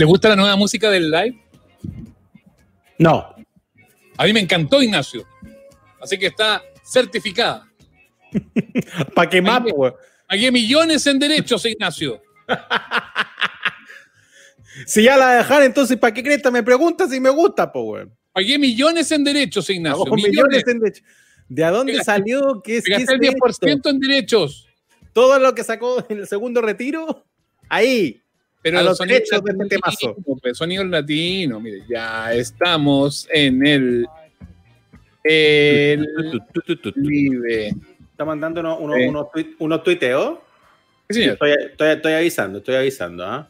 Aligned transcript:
¿Le 0.00 0.06
gusta 0.06 0.30
la 0.30 0.36
nueva 0.36 0.56
música 0.56 0.88
del 0.88 1.10
live? 1.10 1.38
No. 2.98 3.34
A 4.16 4.24
mí 4.24 4.32
me 4.32 4.40
encantó, 4.40 4.82
Ignacio. 4.82 5.26
Así 6.00 6.18
que 6.18 6.28
está 6.28 6.62
certificada. 6.82 7.70
¿Para 9.14 9.28
qué 9.28 9.42
más? 9.42 9.60
Pagué 10.26 10.50
millones 10.50 11.06
en 11.06 11.18
derechos, 11.18 11.66
Ignacio. 11.66 12.22
si 14.86 15.02
ya 15.02 15.18
la 15.18 15.34
dejar, 15.34 15.64
entonces, 15.64 15.98
¿para 15.98 16.14
qué 16.14 16.22
cresta 16.22 16.50
me 16.50 16.62
pregunta 16.62 17.06
si 17.06 17.20
me 17.20 17.28
gusta, 17.28 17.70
po? 17.70 17.98
Pagué 18.32 18.58
millones 18.58 19.12
en 19.12 19.22
derechos, 19.22 19.68
Ignacio. 19.68 20.06
Millones. 20.06 20.30
millones 20.30 20.64
en 20.66 20.80
derechos. 20.80 21.04
¿De 21.46 21.62
dónde 21.66 21.92
Pegaste- 21.92 22.04
salió? 22.04 22.62
¿Qué 22.64 22.78
es, 22.78 22.84
qué 22.86 22.94
es 22.94 23.08
el 23.10 23.20
10% 23.20 23.68
esto? 23.68 23.90
en 23.90 24.00
derechos. 24.00 24.66
Todo 25.12 25.38
lo 25.38 25.54
que 25.54 25.62
sacó 25.62 26.02
en 26.08 26.20
el 26.20 26.26
segundo 26.26 26.62
retiro, 26.62 27.26
ahí. 27.68 28.19
Pero 28.62 28.78
A 28.78 28.82
los 28.82 28.98
sonido 28.98 29.14
derechos 29.18 29.42
de 29.42 29.52
este 29.64 29.78
pues, 30.42 30.56
Sonido 30.58 30.84
latino, 30.84 31.60
mire, 31.60 31.82
ya 31.88 32.32
estamos 32.34 33.26
en 33.32 33.66
el. 33.66 34.06
El. 35.24 36.06
Live. 36.96 37.68
Está 38.10 38.24
mandando 38.24 38.60
unos, 38.60 38.78
unos, 38.80 38.96
Sí. 38.98 39.04
unos, 39.06 39.26
tuit- 39.28 39.56
unos 39.58 39.82
tuiteos. 39.82 40.38
Sí, 41.08 41.14
señor. 41.20 41.32
Estoy, 41.34 41.52
estoy, 41.70 41.88
estoy 41.90 42.12
avisando, 42.12 42.58
estoy 42.58 42.74
avisando, 42.76 43.24
¿ah? 43.24 43.48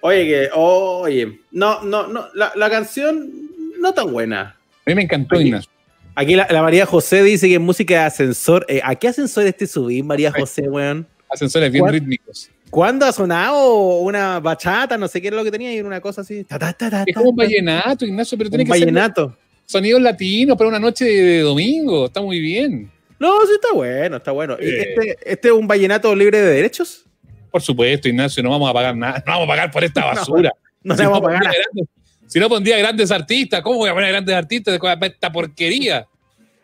Oye, 0.00 0.26
que, 0.26 0.48
oye, 0.54 1.38
no, 1.52 1.82
no, 1.82 2.08
no, 2.08 2.26
la, 2.34 2.52
la 2.56 2.68
canción 2.68 3.30
no 3.78 3.94
tan 3.94 4.12
buena. 4.12 4.40
A 4.40 4.90
mí 4.90 4.94
me 4.96 5.02
encantó, 5.02 5.36
Aquí- 5.36 5.44
Ignacio. 5.46 5.70
Aquí 6.14 6.34
la, 6.34 6.46
la 6.50 6.60
María 6.60 6.84
José 6.84 7.22
dice 7.22 7.48
que 7.48 7.54
es 7.54 7.60
música 7.60 7.94
de 7.94 8.00
ascensor. 8.00 8.66
Eh, 8.68 8.80
¿A 8.84 8.94
qué 8.96 9.08
ascensor 9.08 9.46
este 9.46 9.66
subí, 9.66 10.02
María 10.02 10.30
José, 10.30 10.68
weón? 10.68 11.06
Ascensores 11.30 11.72
bien 11.72 11.82
¿Cuál? 11.82 11.94
rítmicos. 11.94 12.50
¿Cuándo 12.72 13.04
ha 13.04 13.12
sonado 13.12 13.98
una 13.98 14.40
bachata? 14.40 14.96
No 14.96 15.06
sé 15.06 15.20
qué 15.20 15.28
era 15.28 15.36
lo 15.36 15.44
que 15.44 15.50
tenía, 15.50 15.70
y 15.74 15.76
era 15.76 15.86
una 15.86 16.00
cosa 16.00 16.22
así. 16.22 16.42
Ta, 16.44 16.58
ta, 16.58 16.72
ta, 16.72 16.88
ta, 16.88 17.04
Es 17.06 17.14
como 17.14 17.28
un 17.28 17.36
vallenato, 17.36 18.06
Ignacio, 18.06 18.38
pero 18.38 18.48
tiene 18.48 18.64
Un 18.64 18.70
que 18.70 18.78
ser 18.78 18.86
vallenato. 18.86 19.36
sonidos 19.66 20.00
latinos 20.00 20.56
para 20.56 20.68
una 20.68 20.78
noche 20.78 21.04
de, 21.04 21.22
de 21.22 21.40
domingo. 21.40 22.06
Está 22.06 22.22
muy 22.22 22.40
bien. 22.40 22.90
No, 23.18 23.44
sí 23.46 23.52
está 23.54 23.74
bueno, 23.74 24.16
está 24.16 24.30
bueno. 24.32 24.56
¿Y 24.58 24.64
Eh. 24.64 24.94
este, 24.96 25.18
este 25.32 25.48
es 25.48 25.54
un 25.54 25.68
vallenato 25.68 26.14
libre 26.16 26.40
de 26.40 26.50
derechos? 26.54 27.04
Por 27.50 27.60
supuesto, 27.60 28.08
Ignacio, 28.08 28.42
no 28.42 28.48
vamos 28.48 28.70
a 28.70 28.72
pagar 28.72 28.96
nada. 28.96 29.22
No 29.26 29.32
vamos 29.34 29.44
a 29.44 29.48
pagar 29.48 29.70
por 29.70 29.84
esta 29.84 30.04
basura. 30.06 30.50
No 30.82 30.96
si, 30.96 31.02
no 31.02 31.10
vamos 31.10 31.28
a 31.28 31.30
pagar. 31.30 31.42
grandes, 31.42 31.86
si 32.26 32.40
no 32.40 32.48
pondría 32.48 32.78
grandes 32.78 33.10
artistas, 33.10 33.60
¿cómo 33.60 33.76
voy 33.76 33.90
a 33.90 33.94
poner 33.94 34.08
grandes 34.10 34.34
artistas 34.34 34.78
con 34.78 34.90
esta 35.04 35.30
porquería? 35.30 36.06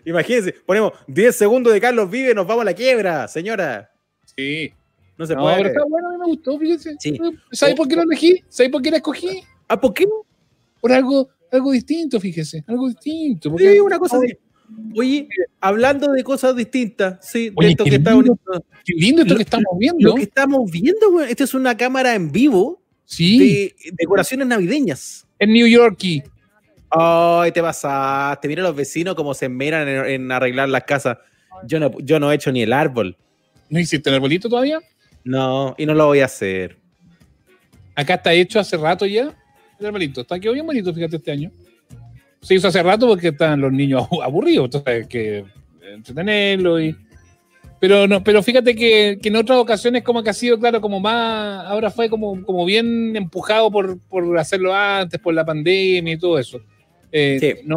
Imagínense, 0.07 0.55
ponemos 0.65 0.95
10 1.07 1.37
segundos 1.37 1.71
de 1.75 1.83
Carlos 1.83 2.11
Vive, 2.11 2.33
nos 2.33 2.47
vamos 2.47 2.63
a 2.63 2.65
la 2.65 2.73
quiebra, 2.73 3.29
señora. 3.29 3.91
Sí. 4.35 4.73
No 5.19 5.27
se 5.27 5.35
No, 5.35 5.43
puede. 5.43 5.57
pero 5.57 5.69
está 5.71 5.85
bueno, 5.89 6.09
a 6.09 6.13
mí 6.13 6.17
me 6.19 6.27
gustó, 6.27 6.59
fíjense. 6.59 6.97
Sí. 7.01 7.19
¿Sabes 7.53 7.75
por 7.75 7.89
qué 7.89 7.97
lo 7.97 8.03
elegí? 8.03 8.43
¿Sabes 8.49 8.71
por 8.73 8.81
qué 8.81 8.91
la 8.91 8.97
escogí? 8.99 9.43
¿Ah, 9.67 9.79
por 9.81 9.93
qué? 9.93 10.07
Por 10.81 10.93
algo, 10.93 11.29
algo 11.51 11.73
distinto, 11.73 12.21
fíjese. 12.21 12.65
Algo 12.67 12.89
distinto. 12.89 13.51
porque- 13.51 13.73
Sí, 13.73 13.81
una 13.81 13.99
cosa 13.99 14.19
así. 14.19 14.39
Oye, 14.97 15.27
hablando 15.61 16.13
de 16.13 16.23
cosas 16.23 16.55
distintas, 16.55 17.27
sí, 17.27 17.49
de 17.49 17.55
Oye, 17.57 17.71
esto 17.71 17.85
qué 17.85 17.91
que 17.91 17.97
está 17.97 18.13
lindo. 18.13 18.39
Qué 18.85 18.93
lindo 18.95 19.23
esto 19.23 19.35
Lo- 19.35 19.39
que 19.39 19.43
estamos 19.43 19.79
viendo. 19.79 20.09
Lo 20.11 20.15
que 20.15 20.23
estamos 20.23 20.71
viendo, 20.71 21.11
güey, 21.11 21.31
esta 21.31 21.45
es 21.45 21.55
una 21.55 21.77
cámara 21.77 22.15
en 22.15 22.31
vivo 22.31 22.81
Sí, 23.07 23.39
de 23.39 23.75
decoraciones 23.93 24.47
navideñas. 24.47 25.27
en 25.39 25.53
New 25.53 25.67
York. 25.67 25.99
Ay, 26.91 27.53
te 27.53 27.61
pasaste. 27.61 28.47
Mira 28.49 28.63
los 28.63 28.75
vecinos 28.77 29.15
cómo 29.15 29.35
se 29.35 29.47
esmeran 29.47 29.89
en, 29.89 30.05
en 30.07 30.33
arreglar 30.33 30.69
las 30.69 30.85
casas. 30.85 31.19
Yo 31.67 31.81
no, 31.81 31.91
yo 32.01 32.21
no 32.21 32.31
he 32.31 32.35
hecho 32.35 32.53
ni 32.53 32.63
el 32.63 32.73
árbol. 32.73 33.17
¿No 33.71 33.79
hiciste 33.81 34.09
el 34.11 34.17
arbolito 34.17 34.49
todavía? 34.49 34.81
No, 35.29 35.75
y 35.77 35.85
no 35.85 35.93
lo 35.95 36.07
voy 36.07 36.21
a 36.21 36.25
hacer. 36.25 36.77
Acá 37.95 38.15
está 38.15 38.33
hecho 38.33 38.59
hace 38.61 38.77
rato 38.79 39.05
ya 39.05 39.35
el 39.79 39.87
arbolito. 39.87 40.23
Está 40.23 40.41
quedó 40.41 40.55
bien 40.55 40.65
bonito, 40.67 40.93
fíjate, 40.95 41.17
este 41.17 41.31
año. 41.33 41.51
Se 42.41 42.55
hizo 42.55 42.69
hace 42.69 42.83
rato 42.83 43.07
porque 43.07 43.29
están 43.29 43.61
los 43.61 43.71
niños 43.73 44.05
abu- 44.11 44.23
aburridos, 44.23 44.65
entonces 44.67 44.95
hay 44.95 45.07
que 45.07 45.45
entretenerlos 45.95 46.81
y... 46.81 46.97
Pero 47.81 48.09
no, 48.09 48.25
pero 48.25 48.43
fíjate 48.43 48.75
que, 48.75 49.19
que 49.23 49.29
en 49.29 49.37
otras 49.37 49.59
ocasiones 49.59 50.03
como 50.03 50.23
que 50.23 50.31
ha 50.31 50.33
sido, 50.33 50.59
claro, 50.59 50.81
como 50.81 50.99
más, 50.99 51.65
ahora 51.67 51.91
fue 51.91 52.09
como, 52.09 52.43
como 52.45 52.65
bien 52.65 53.15
empujado 53.15 53.71
por, 53.71 53.99
por 54.09 54.37
hacerlo 54.39 54.75
antes, 54.75 55.21
por 55.21 55.33
la 55.35 55.45
pandemia 55.45 56.15
y 56.15 56.19
todo 56.19 56.39
eso. 56.39 56.61
Eh, 57.13 57.39
Sí. 57.41 57.55
No, 57.67 57.77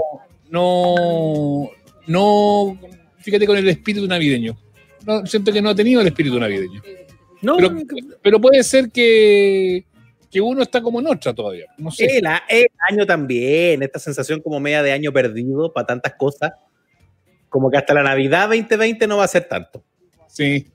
no, 0.50 1.70
no, 2.08 2.80
fíjate 3.20 3.46
con 3.46 3.58
el 3.58 3.68
espíritu 3.68 4.08
navideño. 4.08 4.58
No, 5.06 5.26
siento 5.26 5.52
que 5.52 5.62
no 5.62 5.70
ha 5.70 5.76
tenido 5.76 6.02
el 6.02 6.08
espíritu 6.08 6.40
navideño. 6.40 6.82
No, 7.42 7.58
Pero, 7.58 7.76
pero 8.22 8.40
puede 8.40 8.64
ser 8.64 8.92
que, 8.92 9.86
que 10.30 10.42
uno 10.42 10.62
está 10.62 10.82
como 10.82 11.00
en 11.00 11.08
otra 11.08 11.34
todavía. 11.34 11.66
No 11.78 11.92
sé. 11.92 12.20
el, 12.20 12.28
año 12.90 13.06
también. 13.06 13.82
Esta 13.82 14.00
sensación 14.00 14.42
como 14.42 14.60
media 14.60 14.84
de 14.84 14.92
año 14.92 15.12
perdido 15.12 15.74
para 15.74 15.88
tantas 15.88 16.14
cosas. 16.14 16.52
Como 17.50 17.70
que 17.70 17.78
hasta 17.78 17.94
la 17.94 18.04
Navidad 18.04 18.48
2020 18.50 19.08
no 19.08 19.18
va 19.18 19.26
a 19.26 19.28
ser 19.28 19.46
tanto. 19.46 19.84
Sí. 20.28 20.68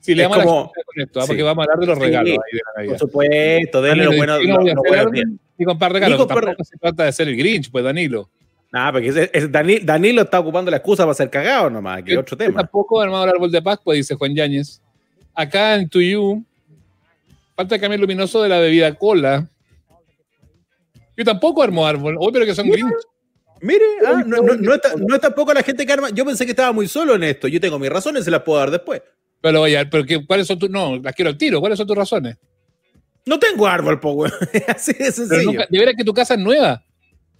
Sí, 0.00 0.14
le 0.14 0.24
como- 0.24 0.72
gente 0.72 0.82
con 0.84 1.02
esto, 1.02 1.20
¿ah? 1.20 1.22
sí. 1.22 1.28
porque 1.28 1.42
vamos 1.42 1.62
a 1.62 1.72
hablar 1.72 1.80
de 1.80 1.86
los 1.86 1.98
Sí. 1.98 2.04
regalos 2.04 2.30
ahí 2.30 2.58
de 2.84 2.84
la 2.84 2.90
Por 2.90 2.98
supuesto, 2.98 3.82
denle 3.82 4.04
lo 4.04 4.16
bueno. 4.16 4.38
no 4.38 4.94
algo 4.94 5.10
bien. 5.10 5.40
ni 5.56 5.64
comprar 5.64 5.92
regalos, 5.92 6.26
tampoco 6.26 6.64
se 6.64 6.76
trata 6.78 7.04
de 7.04 7.12
ser 7.12 7.28
el 7.28 7.36
Grinch, 7.36 7.70
pues 7.70 7.84
Danilo. 7.84 8.30
Nada, 8.70 8.92
porque 8.92 9.80
Danilo 9.82 10.22
está 10.22 10.40
ocupando 10.40 10.70
la 10.70 10.76
excusa 10.76 11.04
para 11.04 11.14
ser 11.14 11.30
cagado 11.30 11.70
nomás, 11.70 12.02
que 12.02 12.12
es 12.12 12.18
otro 12.18 12.36
tema. 12.36 12.60
Tampoco 12.60 13.00
armado 13.00 13.24
el 13.24 13.30
árbol 13.30 13.50
de 13.50 13.62
Pascua, 13.62 13.94
dice 13.94 14.14
Juan 14.14 14.34
Yáñez. 14.34 14.82
Acá 15.40 15.76
en 15.76 15.88
Tuyú, 15.88 16.44
falta 17.54 17.76
el 17.76 17.80
cambio 17.80 17.96
luminoso 17.98 18.42
de 18.42 18.48
la 18.48 18.58
bebida 18.58 18.92
cola. 18.96 19.48
Yo 21.16 21.24
tampoco 21.24 21.62
armo 21.62 21.86
árbol. 21.86 22.16
Hoy, 22.18 22.32
pero 22.32 22.44
que 22.44 22.56
son 22.56 22.68
Grinch. 22.68 22.92
Mire, 23.60 23.84
ah, 24.04 24.24
no, 24.26 24.38
no- 24.42 24.54
no 24.56 24.74
es, 24.74 24.80
ta- 24.80 24.94
no 24.96 25.14
es 25.14 25.20
tampoco 25.20 25.54
la 25.54 25.62
gente 25.62 25.86
que 25.86 25.92
arma. 25.92 26.10
Yo 26.10 26.24
pensé 26.24 26.44
que 26.44 26.50
estaba 26.52 26.72
muy 26.72 26.88
solo 26.88 27.14
en 27.14 27.22
esto. 27.22 27.46
Yo 27.46 27.60
tengo 27.60 27.78
mis 27.78 27.88
razones, 27.90 28.24
se 28.24 28.30
las 28.32 28.42
puedo 28.42 28.58
dar 28.58 28.70
después. 28.72 29.00
Pero 29.40 29.60
vaya, 29.60 29.88
pero 29.88 30.04
que- 30.04 30.26
¿cuáles 30.26 30.48
son 30.48 30.58
tus.? 30.58 30.70
No, 30.70 30.96
las 30.96 31.14
quiero 31.14 31.30
al 31.30 31.38
tiro. 31.38 31.60
¿Cuáles 31.60 31.78
son 31.78 31.86
tus 31.86 31.96
razones? 31.96 32.36
No 33.26 33.38
tengo 33.38 33.66
árbol, 33.68 34.00
po, 34.00 34.10
weón. 34.12 34.32
Así 34.68 34.92
de 34.92 35.12
sencillo. 35.12 35.42
nunca- 35.52 35.66
de 35.70 35.78
veras 35.78 35.94
que 35.96 36.04
tu 36.04 36.12
casa 36.14 36.34
es 36.34 36.40
nueva. 36.40 36.82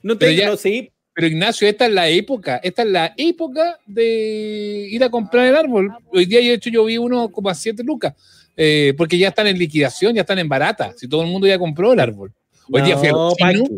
no 0.02 0.16
tengo, 0.16 0.32
ya- 0.32 0.50
no, 0.50 0.56
sí. 0.56 0.92
Pero 1.18 1.26
Ignacio, 1.26 1.66
esta 1.66 1.86
es 1.86 1.92
la 1.92 2.08
época, 2.08 2.60
esta 2.62 2.82
es 2.82 2.88
la 2.90 3.12
época 3.16 3.80
de 3.86 4.86
ir 4.88 5.02
a 5.02 5.10
comprar 5.10 5.46
el 5.46 5.56
árbol. 5.56 5.90
Hoy 6.12 6.26
día, 6.26 6.38
de 6.38 6.52
hecho, 6.52 6.70
yo 6.70 6.84
vi 6.84 6.96
uno 6.96 7.28
como 7.32 7.48
a 7.48 7.56
7 7.56 7.82
lucas, 7.82 8.14
eh, 8.56 8.94
porque 8.96 9.18
ya 9.18 9.26
están 9.26 9.48
en 9.48 9.58
liquidación, 9.58 10.14
ya 10.14 10.20
están 10.20 10.38
en 10.38 10.48
barata. 10.48 10.92
Si 10.96 11.08
todo 11.08 11.22
el 11.22 11.26
mundo 11.26 11.48
ya 11.48 11.58
compró 11.58 11.92
el 11.92 11.98
árbol. 11.98 12.32
Hoy 12.70 12.82
día 12.82 12.96
fui 12.96 13.08
a 13.08 13.10
los 13.10 13.18
No, 13.18 13.34
¿pa' 13.36 13.50
chinos, 13.50 13.68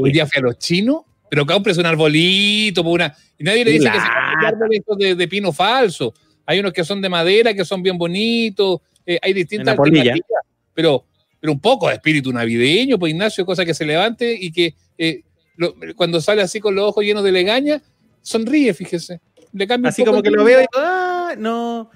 hoy 0.00 0.10
día 0.10 0.26
fui 0.26 0.40
a 0.40 0.42
los 0.42 0.58
chinos, 0.58 1.02
pero 1.30 1.46
compres 1.46 1.78
un 1.78 1.86
arbolito, 1.86 2.82
por 2.82 2.94
una, 2.94 3.16
y 3.38 3.44
nadie 3.44 3.64
le 3.64 3.70
dice 3.70 3.88
que 3.88 4.00
se 4.00 4.46
árboles 4.48 4.82
de, 4.98 5.14
de 5.14 5.28
pino 5.28 5.52
falso. 5.52 6.12
Hay 6.44 6.58
unos 6.58 6.72
que 6.72 6.82
son 6.82 7.00
de 7.00 7.08
madera, 7.08 7.54
que 7.54 7.64
son 7.64 7.84
bien 7.84 7.96
bonitos, 7.96 8.80
eh, 9.06 9.16
hay 9.22 9.32
distintas 9.32 9.76
la 9.78 10.14
pero, 10.74 11.04
pero 11.38 11.52
un 11.52 11.60
poco 11.60 11.86
de 11.86 11.94
espíritu 11.94 12.32
navideño, 12.32 12.98
pues 12.98 13.12
Ignacio, 13.12 13.46
cosa 13.46 13.64
que 13.64 13.74
se 13.74 13.84
levante 13.84 14.36
y 14.36 14.50
que 14.50 14.74
eh, 14.98 15.22
lo- 15.56 15.74
cuando 15.96 16.20
sale 16.20 16.42
así 16.42 16.60
con 16.60 16.74
los 16.74 16.84
ojos 16.84 17.04
llenos 17.04 17.24
de 17.24 17.32
legaña, 17.32 17.82
sonríe, 18.22 18.72
fíjese. 18.74 19.20
Le 19.52 19.66
cambia 19.66 19.88
Así 19.88 20.04
como 20.04 20.22
que 20.22 20.30
lo 20.30 20.44
veo 20.44 20.58
y 20.58 20.62
digo, 20.62 20.70
ah, 20.76 21.34
no. 21.36 21.90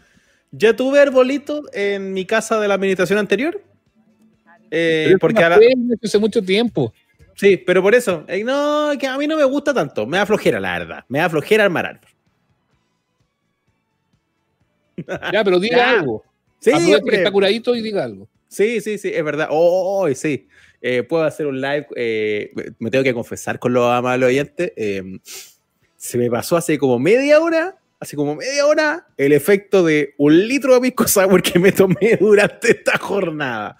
Ya 0.50 0.74
tuve 0.76 1.00
arbolito 1.00 1.62
en 1.72 2.12
mi 2.12 2.24
casa 2.24 2.60
de 2.60 2.68
la 2.68 2.74
administración 2.74 3.18
anterior. 3.18 3.62
Eh, 4.70 5.14
porque 5.20 5.36
fue, 5.54 5.66
Ignacio, 5.72 5.96
hace 6.02 6.18
mucho 6.18 6.42
tiempo. 6.42 6.92
sí, 7.36 7.56
pero 7.56 7.80
por 7.82 7.94
eso. 7.94 8.24
eh, 8.28 8.42
no, 8.42 8.90
que 8.98 9.06
a 9.06 9.16
mí 9.18 9.26
no 9.26 9.36
me 9.36 9.44
gusta 9.44 9.72
tanto. 9.72 10.06
Me 10.06 10.16
da 10.18 10.26
flojera, 10.26 10.58
la 10.60 10.78
verdad. 10.78 11.04
Me 11.08 11.18
da 11.20 11.28
flojera 11.30 11.64
armar 11.64 11.86
árbol. 11.86 12.08
Ya, 15.32 15.42
pero 15.44 15.58
diga 15.58 15.76
Ya. 15.76 15.90
algo. 16.00 16.24
Sí, 16.60 16.70
que 17.08 17.16
está 17.16 17.30
curadito 17.30 17.74
y 17.74 17.82
diga 17.82 18.04
algo. 18.04 18.28
Sí, 18.48 18.80
sí, 18.80 18.96
sí, 18.98 19.10
es 19.12 19.24
verdad. 19.24 19.48
Oh, 19.50 20.04
oh, 20.08 20.14
sí. 20.14 20.46
Eh, 20.86 21.02
puedo 21.02 21.24
hacer 21.24 21.46
un 21.46 21.62
live. 21.62 21.86
eh, 21.96 22.52
me 22.78 22.90
tengo 22.90 23.02
que 23.02 23.14
confesar 23.14 23.58
con 23.58 23.72
los 23.72 23.90
amables 23.90 24.28
oyentes. 24.28 24.70
eh, 24.76 25.02
se 25.96 26.18
me 26.18 26.30
pasó 26.30 26.58
hace 26.58 26.76
como 26.76 26.98
media 26.98 27.40
hora, 27.40 27.78
hace 27.98 28.16
como 28.16 28.36
media 28.36 28.66
hora, 28.66 29.06
el 29.16 29.32
efecto 29.32 29.82
de 29.82 30.12
un 30.18 30.46
litro 30.46 30.74
de 30.74 30.82
pisco 30.82 31.08
sour 31.08 31.42
que 31.42 31.58
me 31.58 31.72
tomé 31.72 32.16
durante 32.20 32.72
esta 32.72 32.98
jornada. 32.98 33.78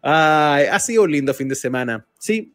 Ay, 0.00 0.66
ha 0.70 0.78
sido 0.78 1.02
un 1.02 1.10
lindo 1.10 1.34
fin 1.34 1.48
de 1.48 1.56
semana. 1.56 2.06
Sí, 2.20 2.54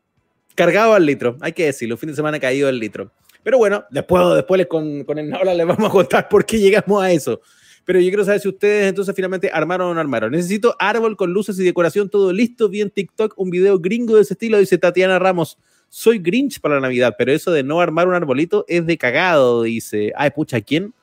cargado 0.56 0.94
al 0.94 1.06
litro, 1.06 1.36
hay 1.42 1.52
que 1.52 1.66
decirlo, 1.66 1.98
fin 1.98 2.08
de 2.08 2.16
semana 2.16 2.40
caído 2.40 2.70
al 2.70 2.80
litro. 2.80 3.12
Pero 3.44 3.58
bueno, 3.58 3.84
después, 3.92 4.24
después 4.34 4.66
con, 4.68 5.04
con 5.04 5.20
el 5.20 5.34
ahora 5.34 5.54
les 5.54 5.68
vamos 5.68 5.90
a 5.90 5.92
contar 5.92 6.30
por 6.30 6.46
qué 6.46 6.58
llegamos 6.58 7.04
a 7.04 7.12
eso. 7.12 7.42
Pero 7.90 8.02
yo 8.02 8.10
quiero 8.10 8.24
saber 8.24 8.40
si 8.40 8.48
ustedes 8.48 8.88
entonces 8.88 9.16
finalmente 9.16 9.50
armaron 9.52 9.88
o 9.88 9.94
no 9.96 10.00
armaron. 10.00 10.32
Necesito 10.32 10.76
árbol 10.78 11.18
con 11.18 11.34
luces 11.34 11.60
y 11.60 11.64
decoración, 11.64 12.08
todo 12.08 12.32
listo. 12.32 12.70
Vi 12.70 12.82
en 12.82 12.92
TikTok 12.92 13.34
un 13.36 13.50
video 13.50 13.80
gringo 13.80 14.16
de 14.16 14.22
ese 14.22 14.36
estilo, 14.36 14.60
dice 14.60 14.78
Tatiana 14.78 15.18
Ramos. 15.18 15.58
Soy 15.90 16.20
Grinch 16.20 16.60
para 16.60 16.76
la 16.76 16.82
Navidad, 16.82 17.16
pero 17.18 17.32
eso 17.32 17.50
de 17.52 17.64
no 17.64 17.82
armar 17.82 18.08
un 18.08 18.14
arbolito 18.14 18.64
es 18.68 18.86
de 18.86 18.96
cagado, 18.96 19.64
dice. 19.64 20.14
Ay, 20.16 20.30
pucha, 20.30 20.62
¿quién? 20.62 20.94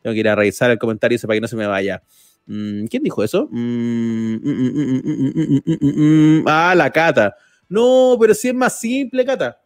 Tengo 0.00 0.14
que 0.14 0.20
ir 0.20 0.28
a 0.28 0.36
revisar 0.36 0.70
el 0.70 0.78
comentario 0.78 1.18
para 1.22 1.34
que 1.34 1.40
no 1.40 1.48
se 1.48 1.56
me 1.56 1.66
vaya. 1.66 2.04
¿Quién 2.46 3.02
dijo 3.02 3.24
eso? 3.24 3.50
ah, 6.46 6.74
la 6.76 6.92
Cata. 6.92 7.34
No, 7.68 8.16
pero 8.20 8.32
si 8.32 8.46
es 8.46 8.54
más 8.54 8.78
simple, 8.78 9.24
Cata. 9.24 9.60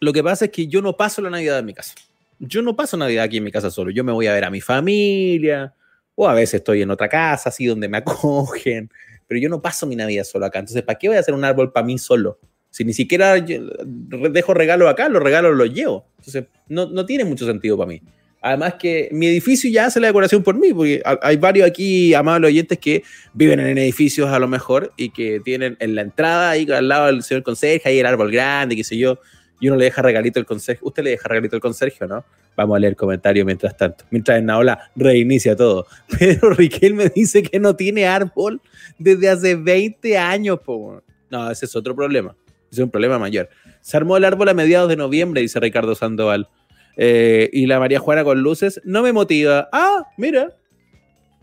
Lo 0.00 0.12
que 0.12 0.22
pasa 0.22 0.44
es 0.44 0.50
que 0.50 0.66
yo 0.66 0.82
no 0.82 0.94
paso 0.94 1.22
la 1.22 1.30
Navidad 1.30 1.58
en 1.58 1.64
mi 1.64 1.72
casa. 1.72 1.94
Yo 2.38 2.60
no 2.60 2.76
paso 2.76 2.98
Navidad 2.98 3.24
aquí 3.24 3.38
en 3.38 3.44
mi 3.44 3.50
casa 3.50 3.70
solo. 3.70 3.90
Yo 3.90 4.04
me 4.04 4.12
voy 4.12 4.26
a 4.26 4.34
ver 4.34 4.44
a 4.44 4.50
mi 4.50 4.60
familia, 4.60 5.72
o 6.16 6.28
a 6.28 6.34
veces 6.34 6.54
estoy 6.54 6.82
en 6.82 6.90
otra 6.90 7.08
casa, 7.08 7.50
así 7.50 7.66
donde 7.66 7.88
me 7.88 7.98
acogen, 7.98 8.90
pero 9.28 9.40
yo 9.40 9.48
no 9.48 9.62
paso 9.62 9.86
mi 9.86 9.94
Navidad 9.94 10.24
solo 10.24 10.46
acá. 10.46 10.58
Entonces, 10.58 10.82
¿para 10.82 10.98
qué 10.98 11.06
voy 11.06 11.16
a 11.16 11.20
hacer 11.20 11.34
un 11.34 11.44
árbol 11.44 11.72
para 11.72 11.86
mí 11.86 11.96
solo? 11.98 12.40
Si 12.70 12.84
ni 12.84 12.92
siquiera 12.92 13.36
dejo 13.36 14.54
regalos 14.54 14.90
acá, 14.90 15.08
los 15.08 15.22
regalos 15.22 15.56
los 15.56 15.72
llevo. 15.72 16.08
Entonces, 16.18 16.44
no, 16.68 16.86
no 16.86 17.06
tiene 17.06 17.24
mucho 17.24 17.46
sentido 17.46 17.78
para 17.78 17.88
mí. 17.88 18.02
Además 18.42 18.74
que 18.74 19.08
mi 19.12 19.26
edificio 19.26 19.70
ya 19.70 19.86
hace 19.86 19.98
la 19.98 20.08
decoración 20.08 20.42
por 20.42 20.56
mí, 20.56 20.72
porque 20.72 21.02
hay 21.22 21.36
varios 21.36 21.66
aquí, 21.66 22.14
amables 22.14 22.48
oyentes, 22.50 22.78
que 22.78 23.02
viven 23.32 23.58
en 23.60 23.78
edificios 23.78 24.28
a 24.28 24.38
lo 24.38 24.46
mejor 24.46 24.92
y 24.96 25.10
que 25.10 25.40
tienen 25.40 25.76
en 25.80 25.94
la 25.94 26.02
entrada, 26.02 26.50
ahí 26.50 26.70
al 26.70 26.86
lado 26.86 27.06
del 27.06 27.22
señor 27.22 27.42
conserje, 27.42 27.88
ahí 27.88 27.98
el 27.98 28.06
árbol 28.06 28.30
grande, 28.30 28.76
qué 28.76 28.84
sé 28.84 28.96
yo, 28.98 29.18
y 29.60 29.68
uno 29.68 29.76
le 29.76 29.84
deja 29.86 30.02
regalito 30.02 30.38
al 30.38 30.46
conserje. 30.46 30.80
¿Usted 30.84 31.02
le 31.02 31.10
deja 31.10 31.28
regalito 31.28 31.56
al 31.56 31.62
conserje 31.62 32.06
no? 32.06 32.24
Vamos 32.56 32.76
a 32.76 32.78
leer 32.78 32.96
comentarios 32.96 33.44
mientras 33.44 33.76
tanto. 33.76 34.04
Mientras 34.10 34.38
en 34.38 34.46
Naola 34.46 34.90
reinicia 34.94 35.56
todo. 35.56 35.86
Pero 36.18 36.50
Riquel 36.50 36.94
me 36.94 37.08
dice 37.08 37.42
que 37.42 37.58
no 37.60 37.76
tiene 37.76 38.06
árbol 38.06 38.60
desde 38.98 39.28
hace 39.28 39.54
20 39.56 40.18
años. 40.18 40.60
Po. 40.64 41.02
No, 41.30 41.50
ese 41.50 41.66
es 41.66 41.76
otro 41.76 41.94
problema. 41.94 42.34
Es 42.70 42.78
un 42.78 42.90
problema 42.90 43.18
mayor. 43.18 43.48
Se 43.80 43.96
armó 43.96 44.16
el 44.16 44.24
árbol 44.24 44.48
a 44.48 44.54
mediados 44.54 44.88
de 44.88 44.96
noviembre, 44.96 45.40
dice 45.40 45.60
Ricardo 45.60 45.94
Sandoval. 45.94 46.48
Eh, 46.96 47.50
y 47.52 47.66
la 47.66 47.78
María 47.78 47.98
Juana 47.98 48.24
con 48.24 48.40
luces 48.40 48.80
no 48.84 49.02
me 49.02 49.12
motiva. 49.12 49.68
Ah, 49.72 50.04
mira. 50.16 50.56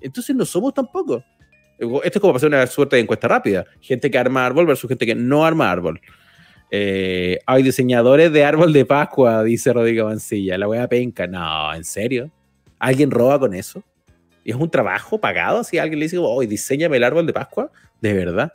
Entonces 0.01 0.35
no 0.35 0.45
somos 0.45 0.73
tampoco. 0.73 1.23
Esto 1.77 2.01
es 2.03 2.19
como 2.19 2.33
pasar 2.33 2.49
una 2.49 2.65
suerte 2.67 2.95
de 2.95 3.01
encuesta 3.03 3.27
rápida. 3.27 3.65
Gente 3.81 4.09
que 4.09 4.17
arma 4.17 4.45
árbol 4.45 4.65
versus 4.65 4.87
gente 4.87 5.05
que 5.05 5.15
no 5.15 5.45
arma 5.45 5.71
árbol. 5.71 5.99
Eh, 6.75 7.37
hay 7.45 7.61
diseñadores 7.61 8.33
de 8.33 8.43
árbol 8.43 8.73
de 8.73 8.83
Pascua, 8.83 9.43
dice 9.43 9.71
Rodrigo 9.71 10.07
Mancilla. 10.07 10.57
La 10.57 10.67
wea 10.67 10.87
penca. 10.87 11.27
No, 11.27 11.71
¿en 11.71 11.83
serio? 11.83 12.31
¿Alguien 12.79 13.11
roba 13.11 13.37
con 13.37 13.53
eso? 13.53 13.83
¿Y 14.43 14.49
es 14.49 14.55
un 14.55 14.71
trabajo 14.71 15.19
pagado? 15.19 15.63
Si 15.63 15.77
alguien 15.77 15.99
le 15.99 16.05
dice, 16.05 16.17
hoy 16.17 16.47
diseñame 16.47 16.97
el 16.97 17.03
árbol 17.03 17.27
de 17.27 17.33
Pascua, 17.33 17.71
de 18.01 18.13
verdad. 18.13 18.53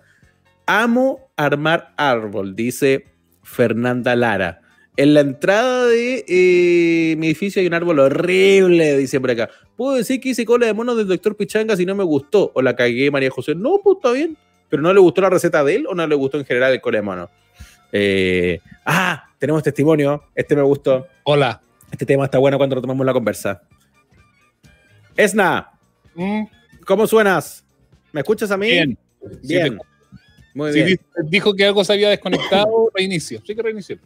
Amo 0.67 1.31
armar 1.37 1.94
árbol, 1.97 2.56
dice 2.56 3.05
Fernanda 3.44 4.17
Lara. 4.17 4.62
En 4.97 5.15
la 5.15 5.20
entrada 5.20 5.87
de 5.87 6.25
eh, 6.26 7.15
mi 7.19 7.29
edificio 7.29 7.61
hay 7.61 7.69
un 7.69 7.75
árbol 7.75 8.00
horrible, 8.00 8.99
dice 8.99 9.20
por 9.20 9.31
acá. 9.31 9.49
¿Puedo 9.76 9.94
decir 9.94 10.20
que 10.20 10.31
hice 10.31 10.44
cola 10.44 10.67
de 10.67 10.75
mono 10.75 10.97
del 10.97 11.06
doctor 11.06 11.37
Pichanga 11.37 11.76
si 11.76 11.87
no 11.87 11.94
me 11.94 12.03
gustó? 12.03 12.50
¿O 12.53 12.62
la 12.62 12.75
cagué 12.75 13.12
María 13.12 13.31
José? 13.31 13.55
No, 13.55 13.79
pues 13.81 13.99
está 13.99 14.11
bien. 14.11 14.37
¿Pero 14.69 14.82
no 14.82 14.93
le 14.93 14.99
gustó 14.99 15.20
la 15.20 15.31
receta 15.31 15.62
de 15.62 15.76
él 15.76 15.87
o 15.87 15.94
no 15.94 16.05
le 16.05 16.17
gustó 16.17 16.37
en 16.37 16.44
general 16.44 16.73
el 16.73 16.81
cola 16.81 16.99
de 16.99 17.03
mono? 17.03 17.31
Eh, 17.93 18.61
ah, 18.85 19.29
tenemos 19.38 19.62
testimonio. 19.62 20.25
Este 20.35 20.55
me 20.56 20.62
gustó. 20.62 21.06
Hola. 21.25 21.61
Este 21.90 22.05
tema 22.05 22.25
está 22.25 22.38
bueno 22.38 22.58
cuando 22.58 22.76
retomamos 22.76 23.05
la 23.06 23.12
conversa. 23.12 23.62
Esna, 25.17 25.70
mm. 26.14 26.43
¿cómo 26.85 27.06
suenas? 27.06 27.64
¿Me 28.12 28.20
escuchas 28.20 28.50
a 28.50 28.56
mí? 28.56 28.69
Bien. 28.69 28.99
Bien. 29.43 29.79
Muy 30.55 30.73
bien. 30.73 31.00
Dijo 31.25 31.55
que 31.55 31.64
algo 31.64 31.82
se 31.85 31.94
había 31.94 32.11
desconectado, 32.11 32.90
reinicio. 32.94 33.40
Sí 33.44 33.55
que 33.55 33.62
reinicio. 33.62 33.99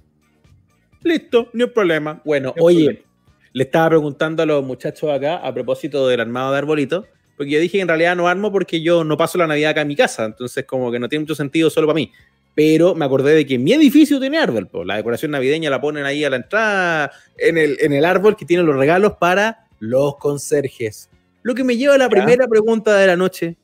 Listo, 1.02 1.50
no 1.52 1.64
hay 1.64 1.70
problema. 1.70 2.22
Bueno, 2.24 2.54
oye, 2.60 3.04
le 3.52 3.64
estaba 3.64 3.90
preguntando 3.90 4.42
a 4.42 4.46
los 4.46 4.64
muchachos 4.64 5.10
acá 5.10 5.36
a 5.36 5.52
propósito 5.52 6.06
del 6.06 6.20
armado 6.20 6.52
de 6.52 6.58
arbolito, 6.58 7.06
porque 7.36 7.52
yo 7.52 7.58
dije 7.60 7.78
que 7.78 7.82
en 7.82 7.88
realidad 7.88 8.14
no 8.14 8.28
armo 8.28 8.52
porque 8.52 8.80
yo 8.80 9.02
no 9.02 9.16
paso 9.16 9.38
la 9.38 9.48
Navidad 9.48 9.72
acá 9.72 9.80
en 9.80 9.88
mi 9.88 9.96
casa, 9.96 10.24
entonces 10.24 10.64
como 10.64 10.92
que 10.92 11.00
no 11.00 11.08
tiene 11.08 11.24
mucho 11.24 11.34
sentido 11.34 11.68
solo 11.68 11.88
para 11.88 11.96
mí 11.96 12.12
pero 12.54 12.94
me 12.94 13.04
acordé 13.04 13.34
de 13.34 13.46
que 13.46 13.58
mi 13.58 13.72
edificio 13.72 14.20
tiene 14.20 14.38
árbol. 14.38 14.68
Pues, 14.68 14.86
la 14.86 14.96
decoración 14.96 15.30
navideña 15.30 15.70
la 15.70 15.80
ponen 15.80 16.04
ahí 16.04 16.24
a 16.24 16.30
la 16.30 16.36
entrada, 16.36 17.12
en 17.38 17.56
el, 17.58 17.76
en 17.80 17.92
el 17.92 18.04
árbol 18.04 18.36
que 18.36 18.44
tiene 18.44 18.62
los 18.62 18.76
regalos 18.76 19.14
para 19.18 19.66
los 19.78 20.16
conserjes. 20.16 21.10
Lo 21.42 21.54
que 21.54 21.64
me 21.64 21.76
lleva 21.76 21.94
a 21.94 21.98
la 21.98 22.08
primera 22.08 22.46
pregunta 22.46 22.96
de 22.96 23.06
la 23.06 23.16
noche. 23.16 23.56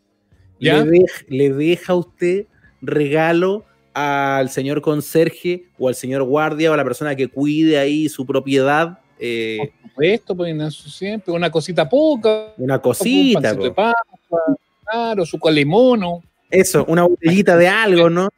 ¿Le, 0.59 1.05
¿Le, 1.29 1.53
deja 1.53 1.95
usted 1.95 2.47
regalo 2.83 3.65
al 3.95 4.51
señor 4.51 4.83
conserje 4.83 5.67
o 5.79 5.87
al 5.87 5.95
señor 5.95 6.25
guardia 6.25 6.71
o 6.71 6.75
a 6.75 6.77
la 6.77 6.83
persona 6.83 7.15
que 7.15 7.29
cuide 7.29 7.79
ahí 7.79 8.09
su 8.09 8.27
propiedad? 8.27 8.99
Eh, 9.21 9.73
supuesto, 9.83 10.37
pues 10.37 10.75
siempre 10.75 11.33
una 11.33 11.51
cosita 11.51 11.89
poca. 11.89 12.55
Una 12.57 12.81
cosita. 12.81 13.55
Un 13.55 13.75
claro, 14.85 15.25
su 15.25 15.39
colemono. 15.39 16.23
Eso, 16.51 16.85
una 16.89 17.03
botellita 17.05 17.57
de 17.57 17.69
algo, 17.69 18.11
¿no? 18.11 18.31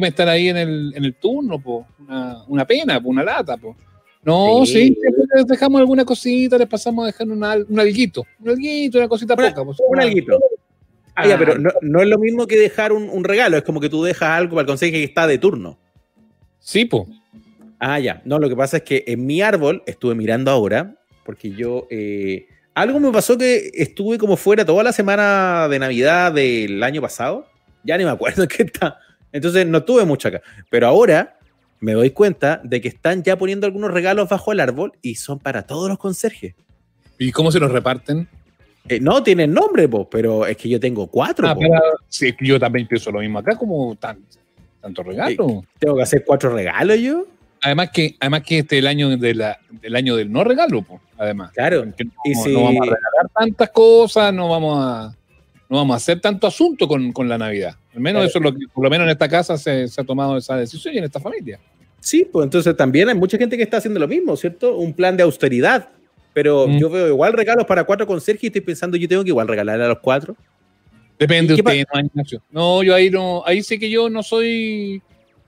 Me 0.00 0.08
estar 0.08 0.28
ahí 0.28 0.48
en 0.48 0.56
el, 0.56 0.92
en 0.94 1.04
el 1.04 1.14
turno, 1.14 1.60
po. 1.60 1.86
Una, 1.98 2.44
una 2.48 2.66
pena, 2.66 3.00
po, 3.00 3.08
una 3.08 3.24
lata. 3.24 3.56
Po. 3.56 3.76
No, 4.24 4.64
sí, 4.64 4.96
les 5.34 5.46
dejamos 5.46 5.80
alguna 5.80 6.04
cosita, 6.04 6.58
les 6.58 6.68
pasamos 6.68 7.04
a 7.04 7.06
dejar 7.06 7.28
un 7.28 7.42
alguito, 7.80 8.24
un 8.40 8.50
alguito, 8.50 8.98
una 8.98 9.08
cosita 9.08 9.34
poca. 9.36 9.62
un 9.62 10.00
alguito. 10.00 10.38
Ah, 11.14 11.26
ya, 11.26 11.38
pero 11.38 11.58
no, 11.58 11.70
no, 11.82 12.00
es 12.00 12.08
lo 12.08 12.18
mismo 12.18 12.46
que 12.46 12.56
dejar 12.56 12.92
un, 12.92 13.10
un, 13.10 13.24
regalo, 13.24 13.56
es 13.56 13.64
como 13.64 13.80
que 13.80 13.90
tú 13.90 14.02
dejas 14.02 14.30
algo 14.30 14.54
para 14.54 14.62
el 14.62 14.66
consejo 14.66 14.92
que 14.92 15.04
está 15.04 15.26
de 15.26 15.38
turno. 15.38 15.78
Sí, 16.58 16.84
po. 16.84 17.06
Ah, 17.78 17.98
ya. 17.98 18.22
No, 18.24 18.38
lo 18.38 18.48
que 18.48 18.56
pasa 18.56 18.78
es 18.78 18.82
que 18.84 19.04
en 19.08 19.26
mi 19.26 19.42
árbol, 19.42 19.82
estuve 19.86 20.14
mirando 20.14 20.50
ahora, 20.50 20.94
porque 21.24 21.50
yo. 21.50 21.88
Eh, 21.90 22.46
algo 22.74 23.00
me 23.00 23.12
pasó 23.12 23.36
que 23.36 23.70
estuve 23.74 24.16
como 24.16 24.36
fuera 24.36 24.64
toda 24.64 24.82
la 24.82 24.92
semana 24.92 25.68
de 25.68 25.78
Navidad 25.78 26.32
del 26.32 26.82
año 26.82 27.02
pasado. 27.02 27.46
Ya 27.84 27.98
ni 27.98 28.04
me 28.04 28.10
acuerdo 28.10 28.46
qué 28.48 28.62
está. 28.62 28.98
Entonces 29.32 29.66
no 29.66 29.82
tuve 29.82 30.04
mucho 30.04 30.28
acá. 30.28 30.42
Pero 30.70 30.86
ahora 30.86 31.38
me 31.80 31.92
doy 31.92 32.10
cuenta 32.10 32.60
de 32.62 32.80
que 32.80 32.88
están 32.88 33.22
ya 33.22 33.36
poniendo 33.36 33.66
algunos 33.66 33.90
regalos 33.90 34.28
bajo 34.28 34.52
el 34.52 34.60
árbol 34.60 34.92
y 35.02 35.16
son 35.16 35.38
para 35.38 35.62
todos 35.66 35.88
los 35.88 35.98
conserjes. 35.98 36.54
¿Y 37.18 37.32
cómo 37.32 37.50
se 37.50 37.58
los 37.58 37.72
reparten? 37.72 38.28
Eh, 38.88 39.00
no 39.00 39.22
tienen 39.22 39.52
nombre, 39.52 39.88
pero 40.10 40.46
es 40.46 40.56
que 40.56 40.68
yo 40.68 40.80
tengo 40.80 41.06
cuatro. 41.06 41.48
Ah, 41.48 41.56
sí, 42.08 42.34
yo 42.40 42.58
también 42.58 42.86
pienso 42.86 43.10
lo 43.10 43.20
mismo 43.20 43.38
acá, 43.38 43.56
como 43.56 43.94
tan, 43.96 44.18
tanto 44.80 45.02
regalo. 45.02 45.64
¿Tengo 45.78 45.96
que 45.96 46.02
hacer 46.02 46.24
cuatro 46.24 46.50
regalos 46.50 46.98
yo? 46.98 47.26
Además 47.62 47.90
que, 47.90 48.16
además 48.18 48.42
que 48.42 48.58
este 48.58 48.76
es 48.76 48.80
el 48.80 48.88
año, 48.88 49.16
de 49.16 49.34
la, 49.34 49.58
del 49.70 49.94
año 49.94 50.16
del 50.16 50.32
no 50.32 50.42
regalo, 50.42 50.84
además. 51.16 51.52
Claro. 51.52 51.84
No, 51.84 51.92
y 52.24 52.34
si... 52.34 52.52
no, 52.52 52.64
vamos 52.64 52.80
a 52.80 52.84
regalar 52.84 53.28
tantas 53.32 53.70
cosas, 53.70 54.34
no 54.34 54.48
vamos 54.48 54.78
a, 54.80 55.16
no 55.72 55.78
vamos 55.78 55.94
a 55.94 55.96
hacer 55.96 56.20
tanto 56.20 56.46
asunto 56.46 56.86
con, 56.86 57.12
con 57.12 57.30
la 57.30 57.38
Navidad. 57.38 57.74
Al 57.94 58.00
menos 58.00 58.26
eso 58.26 58.38
es 58.38 58.44
lo 58.44 58.52
que, 58.52 58.66
por 58.70 58.84
lo 58.84 58.90
menos 58.90 59.06
en 59.06 59.12
esta 59.12 59.26
casa 59.26 59.56
se, 59.56 59.88
se, 59.88 60.02
ha 60.02 60.04
tomado 60.04 60.36
esa 60.36 60.54
decisión 60.54 60.94
y 60.94 60.98
en 60.98 61.04
esta 61.04 61.18
familia. 61.18 61.58
Sí, 61.98 62.28
pues 62.30 62.44
entonces 62.44 62.76
también 62.76 63.08
hay 63.08 63.14
mucha 63.14 63.38
gente 63.38 63.56
que 63.56 63.62
está 63.62 63.78
haciendo 63.78 63.98
lo 63.98 64.06
mismo, 64.06 64.36
¿cierto? 64.36 64.76
Un 64.76 64.92
plan 64.92 65.16
de 65.16 65.22
austeridad. 65.22 65.88
Pero 66.34 66.68
mm. 66.68 66.78
yo 66.78 66.90
veo 66.90 67.08
igual 67.08 67.32
regalos 67.32 67.64
para 67.64 67.84
cuatro 67.84 68.06
conserjes 68.06 68.44
y 68.44 68.46
estoy 68.48 68.60
pensando, 68.60 68.98
yo 68.98 69.08
tengo 69.08 69.24
que 69.24 69.30
igual 69.30 69.48
regalar 69.48 69.80
a 69.80 69.88
los 69.88 70.00
cuatro. 70.00 70.36
Depende 71.18 71.54
de 71.54 71.62
usted, 71.62 71.84
no, 71.90 72.00
Ignacio. 72.00 72.42
No, 72.50 72.82
yo 72.82 72.94
ahí 72.94 73.08
no, 73.08 73.42
ahí 73.46 73.62
sí 73.62 73.78
que 73.78 73.88
yo 73.88 74.10
no 74.10 74.22
soy, 74.22 75.00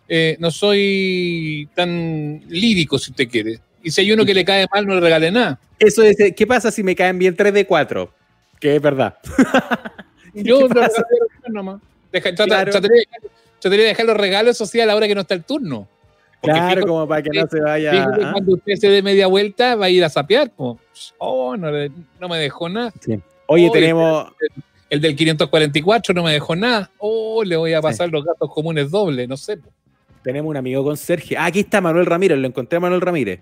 eh, 0.08 0.38
no 0.38 0.50
soy 0.50 1.68
tan 1.74 2.40
lírico, 2.48 2.98
si 2.98 3.10
usted 3.10 3.28
quiere. 3.28 3.58
Y 3.82 3.90
si 3.90 4.00
hay 4.00 4.10
uno 4.10 4.24
que 4.24 4.32
le 4.32 4.46
cae 4.46 4.64
mal, 4.72 4.86
no 4.86 4.94
le 4.94 5.00
regale 5.02 5.30
nada. 5.30 5.60
Eso 5.78 6.02
es, 6.02 6.16
¿qué 6.34 6.46
pasa 6.46 6.70
si 6.70 6.82
me 6.82 6.96
caen 6.96 7.18
bien 7.18 7.36
tres 7.36 7.52
de 7.52 7.66
cuatro? 7.66 8.10
Que 8.58 8.76
es 8.76 8.80
verdad. 8.80 9.18
yo 10.42 10.68
nomás. 11.48 11.80
Deja, 12.12 12.34
trataría, 12.34 13.04
de 13.70 13.76
dejar 13.76 14.06
los 14.06 14.16
regalos, 14.16 14.56
eso 14.56 14.66
sí, 14.66 14.80
a 14.80 14.86
la 14.86 14.94
hora 14.94 15.08
que 15.08 15.14
no 15.14 15.22
está 15.22 15.34
el 15.34 15.42
turno. 15.42 15.88
claro, 16.42 16.86
como 16.86 17.08
para 17.08 17.22
que 17.22 17.30
no 17.30 17.46
se 17.48 17.60
vaya. 17.60 18.04
¿ah? 18.04 18.32
Cuando 18.32 18.54
usted 18.54 18.74
se 18.76 18.88
dé 18.88 19.02
media 19.02 19.26
vuelta, 19.26 19.74
va 19.74 19.86
a 19.86 19.90
ir 19.90 20.04
a 20.04 20.08
sapear. 20.08 20.52
Oh, 21.18 21.56
no, 21.56 21.70
no, 22.20 22.28
me 22.28 22.38
dejó 22.38 22.68
nada. 22.68 22.92
Oye, 23.46 23.70
tenemos. 23.72 24.28
El, 24.90 25.00
del 25.00 25.16
544 25.16 26.14
no 26.14 26.22
me 26.22 26.32
dejó 26.32 26.54
nada. 26.54 26.90
Oh, 26.98 27.42
le 27.42 27.56
voy 27.56 27.72
a 27.72 27.82
pasar 27.82 28.10
los 28.10 28.24
gastos 28.24 28.48
comunes 28.52 28.90
doble, 28.90 29.26
no 29.26 29.36
sé. 29.36 29.58
Tenemos 30.22 30.50
un 30.50 30.56
amigo 30.56 30.84
conserje. 30.84 31.36
Ah, 31.36 31.46
aquí 31.46 31.60
está 31.60 31.80
Manuel 31.80 32.06
Ramírez, 32.06 32.38
lo 32.38 32.46
encontré 32.46 32.76
a 32.76 32.80
Manuel 32.80 33.00
Ramírez. 33.00 33.40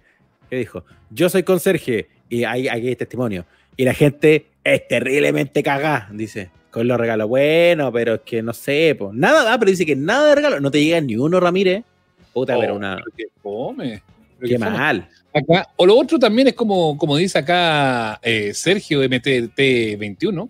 Que 0.48 0.56
dijo: 0.56 0.84
Yo 1.10 1.28
soy 1.28 1.42
conserje. 1.42 2.08
Y 2.30 2.44
ahí, 2.44 2.68
aquí 2.68 2.88
hay 2.88 2.96
testimonio. 2.96 3.44
Y 3.76 3.84
la 3.84 3.92
gente 3.92 4.46
es 4.64 4.88
terriblemente 4.88 5.62
cagada, 5.62 6.08
dice 6.12 6.50
con 6.72 6.88
los 6.88 6.98
regalos. 6.98 7.28
Bueno, 7.28 7.92
pero 7.92 8.14
es 8.14 8.20
que 8.22 8.42
no 8.42 8.52
sé, 8.52 8.96
pues. 8.98 9.12
Nada, 9.14 9.52
ah, 9.52 9.58
pero 9.58 9.70
dice 9.70 9.86
que 9.86 9.94
nada 9.94 10.30
de 10.30 10.34
regalo. 10.34 10.58
No 10.60 10.70
te 10.72 10.82
llega 10.82 11.00
ni 11.00 11.14
uno, 11.16 11.38
Ramírez. 11.38 11.84
Puta, 12.32 12.58
pero 12.58 12.72
Oh, 12.74 12.76
una. 12.78 12.96
pero 12.96 13.16
qué. 13.16 13.24
Pero 13.44 13.98
Qué 14.40 14.48
qué 14.48 14.58
fome. 14.58 14.70
mal. 14.70 15.08
Acá, 15.34 15.68
o 15.76 15.86
lo 15.86 15.96
otro 15.96 16.18
también 16.18 16.48
es 16.48 16.54
como, 16.54 16.98
como 16.98 17.16
dice 17.16 17.38
acá 17.38 18.18
eh, 18.22 18.52
Sergio 18.52 19.02
MTT21. 19.04 20.48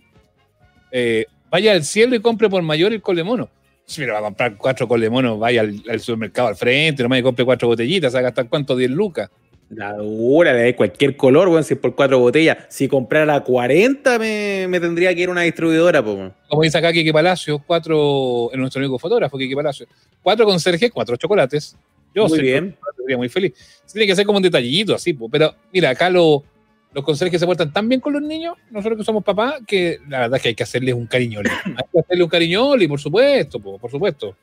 eh, 0.90 1.26
vaya 1.50 1.72
al 1.72 1.84
cielo 1.84 2.14
y 2.16 2.20
compre 2.20 2.48
por 2.48 2.62
mayor 2.62 2.92
el 2.92 3.02
colemono. 3.02 3.48
Si 3.84 4.00
mira, 4.00 4.14
va 4.14 4.20
a 4.20 4.22
comprar 4.22 4.56
cuatro 4.56 4.88
colemonos, 4.88 5.38
vaya 5.38 5.60
al, 5.60 5.82
al 5.90 6.00
supermercado 6.00 6.48
al 6.48 6.56
frente, 6.56 7.02
nomás 7.02 7.18
y 7.18 7.22
compre 7.22 7.44
cuatro 7.44 7.68
botellitas, 7.68 8.14
¿a 8.14 8.20
gastar 8.22 8.48
cuánto? 8.48 8.74
10 8.76 8.90
lucas. 8.90 9.28
La 9.74 9.94
dura 9.94 10.52
de 10.52 10.76
cualquier 10.76 11.16
color, 11.16 11.48
weón, 11.48 11.64
si 11.64 11.74
es 11.74 11.80
por 11.80 11.94
cuatro 11.94 12.18
botellas. 12.18 12.58
Si 12.68 12.88
comprara 12.88 13.40
40, 13.40 14.18
me, 14.18 14.66
me 14.68 14.78
tendría 14.80 15.14
que 15.14 15.22
ir 15.22 15.28
a 15.28 15.32
una 15.32 15.42
distribuidora, 15.42 16.00
weón. 16.02 16.34
Como 16.48 16.62
dice 16.62 16.76
acá 16.78 16.92
Kike 16.92 17.12
Palacio, 17.12 17.62
cuatro, 17.66 18.50
en 18.52 18.60
nuestro 18.60 18.80
amigo 18.80 18.98
fotógrafo 18.98 19.38
Kike 19.38 19.54
Palacio, 19.56 19.86
cuatro 20.22 20.44
conserjes, 20.44 20.90
cuatro 20.92 21.16
chocolates. 21.16 21.74
Yo 22.14 22.28
Muy 22.28 22.40
bien. 22.40 22.76
sería 23.00 23.16
muy 23.16 23.28
feliz. 23.30 23.52
Tiene 23.90 24.06
que 24.06 24.14
ser 24.14 24.26
como 24.26 24.36
un 24.36 24.42
detallito 24.42 24.94
así, 24.94 25.14
po. 25.14 25.30
pero 25.30 25.54
mira, 25.72 25.88
acá 25.90 26.10
lo- 26.10 26.44
los 26.92 27.02
conserjes 27.02 27.40
se 27.40 27.46
portan 27.46 27.72
tan 27.72 27.88
bien 27.88 28.02
con 28.02 28.12
los 28.12 28.20
niños, 28.20 28.54
nosotros 28.70 28.98
que 28.98 29.04
somos 29.04 29.24
papás, 29.24 29.54
que 29.66 29.98
la 30.10 30.20
verdad 30.20 30.36
es 30.36 30.42
que 30.42 30.48
hay 30.50 30.54
que 30.54 30.62
hacerles 30.64 30.94
un 30.94 31.06
cariñoli. 31.06 31.48
hay 31.64 31.84
que 31.90 32.00
hacerle 32.00 32.24
un 32.24 32.28
cariñoli, 32.28 32.86
por 32.86 33.00
supuesto, 33.00 33.58
po, 33.58 33.78
por 33.78 33.90
supuesto. 33.90 34.36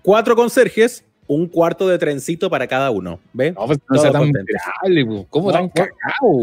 Cuatro 0.00 0.34
conserjes, 0.34 1.04
un 1.26 1.46
cuarto 1.48 1.88
de 1.88 1.98
trencito 1.98 2.50
para 2.50 2.66
cada 2.66 2.90
uno. 2.90 3.18
¿Ves? 3.32 3.54
No, 3.54 3.66
pues, 3.66 3.78
no 3.88 3.98
sea 3.98 4.10
tan 4.12 4.30
miserable. 4.30 5.26
¿cómo 5.30 5.48
No, 5.50 5.52
tan 5.58 5.68
cagado? 5.70 5.92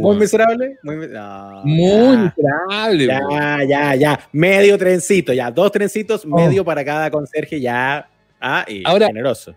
Muy 0.02 0.16
miserable. 0.18 0.78
Muy, 0.84 0.96
no, 1.08 1.62
Muy 1.64 1.88
ya. 1.88 2.34
miserable. 2.36 3.06
Ya, 3.06 3.58
ya, 3.68 3.96
ya. 3.96 4.20
Medio 4.32 4.78
trencito, 4.78 5.34
ya. 5.34 5.52
Dos 5.52 5.72
trencitos, 5.72 6.26
Oh. 6.26 6.36
medio 6.36 6.66
para 6.66 6.84
cada 6.84 7.12
conserje, 7.12 7.60
ya. 7.62 8.08
Ah, 8.40 8.66
y 8.68 8.82
Ahora- 8.86 9.08
generoso. 9.08 9.54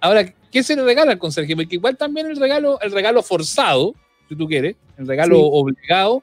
Ahora, 0.00 0.24
¿qué 0.50 0.62
se 0.62 0.74
le 0.74 0.82
regala 0.82 1.12
al 1.12 1.18
conserje? 1.18 1.54
Porque 1.54 1.76
igual 1.76 1.96
también 1.96 2.26
el 2.26 2.36
regalo, 2.36 2.80
el 2.80 2.90
regalo 2.92 3.22
forzado, 3.22 3.94
si 4.28 4.34
tú 4.34 4.48
quieres, 4.48 4.74
el 4.98 5.06
regalo 5.06 5.36
Sí. 5.36 5.42
obligado, 5.52 6.22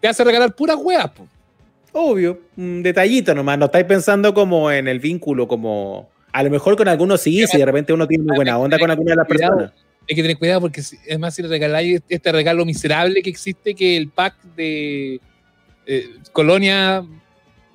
te 0.00 0.08
hace 0.08 0.22
regalar 0.22 0.54
puras 0.54 0.76
weas, 0.78 1.08
po. 1.10 1.26
Obvio, 1.92 2.40
un 2.56 2.82
detallito 2.82 3.34
nomás. 3.34 3.56
No 3.56 3.66
estáis 3.66 3.84
pensando 3.86 4.34
como 4.34 4.70
en 4.70 4.86
el 4.88 4.98
vínculo, 5.00 5.48
como. 5.48 6.08
A 6.34 6.42
lo 6.42 6.50
mejor 6.50 6.76
con 6.76 6.88
algunos 6.88 7.20
sí, 7.20 7.46
si 7.46 7.58
de 7.58 7.64
repente 7.64 7.92
uno 7.92 8.06
tiene 8.08 8.24
muy 8.24 8.34
buena 8.36 8.58
onda 8.58 8.76
con 8.78 8.90
alguna 8.90 9.10
de 9.12 9.16
las 9.16 9.26
personas. 9.26 9.72
Hay 10.08 10.16
que 10.16 10.22
tener 10.22 10.36
cuidado 10.36 10.60
porque 10.62 10.80
es 10.80 11.18
más 11.18 11.34
si 11.34 11.42
le 11.42 11.48
regaláis 11.48 12.02
este 12.08 12.32
regalo 12.32 12.64
miserable 12.64 13.22
que 13.22 13.30
existe 13.30 13.74
que 13.74 13.96
el 13.96 14.08
pack 14.08 14.34
de 14.56 15.20
eh, 15.86 16.06
colonia, 16.32 17.04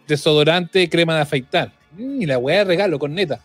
desodorante, 0.08 0.89
crema 0.89 1.16
de 1.16 1.22
afeitar. 1.22 1.72
Y 1.98 2.25
la 2.25 2.38
weá 2.38 2.60
de 2.60 2.63
regalo 2.66 3.00
con 3.00 3.13
neta. 3.16 3.39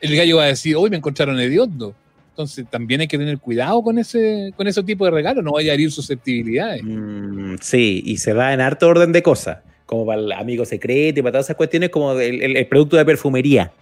El 0.00 0.14
gallo 0.16 0.36
va 0.36 0.44
a 0.44 0.48
decir, 0.48 0.76
hoy 0.76 0.90
me 0.90 0.96
encontraron 0.98 1.38
hediondo. 1.40 1.94
Entonces 2.30 2.66
también 2.70 3.00
hay 3.00 3.08
que 3.08 3.16
tener 3.16 3.38
cuidado 3.38 3.82
con 3.82 3.98
ese, 3.98 4.52
con 4.56 4.66
ese 4.68 4.82
tipo 4.82 5.06
de 5.06 5.10
regalo, 5.10 5.40
no 5.40 5.52
vaya 5.52 5.72
a 5.72 5.74
herir 5.74 5.90
susceptibilidades. 5.90 6.82
Mm, 6.84 7.54
sí, 7.62 8.02
y 8.04 8.18
se 8.18 8.34
va 8.34 8.52
en 8.52 8.60
harto 8.60 8.86
orden 8.88 9.12
de 9.12 9.22
cosas. 9.22 9.58
Como 9.86 10.04
para 10.04 10.20
el 10.20 10.32
amigo 10.32 10.64
secreto 10.66 11.20
y 11.20 11.22
para 11.22 11.32
todas 11.32 11.46
esas 11.46 11.56
cuestiones, 11.56 11.88
como 11.90 12.12
el, 12.12 12.42
el- 12.42 12.56
el 12.56 12.66
producto 12.66 12.96
de 12.98 13.04
perfumería. 13.06 13.72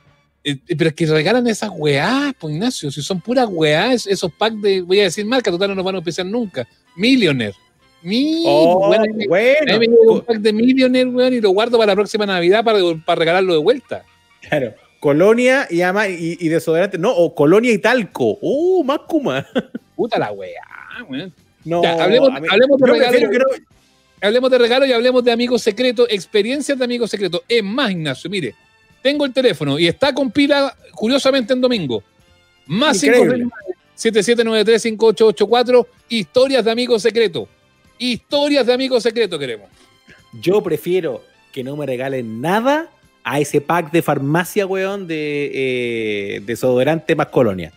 Eh, 0.44 0.58
pero 0.76 0.88
es 0.90 0.94
que 0.94 1.06
regalan 1.06 1.46
esas 1.46 1.70
weás, 1.74 2.34
pues 2.38 2.54
Ignacio, 2.54 2.90
si 2.90 3.00
son 3.02 3.20
puras 3.20 3.48
weás, 3.50 4.06
esos 4.06 4.30
packs 4.32 4.60
de, 4.60 4.82
voy 4.82 5.00
a 5.00 5.04
decir 5.04 5.24
marca, 5.24 5.50
total 5.50 5.70
no 5.70 5.74
nos 5.76 5.84
van 5.84 5.94
a 5.94 5.98
auspiciar 5.98 6.26
nunca. 6.26 6.68
Millionaire. 6.96 7.54
Mil, 8.02 8.44
Oh, 8.46 8.88
bueno. 8.88 9.78
mí 9.78 9.88
me 9.88 9.96
un 10.10 10.20
pack 10.20 10.36
de 10.38 10.52
Millionaire, 10.52 11.08
weón, 11.08 11.32
y 11.32 11.40
lo 11.40 11.50
guardo 11.50 11.78
para 11.78 11.92
la 11.92 11.96
próxima 11.96 12.26
Navidad 12.26 12.62
para, 12.62 12.78
para 13.06 13.18
regalarlo 13.18 13.54
de 13.54 13.58
vuelta. 13.60 14.04
Claro. 14.46 14.74
Colonia 15.00 15.66
y, 15.70 15.80
ama- 15.80 16.08
y, 16.08 16.36
y 16.38 16.48
desodorante. 16.48 16.98
No, 16.98 17.10
o 17.12 17.34
colonia 17.34 17.72
y 17.72 17.78
talco. 17.78 18.38
¡Uh, 18.42 18.84
más 18.84 18.98
kuma! 19.08 19.46
Puta 19.96 20.18
la 20.18 20.30
weá, 20.32 20.60
weón. 21.08 21.32
No, 21.64 21.82
Ya, 21.82 21.94
hablemos- 22.04 22.28
a 22.36 22.40
mí- 22.40 22.48
hablemos 22.50 22.78
de 22.78 23.38
no- 23.38 23.44
Hablemos 24.20 24.50
de 24.50 24.58
regalo 24.58 24.86
y 24.86 24.92
hablemos 24.92 25.22
de 25.24 25.32
amigos 25.32 25.62
secretos, 25.62 26.06
experiencias 26.10 26.78
de 26.78 26.84
amigos 26.84 27.10
secretos. 27.10 27.42
Es 27.48 27.62
más, 27.62 27.90
Ignacio, 27.90 28.28
mire, 28.30 28.54
tengo 29.04 29.26
el 29.26 29.34
teléfono 29.34 29.78
y 29.78 29.86
está 29.86 30.14
con 30.14 30.30
pila, 30.30 30.74
curiosamente, 30.94 31.52
en 31.52 31.60
domingo. 31.60 32.02
Más 32.66 33.04
Increíble. 33.04 33.44
569-7793-5884, 33.98 35.86
historias 36.08 36.64
de 36.64 36.70
amigos 36.70 37.02
secretos. 37.02 37.46
Historias 37.98 38.66
de 38.66 38.72
amigos 38.72 39.02
secretos 39.02 39.38
queremos. 39.38 39.68
Yo 40.40 40.62
prefiero 40.62 41.22
que 41.52 41.62
no 41.62 41.76
me 41.76 41.84
regalen 41.84 42.40
nada 42.40 42.88
a 43.22 43.40
ese 43.40 43.60
pack 43.60 43.92
de 43.92 44.00
farmacia, 44.00 44.64
weón, 44.66 45.06
de 45.06 45.50
eh, 45.54 46.40
desodorante 46.44 47.14
más 47.14 47.26
colonia. 47.26 47.72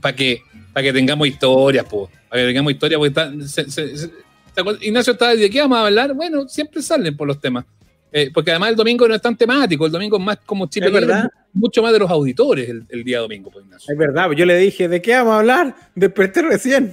Para 0.00 0.16
que, 0.16 0.40
pa' 0.72 0.82
que 0.82 0.92
tengamos 0.92 1.28
historias. 1.28 1.84
Para 1.84 2.42
que 2.42 2.46
tengamos 2.48 2.72
historias. 2.72 2.98
porque 2.98 3.08
está- 3.08 3.30
se- 3.46 3.70
se- 3.70 3.96
se- 3.96 4.08
¿te 4.54 4.60
acuerdas? 4.62 4.82
Ignacio 4.82 5.12
está 5.12 5.36
de 5.36 5.50
qué 5.50 5.60
vamos 5.60 5.78
a 5.78 5.86
hablar. 5.86 6.14
Bueno, 6.14 6.48
siempre 6.48 6.82
salen 6.82 7.16
por 7.16 7.28
los 7.28 7.38
temas. 7.40 7.64
Eh, 8.12 8.30
porque 8.32 8.50
además 8.50 8.70
el 8.70 8.76
domingo 8.76 9.06
no 9.06 9.14
es 9.14 9.22
tan 9.22 9.36
temático. 9.36 9.86
El 9.86 9.92
domingo 9.92 10.16
es 10.16 10.24
más 10.24 10.38
como 10.46 10.66
Chile. 10.66 10.86
Es 10.86 10.92
verdad. 10.92 11.24
Libre, 11.24 11.30
mucho 11.52 11.82
más 11.82 11.92
de 11.92 11.98
los 11.98 12.10
auditores 12.10 12.68
el, 12.68 12.84
el 12.88 13.04
día 13.04 13.18
domingo, 13.20 13.50
pues, 13.50 13.64
Ignacio. 13.64 13.92
Es 13.92 13.98
verdad, 13.98 14.30
yo 14.32 14.46
le 14.46 14.56
dije, 14.58 14.88
¿de 14.88 15.02
qué 15.02 15.14
vamos 15.14 15.34
a 15.34 15.38
hablar? 15.40 15.76
Desperté 15.94 16.42
recién. 16.42 16.92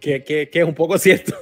Que, 0.00 0.22
que, 0.22 0.48
que 0.50 0.58
es 0.60 0.64
un 0.64 0.74
poco 0.74 0.98
cierto. 0.98 1.34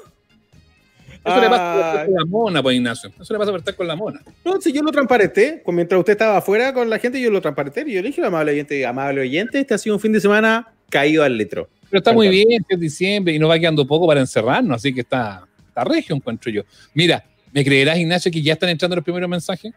Eso 1.24 1.40
le 1.40 1.48
pasa 1.48 1.74
por 1.74 1.82
Ah, 1.84 1.90
estar 1.90 2.06
con 2.06 2.14
la 2.14 2.24
mona, 2.26 2.62
pues, 2.62 2.76
Ignacio. 2.76 3.10
Eso 3.18 3.32
le 3.32 3.38
pasa 3.38 3.50
por 3.50 3.60
estar 3.60 3.74
con 3.74 3.88
la 3.88 3.96
mona. 3.96 4.20
No, 4.44 4.60
si 4.60 4.72
yo 4.72 4.82
lo 4.82 4.92
transparenté, 4.92 5.62
mientras 5.68 5.98
usted 5.98 6.12
estaba 6.12 6.36
afuera 6.36 6.74
con 6.74 6.90
la 6.90 6.98
gente, 6.98 7.20
yo 7.20 7.30
lo 7.30 7.40
transparenté 7.40 7.82
y 7.86 7.94
yo 7.94 8.02
le 8.02 8.08
dije, 8.08 8.22
amable 8.24 8.52
oyente, 8.52 8.84
amable 8.84 9.22
oyente, 9.22 9.58
este 9.60 9.72
ha 9.74 9.78
sido 9.78 9.96
un 9.96 10.00
fin 10.00 10.12
de 10.12 10.20
semana 10.20 10.68
caído 10.90 11.22
al 11.22 11.36
litro. 11.36 11.68
Pero 11.88 11.98
está 11.98 12.12
muy 12.12 12.28
bien, 12.28 12.64
es 12.68 12.78
diciembre 12.80 13.32
y 13.32 13.38
nos 13.38 13.48
va 13.50 13.58
quedando 13.58 13.86
poco 13.86 14.06
para 14.06 14.20
encerrarnos, 14.20 14.76
así 14.76 14.92
que 14.92 15.00
está, 15.00 15.46
está 15.66 15.84
regio, 15.84 16.14
encuentro 16.14 16.50
yo. 16.52 16.62
Mira, 16.92 17.24
¿me 17.54 17.64
creerás, 17.64 17.98
Ignacio, 17.98 18.30
que 18.30 18.42
ya 18.42 18.52
están 18.54 18.68
entrando 18.68 18.96
los 18.96 19.04
primeros 19.04 19.30
mensajes? 19.30 19.72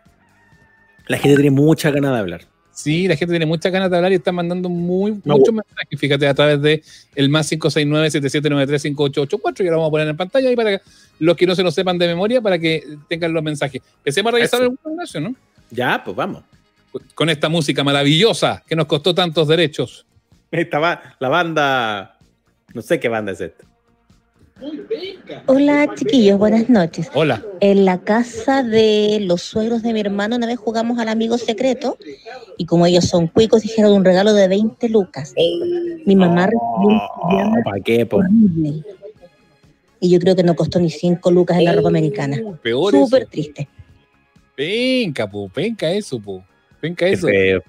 La 1.07 1.17
gente 1.17 1.37
tiene 1.37 1.51
mucha 1.51 1.91
ganas 1.91 2.11
de 2.11 2.17
hablar. 2.17 2.41
Sí, 2.71 3.07
la 3.07 3.15
gente 3.15 3.31
tiene 3.31 3.45
muchas 3.45 3.71
ganas 3.71 3.89
de 3.89 3.95
hablar 3.97 4.11
y 4.11 4.15
están 4.15 4.35
mandando 4.35 4.67
muy, 4.69 5.21
muchos 5.23 5.53
mensajes, 5.53 5.99
fíjate, 5.99 6.27
a 6.27 6.33
través 6.33 6.61
de 6.61 6.83
el 7.15 7.29
más 7.29 7.49
569-7793-5884, 7.51 9.61
y 9.61 9.63
ahora 9.63 9.77
vamos 9.77 9.87
a 9.87 9.91
poner 9.91 10.09
en 10.09 10.17
pantalla 10.17 10.49
ahí 10.49 10.55
para 10.55 10.77
que 10.77 10.83
los 11.19 11.35
que 11.35 11.47
no 11.47 11.55
se 11.55 11.63
lo 11.63 11.71
sepan 11.71 11.97
de 11.97 12.07
memoria, 12.07 12.39
para 12.41 12.59
que 12.59 12.83
tengan 13.07 13.33
los 13.33 13.41
mensajes. 13.41 13.81
Empecemos 13.97 14.31
a 14.31 14.35
revisar 14.35 14.61
algunos, 14.61 14.85
Ignacio, 14.85 15.21
¿no? 15.21 15.35
Ya, 15.71 16.03
pues 16.03 16.15
vamos. 16.15 16.43
Con 17.15 17.29
esta 17.29 17.49
música 17.49 17.83
maravillosa 17.83 18.63
que 18.67 18.75
nos 18.75 18.85
costó 18.85 19.15
tantos 19.15 19.47
derechos. 19.47 20.05
Esta 20.51 20.77
va, 20.79 21.15
la 21.19 21.29
banda, 21.29 22.17
no 22.73 22.81
sé 22.81 22.99
qué 22.99 23.09
banda 23.09 23.31
es 23.31 23.41
esta. 23.41 23.66
Hola 25.45 25.87
chiquillos, 25.95 26.39
buenas 26.39 26.69
noches. 26.69 27.09
Hola. 27.13 27.43
En 27.59 27.85
la 27.85 27.99
casa 27.99 28.63
de 28.63 29.19
los 29.21 29.41
suegros 29.41 29.83
de 29.83 29.93
mi 29.93 29.99
hermano 29.99 30.35
una 30.35 30.47
vez 30.47 30.57
jugamos 30.57 30.97
al 30.99 31.09
amigo 31.09 31.37
secreto 31.37 31.97
y 32.57 32.65
como 32.65 32.85
ellos 32.85 33.05
son 33.05 33.27
cuicos 33.27 33.61
dijeron 33.61 33.93
un 33.93 34.05
regalo 34.05 34.33
de 34.33 34.47
20 34.47 34.89
lucas. 34.89 35.33
Mi 36.05 36.15
mamá 36.15 36.47
recibió 36.47 36.87
un 36.87 36.99
pijama 37.29 37.57
¿Para 37.63 37.79
qué? 37.81 38.07
Y 39.99 40.09
yo 40.09 40.19
creo 40.19 40.35
que 40.35 40.43
no 40.43 40.55
costó 40.55 40.79
ni 40.79 40.89
5 40.89 41.31
lucas 41.31 41.57
en 41.57 41.65
la 41.65 41.73
ropa 41.73 41.89
americana. 41.89 42.37
Peor 42.61 42.93
Súper 42.93 43.23
eso. 43.23 43.31
triste. 43.31 43.67
Penca, 44.55 45.29
po, 45.29 45.49
penca 45.49 45.91
eso, 45.91 46.19
po. 46.19 46.43
Penca 46.81 47.05
Qué 47.05 47.13
eso. 47.13 47.27
feo. 47.27 47.63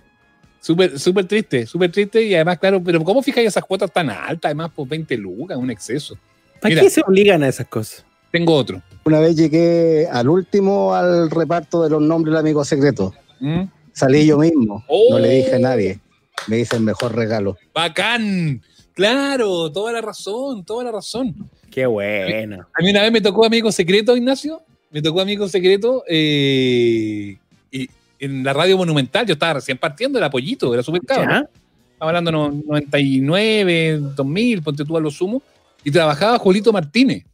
Súper, 0.60 0.98
súper 0.98 1.24
triste, 1.26 1.66
súper 1.66 1.92
triste 1.92 2.22
y 2.22 2.34
además, 2.34 2.58
claro, 2.58 2.82
pero 2.82 3.02
¿cómo 3.04 3.22
fijáis 3.22 3.48
esas 3.48 3.64
cuotas 3.64 3.92
tan 3.92 4.10
altas? 4.10 4.48
Además, 4.50 4.70
por 4.74 4.88
20 4.88 5.16
lucas, 5.16 5.56
un 5.56 5.70
exceso. 5.70 6.18
¿Para 6.60 6.70
Mira. 6.70 6.82
qué 6.82 6.90
se 6.90 7.02
obligan 7.06 7.42
a 7.42 7.48
esas 7.48 7.66
cosas? 7.68 8.04
Tengo 8.30 8.54
otro. 8.54 8.82
Una 9.04 9.20
vez 9.20 9.36
llegué 9.36 10.06
al 10.10 10.28
último 10.28 10.94
al 10.94 11.30
reparto 11.30 11.82
de 11.82 11.90
los 11.90 12.02
nombres 12.02 12.32
del 12.32 12.40
amigo 12.40 12.64
secreto. 12.64 13.14
¿Mm? 13.40 13.62
Salí 13.92 14.26
yo 14.26 14.38
mismo, 14.38 14.84
Oh. 14.88 15.08
no 15.12 15.18
le 15.18 15.30
dije 15.30 15.54
a 15.54 15.58
nadie. 15.58 15.98
Me 16.46 16.58
hice 16.58 16.76
el 16.76 16.82
mejor 16.82 17.14
regalo. 17.16 17.56
¡Bacán! 17.74 18.62
Claro, 18.94 19.70
toda 19.72 19.92
la 19.92 20.00
razón, 20.00 20.64
toda 20.64 20.84
la 20.84 20.92
razón. 20.92 21.48
Qué 21.70 21.86
bueno. 21.86 22.66
A 22.74 22.82
mí 22.82 22.90
una 22.90 23.02
vez 23.02 23.12
me 23.12 23.20
tocó 23.20 23.44
amigo 23.44 23.70
secreto, 23.72 24.16
Ignacio. 24.16 24.62
Me 24.90 25.02
tocó 25.02 25.20
amigo 25.20 25.48
secreto 25.48 26.02
eh, 26.08 27.36
y 27.70 27.88
en 28.18 28.42
la 28.44 28.52
radio 28.52 28.76
monumental. 28.76 29.26
Yo 29.26 29.34
estaba 29.34 29.54
recién 29.54 29.78
partiendo, 29.78 30.18
era 30.18 30.30
pollito, 30.30 30.72
era 30.74 30.82
súper 30.82 31.02
caro. 31.02 31.22
¿Ya? 31.30 31.48
Estaba 31.92 32.10
hablando 32.10 32.30
no, 32.32 32.50
99, 32.50 33.98
2000, 34.16 34.62
ponte 34.62 34.84
tú 34.84 34.96
a 34.96 35.00
lo 35.00 35.10
sumo. 35.10 35.42
Y 35.88 35.90
trabajaba 35.90 36.38
Julito 36.38 36.70
Martínez. 36.70 37.24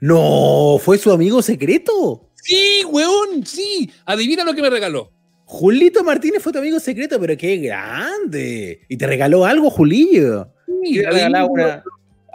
No, 0.00 0.78
fue 0.80 0.98
su 0.98 1.12
amigo 1.12 1.40
secreto. 1.42 2.28
Sí, 2.34 2.82
weón, 2.90 3.46
sí. 3.46 3.88
Adivina 4.04 4.42
lo 4.42 4.52
que 4.52 4.62
me 4.62 4.68
regaló. 4.68 5.12
Julito 5.44 6.02
Martínez 6.02 6.42
fue 6.42 6.52
tu 6.52 6.58
amigo 6.58 6.80
secreto, 6.80 7.20
pero 7.20 7.36
qué 7.36 7.56
grande. 7.58 8.80
Y 8.88 8.96
te 8.96 9.06
regaló 9.06 9.44
algo, 9.44 9.70
Julillo. 9.70 10.48
Sí, 10.66 10.94
¿Qué 10.94 11.02
le 11.02 11.10
regalaba 11.10 11.46
una- 11.46 11.84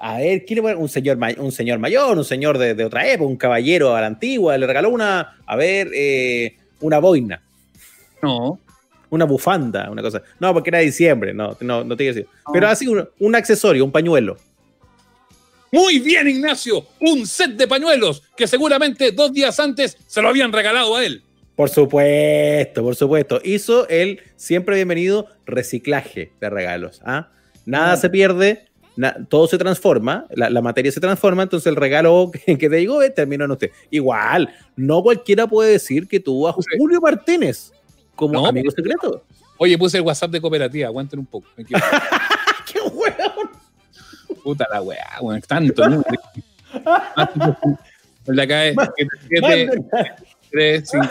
A 0.01 0.19
ver, 0.19 0.45
¿quién 0.45 0.63
le 0.63 0.75
un 0.75 0.87
señor, 0.87 1.17
un 1.39 1.51
señor 1.51 1.77
mayor, 1.77 2.17
un 2.17 2.23
señor 2.23 2.57
de, 2.57 2.73
de 2.73 2.85
otra 2.85 3.05
época, 3.11 3.27
un 3.29 3.35
caballero 3.35 3.93
a 3.97 3.99
la 3.99 4.07
antigua, 4.07 4.57
le 4.57 4.65
regaló 4.65 4.89
una, 4.91 5.35
a 5.45 5.55
ver, 5.57 5.89
eh, 5.93 6.55
una 6.79 6.99
boina, 6.99 7.43
No. 8.23 8.61
una 9.09 9.25
bufanda, 9.25 9.91
una 9.91 10.01
cosa. 10.01 10.21
No, 10.39 10.53
porque 10.53 10.69
era 10.69 10.79
diciembre, 10.79 11.33
no, 11.33 11.57
no, 11.59 11.83
no 11.83 11.97
te 11.97 12.03
quiero 12.05 12.15
decir. 12.15 12.29
Pero 12.53 12.69
así, 12.69 12.87
un, 12.87 13.09
un 13.19 13.35
accesorio, 13.35 13.83
un 13.83 13.91
pañuelo. 13.91 14.37
Muy 15.71 15.99
bien, 15.99 16.27
Ignacio. 16.27 16.85
Un 16.99 17.25
set 17.27 17.51
de 17.51 17.67
pañuelos 17.67 18.23
que 18.35 18.47
seguramente 18.47 19.11
dos 19.11 19.31
días 19.33 19.59
antes 19.59 19.97
se 20.07 20.21
lo 20.21 20.29
habían 20.29 20.51
regalado 20.51 20.95
a 20.95 21.05
él. 21.05 21.21
Por 21.55 21.69
supuesto, 21.69 22.83
por 22.83 22.95
supuesto. 22.95 23.41
Hizo 23.43 23.87
el 23.89 24.21
siempre 24.35 24.75
bienvenido 24.75 25.27
reciclaje 25.45 26.31
de 26.39 26.49
regalos. 26.49 27.01
¿ah? 27.03 27.29
Nada 27.65 27.97
se 27.97 28.09
pierde, 28.09 28.65
na- 28.95 29.15
todo 29.29 29.47
se 29.47 29.57
transforma, 29.57 30.25
la, 30.31 30.49
la 30.49 30.61
materia 30.61 30.91
se 30.91 31.01
transforma, 31.01 31.43
entonces 31.43 31.67
el 31.67 31.75
regalo 31.75 32.31
que, 32.45 32.57
que 32.57 32.69
te 32.69 32.79
llegó 32.79 33.03
eh, 33.03 33.09
terminó 33.09 33.45
en 33.45 33.51
usted. 33.51 33.71
Igual, 33.91 34.49
no 34.75 35.03
cualquiera 35.03 35.47
puede 35.47 35.71
decir 35.73 36.07
que 36.07 36.19
tuvo 36.19 36.47
a. 36.47 36.55
Julio 36.77 37.01
Martínez 37.01 37.73
como 38.15 38.33
No, 38.33 38.47
amigo 38.47 38.71
secreto. 38.71 39.23
Oye, 39.57 39.77
puse 39.77 39.97
el 39.97 40.03
WhatsApp 40.03 40.31
de 40.31 40.39
cooperativa. 40.39 40.87
Aguanten 40.87 41.19
un 41.19 41.25
poco. 41.25 41.47
Puta 44.43 44.67
la 44.71 44.81
weá, 44.81 45.17
weón. 45.21 45.41
Tanto, 45.41 45.83
de 48.25 48.41
acá 48.41 48.65
es 48.67 48.75
7, 49.29 49.83
3, 50.51 50.89
5, 50.89 51.07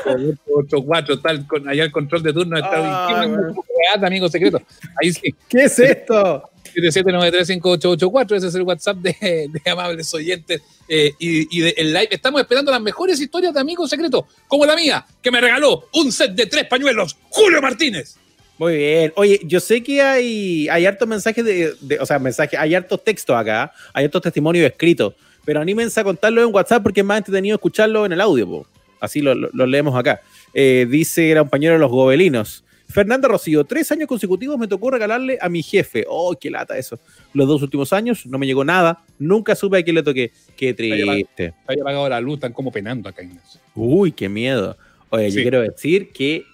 8, 0.54 0.82
4, 0.84 1.20
tal. 1.20 1.46
Con, 1.46 1.68
allá 1.68 1.84
el 1.84 1.92
control 1.92 2.22
de 2.22 2.32
turno 2.32 2.56
está. 2.56 2.70
Ah, 2.74 3.06
¿Qué 3.08 3.14
bueno. 3.28 3.52
weá, 3.52 4.06
amigo 4.06 4.28
secreto? 4.28 4.60
Ahí 5.02 5.12
sí. 5.12 5.34
¿Qué 5.48 5.64
es 5.64 5.78
esto? 5.78 6.50
77935884, 6.74 8.36
ese 8.36 8.48
es 8.48 8.54
el 8.54 8.62
WhatsApp 8.62 8.98
de, 8.98 9.48
de 9.50 9.70
amables 9.70 10.12
oyentes 10.14 10.60
eh, 10.86 11.12
y, 11.18 11.58
y 11.58 11.60
de- 11.62 11.74
el 11.78 11.92
live. 11.92 12.08
Estamos 12.10 12.40
esperando 12.40 12.70
las 12.70 12.80
mejores 12.80 13.18
historias 13.20 13.54
de 13.54 13.60
amigos 13.60 13.88
secretos, 13.90 14.24
como 14.46 14.66
la 14.66 14.76
mía, 14.76 15.04
que 15.22 15.30
me 15.30 15.40
regaló 15.40 15.88
un 15.94 16.12
set 16.12 16.32
de 16.32 16.46
tres 16.46 16.66
pañuelos, 16.66 17.16
Julio 17.30 17.62
Martínez. 17.62 18.16
Muy 18.58 18.76
bien. 18.76 19.12
Oye, 19.16 19.40
yo 19.44 19.60
sé 19.60 19.82
que 19.82 20.02
hay, 20.02 20.68
hay 20.68 20.84
hartos 20.86 21.06
mensajes 21.08 21.44
de, 21.44 21.74
de- 21.80 21.98
o 22.00 22.06
sea, 22.06 22.18
mensajes, 22.18 22.58
hay 22.58 22.74
hartos 22.74 23.02
textos 23.04 23.36
acá, 23.36 23.72
hay 23.92 24.04
hartos 24.06 24.20
testimonios 24.22 24.66
escritos, 24.66 25.14
pero 25.44 25.60
anímense 25.60 26.00
a 26.00 26.04
contarlo 26.04 26.42
en 26.46 26.52
WhatsApp 26.52 26.82
porque 26.82 27.00
es 27.00 27.06
más 27.06 27.18
entretenido 27.18 27.54
escucharlo 27.54 28.04
en 28.04 28.12
el 28.12 28.20
audio, 28.20 28.46
po. 28.48 28.66
así 29.00 29.20
lo, 29.20 29.34
lo- 29.34 29.50
lo 29.52 29.66
leemos 29.66 29.94
acá. 29.96 30.20
Eh, 30.54 30.86
dice 30.90 31.30
el 31.32 31.38
compañero 31.38 31.74
de 31.74 31.78
los 31.78 31.90
gobelinos. 31.90 32.64
Fernanda 32.90 33.28
Rocío, 33.28 33.64
tres 33.64 33.92
años 33.92 34.08
consecutivos 34.08 34.58
me 34.58 34.66
tocó 34.66 34.90
regalarle 34.90 35.36
a 35.42 35.50
mi 35.50 35.62
jefe. 35.62 36.06
Oh, 36.08 36.34
qué 36.40 36.50
lata 36.50 36.76
eso. 36.78 36.98
Los 37.34 37.46
dos 37.46 37.60
últimos 37.62 37.92
años 37.92 38.24
no 38.24 38.38
me 38.38 38.46
llegó 38.46 38.64
nada. 38.64 39.02
Nunca 39.18 39.54
supe 39.54 39.76
a 39.76 39.82
quién 39.82 39.94
le 39.96 40.02
toqué. 40.02 40.32
Qué 40.56 40.72
triste. 40.72 41.52
Había 41.66 41.82
apagado 41.82 42.08
la 42.08 42.18
luz, 42.18 42.36
están 42.38 42.54
como 42.54 42.72
penando 42.72 43.06
acá, 43.10 43.22
Ignacio. 43.22 43.60
Uy, 43.74 44.10
qué 44.10 44.30
miedo. 44.30 44.74
Oye, 45.10 45.30
Sí. 45.30 45.36
yo 45.36 45.42
quiero 45.42 45.60
decir 45.60 46.08
que 46.12 46.44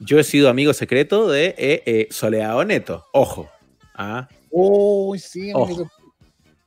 yo 0.00 0.18
he 0.18 0.24
sido 0.24 0.48
amigo 0.48 0.72
secreto 0.72 1.28
de 1.28 1.54
eh, 1.58 1.82
eh, 1.86 2.08
Soleado 2.10 2.64
Neto. 2.64 3.04
Ojo. 3.12 3.48
Ah, 3.94 4.28
Uy, 4.50 5.18
sí, 5.18 5.50
a 5.50 5.54
mí, 5.58 5.64
me 5.66 5.72
Ojo. 5.72 5.90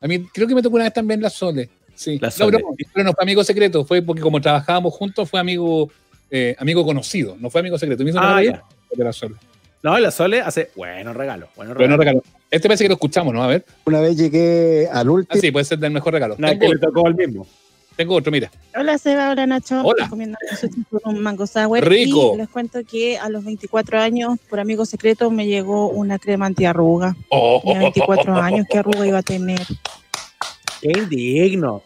A 0.02 0.08
mí 0.08 0.26
creo 0.34 0.48
que 0.48 0.56
me 0.56 0.62
tocó 0.62 0.76
una 0.76 0.86
vez 0.86 0.94
también 0.94 1.22
la 1.22 1.30
Sole. 1.30 1.70
Sí. 1.96 2.18
La 2.20 2.28
No, 2.28 2.32
Sole. 2.32 2.58
pero, 2.58 2.70
pero 2.94 3.04
no 3.06 3.14
fue 3.14 3.24
amigo 3.24 3.44
secreto, 3.44 3.86
fue 3.86 4.02
porque 4.02 4.22
como 4.22 4.40
trabajábamos 4.42 4.94
juntos, 4.94 5.30
fue 5.30 5.40
amigo, 5.40 5.90
eh, 6.32 6.56
amigo 6.60 6.86
conocido, 6.86 7.36
no 7.40 7.50
fue 7.50 7.62
amigo 7.62 7.78
secreto. 7.78 8.04
Me 8.04 8.10
hizo 8.12 8.20
Ah, 8.22 8.42
de 8.42 9.04
la 9.04 9.14
Sole. 9.14 9.36
No, 9.82 9.98
la 10.00 10.12
Sole 10.12 10.40
hace 10.40 10.72
buenos 10.76 11.16
regalos. 11.16 11.50
Buenos 11.56 11.74
no 11.76 11.80
regalos. 11.80 12.00
regaló. 12.00 12.24
Este 12.50 12.68
parece 12.70 12.86
que 12.86 12.90
lo 12.90 12.94
escuchamos, 12.96 13.34
¿no? 13.34 13.44
A 13.44 13.48
ver. 13.48 13.66
Una 13.86 14.00
vez 14.00 14.16
llegué 14.16 14.88
al 14.92 15.08
Ah, 15.08 15.12
último. 15.12 15.42
sí, 15.42 15.52
puede 15.52 15.66
ser 15.66 15.80
del 15.80 15.92
mejor 15.92 16.14
regalo. 16.14 16.36
No, 16.38 16.48
que 16.58 16.70
le 16.70 16.78
tocó 16.78 17.06
al 17.08 17.16
mismo. 17.16 17.46
Tengo 17.96 18.16
otro, 18.16 18.32
mira. 18.32 18.52
Hola 18.78 18.98
Seba, 18.98 19.32
hola 19.32 19.46
Nacho. 19.48 19.82
Hola. 19.82 20.04
Estoy 20.04 20.10
comiendo 20.10 20.38
sushi 20.60 20.84
con 20.90 21.16
un 21.16 21.22
mango 21.22 21.46
sour. 21.48 21.84
Rico. 21.88 22.34
Y 22.36 22.38
les 22.38 22.50
cuento 22.50 22.80
que 22.84 23.18
a 23.18 23.30
los 23.30 23.44
24 23.46 24.00
años, 24.00 24.38
por 24.50 24.60
amigo 24.60 24.86
secreto, 24.86 25.30
me 25.32 25.48
llegó 25.48 25.90
una 25.90 26.20
crema 26.20 26.46
antiarruga. 26.48 27.16
Oh, 27.30 27.62
Tenía 27.64 27.80
24 27.80 28.36
años, 28.36 28.66
¿qué 28.70 28.78
arruga 28.80 29.06
iba 29.08 29.20
a 29.20 29.24
tener? 29.24 29.62
Qué 30.82 30.92
indigno. 30.98 31.82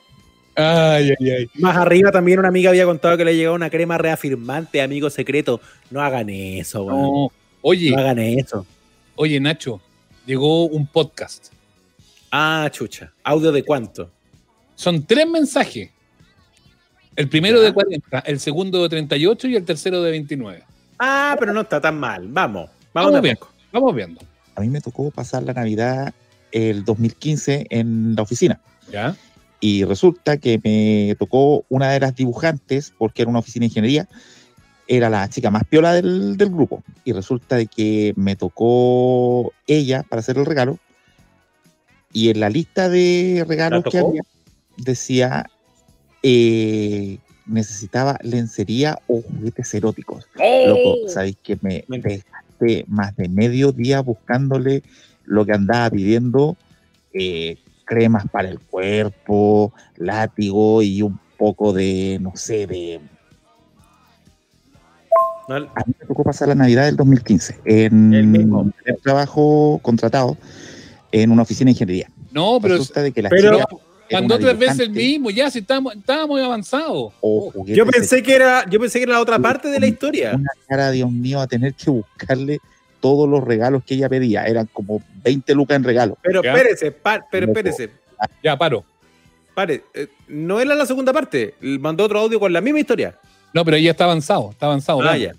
Ay, 0.56 1.12
ay, 1.20 1.30
ay. 1.32 1.50
Más 1.56 1.78
arriba 1.78 2.12
también 2.12 2.40
una 2.40 2.48
amiga 2.48 2.72
había 2.72 2.86
contado 2.86 3.16
que 3.16 3.24
le 3.26 3.36
llegó 3.36 3.54
una 3.54 3.70
crema 3.70 3.98
reafirmante, 3.98 4.82
amigo 4.82 5.10
secreto. 5.10 5.62
No 5.92 6.02
hagan 6.02 6.30
eso, 6.30 6.84
weón. 6.84 7.02
No, 7.02 7.08
No. 7.12 7.32
Oye, 7.62 7.94
hagan 7.96 8.20
eso. 8.20 8.66
oye, 9.16 9.40
Nacho, 9.40 9.82
llegó 10.26 10.66
un 10.66 10.88
podcast. 10.88 11.48
Ah, 12.32 12.70
chucha. 12.72 13.12
¿Audio 13.24 13.52
de 13.52 13.64
cuánto? 13.64 14.10
Son 14.76 15.06
tres 15.06 15.28
mensajes. 15.28 15.90
El 17.18 17.28
primero 17.28 17.58
Ya. 17.60 17.66
de 17.66 17.74
40, 17.74 18.20
el 18.20 18.40
segundo 18.40 18.82
de 18.84 18.90
38 18.90 19.48
y 19.50 19.56
el 19.58 19.66
tercero 19.66 20.02
de 20.02 20.12
29. 20.12 20.64
Ah, 21.00 21.36
pero 21.40 21.52
no 21.52 21.62
está 21.62 21.82
tan 21.82 22.00
mal. 22.00 22.28
Vamos. 22.30 22.70
Vamos, 22.94 23.12
Vamos 23.12 23.30
poco. 23.36 23.50
Vamos 23.74 23.94
viendo. 23.96 24.22
a 24.56 24.62
mí 24.62 24.70
me 24.70 24.80
tocó 24.82 25.12
pasar 25.12 25.44
la 25.44 25.54
Navidad 25.54 26.14
el 26.52 26.86
2015 26.86 27.68
en 27.70 28.16
la 28.16 28.22
oficina. 28.22 28.62
¿Ya? 28.92 29.16
Y 29.60 29.84
resulta 29.84 30.38
que 30.38 30.60
me 30.64 31.16
tocó 31.16 31.66
una 31.70 31.92
de 31.92 32.00
las 32.00 32.16
dibujantes, 32.16 32.94
porque 32.98 33.24
era 33.24 33.30
una 33.30 33.40
oficina 33.40 33.64
de 33.64 33.68
ingeniería, 33.68 34.08
era 34.88 35.10
la 35.10 35.28
chica 35.30 35.50
más 35.52 35.64
piola 35.66 35.94
del, 35.94 36.38
del 36.38 36.50
grupo. 36.50 36.84
Y 37.04 37.12
resulta 37.12 37.56
de 37.58 37.66
que 37.68 38.14
me 38.16 38.36
tocó 38.36 39.52
ella 39.68 40.04
para 40.08 40.20
hacer 40.22 40.38
el 40.38 40.46
regalo. 40.46 40.78
Y 42.14 42.30
en 42.30 42.40
la 42.40 42.50
lista 42.50 42.88
de 42.90 43.44
regalos 43.48 43.84
que 43.92 43.98
había 44.00 44.22
decía 44.78 45.50
eh, 46.24 47.18
necesitaba 47.46 48.18
lencería 48.24 49.00
o 49.08 49.22
juguetes 49.22 49.74
eróticos. 49.74 50.26
Loco, 50.36 51.08
sabéis 51.10 51.38
que 51.42 51.58
me 51.62 51.86
desgasté 51.88 52.86
más 52.88 53.16
de 53.16 53.30
medio 53.30 53.72
día 53.72 54.02
buscándole 54.02 54.84
lo 55.26 55.46
que 55.46 55.54
andaba 55.54 55.90
pidiendo, 55.90 56.58
eh, 57.14 57.58
cremas 57.86 58.26
para 58.30 58.50
el 58.50 58.60
cuerpo, 58.60 59.74
látigo 59.98 60.82
y 60.82 61.02
un 61.02 61.20
poco 61.38 61.72
de, 61.74 62.18
no 62.22 62.34
sé, 62.36 62.68
de... 62.68 63.00
A 65.50 65.60
mí 65.86 65.94
me 66.00 66.06
tocó 66.06 66.24
pasar 66.26 66.50
la 66.50 66.56
Navidad 66.56 66.86
del 66.86 66.98
2015 66.98 67.60
en 67.64 68.14
El 68.14 68.28
mismo. 68.28 68.70
el 68.84 68.98
trabajo 69.02 69.80
contratado 69.82 70.36
en 71.14 71.32
una 71.32 71.44
oficina 71.44 71.68
de 71.70 71.72
ingeniería. 71.72 72.12
No, 72.32 72.60
pero 72.62 72.74
Resulta 72.76 73.02
de 73.02 73.14
que 73.14 73.22
la 73.22 73.30
pero- 73.30 73.60
chica 73.60 73.68
mandó 74.12 74.38
tres 74.40 74.58
veces 74.58 74.80
el 74.82 74.90
mismo, 74.92 75.30
ya, 75.30 75.50
si 75.52 75.60
estábamos, 75.60 75.96
estábamos 75.96 76.30
muy 76.30 76.42
avanzados. 76.42 77.14
o 77.22 77.52
juguetes 77.52 77.78
Yo 77.78 77.86
pensé 77.86 78.24
que 78.24 78.36
era, 78.36 78.66
yo 78.70 78.80
pensé 78.80 79.00
que 79.00 79.04
era 79.04 79.14
la 79.14 79.22
otra 79.22 79.40
parte 79.40 79.70
de 79.70 79.80
la 79.80 79.88
historia. 79.88 80.34
una 80.36 80.50
cara, 80.68 80.92
Dios 80.92 81.12
mío, 81.12 81.40
a 81.40 81.48
tener 81.48 81.74
que 81.74 81.90
buscarle 81.92 82.60
todos 83.00 83.30
los 83.30 83.44
regalos 83.44 83.84
que 83.86 83.94
ella 83.96 84.10
pedía. 84.10 84.46
Eran 84.46 84.68
como 84.74 85.02
20 85.24 85.54
lucas 85.54 85.76
en 85.78 85.84
regalo. 85.84 86.18
Pero 86.22 86.42
Ya. 86.44 86.54
espérese, 86.54 86.96
pero 87.32 87.46
espérese. 87.48 87.90
Ya, 88.44 88.58
paro. 88.58 88.84
Pare, 89.54 89.84
eh, 89.94 90.08
no 90.28 90.60
era 90.60 90.76
la 90.76 90.86
segunda 90.86 91.14
parte. 91.14 91.56
Mandó 91.62 92.04
otro 92.06 92.20
audio 92.20 92.40
con 92.40 92.52
la 92.54 92.62
misma 92.62 92.80
historia. 92.80 93.16
No, 93.54 93.64
pero 93.66 93.78
ya 93.78 93.92
está 93.92 94.04
avanzado, 94.04 94.52
está 94.52 94.66
avanzado. 94.68 95.02
Ah, 95.02 95.18
ya. 95.18 95.34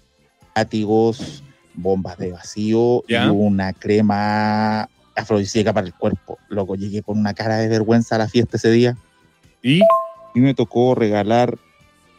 Látigos, 0.57 1.43
bombas 1.75 2.19
de 2.19 2.33
vacío 2.33 3.05
Ya. 3.09 3.27
y 3.27 3.29
una 3.29 3.73
crema 3.73 4.89
afrodisíaca 5.19 5.73
para 5.73 5.87
el 5.87 5.95
cuerpo. 5.95 6.39
Loco, 6.49 6.75
llegué 6.77 7.03
con 7.03 7.19
una 7.19 7.35
cara 7.35 7.57
de 7.59 7.69
vergüenza 7.69 8.15
a 8.15 8.19
la 8.19 8.29
fiesta 8.29 8.57
ese 8.57 8.71
día. 8.71 8.97
¿Y? 9.63 9.81
Y 10.35 10.41
me 10.41 10.55
tocó 10.55 10.95
regalar 10.95 11.57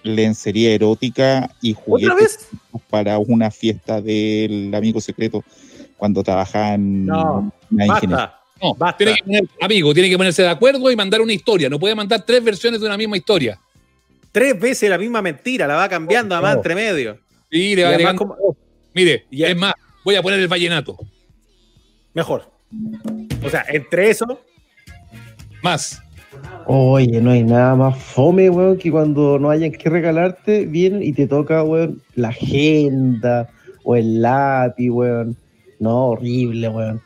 lencería 0.04 0.72
erótica 0.72 1.52
y 1.62 1.74
¿Otra 1.74 1.84
juguetes 1.84 2.48
para 2.90 3.18
una 3.20 3.52
fiesta 3.52 4.02
del 4.02 4.74
amigo 4.74 5.02
secreto. 5.02 5.44
cuando 5.98 6.24
trabajaba 6.24 6.76
en 6.76 7.06
No, 7.06 7.52
la 7.72 7.86
ingeniería. 7.86 8.18
Basta. 8.18 8.40
No, 8.62 8.96
tiene 8.98 9.16
que 9.16 9.24
poner- 9.24 9.50
amigo, 9.62 9.94
tiene 9.94 10.10
que 10.10 10.18
ponerse 10.18 10.42
de 10.44 10.48
acuerdo 10.50 10.90
y 10.92 10.96
mandar 10.96 11.20
una 11.22 11.34
historia. 11.34 11.70
No 11.70 11.78
puede 11.80 11.94
mandar 11.96 12.26
tres 12.26 12.42
versiones 12.44 12.80
de 12.80 12.86
una 12.88 12.96
misma 12.98 13.18
historia. 13.18 13.60
Tres 14.32 14.58
veces 14.60 14.90
la 14.90 14.98
misma 14.98 15.22
mentira, 15.22 15.68
la 15.68 15.76
va 15.76 15.90
cambiando 15.90 16.36
además 16.36 16.54
Oh. 16.56 16.58
entre 16.60 16.76
medio. 16.76 17.20
Y 17.52 17.76
le 17.76 17.84
va 17.84 17.90
Y 17.92 17.94
además 17.96 18.14
agregando- 18.14 18.36
como- 18.38 18.58
Mire, 18.94 19.26
Y- 19.30 19.44
es 19.44 19.56
más, 19.58 19.74
voy 20.06 20.16
a 20.16 20.22
poner 20.22 20.40
el 20.40 20.48
vallenato. 20.48 20.98
Mejor. 22.14 22.50
O 23.44 23.50
sea, 23.50 23.66
entre 23.72 24.10
eso, 24.10 24.40
Más. 25.64 26.02
Oye, 26.66 27.20
no 27.20 27.32
hay 27.32 27.44
nada 27.44 27.76
más 27.76 27.98
fome, 27.98 28.50
weón, 28.50 28.78
que 28.78 28.92
cuando 28.92 29.40
no 29.40 29.50
hayan 29.50 29.72
que 29.72 29.90
regalarte, 29.90 30.66
vienen 30.66 31.02
y 31.02 31.14
te 31.14 31.28
toca, 31.28 31.64
weón, 31.64 32.02
la 32.16 32.30
agenda 32.30 33.50
o 33.84 33.96
el 33.96 34.22
lápiz, 34.22 34.90
weón. 34.92 35.36
No, 35.80 36.10
horrible, 36.10 36.70
weón. 36.70 37.02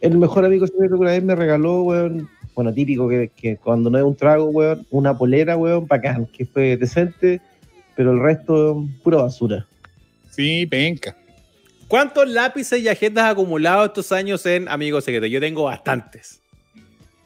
El 0.00 0.16
mejor 0.16 0.44
amigo 0.44 0.66
secreto 0.66 0.94
que 0.94 1.00
una 1.00 1.10
vez 1.10 1.22
me 1.22 1.34
regaló, 1.34 1.82
weón, 1.82 2.28
bueno, 2.54 2.72
típico 2.72 3.08
que, 3.08 3.30
que 3.34 3.56
cuando 3.56 3.90
no 3.90 3.98
es 3.98 4.04
un 4.04 4.14
trago, 4.14 4.44
weón, 4.46 4.86
una 4.90 5.18
polera, 5.18 5.56
weón, 5.56 5.86
bacán, 5.86 6.26
que 6.26 6.46
fue 6.46 6.76
decente, 6.76 7.40
pero 7.96 8.12
el 8.12 8.20
resto, 8.20 8.54
weón, 8.54 8.94
pura 9.02 9.22
basura. 9.22 9.66
Sí, 10.30 10.66
penca. 10.66 11.16
¿Cuántos 11.90 12.26
lápices 12.28 12.80
y 12.80 12.88
agendas 12.88 13.26
acumulados 13.32 13.88
estos 13.88 14.10
años 14.12 14.46
en 14.46 14.66
Amigos 14.68 15.04
Secretos? 15.04 15.28
Yo 15.28 15.40
tengo 15.40 15.64
bastantes. 15.64 16.40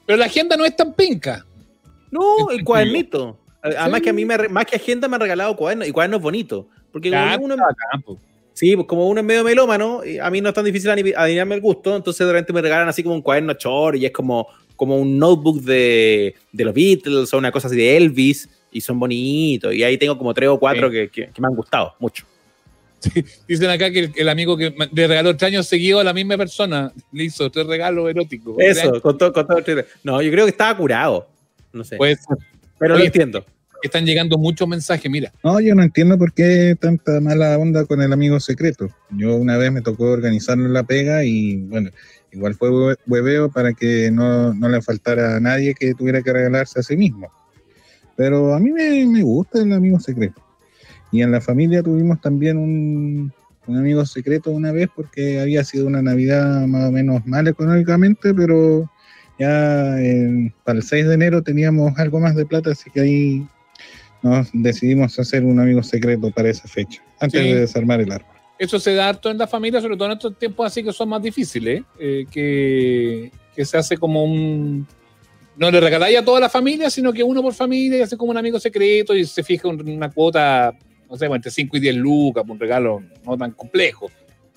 Pero 0.07 0.17
la 0.17 0.25
agenda 0.25 0.57
no 0.57 0.65
es 0.65 0.75
tan 0.75 0.93
penca. 0.95 1.45
No, 2.11 2.51
¿En 2.51 2.59
el 2.59 2.65
cuadernito. 2.65 3.39
Además 3.63 3.99
Sí. 4.01 4.03
que 4.05 4.11
a 4.11 4.13
mí, 4.13 4.25
me, 4.25 4.49
más 4.49 4.65
que 4.67 4.77
agenda, 4.77 5.07
me 5.09 5.15
han 5.17 5.21
regalado 5.23 5.55
cuadernos 5.57 5.87
y 5.87 5.93
cuadernos 5.93 6.21
bonitos. 6.21 6.67
Porque 6.93 7.11
Ya, 7.11 7.37
uno, 7.41 7.55
está 7.55 7.67
bacán, 7.67 8.03
po. 8.03 8.19
sí, 8.53 8.75
pues 8.75 8.87
como 8.87 9.09
uno 9.09 9.21
es 9.21 9.27
medio 9.27 9.45
melómano, 9.45 10.01
a 10.23 10.31
mí 10.31 10.41
no 10.41 10.49
es 10.49 10.55
tan 10.55 10.65
difícil 10.65 10.91
adivinarme 10.91 11.55
el 11.57 11.61
gusto, 11.61 11.95
entonces 11.97 12.27
de 12.27 12.33
repente 12.33 12.53
me 12.53 12.61
regalan 12.63 12.89
así 12.89 13.03
como 13.03 13.15
un 13.17 13.23
cuaderno 13.23 13.55
chor 13.55 13.97
y 13.97 14.07
es 14.07 14.13
como, 14.13 14.47
como 14.77 14.97
un 14.99 15.19
notebook 15.19 15.61
de, 15.63 16.35
de 16.53 16.65
los 16.65 16.73
Beatles 16.75 17.33
o 17.35 17.39
una 17.39 17.51
cosa 17.51 17.67
así 17.69 17.77
de 17.77 17.97
Elvis 17.97 18.49
y 18.71 18.81
son 18.81 18.99
bonitos. 19.01 19.75
Y 19.75 19.83
ahí 19.83 19.97
tengo 19.99 20.17
como 20.19 20.33
tres 20.35 20.49
o 20.51 20.59
cuatro 20.59 20.89
Sí. 20.89 20.93
que, 20.95 21.09
que- 21.09 21.31
que 21.33 21.41
me 21.41 21.49
han 21.49 21.55
gustado 21.55 21.95
mucho. 21.99 22.27
Dicen 23.49 23.71
acá 23.71 23.91
que 23.91 23.99
el, 24.01 24.13
el 24.17 24.29
amigo 24.29 24.57
que 24.57 24.75
le 24.93 25.07
regaló 25.07 25.37
tres 25.37 25.53
años 25.53 25.67
seguido 25.67 26.01
a 26.01 26.05
la 26.05 26.13
misma 26.13 26.37
persona 26.37 26.93
le 27.13 27.25
hizo 27.25 27.51
tres 27.51 27.67
regalos 27.67 28.09
eróticos. 28.11 28.57
Eso, 28.59 29.01
con 29.01 29.19
todo, 29.19 29.33
con 29.33 29.47
todo. 29.47 29.63
No, 30.03 30.21
yo 30.23 30.31
creo 30.31 30.45
que 30.45 30.51
estaba 30.51 30.77
curado. 30.77 31.29
No 31.73 31.85
sé. 31.85 31.97
Pues 31.97 32.19
pero 32.79 32.97
lo 32.97 33.05
entiendo. 33.05 33.45
están 33.83 34.05
llegando 34.07 34.39
muchos 34.39 34.67
mensajes, 34.69 35.11
mira. 35.11 35.33
No, 35.43 35.61
yo 35.61 35.75
no 35.75 35.83
entiendo 35.83 36.17
por 36.19 36.33
qué 36.33 36.77
tanta 36.81 37.21
mala 37.21 37.59
onda 37.59 37.85
con 37.85 38.01
el 38.03 38.13
amigo 38.13 38.39
secreto. 38.41 38.89
Yo 39.11 39.37
una 39.37 39.57
vez 39.57 39.73
me 39.73 39.81
tocó 39.83 40.05
organizarlo 40.11 40.67
en 40.67 40.73
la 40.73 40.83
pega 40.85 41.25
y 41.25 41.57
bueno, 41.57 41.91
igual 42.33 42.55
fue 42.55 42.71
hue- 42.71 42.97
hueveo 43.07 43.51
para 43.51 43.73
que 43.73 44.11
no, 44.11 44.53
no 44.55 44.69
le 44.69 44.83
faltara 44.83 45.37
a 45.37 45.41
nadie 45.41 45.75
que 45.75 45.95
tuviera 45.95 46.23
que 46.23 46.33
regalarse 46.33 46.81
a 46.81 46.83
sí 46.83 46.97
mismo. 46.97 47.31
Pero 48.17 48.55
a 48.55 48.61
mí 48.61 48.71
me, 48.71 49.05
me 49.07 49.23
gusta 49.23 49.61
el 49.61 49.73
amigo 49.73 49.99
secreto. 49.99 50.41
Y 51.15 51.23
en 51.23 51.31
la 51.31 51.41
familia 51.41 51.81
tuvimos 51.81 52.21
también 52.21 52.57
un, 52.57 53.33
un 53.69 53.77
amigo 53.77 54.05
secreto 54.05 54.51
una 54.51 54.73
vez 54.73 54.89
porque 54.97 55.39
había 55.39 55.63
sido 55.63 55.87
una 55.87 56.03
Navidad 56.03 56.67
más 56.67 56.89
o 56.89 56.91
menos 56.91 57.25
mal 57.25 57.47
económicamente, 57.47 58.35
pero 58.35 58.91
ya 59.39 59.97
en- 60.01 60.53
para 60.65 60.79
el 60.79 60.83
6 60.83 61.07
de 61.07 61.15
enero 61.15 61.41
teníamos 61.41 61.97
algo 62.01 62.19
más 62.19 62.35
de 62.35 62.45
plata, 62.47 62.73
así 62.73 62.91
que 62.91 63.01
ahí 63.01 63.47
nos 64.25 64.49
decidimos 64.53 65.17
hacer 65.17 65.45
un 65.45 65.61
amigo 65.61 65.85
secreto 65.85 66.33
para 66.33 66.51
esa 66.51 66.67
fecha, 66.67 67.01
antes 67.21 67.41
Sí. 67.41 67.49
de 67.53 67.61
desarmar 67.61 68.01
el 68.01 68.11
árbol. 68.11 68.35
Eso 68.59 68.81
se 68.81 68.95
da 68.95 69.09
harto 69.11 69.31
en 69.31 69.39
la 69.39 69.47
familia, 69.47 69.81
sobre 69.81 69.97
todo 69.97 70.07
en 70.07 70.13
estos 70.15 70.37
tiempos 70.37 70.67
así 70.67 70.83
que 70.83 70.93
son 70.93 71.09
más 71.11 71.23
difíciles, 71.23 71.85
eh, 72.01 72.25
que, 72.29 73.31
que 73.55 73.65
se 73.65 73.77
hace 73.79 73.97
como 73.99 74.25
un... 74.25 74.85
No 75.57 75.71
le 75.71 75.79
regaláis 75.79 76.19
a 76.19 76.25
toda 76.25 76.41
la 76.41 76.49
familia, 76.49 76.91
sino 76.91 77.13
que 77.13 77.23
uno 77.23 77.41
por 77.41 77.55
familia 77.55 77.99
y 77.99 78.03
hace 78.03 78.17
como 78.17 78.33
un 78.33 78.37
amigo 78.37 78.59
secreto 78.59 79.15
y 79.15 79.25
se 79.25 79.45
fija 79.45 79.69
una 79.69 80.11
cuota, 80.11 80.77
no 81.15 81.19
sé, 81.19 81.27
entre 81.27 81.51
5 81.51 81.77
y 81.77 81.81
10 81.81 81.95
lucas, 81.95 82.45
un 82.49 82.59
regalo 82.59 83.01
no 83.25 83.39
tan 83.39 83.53
complejo. 83.53 84.11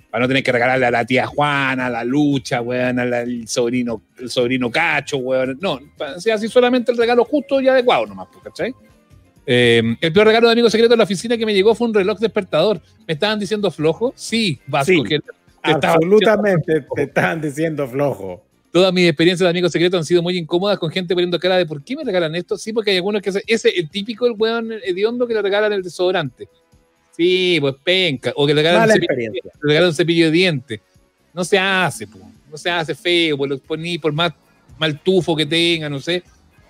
Para 0.10 0.24
no 0.24 0.28
tener 0.28 0.42
que 0.42 0.52
regalarle 0.52 0.88
a 0.88 0.92
la 0.92 1.06
tía 1.06 1.28
Juana, 1.28 1.86
a 1.86 1.90
la 1.90 2.04
Lucha, 2.04 2.62
weón, 2.62 2.98
al 2.98 3.48
sobrino, 3.48 4.02
el 4.18 4.30
sobrino 4.32 4.72
Cacho, 4.72 5.18
weón. 5.18 5.60
No, 5.62 5.80
sea 6.18 6.36
así 6.36 6.48
solamente 6.48 6.92
el 6.92 6.98
regalo 6.98 7.26
justo 7.26 7.62
y 7.62 7.68
adecuado 7.68 8.08
nomás, 8.08 8.28
pues, 8.32 8.44
¿cachai? 8.46 8.74
Eh, 9.46 9.84
el 10.02 10.14
peor 10.14 10.26
regalo 10.26 10.48
de 10.48 10.54
amigo 10.54 10.70
secreto 10.70 10.94
en 10.94 10.98
la 10.98 11.04
oficina 11.04 11.38
que 11.38 11.46
me 11.46 11.54
llegó 11.54 11.76
fue 11.76 11.88
un 11.88 11.94
reloj 11.94 12.18
despertador. 12.18 12.82
¿Me 13.06 13.14
estaban 13.14 13.38
diciendo 13.38 13.70
flojo? 13.70 14.14
Sí, 14.16 14.60
Vasco. 14.66 14.94
Sí, 14.94 15.04
que 15.04 15.20
te 15.20 15.32
Absolutamente 15.62 16.86
te 16.96 17.04
estaban 17.04 17.40
diciendo 17.40 17.88
flojo. 17.88 18.47
Todas 18.78 18.94
mis 18.94 19.08
experiencias 19.10 19.44
de 19.44 19.50
amigos 19.50 19.72
secretos 19.72 19.98
han 19.98 20.06
sido 20.06 20.22
muy 20.22 20.38
incómodas 20.38 20.78
con 20.78 20.92
gente 20.92 21.16
poniendo 21.16 21.40
cara 21.40 21.58
de 21.58 21.66
¿por 21.66 21.82
qué 21.84 21.96
me 21.96 22.04
regalan 22.04 22.36
esto? 22.36 22.60
Sí, 22.60 22.72
porque 22.74 22.92
hay 22.92 22.98
algunos 22.98 23.24
que 23.24 23.32
se- 23.32 23.44
ese 23.48 23.70
el 23.70 23.90
típico 23.90 24.28
el 24.28 24.34
weón 24.38 24.72
hediondo 24.84 25.26
que 25.28 25.34
le 25.34 25.42
regalan 25.42 25.74
el 25.74 25.82
desodorante. 25.82 26.48
Sí, 27.10 27.58
pues 27.60 27.74
penca. 27.84 28.34
O 28.36 28.46
que 28.46 28.54
le 28.54 28.62
regalan, 28.62 28.88
un 28.88 28.94
cepillo, 28.94 29.32
le 29.34 29.42
regalan 29.64 29.90
un 29.90 29.96
cepillo 29.96 30.26
de 30.26 30.32
dientes. 30.32 30.80
No 31.34 31.44
se 31.44 31.58
hace, 31.58 32.06
no 32.52 32.56
se 32.56 32.70
hace 32.70 32.94
feo, 32.94 33.36
pues 33.38 33.50
lo 33.50 33.58
poní 33.58 33.98
por 33.98 34.14
más 34.14 34.32
mal 34.78 35.00
tufo 35.00 35.36
que 35.36 35.48
tenga, 35.48 35.90
no 35.90 36.00
sé. 36.00 36.22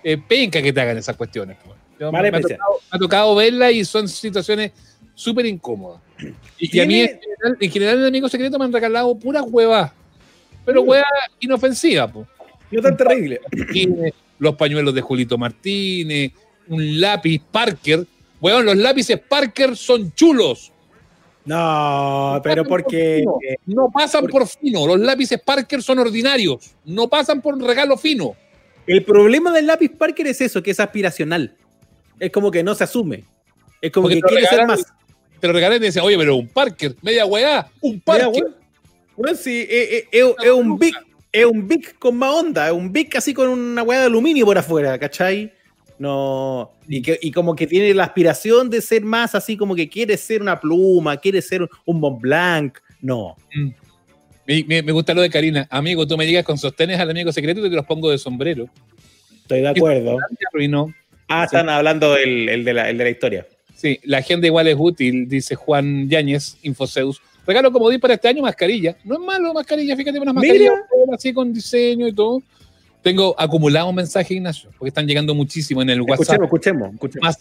Eh, 0.02 0.16
penca 0.16 0.62
que 0.62 0.72
te 0.72 0.80
hagan 0.80 0.96
esas 0.96 1.14
cuestiones. 1.14 1.58
Yo- 2.00 2.10
Mala 2.10 2.30
me, 2.30 2.38
ha 2.38 2.40
tocado, 2.40 2.72
me 2.90 2.96
ha 2.96 2.98
tocado 2.98 3.34
verlas 3.34 3.72
y 3.74 3.84
son 3.84 4.08
situaciones 4.08 4.72
súper 5.14 5.44
incómodas. 5.44 6.00
Y, 6.58 6.74
y 6.76 6.80
a 6.80 6.86
mí, 6.86 7.00
en 7.00 7.08
general, 7.20 7.56
en 7.60 7.70
general, 7.70 7.98
en 7.98 8.04
amigos 8.06 8.30
secretos 8.32 8.58
me 8.58 8.64
han 8.64 8.72
regalado 8.72 9.14
puras 9.18 9.44
huevas. 9.46 9.92
Pero 10.68 10.82
huevas 10.82 11.08
inofensivas, 11.40 12.12
po 12.12 12.26
No 12.70 12.82
tan 12.82 12.94
terrible. 12.96 13.40
Los 14.38 14.54
pañuelos 14.56 14.94
de 14.94 15.00
Julito 15.00 15.38
Martínez, 15.38 16.32
un 16.68 17.00
lápiz 17.00 17.40
Parker. 17.50 18.04
Weón, 18.40 18.66
los 18.66 18.76
lápices 18.76 19.18
Parker 19.18 19.74
son 19.76 20.12
chulos. 20.14 20.70
No, 21.46 22.38
pero 22.44 22.64
porque. 22.64 23.24
No 23.64 23.88
pasan 23.92 24.26
por 24.26 24.46
fino. 24.46 24.86
Los 24.86 25.00
lápices 25.00 25.40
Parker 25.40 25.82
son 25.82 25.98
ordinarios. 26.00 26.72
No 26.84 27.08
pasan 27.08 27.40
por 27.40 27.58
regalo 27.58 27.96
fino. 27.96 28.34
El 28.86 29.02
problema 29.04 29.50
del 29.52 29.66
lápiz 29.66 29.88
Parker 29.90 30.26
es 30.26 30.40
eso, 30.42 30.62
que 30.62 30.72
es 30.72 30.80
aspiracional. 30.80 31.54
Es 32.20 32.30
como 32.30 32.50
que 32.50 32.62
no 32.62 32.74
se 32.74 32.84
asume. 32.84 33.24
Es 33.80 33.90
como 33.90 34.04
Porque 34.08 34.16
que 34.20 34.28
quiere 34.28 34.46
ser 34.46 34.58
regalan- 34.60 34.66
más. 34.66 34.86
Te 35.40 35.46
lo 35.46 35.52
regalé 35.52 35.76
y 35.76 35.78
decían, 35.78 36.04
oye, 36.04 36.18
pero 36.18 36.36
un 36.36 36.48
Parker, 36.48 36.96
media 37.00 37.24
weá, 37.24 37.70
un 37.80 38.00
Parker. 38.00 38.44
Weón, 39.18 39.36
sí, 39.36 39.66
eh, 39.68 39.98
eh, 39.98 40.08
es 40.12 40.24
es 40.44 40.50
un 40.52 40.78
big, 40.78 40.94
es 41.32 41.44
un 41.44 41.66
big 41.68 41.98
con 41.98 42.16
más 42.16 42.32
onda, 42.32 42.66
es 42.68 42.72
un 42.72 42.92
big 42.92 43.14
así 43.16 43.34
con 43.34 43.48
una 43.48 43.82
hueá 43.82 44.00
de 44.00 44.06
aluminio 44.06 44.46
por 44.46 44.56
afuera, 44.56 44.98
¿cachai? 44.98 45.52
No, 45.98 46.70
y, 46.86 47.02
que, 47.02 47.18
y 47.20 47.32
como 47.32 47.56
que 47.56 47.66
tiene 47.66 47.92
la 47.92 48.04
aspiración 48.04 48.70
de 48.70 48.80
ser 48.80 49.02
más 49.02 49.34
así, 49.34 49.56
como 49.56 49.74
que 49.74 49.88
quiere 49.88 50.16
ser 50.16 50.40
una 50.40 50.60
pluma, 50.60 51.16
quiere 51.16 51.42
ser 51.42 51.68
un, 51.84 52.00
Mont 52.00 52.20
Blanc. 52.20 52.78
No, 53.02 53.36
Me, 54.46 54.64
me- 54.64 54.82
me 54.82 54.92
gusta 54.92 55.12
lo 55.14 55.20
de 55.22 55.28
Karina. 55.30 55.66
Amigo, 55.70 56.06
tú 56.06 56.16
me 56.16 56.24
llegas 56.26 56.44
con 56.44 56.56
sostenes 56.56 56.98
al 57.00 57.10
amigo 57.10 57.32
secreto 57.32 57.66
y 57.66 57.68
te 57.70 57.74
los 57.76 57.84
pongo 57.84 58.10
de 58.10 58.18
sombrero. 58.18 58.68
estoy 59.42 59.60
de 59.62 59.68
acuerdo. 59.68 60.16
Arruinó. 60.52 60.94
Ah, 61.26 61.44
están 61.44 61.68
hablando 61.68 62.14
del 62.14 62.48
el 62.48 62.64
de, 62.64 62.72
la, 62.72 62.88
el 62.88 62.96
de 62.96 63.04
la 63.04 63.10
historia. 63.10 63.46
Sí, 63.74 63.98
la 64.04 64.18
agenda 64.18 64.46
igual 64.46 64.66
es 64.68 64.76
útil, 64.78 65.28
dice 65.28 65.54
Juan 65.56 66.08
Yáñez, 66.08 66.56
Infoseus. 66.62 67.20
Regalo 67.48 67.72
como 67.72 67.88
di 67.88 67.96
para 67.96 68.12
este 68.12 68.28
año, 68.28 68.42
mascarilla. 68.42 68.94
No 69.04 69.14
es 69.14 69.20
malo 69.20 69.54
mascarilla, 69.54 69.96
fíjate, 69.96 70.20
unas 70.20 70.34
Mira. 70.34 70.52
mascarillas 70.52 70.80
así 71.14 71.32
con 71.32 71.50
diseño 71.50 72.06
y 72.06 72.12
todo. 72.12 72.42
Tengo 73.00 73.34
acumulado 73.38 73.88
un 73.88 73.94
mensaje, 73.94 74.34
Ignacio, 74.34 74.68
porque 74.76 74.88
están 74.88 75.06
llegando 75.06 75.34
muchísimo 75.34 75.80
en 75.80 75.88
el 75.88 76.02
WhatsApp. 76.02 76.42
Escuchemos, 76.42 76.92
escuchemos, 76.92 76.94
escuchemos. 76.94 77.26
Más 77.26 77.38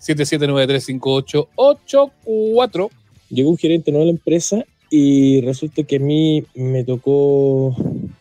569-7793-5884. 0.00 2.90
llegó 3.28 3.50
un 3.50 3.58
gerente 3.58 3.90
nuevo 3.90 4.04
a 4.04 4.06
la 4.06 4.12
empresa 4.12 4.64
y 4.88 5.42
resulta 5.42 5.82
que 5.82 5.96
a 5.96 6.00
mí 6.00 6.46
me 6.54 6.82
tocó 6.82 7.76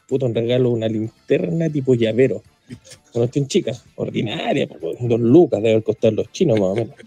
puto 0.10 0.26
un 0.26 0.36
regalo 0.36 0.72
una 0.72 0.90
linterna 0.90 1.70
tipo 1.70 1.96
llavero. 1.96 2.44
Una 3.14 3.24
cuestión 3.24 3.48
chica, 3.48 3.72
ordinaria, 3.96 4.68
dos 5.00 5.20
lucas 5.22 5.64
debe 5.64 5.82
costar 5.84 6.12
los 6.12 6.30
chinos 6.34 6.60
más 6.60 6.70
o 6.70 6.76
menos. 6.76 6.96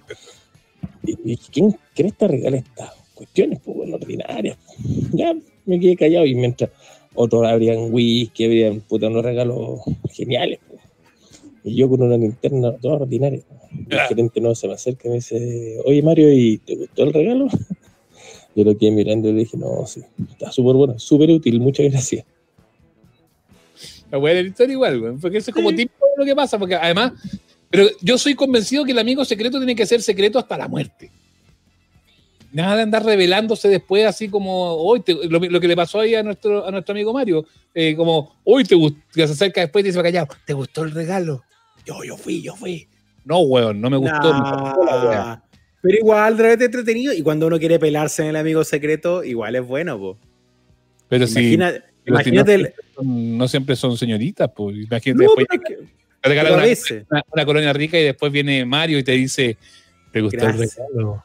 Y, 1.06 1.32
y 1.32 1.36
¿quién 1.36 1.76
cresta 1.94 2.26
regala 2.26 2.56
estas 2.56 3.03
cuestiones? 3.14 3.60
Pues 3.64 3.76
bueno, 3.76 3.96
ordinarias. 3.96 4.58
Ya 5.12 5.34
me 5.64 5.80
quedé 5.80 5.96
callado 5.96 6.26
y 6.26 6.34
mientras 6.34 6.70
otros 7.14 7.46
abrían 7.46 7.92
whisky, 7.92 8.44
abrían 8.44 8.80
puta 8.80 9.08
unos 9.08 9.24
regalos 9.24 9.80
geniales. 10.12 10.58
po. 10.68 10.74
Y 11.64 11.76
yo 11.76 11.88
con 11.88 12.02
una 12.02 12.16
linterna 12.16 12.72
toda 12.76 12.96
ordinaria. 12.96 13.42
El 13.88 14.00
gerente 14.00 14.40
no 14.40 14.54
se 14.54 14.68
me 14.68 14.74
acerca 14.74 15.08
y 15.08 15.10
me 15.10 15.14
dice, 15.16 15.78
oye 15.84 16.02
Mario, 16.02 16.32
¿y 16.32 16.58
te 16.58 16.76
gustó 16.76 17.04
el 17.04 17.12
regalo? 17.12 17.48
Yo 18.56 18.62
lo 18.62 18.78
quedé 18.78 18.92
mirando 18.92 19.28
y 19.28 19.32
le 19.32 19.38
dije, 19.40 19.56
no, 19.56 19.84
sí, 19.84 20.00
está 20.30 20.52
súper 20.52 20.76
bueno, 20.76 20.96
súper 20.96 21.28
útil, 21.30 21.58
muchas 21.58 21.90
gracias. 21.90 22.24
La 24.12 24.18
weá 24.18 24.32
de 24.32 24.44
la 24.44 24.48
historia 24.48 24.74
igual, 24.74 25.00
güey, 25.00 25.14
porque 25.20 25.38
eso 25.38 25.50
es 25.50 25.54
como 25.56 25.70
típico 25.70 26.06
de 26.06 26.22
lo 26.22 26.24
que 26.24 26.36
pasa, 26.36 26.56
porque 26.56 26.76
además, 26.76 27.14
pero 27.68 27.88
yo 28.00 28.16
soy 28.16 28.36
convencido 28.36 28.84
que 28.84 28.92
el 28.92 28.98
amigo 29.00 29.24
secreto 29.24 29.58
tiene 29.58 29.74
que 29.74 29.86
ser 29.86 30.02
secreto 30.02 30.38
hasta 30.38 30.56
la 30.56 30.68
muerte. 30.68 31.10
Nada 32.54 32.76
de 32.76 32.82
andar 32.82 33.04
revelándose 33.04 33.68
después, 33.68 34.06
así 34.06 34.28
como 34.28 34.74
hoy, 34.76 35.02
lo, 35.28 35.38
lo 35.40 35.60
que 35.60 35.68
le 35.68 35.74
pasó 35.76 35.98
ahí 36.00 36.14
a 36.14 36.22
nuestro, 36.22 36.64
a 36.66 36.70
nuestro 36.70 36.92
amigo 36.92 37.12
Mario, 37.12 37.44
eh, 37.74 37.94
como 37.96 38.36
hoy 38.44 38.62
te 38.64 38.76
gustó, 38.76 38.98
se 39.12 39.24
acerca 39.24 39.60
después 39.60 39.84
y 39.84 39.88
dice 39.88 40.00
callado, 40.00 40.28
¿te 40.46 40.52
gustó 40.52 40.84
el 40.84 40.92
regalo? 40.92 41.42
Yo, 41.84 42.02
yo 42.04 42.16
fui, 42.16 42.40
yo 42.42 42.54
fui. 42.54 42.86
No, 43.24 43.40
weón, 43.40 43.80
no 43.80 43.90
me 43.90 43.96
gustó. 43.96 44.32
Nah, 44.32 45.36
pero 45.82 45.98
igual, 45.98 46.36
de 46.36 46.42
repente 46.44 46.64
entretenido. 46.66 47.12
Y 47.12 47.22
cuando 47.22 47.46
uno 47.48 47.58
quiere 47.58 47.78
pelarse 47.78 48.22
en 48.22 48.28
el 48.28 48.36
amigo 48.36 48.62
secreto, 48.64 49.24
igual 49.24 49.56
es 49.56 49.66
bueno, 49.66 49.98
po. 49.98 50.18
Pero 51.08 51.26
Imagina- 51.26 51.72
si 51.72 51.80
imagínate 52.06 52.56
no, 52.58 52.64
el- 52.66 52.74
son- 52.94 53.38
no 53.38 53.48
siempre 53.48 53.76
son 53.76 53.96
señoritas, 53.98 54.48
pues 54.54 54.76
imagínate 54.76 55.24
No, 55.24 55.34
después 55.36 55.60
que- 55.66 55.74
te 56.22 56.28
regalan 56.28 56.54
una, 56.54 56.64
una- 57.10 57.24
una 57.32 57.44
colonia 57.44 57.72
rica 57.72 57.98
y 57.98 58.04
después 58.04 58.30
viene 58.32 58.64
Mario 58.64 58.98
y 58.98 59.02
te 59.04 59.12
dice, 59.12 59.56
¿te 60.12 60.20
gustó 60.20 60.38
Gracias. 60.38 60.78
el 60.78 60.86
regalo? 60.96 61.24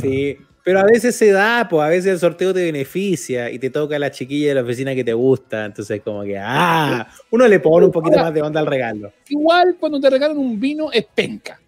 Sí, 0.00 0.38
pero 0.64 0.80
a 0.80 0.84
veces 0.84 1.14
se 1.14 1.30
da, 1.30 1.68
pues 1.68 1.84
a 1.84 1.88
veces 1.88 2.12
el 2.12 2.18
sorteo 2.18 2.54
te 2.54 2.64
beneficia 2.64 3.50
y 3.50 3.58
te 3.58 3.68
toca 3.70 3.96
a 3.96 3.98
la 3.98 4.10
chiquilla 4.10 4.48
de 4.48 4.54
la 4.54 4.62
oficina 4.62 4.94
que 4.94 5.04
te 5.04 5.12
gusta, 5.12 5.66
entonces 5.66 6.00
como 6.02 6.22
que, 6.24 6.38
ah, 6.38 7.06
uno 7.30 7.46
le 7.46 7.60
pone 7.60 7.86
un 7.86 7.92
poquito 7.92 8.16
más 8.16 8.32
de 8.32 8.40
onda 8.42 8.60
al 8.60 8.66
regalo. 8.66 9.12
Igual 9.28 9.76
cuando 9.78 10.00
te 10.00 10.08
regalan 10.10 10.38
un 10.38 10.58
vino 10.58 10.90
es 10.90 11.04
penca. 11.14 11.60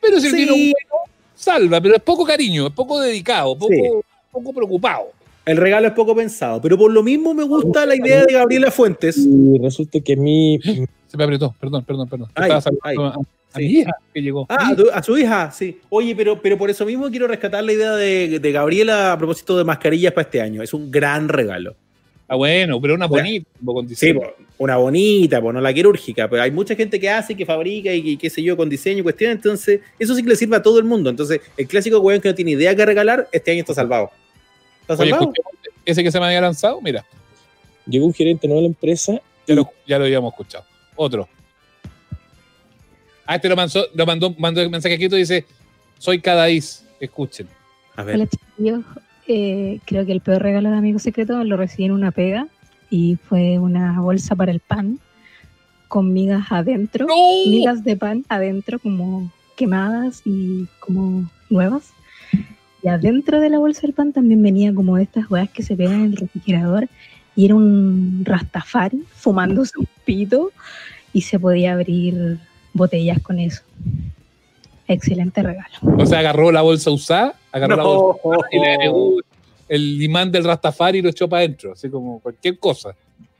Pero 0.00 0.20
si 0.20 0.26
el 0.28 0.32
Sí. 0.32 0.38
vino 0.38 0.54
es 0.54 0.60
bueno, 0.72 1.12
salva, 1.34 1.80
pero 1.80 1.96
es 1.96 2.02
poco 2.02 2.24
cariño, 2.24 2.68
es 2.68 2.72
poco 2.72 3.00
dedicado, 3.00 3.58
poco, 3.58 3.72
Sí. 3.74 3.82
poco 4.30 4.52
preocupado. 4.52 5.08
El 5.44 5.56
regalo 5.56 5.86
es 5.88 5.92
poco 5.92 6.14
pensado, 6.14 6.60
pero 6.60 6.76
por 6.76 6.90
lo 6.92 7.02
mismo 7.02 7.32
me 7.34 7.44
gusta 7.44 7.86
la 7.86 7.94
idea 7.96 8.24
de 8.24 8.32
Gabriela 8.32 8.70
Fuentes. 8.70 9.16
Y 9.18 9.58
resulta 9.58 10.00
que 10.00 10.12
a 10.14 10.16
mí 10.16 10.58
Se 11.08 11.16
me 11.16 11.24
apretó, 11.24 11.54
perdón, 11.60 11.84
perdón, 11.84 12.08
perdón. 12.08 12.28
Ay, 12.34 12.50
ay, 12.82 12.96
a, 13.52 13.56
a 13.58 13.60
sí. 13.60 13.66
mi 13.66 13.72
hija 13.80 13.92
que 14.12 14.20
llegó. 14.22 14.46
Ah, 14.48 14.68
a, 14.72 14.76
tu- 14.76 14.90
a 14.92 15.02
su 15.02 15.16
hija, 15.18 15.50
sí. 15.50 15.80
Oye, 15.88 16.14
pero, 16.16 16.40
pero 16.40 16.56
por 16.58 16.70
eso 16.70 16.84
mismo 16.84 17.10
quiero 17.10 17.26
rescatar 17.28 17.62
la 17.64 17.72
idea 17.72 17.92
de, 17.92 18.38
de 18.38 18.52
Gabriela 18.52 19.12
a 19.12 19.18
propósito 19.18 19.56
de 19.56 19.64
mascarillas 19.64 20.12
para 20.12 20.22
este 20.24 20.40
año. 20.40 20.62
Es 20.62 20.72
un 20.74 20.90
gran 20.90 21.28
regalo. 21.28 21.74
Ah, 22.28 22.34
bueno, 22.34 22.80
pero 22.80 22.94
una 22.94 23.06
Bueno. 23.06 23.24
bonita, 23.24 23.48
con 23.64 23.84
Sí, 23.84 23.90
diseño. 24.06 24.20
una 24.58 24.76
bonita, 24.78 25.40
pues 25.40 25.54
no 25.54 25.60
la 25.60 25.72
quirúrgica, 25.72 26.28
pero 26.28 26.42
hay 26.42 26.50
mucha 26.50 26.74
gente 26.74 26.98
que 26.98 27.08
hace, 27.08 27.36
que 27.36 27.46
fabrica 27.46 27.94
y, 27.94 28.10
y 28.10 28.16
qué 28.16 28.28
sé 28.30 28.42
yo, 28.42 28.56
con 28.56 28.68
diseño 28.68 28.98
y 28.98 29.02
cuestiones, 29.04 29.36
entonces 29.36 29.80
eso 29.96 30.12
sí 30.14 30.24
que 30.24 30.30
le 30.30 30.34
sirve 30.36 30.56
a 30.56 30.62
todo 30.62 30.78
el 30.80 30.84
mundo. 30.84 31.08
Entonces, 31.08 31.40
el 31.56 31.68
clásico 31.68 32.00
weón 32.00 32.20
que 32.20 32.28
no 32.28 32.34
tiene 32.34 32.50
idea 32.52 32.74
qué 32.74 32.84
regalar, 32.84 33.28
este 33.30 33.52
año 33.52 33.60
está 33.60 33.74
salvado. 33.74 34.10
¿Está 34.80 34.94
Oye, 34.94 35.10
salvado? 35.10 35.32
ese 35.84 36.02
que 36.02 36.10
se 36.10 36.18
me 36.18 36.26
había 36.26 36.40
lanzado, 36.40 36.80
mira, 36.80 37.04
llegó 37.86 38.06
un 38.06 38.12
gerente 38.12 38.48
nuevo 38.48 38.58
a 38.58 38.62
la 38.62 38.68
empresa 38.68 39.20
ya 39.46 39.54
lo, 39.54 39.70
ya 39.86 39.96
lo 39.96 40.04
habíamos 40.06 40.32
escuchado. 40.32 40.64
Otro. 40.96 41.28
Ah, 43.26 43.36
este 43.36 43.48
lo 43.48 43.56
mandó, 43.56 43.86
lo 43.94 44.06
mandó, 44.06 44.34
mandó 44.38 44.62
el 44.62 44.70
mensaje 44.70 44.94
escrito 44.94 45.16
y 45.16 45.20
dice, 45.20 45.44
soy 45.98 46.20
Cadaís, 46.20 46.84
escuchen. 47.00 47.48
A 47.96 48.04
ver. 48.04 48.16
Hola 48.16 48.26
chiquillos, 48.26 48.84
Eh, 49.28 49.80
creo 49.84 50.06
que 50.06 50.12
el 50.12 50.20
peor 50.20 50.40
regalo 50.40 50.70
de 50.70 50.76
amigo 50.76 51.00
secreto 51.00 51.42
lo 51.42 51.56
recibí 51.56 51.86
en 51.86 51.92
una 51.92 52.12
pega 52.12 52.46
y 52.90 53.16
fue 53.28 53.58
una 53.58 54.00
bolsa 54.00 54.36
para 54.36 54.52
el 54.52 54.60
pan 54.60 55.00
con 55.88 56.12
migas 56.12 56.46
adentro, 56.50 57.06
migas 57.46 57.82
de 57.82 57.96
pan 57.96 58.24
adentro 58.28 58.78
como 58.78 59.32
quemadas 59.56 60.22
y 60.24 60.66
como 60.78 61.28
nuevas. 61.50 61.90
Y 62.82 62.88
adentro 62.88 63.40
de 63.40 63.50
la 63.50 63.58
bolsa 63.58 63.82
del 63.82 63.94
pan 63.94 64.12
también 64.12 64.40
venía 64.42 64.72
como 64.72 64.98
estas 64.98 65.28
weas 65.28 65.50
que 65.50 65.64
se 65.64 65.74
pegan 65.74 65.94
en 65.94 66.04
el 66.12 66.16
refrigerador 66.16 66.88
y 67.34 67.46
era 67.46 67.56
un 67.56 68.22
rastafari 68.24 69.02
fumándose 69.14 69.72
un 69.78 69.88
pito 70.04 70.52
y 71.12 71.22
se 71.22 71.40
podía 71.40 71.72
abrir 71.72 72.38
botellas 72.76 73.20
con 73.22 73.38
eso. 73.38 73.62
Excelente 74.88 75.42
regalo. 75.42 75.74
O 75.98 76.06
sea, 76.06 76.20
agarró 76.20 76.52
la 76.52 76.62
bolsa 76.62 76.90
usada, 76.90 77.34
agarró 77.50 77.76
la 77.76 77.82
bolsa 77.82 78.20
usada 78.22 78.48
y 78.52 78.58
le 78.60 78.72
agregó 78.74 79.16
el 79.68 80.00
imán 80.02 80.30
del 80.30 80.44
Rastafari 80.44 80.98
y 80.98 81.02
lo 81.02 81.08
echó 81.08 81.28
para 81.28 81.40
adentro, 81.40 81.72
así 81.72 81.88
como 81.88 82.20
cualquier 82.20 82.58
cosa. 82.58 82.94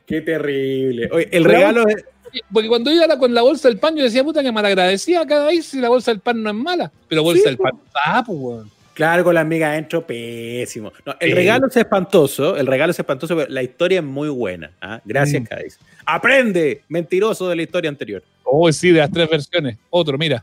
Qué 0.05 0.21
terrible. 0.23 1.09
Oye, 1.13 1.29
el 1.31 1.43
Pero- 1.45 1.55
regalo 1.55 1.89
es. 1.89 2.05
Porque 2.53 2.69
cuando 2.69 2.91
iba 2.91 3.07
la- 3.07 3.19
con 3.19 3.33
la 3.33 3.41
bolsa 3.43 3.69
del 3.69 3.79
pan, 3.79 3.97
yo 3.97 4.03
decía, 4.03 4.23
puta, 4.23 4.43
que 4.43 4.51
malagradecida 4.53 5.25
cada 5.27 5.47
vez 5.47 5.65
si 5.67 5.81
la 5.81 5.89
bolsa 5.89 6.11
del 6.11 6.21
pan 6.21 6.43
no 6.43 6.51
es 6.51 6.57
mala. 6.57 6.91
Pero 7.09 7.23
bolsa 7.23 7.43
Sí, 7.45 7.49
del 7.49 7.57
pan 7.57 7.73
está, 7.87 8.25
pues, 8.27 8.39
weón. 8.39 8.71
Claro, 8.93 9.25
con 9.25 9.35
la 9.35 9.43
amiga 9.43 9.71
adentro, 9.71 10.07
pésimo. 10.07 10.93
No, 11.07 11.15
el 11.21 11.29
Sí. 11.31 11.35
regalo 11.35 11.67
es 11.69 11.77
espantoso, 11.77 12.57
el 12.57 12.67
regalo 12.67 12.91
es 12.91 12.99
espantoso, 12.99 13.37
pero 13.37 13.51
la 13.51 13.63
historia 13.63 14.01
es 14.01 14.05
muy 14.05 14.29
buena. 14.29 14.71
¿ah? 14.83 15.01
Gracias, 15.05 15.43
Mm. 15.43 15.47
Cádiz. 15.47 15.79
Aprende, 16.05 16.83
mentiroso 16.89 17.49
de 17.49 17.57
la 17.57 17.63
historia 17.63 17.89
anterior. 17.91 18.23
Oh, 18.59 18.73
sí, 18.73 18.91
de 18.91 19.01
las 19.01 19.11
tres 19.11 19.29
versiones. 19.29 19.77
Otro, 19.91 20.17
mira. 20.17 20.43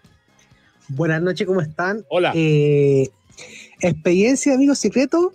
Buenas 0.88 1.19
noches, 1.19 1.47
¿cómo 1.47 1.62
están? 1.62 2.06
Hola. 2.10 2.32
Eh, 2.36 3.10
experiencia 3.80 4.52
de 4.52 4.58
amigo 4.58 4.76
secreto 4.76 5.34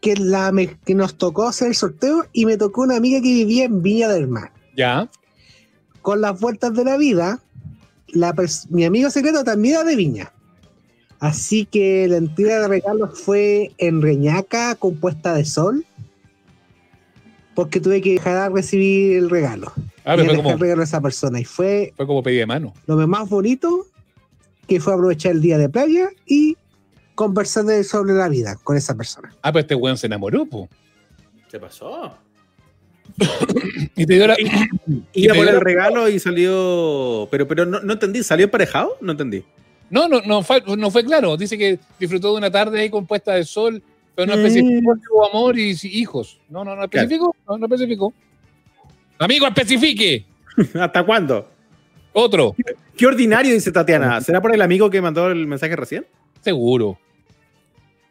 que, 0.00 0.14
la, 0.14 0.52
me- 0.52 0.76
que 0.86 0.94
nos 0.94 1.16
tocó 1.18 1.48
hacer 1.48 1.66
el 1.68 1.74
sorteo 1.74 2.26
y 2.32 2.46
me 2.46 2.56
tocó 2.56 2.82
una 2.82 2.96
amiga 2.96 3.18
que 3.20 3.26
vivía 3.32 3.64
en 3.64 3.82
Viña 3.82 4.08
del 4.08 4.28
Mar. 4.28 4.52
Ya. 4.76 5.10
Con 6.00 6.20
las 6.20 6.38
vueltas 6.38 6.74
de 6.74 6.84
la 6.84 6.96
vida, 6.96 7.40
la 8.06 8.34
mi 8.68 8.84
amigo 8.84 9.10
secreto 9.10 9.42
también 9.42 9.74
era 9.74 9.84
de 9.84 9.96
Viña. 9.96 10.32
Así 11.18 11.66
que 11.66 12.06
la 12.06 12.18
entrega 12.18 12.60
de 12.60 12.68
regalos 12.68 13.18
fue 13.20 13.72
en 13.78 14.00
Reñaca 14.00 14.76
con 14.76 14.94
puesta 14.94 15.34
de 15.34 15.44
sol. 15.44 15.84
Porque 17.56 17.80
tuve 17.80 18.00
que 18.00 18.12
dejar 18.12 18.48
de 18.48 18.54
recibir 18.54 19.16
el 19.18 19.28
regalo. 19.28 19.72
Ah, 20.04 20.14
pero 20.16 20.22
Y 20.22 20.26
fue 20.26 20.36
dejar 20.36 20.42
como, 20.42 20.54
el 20.54 20.60
regalo 20.60 20.80
a 20.80 20.84
esa 20.84 21.00
persona. 21.00 21.40
Y 21.40 21.44
fue 21.44 21.92
fue 21.96 22.06
como 22.06 22.22
pedí 22.22 22.36
de 22.36 22.46
mano. 22.46 22.72
lo 22.86 22.96
más 23.06 23.28
bonito 23.28 23.86
que 24.66 24.80
fue 24.80 24.94
aprovechar 24.94 25.32
el 25.32 25.40
día 25.42 25.58
de 25.58 25.68
playa 25.68 26.08
y 26.26 26.56
conversar 27.14 27.64
de- 27.64 27.84
sobre 27.84 28.14
la 28.14 28.28
vida 28.28 28.56
con 28.62 28.76
esa 28.76 28.94
persona. 28.96 29.34
Ah, 29.42 29.52
pues 29.52 29.64
este 29.64 29.74
weón 29.74 29.96
se 29.98 30.06
enamoró, 30.06 30.46
pues. 30.46 30.68
¿Qué 31.50 31.58
pasó? 31.58 32.14
Y 33.96 34.06
te 34.06 34.14
dio 34.14 34.26
la. 34.26 34.36
Iba 35.12 35.34
por 35.34 35.46
el 35.48 35.54
la- 35.54 35.60
regalo 35.60 36.08
y 36.08 36.18
salió. 36.18 37.28
Pero, 37.30 37.46
pero 37.46 37.66
no, 37.66 37.80
no 37.80 37.92
entendí, 37.94 38.22
¿salió 38.22 38.44
emparejado? 38.44 38.96
No 39.00 39.12
entendí. 39.12 39.44
No, 39.90 40.08
no, 40.08 40.20
no 40.22 40.42
fue, 40.42 40.62
no 40.78 40.90
fue 40.90 41.04
claro. 41.04 41.36
Dice 41.36 41.58
que 41.58 41.78
disfrutó 41.98 42.30
de 42.32 42.38
una 42.38 42.50
tarde 42.50 42.80
ahí 42.80 42.90
con 42.90 43.06
puesta 43.06 43.34
de 43.34 43.44
sol, 43.44 43.82
pero 44.14 44.26
no 44.28 44.36
Mm. 44.40 44.46
especificó 44.46 45.28
amor 45.28 45.58
y 45.58 45.76
hijos. 45.82 46.40
No, 46.48 46.64
no, 46.64 46.76
no 46.76 46.84
especificó. 46.84 47.34
No, 47.48 47.58
no 47.58 47.66
especificó. 47.66 48.14
Amigo, 49.20 49.46
especifique. 49.46 50.24
¿Hasta 50.80 51.04
cuándo? 51.04 51.46
Otro. 52.14 52.56
Qué 52.96 53.06
ordinario, 53.06 53.52
dice 53.52 53.70
Tatiana. 53.70 54.20
¿Será 54.22 54.40
por 54.40 54.54
el 54.54 54.62
amigo 54.62 54.88
que 54.90 55.00
mandó 55.02 55.30
el 55.30 55.46
mensaje 55.46 55.76
recién? 55.76 56.06
Seguro. 56.40 56.98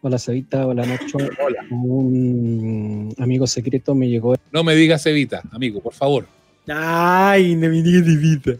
Hola 0.01 0.17
Cevita, 0.19 0.65
hola 0.67 0.85
Nacho. 0.85 1.17
Un 1.71 3.13
amigo 3.17 3.47
secreto 3.47 3.95
me 3.95 4.07
llegó. 4.07 4.35
No 4.51 4.63
me 4.63 4.75
digas 4.75 5.05
Evita, 5.07 5.41
amigo, 5.51 5.81
por 5.81 5.93
favor. 5.93 6.27
Ay, 6.67 7.55
no 7.55 7.67
me 7.69 7.81
digas 7.81 8.05
divita. 8.05 8.51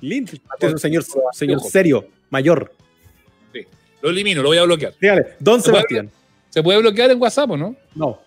Lindo. 0.00 0.32
Usted 0.32 0.66
es 0.68 0.72
un 0.72 0.78
señor, 0.78 1.04
señor 1.32 1.60
serio, 1.60 2.06
mayor. 2.30 2.72
Sí. 3.52 3.60
Lo 4.02 4.08
elimino, 4.10 4.42
lo 4.42 4.48
voy 4.48 4.58
a 4.58 4.62
bloquear. 4.64 4.94
Dígale, 4.98 5.36
don 5.38 5.60
¿Se 5.60 5.70
puede- 5.70 5.82
Sebastián. 5.82 6.10
¿Se 6.48 6.62
puede 6.62 6.78
bloquear 6.80 7.10
en 7.10 7.20
WhatsApp 7.20 7.50
o 7.50 7.56
no? 7.58 7.76
No. 7.94 8.18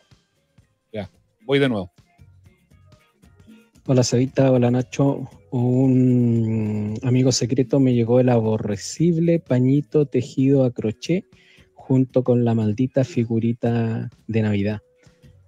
Ya, 0.94 1.10
voy 1.42 1.58
de 1.60 1.68
nuevo. 1.68 1.92
Hola 3.86 4.04
Cevita, 4.04 4.52
hola 4.52 4.72
Nacho. 4.72 5.30
Un 5.52 6.98
amigo 7.04 7.32
secreto 7.32 7.80
me 7.80 7.94
llegó 7.94 8.20
el 8.20 8.30
aborrecible 8.30 9.40
pañito 9.40 10.06
tejido 10.06 10.64
a 10.64 10.72
crochet 10.72 11.26
junto 11.74 12.24
con 12.24 12.46
la 12.46 12.54
maldita 12.56 13.04
figurita 13.04 14.10
de 14.28 14.42
Navidad. 14.42 14.82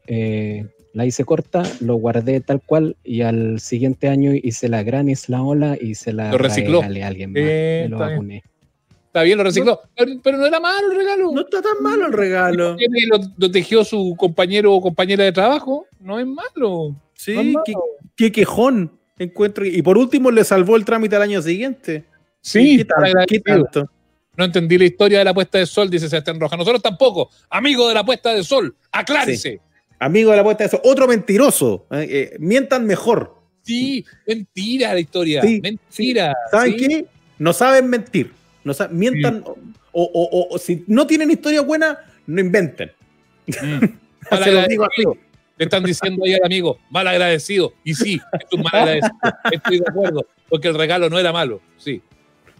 Eh, 0.07 0.65
la 0.93 1.05
hice 1.05 1.23
corta, 1.23 1.63
lo 1.79 1.95
guardé 1.95 2.41
tal 2.41 2.61
cual 2.61 2.97
y 3.03 3.21
al 3.21 3.59
siguiente 3.59 4.09
año 4.09 4.31
hice 4.33 4.69
la 4.69 4.83
gran 4.83 5.07
ola 5.39 5.77
y 5.79 5.95
se 5.95 6.13
la 6.13 6.31
Lo 6.31 6.37
recicló. 6.37 6.81
a 6.81 6.85
alguien 6.85 7.31
más. 7.31 7.41
Eh, 7.43 7.81
Me 7.85 7.89
lo 7.89 7.95
está 7.97 8.07
bien. 8.07 8.17
vacuné. 8.17 8.43
Está 9.07 9.23
bien, 9.23 9.37
lo 9.37 9.43
recicló. 9.45 9.79
Pero, 9.95 10.11
pero 10.21 10.37
no 10.37 10.45
era 10.45 10.59
malo 10.59 10.91
el 10.91 10.97
regalo. 10.97 11.31
No 11.31 11.41
está 11.41 11.61
tan 11.61 11.81
malo 11.81 12.05
el 12.07 12.13
regalo. 12.13 12.75
Lo, 13.09 13.19
lo 13.37 13.51
tejió 13.51 13.85
su 13.85 14.13
compañero 14.17 14.73
o 14.73 14.81
compañera 14.81 15.23
de 15.23 15.31
trabajo. 15.31 15.85
No 16.01 16.19
es 16.19 16.27
malo. 16.27 16.95
Sí, 17.15 17.55
qué, 17.65 17.73
qué 18.15 18.31
quejón 18.31 18.91
encuentro. 19.17 19.65
Y 19.65 19.81
por 19.81 19.97
último 19.97 20.29
le 20.31 20.43
salvó 20.43 20.75
el 20.75 20.85
trámite 20.85 21.15
al 21.15 21.21
año 21.23 21.41
siguiente. 21.41 22.03
Sí, 22.41 22.77
¿Qué, 22.77 22.85
tal- 22.85 23.03
qué 23.03 23.09
agradecido. 23.09 23.43
tanto? 23.63 23.91
No 24.37 24.43
entendí 24.45 24.77
la 24.77 24.83
historia 24.85 25.19
de 25.19 25.25
la 25.25 25.33
puesta 25.33 25.57
de 25.57 25.65
sol, 25.65 25.89
dice 25.89 26.09
Sebastián 26.09 26.39
Roja. 26.39 26.57
Nosotros 26.57 26.81
tampoco. 26.83 27.29
Amigo 27.49 27.87
de 27.87 27.93
la 27.93 28.03
puesta 28.03 28.33
de 28.33 28.43
sol, 28.43 28.75
aclárese. 28.91 29.61
Amigo 29.97 30.31
de 30.31 30.37
la 30.37 30.43
puesta 30.43 30.65
de 30.65 30.67
eso. 30.67 30.81
Otro 30.83 31.07
mentiroso. 31.07 31.87
eh, 31.91 32.05
eh, 32.09 32.35
mientan 32.39 32.85
mejor. 32.85 33.33
Sí, 33.61 34.05
mentira 34.27 34.93
la 34.93 34.99
historia. 34.99 35.41
Sí, 35.41 35.61
mentira. 35.63 36.35
¿Saben 36.51 36.75
qué? 36.75 37.05
No 37.39 37.53
saben 37.53 37.89
mentir. 37.89 38.31
No 38.65 38.73
sa- 38.73 38.89
mientan. 38.89 39.43
O, 39.45 39.55
o- 40.03 40.29
o- 40.31 40.53
o 40.53 40.57
si 40.59 40.83
no 40.87 41.07
tienen 41.07 41.31
historia 41.31 41.61
buena, 41.61 41.97
no 42.27 42.41
inventen. 42.41 42.91
Mal 44.31 44.43
Se 44.43 44.51
los 44.51 44.67
digo 44.67 44.83
agradecido. 44.83 45.17
Le 45.57 45.65
están 45.65 45.83
diciendo 45.83 46.23
ahí 46.25 46.33
al 46.33 46.43
amigo, 46.43 46.77
mal 46.89 47.07
agradecido. 47.07 47.73
Y 47.83 47.93
sí, 47.93 48.19
es 48.39 48.53
un 48.53 48.61
mal 48.63 48.75
agradecido. 48.75 49.15
Estoy 49.51 49.79
de 49.79 49.85
acuerdo, 49.87 50.27
porque 50.49 50.67
el 50.67 50.75
regalo 50.75 51.09
no 51.09 51.17
era 51.17 51.31
malo. 51.31 51.61
Sí. 51.77 52.01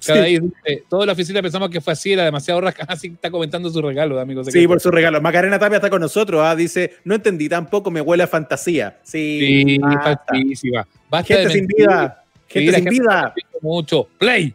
Cada 0.06 0.24
ahí 0.24 0.38
dice, 0.40 0.84
toda 0.88 1.06
la 1.06 1.14
oficina 1.14 1.42
pensamos 1.42 1.70
que 1.70 1.82
fue 1.82 1.94
así, 1.94 2.14
era 2.14 2.24
demasiado 2.26 2.62
rasca. 2.62 2.86
Así 2.88 3.08
está 3.08 3.32
comentando 3.32 3.70
su 3.70 3.82
regalo, 3.82 4.20
amigo. 4.20 4.44
Sí, 4.44 4.68
por 4.68 4.80
su 4.80 4.92
regalo. 4.92 5.20
Macarena 5.20 5.58
Tapia 5.58 5.78
está 5.78 5.90
con 5.90 6.00
nosotros. 6.02 6.42
ah, 6.44 6.56
Dice, 6.56 6.98
no 7.06 7.16
entendí 7.16 7.50
tampoco, 7.50 7.90
me 7.90 8.02
huele 8.02 8.24
a 8.24 8.28
fantasía. 8.28 9.00
Sí, 9.04 9.64
Sí, 9.66 9.78
basta. 9.80 10.26
faltísima. 10.28 10.88
Basta 11.10 11.34
Gente 11.34 11.48
de 11.48 11.54
sin 11.54 11.68
vida. 11.68 12.24
Gente 12.48 12.74
sin 12.74 12.86
vida. 12.86 13.34
Mucho. 13.62 14.08
Play. 14.20 14.54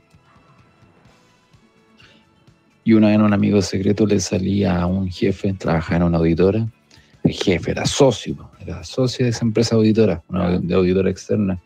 Y 2.84 2.92
una 2.92 3.08
vez 3.08 3.18
un 3.18 3.32
amigo 3.32 3.60
secreto 3.60 4.06
le 4.06 4.20
salía 4.20 4.80
a 4.80 4.86
un 4.86 5.08
jefe, 5.10 5.52
trabajaba 5.54 5.96
en 5.96 6.02
una 6.04 6.18
auditora. 6.18 6.66
El 7.24 7.32
jefe 7.32 7.72
era 7.72 7.84
socio, 7.86 8.50
era 8.60 8.82
socio 8.82 9.24
de 9.24 9.30
esa 9.30 9.44
empresa 9.44 9.76
auditora, 9.76 10.22
una 10.28 10.58
de 10.58 10.74
auditora 10.74 11.10
externa. 11.10 11.60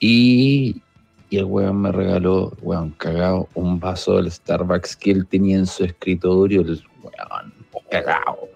Y, 0.00 0.80
y 1.30 1.36
el 1.36 1.44
weón 1.44 1.82
me 1.82 1.92
regaló, 1.92 2.52
weón, 2.62 2.90
cagado, 2.90 3.48
un 3.54 3.78
vaso 3.78 4.16
del 4.16 4.30
Starbucks 4.30 4.96
que 4.96 5.10
él 5.10 5.26
tenía 5.26 5.58
en 5.58 5.66
su 5.66 5.84
escritorio. 5.84 6.62
El 6.62 6.82
weón, 7.02 7.52
cagado. 7.90 8.48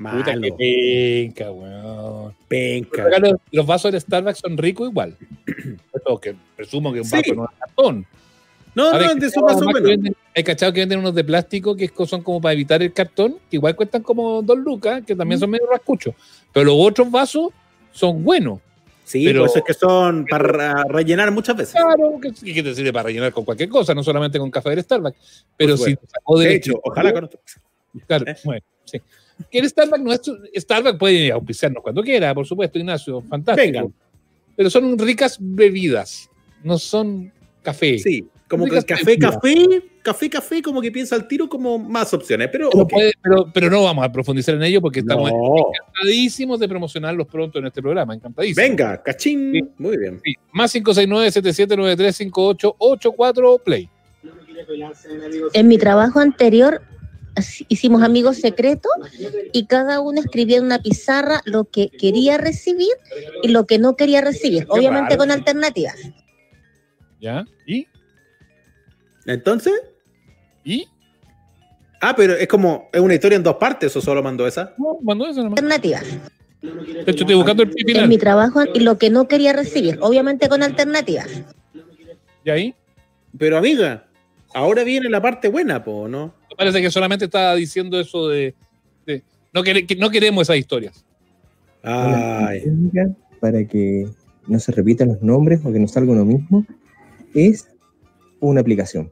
Puta 0.00 0.40
que 0.40 0.52
penca, 0.52 1.50
weón. 1.50 2.34
Penca. 2.46 3.04
Los, 3.50 3.66
vasos 3.66 3.90
del 3.90 4.00
Starbucks 4.00 4.38
son 4.38 4.56
ricos 4.56 4.88
igual. 4.88 5.16
Eso 5.92 6.20
que 6.20 6.36
presumo 6.56 6.92
que 6.92 7.00
un 7.00 7.10
vaso 7.10 7.24
Sí. 7.24 7.32
no 7.32 7.44
es 7.44 7.50
cartón. 7.58 8.06
No, 8.78 8.92
no, 8.92 9.14
de 9.16 9.26
eso 9.26 9.40
más 9.42 9.56
o 9.56 9.64
menos. 9.66 10.14
Hay 10.36 10.44
cachado 10.44 10.72
que 10.72 10.78
venden 10.80 11.00
unos 11.00 11.12
de 11.14 11.24
plástico 11.24 11.74
que 11.74 11.90
son 12.06 12.22
como 12.22 12.40
para 12.40 12.52
evitar 12.52 12.80
el 12.80 12.92
cartón, 12.92 13.36
que 13.50 13.56
igual 13.56 13.74
cuestan 13.74 14.04
como 14.04 14.40
dos 14.40 14.56
lucas, 14.56 15.02
que 15.04 15.16
también 15.16 15.40
son 15.40 15.50
medio 15.50 15.66
rascuchos. 15.66 16.14
Pero 16.52 16.66
los 16.66 16.76
otros 16.78 17.10
vasos 17.10 17.48
son 17.90 18.22
buenos. 18.22 18.60
Sí, 19.04 19.24
pero- 19.24 19.40
por 19.40 19.48
eso 19.48 19.58
es 19.58 19.64
que 19.64 19.74
son 19.74 20.26
para 20.26 20.84
rellenar 20.84 21.32
muchas 21.32 21.56
veces. 21.56 21.74
Claro, 21.74 22.20
que, 22.22 22.32
que 22.32 22.62
te 22.62 22.74
sirve 22.74 22.92
para 22.92 23.04
rellenar 23.04 23.32
con 23.32 23.44
cualquier 23.44 23.68
cosa, 23.68 23.94
no 23.94 24.04
solamente 24.04 24.38
con 24.38 24.48
café 24.50 24.70
del 24.70 24.82
Starbucks. 24.82 25.46
Pero 25.56 25.76
Por 25.76 25.84
si 25.84 25.90
supuesto. 25.92 26.14
sacó 26.14 26.38
De 26.38 26.54
hecho, 26.54 26.72
ojalá 26.84 27.12
con 27.12 27.30
Claro, 28.06 28.26
bueno, 28.44 28.62
sí. 28.84 29.00
Que 29.50 29.58
el 29.58 29.68
Starbucks 29.68 30.02
no 30.02 30.12
es. 30.12 30.20
Starbucks 30.62 30.98
puede 30.98 31.32
auspiciarnos 31.32 31.82
cuando 31.82 32.02
quiera, 32.02 32.32
por 32.34 32.46
supuesto, 32.46 32.78
Ignacio, 32.78 33.22
fantástico. 33.22 33.66
Vengan. 33.66 33.94
Pero 34.54 34.70
son 34.70 34.96
ricas 34.98 35.36
bebidas, 35.40 36.30
no 36.62 36.78
son 36.78 37.32
café. 37.62 37.98
Sí, 37.98 38.28
como 38.48 38.64
que 38.66 38.82
café, 38.82 39.18
café, 39.18 39.82
café, 40.02 40.30
café, 40.30 40.62
como 40.62 40.80
que 40.80 40.90
piensa 40.90 41.14
al 41.14 41.28
tiro 41.28 41.48
como 41.48 41.78
más 41.78 42.12
opciones. 42.14 42.48
Pero, 42.50 42.70
Pero, 42.70 42.88
puede- 42.88 43.12
pero, 43.22 43.50
pero 43.52 43.68
no 43.70 43.82
vamos 43.84 44.04
a 44.04 44.10
profundizar 44.10 44.54
en 44.54 44.62
ello 44.62 44.80
porque 44.80 45.00
estamos 45.00 45.30
No. 45.30 45.38
encantadísimos 45.58 46.58
de 46.58 46.68
promocionarlos 46.68 47.26
pronto 47.26 47.58
en 47.58 47.66
este 47.66 47.82
programa. 47.82 48.14
Encantadísimos. 48.14 48.68
Venga, 48.68 49.02
cachín. 49.02 49.70
Muy 49.78 49.98
bien. 49.98 50.20
Sí. 50.24 50.34
Más 50.52 50.74
569-7793-5884 50.74 53.62
Play. 53.62 53.88
En 55.52 55.68
mi 55.68 55.78
trabajo 55.78 56.20
anterior 56.20 56.82
hicimos 57.68 58.02
amigos 58.02 58.38
secretos 58.38 58.90
y 59.52 59.66
cada 59.66 60.00
uno 60.00 60.20
escribía 60.20 60.58
en 60.58 60.64
una 60.64 60.80
pizarra 60.80 61.40
lo 61.44 61.64
que 61.64 61.88
quería 61.90 62.38
recibir 62.38 62.88
y 63.42 63.48
lo 63.48 63.66
que 63.66 63.78
no 63.78 63.94
quería 63.94 64.20
recibir, 64.20 64.66
obviamente 64.68 65.16
con 65.16 65.30
alternativas. 65.30 65.94
¿Ya? 67.20 67.44
¿Y? 67.66 67.86
Entonces. 69.28 69.74
¿Y? 70.64 70.86
Ah, 72.00 72.14
pero 72.16 72.34
es 72.34 72.48
como, 72.48 72.88
es 72.92 73.00
una 73.00 73.14
historia 73.14 73.36
en 73.36 73.42
dos 73.42 73.56
partes, 73.56 73.94
o 73.96 74.00
solo 74.00 74.22
mandó 74.22 74.46
esa. 74.46 74.74
No, 74.78 74.98
mandó 75.02 75.26
esa 75.26 75.42
nomás. 75.42 75.58
Alternativas. 75.62 76.04
De 76.62 77.02
hecho, 77.12 77.22
estoy 77.24 77.34
buscando 77.36 77.62
el 77.62 77.70
pin 77.70 77.88
En 77.88 77.94
final. 77.94 78.08
mi 78.08 78.18
trabajo 78.18 78.62
y 78.74 78.80
lo 78.80 78.98
que 78.98 79.10
no 79.10 79.28
quería 79.28 79.52
recibir, 79.52 79.98
obviamente 80.00 80.48
con 80.48 80.62
alternativas. 80.62 81.28
¿Y 82.44 82.50
ahí? 82.50 82.74
Pero 83.36 83.58
amiga, 83.58 84.06
ahora 84.54 84.82
viene 84.82 85.08
la 85.08 85.20
parte 85.20 85.48
buena, 85.48 85.84
po, 85.84 86.08
¿no? 86.08 86.34
Parece 86.56 86.80
que 86.80 86.90
solamente 86.90 87.26
estaba 87.26 87.54
diciendo 87.54 88.00
eso 88.00 88.28
de. 88.28 88.54
de- 89.06 89.22
no, 89.52 89.62
quere- 89.62 89.86
que 89.86 89.94
no 89.96 90.10
queremos 90.10 90.42
esas 90.42 90.56
historias. 90.56 91.04
Técnica 91.82 93.08
para 93.40 93.64
que 93.64 94.06
no 94.46 94.58
se 94.58 94.72
repitan 94.72 95.08
los 95.08 95.22
nombres 95.22 95.60
o 95.64 95.72
que 95.72 95.78
no 95.78 95.86
salga 95.88 96.12
uno 96.12 96.24
mismo 96.24 96.66
es 97.34 97.68
una 98.40 98.60
aplicación. 98.60 99.10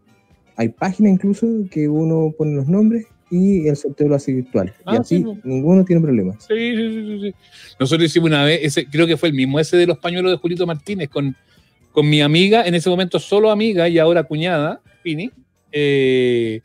Hay 0.57 0.71
páginas 0.71 1.13
incluso 1.13 1.47
que 1.71 1.89
uno 1.89 2.33
pone 2.37 2.55
los 2.57 2.67
nombres 2.67 3.07
y 3.31 3.67
el 3.69 3.77
sorteo 3.77 4.09
lo 4.09 4.15
hace 4.15 4.33
virtual. 4.33 4.69
y 4.79 4.83
Ah, 4.87 4.99
así 5.01 5.19
sí, 5.19 5.23
pues. 5.25 5.45
ninguno 5.45 5.85
tiene 5.85 6.01
problemas. 6.03 6.45
Sí, 6.49 6.77
sí, 6.77 6.91
sí, 6.91 7.21
sí. 7.23 7.35
Nosotros 7.79 8.07
hicimos 8.09 8.29
una 8.29 8.45
vez, 8.45 8.61
ese, 8.63 8.87
creo 8.87 9.07
que 9.07 9.17
fue 9.17 9.29
el 9.29 9.35
mismo, 9.35 9.59
ese 9.61 9.77
de 9.77 9.87
los 9.87 9.99
pañuelos 9.99 10.33
de 10.33 10.39
Julito 10.39 10.67
Martínez, 10.67 11.09
con, 11.09 11.37
con 11.93 12.09
mi 12.09 12.21
amiga, 12.23 12.67
en 12.67 12.75
ese 12.75 12.89
momento 12.89 13.19
solo 13.19 13.51
amiga 13.51 13.89
y 13.89 13.99
ahora 13.99 14.23
cuñada, 14.25 14.81
Pini, 15.03 15.31
eh, 15.73 16.61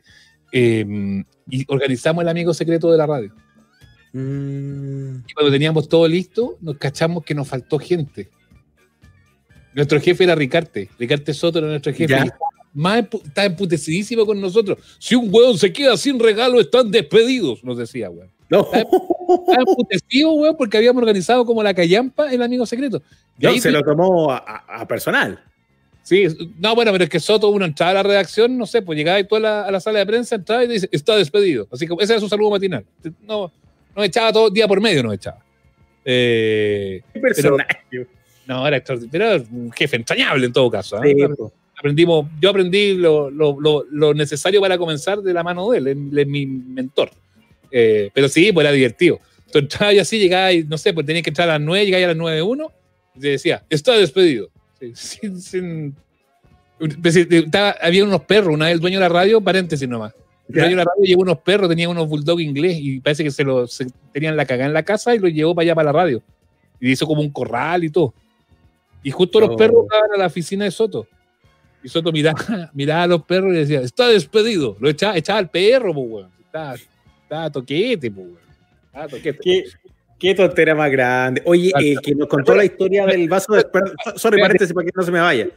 eh, 0.52 1.24
y 1.50 1.64
organizamos 1.68 2.22
el 2.22 2.28
amigo 2.28 2.54
secreto 2.54 2.90
de 2.90 2.98
la 2.98 3.06
radio. 3.06 3.34
Y 4.14 5.32
cuando 5.34 5.50
teníamos 5.50 5.88
todo 5.88 6.06
listo, 6.06 6.58
nos 6.60 6.76
cachamos 6.76 7.24
que 7.24 7.34
nos 7.34 7.48
faltó 7.48 7.78
gente. 7.78 8.28
Nuestro 9.74 9.98
jefe 10.00 10.24
era 10.24 10.34
Ricarte, 10.34 10.90
Ricarte 10.98 11.32
Soto 11.32 11.58
era 11.58 11.68
nuestro 11.68 11.92
jefe. 11.92 12.12
Ya. 12.12 12.38
Más 12.74 13.04
estaba 13.24 13.44
emputecidísimo 13.46 14.24
con 14.24 14.40
nosotros. 14.40 14.78
Si 14.98 15.14
un 15.14 15.28
weón 15.32 15.58
se 15.58 15.72
queda 15.72 15.96
sin 15.96 16.18
regalo, 16.18 16.58
están 16.60 16.90
despedidos, 16.90 17.62
nos 17.64 17.76
decía, 17.76 18.08
weón. 18.10 18.30
Estaba 18.50 18.64
estaba 18.82 19.62
emputecido, 19.66 20.32
weón, 20.32 20.56
porque 20.56 20.76
habíamos 20.76 21.00
organizado 21.00 21.44
como 21.46 21.62
la 21.62 21.72
callampa 21.74 22.32
el 22.32 22.42
amigo 22.42 22.66
secreto. 22.66 23.02
Y 23.38 23.44
No, 23.44 23.50
ahí 23.50 23.60
se 23.60 23.70
lo 23.70 23.82
tomó 23.82 24.30
a, 24.32 24.86
personal. 24.88 25.42
Sí, 26.02 26.26
no, 26.58 26.74
bueno, 26.74 26.90
pero 26.92 27.04
es 27.04 27.10
que 27.10 27.20
Soto 27.20 27.48
uno 27.48 27.64
entraba 27.64 27.92
a 27.92 27.94
la 27.94 28.02
redacción, 28.02 28.58
no 28.58 28.66
sé, 28.66 28.82
pues 28.82 28.98
llegaba 28.98 29.20
y 29.20 29.24
toda 29.24 29.40
la, 29.40 29.62
a 29.66 29.70
la 29.70 29.80
sala 29.80 30.00
de 30.00 30.06
prensa, 30.06 30.34
entraba 30.34 30.64
y 30.64 30.68
dice, 30.68 30.88
está 30.90 31.16
despedido. 31.16 31.68
Así 31.70 31.86
que 31.86 31.94
ese 32.00 32.12
era 32.14 32.20
su 32.20 32.28
saludo 32.28 32.50
matinal. 32.50 32.84
No, 33.22 33.52
nos 33.94 34.04
echaba 34.04 34.32
todo 34.32 34.50
día 34.50 34.66
por 34.66 34.80
medio, 34.80 35.02
nos 35.02 35.14
echaba. 35.14 35.38
Eh, 36.04 37.02
Qué 37.12 37.20
pero- 37.20 37.34
personaje. 37.34 37.78
no, 38.46 38.66
era 38.66 38.76
extraordinario, 38.78 39.44
pero 39.46 39.56
un 39.56 39.72
jefe 39.72 39.96
entrañable 39.96 40.46
en 40.46 40.52
todo 40.52 40.70
caso. 40.70 40.96
¿ah? 40.96 41.02
Sí, 41.04 41.14
Aprendimos, 41.82 42.26
yo 42.40 42.50
aprendí 42.50 42.94
lo, 42.94 43.28
lo- 43.28 43.60
lo- 43.60 43.84
lo 43.90 44.14
necesario 44.14 44.60
para 44.60 44.78
comenzar 44.78 45.20
de 45.20 45.34
la 45.34 45.42
mano 45.42 45.68
de 45.72 45.78
él, 45.78 45.86
él 45.88 46.16
es 46.16 46.26
mi 46.28 46.46
mentor. 46.46 47.10
Eh, 47.72 48.08
pero 48.14 48.28
sí, 48.28 48.52
pues 48.52 48.64
era 48.64 48.72
divertido. 48.72 49.18
Tú 49.50 49.58
entrabas 49.58 49.94
y 49.96 49.98
así, 49.98 50.18
llegabas 50.20 50.54
y 50.54 50.62
no 50.62 50.78
sé, 50.78 50.92
pues 50.94 51.04
tenías 51.04 51.24
que 51.24 51.30
entrar 51.30 51.48
a 51.50 51.54
las 51.54 51.60
9, 51.60 51.84
llegabas 51.84 52.04
a 52.04 52.08
las 52.08 52.16
9.1 52.16 52.70
y 53.16 53.20
te 53.20 53.28
decía, 53.30 53.64
está 53.68 53.94
despedido. 53.94 54.48
Sin- 54.94 55.40
sin- 55.40 55.96
pues, 57.02 57.16
estaba- 57.16 57.74
había 57.82 58.04
unos 58.04 58.20
perros, 58.22 58.54
una 58.54 58.66
vez 58.66 58.74
el 58.74 58.80
dueño 58.80 58.98
de 58.98 59.02
la 59.02 59.08
radio, 59.08 59.40
paréntesis 59.40 59.88
nomás. 59.88 60.12
El 60.48 60.54
dueño 60.54 60.70
de 60.70 60.76
la 60.76 60.84
radio 60.84 61.02
llevó 61.04 61.22
unos 61.22 61.38
perros, 61.38 61.68
tenía 61.68 61.88
unos 61.88 62.08
bulldog 62.08 62.40
inglés 62.40 62.76
y 62.80 63.00
parece 63.00 63.24
que 63.24 63.30
se 63.32 63.42
los 63.42 63.72
se- 63.72 63.86
tenían 64.12 64.36
la 64.36 64.44
cagada 64.46 64.66
en 64.68 64.72
la 64.74 64.84
casa 64.84 65.14
y 65.14 65.18
los 65.18 65.32
llevó 65.32 65.52
para 65.54 65.64
allá 65.64 65.74
para 65.74 65.86
la 65.86 65.92
radio. 65.92 66.22
Y 66.80 66.92
hizo 66.92 67.06
como 67.08 67.22
un 67.22 67.30
corral 67.30 67.82
y 67.84 67.90
todo. 67.90 68.14
Y 69.02 69.10
justo 69.10 69.40
los 69.40 69.50
Oh. 69.50 69.56
perros 69.56 69.84
estaban 69.84 70.10
a 70.14 70.18
la 70.18 70.26
oficina 70.26 70.64
de 70.64 70.70
Soto. 70.70 71.08
Y 71.82 71.88
Soto 71.88 72.12
miraba, 72.12 72.38
miraba 72.74 73.02
a 73.04 73.06
los 73.06 73.22
perros 73.22 73.52
y 73.54 73.56
decía, 73.58 73.80
está 73.80 74.08
despedido. 74.08 74.76
Lo 74.80 74.88
echaba, 74.88 75.16
echaba 75.16 75.38
al 75.38 75.50
perro, 75.50 75.92
pues, 75.94 76.06
weón. 76.08 76.30
Estaba, 76.40 76.74
estaba 76.74 77.50
toquete, 77.50 78.10
pues, 78.10 78.26
weón. 78.26 78.38
Estaba 78.86 79.08
toquete. 79.08 79.38
Qué, 79.42 79.64
qué 80.18 80.34
tontera 80.34 80.74
más 80.74 80.90
grande. 80.90 81.42
Oye, 81.44 81.72
el 81.74 82.00
que 82.00 82.14
nos 82.14 82.28
contó 82.28 82.54
la 82.54 82.64
historia 82.64 83.06
del 83.06 83.28
vaso 83.28 83.54
de. 83.54 83.66
Sorry, 84.16 84.40
paréntesis 84.40 84.74
para 84.74 84.86
que 84.86 84.92
no 84.94 85.02
se 85.02 85.10
me 85.10 85.20
vaya. 85.20 85.48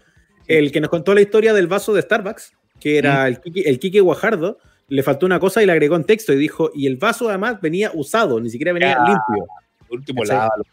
El 0.48 0.72
que 0.72 0.80
nos 0.80 0.90
contó 0.90 1.14
la 1.14 1.22
historia 1.22 1.54
del 1.54 1.68
vaso 1.68 1.94
de 1.94 2.02
Starbucks, 2.02 2.54
que 2.80 2.98
era 2.98 3.28
el 3.28 3.40
Quique, 3.40 3.62
el 3.62 3.80
Quique 3.80 4.00
Guajardo, 4.00 4.60
le 4.88 5.02
faltó 5.04 5.26
una 5.26 5.40
cosa 5.40 5.64
y 5.64 5.66
le 5.66 5.72
agregó 5.72 5.96
en 5.96 6.04
texto 6.04 6.34
y 6.34 6.38
dijo, 6.38 6.72
y 6.74 6.86
el 6.88 6.98
vaso 6.98 7.30
además 7.30 7.60
venía 7.62 7.92
usado, 7.94 8.40
ni 8.40 8.50
siquiera 8.50 8.74
venía 8.74 8.98
Ah, 9.00 9.06
limpio. 9.08 9.48
Último, 9.90 10.24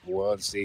weón, 0.07 0.41
sí. 0.41 0.65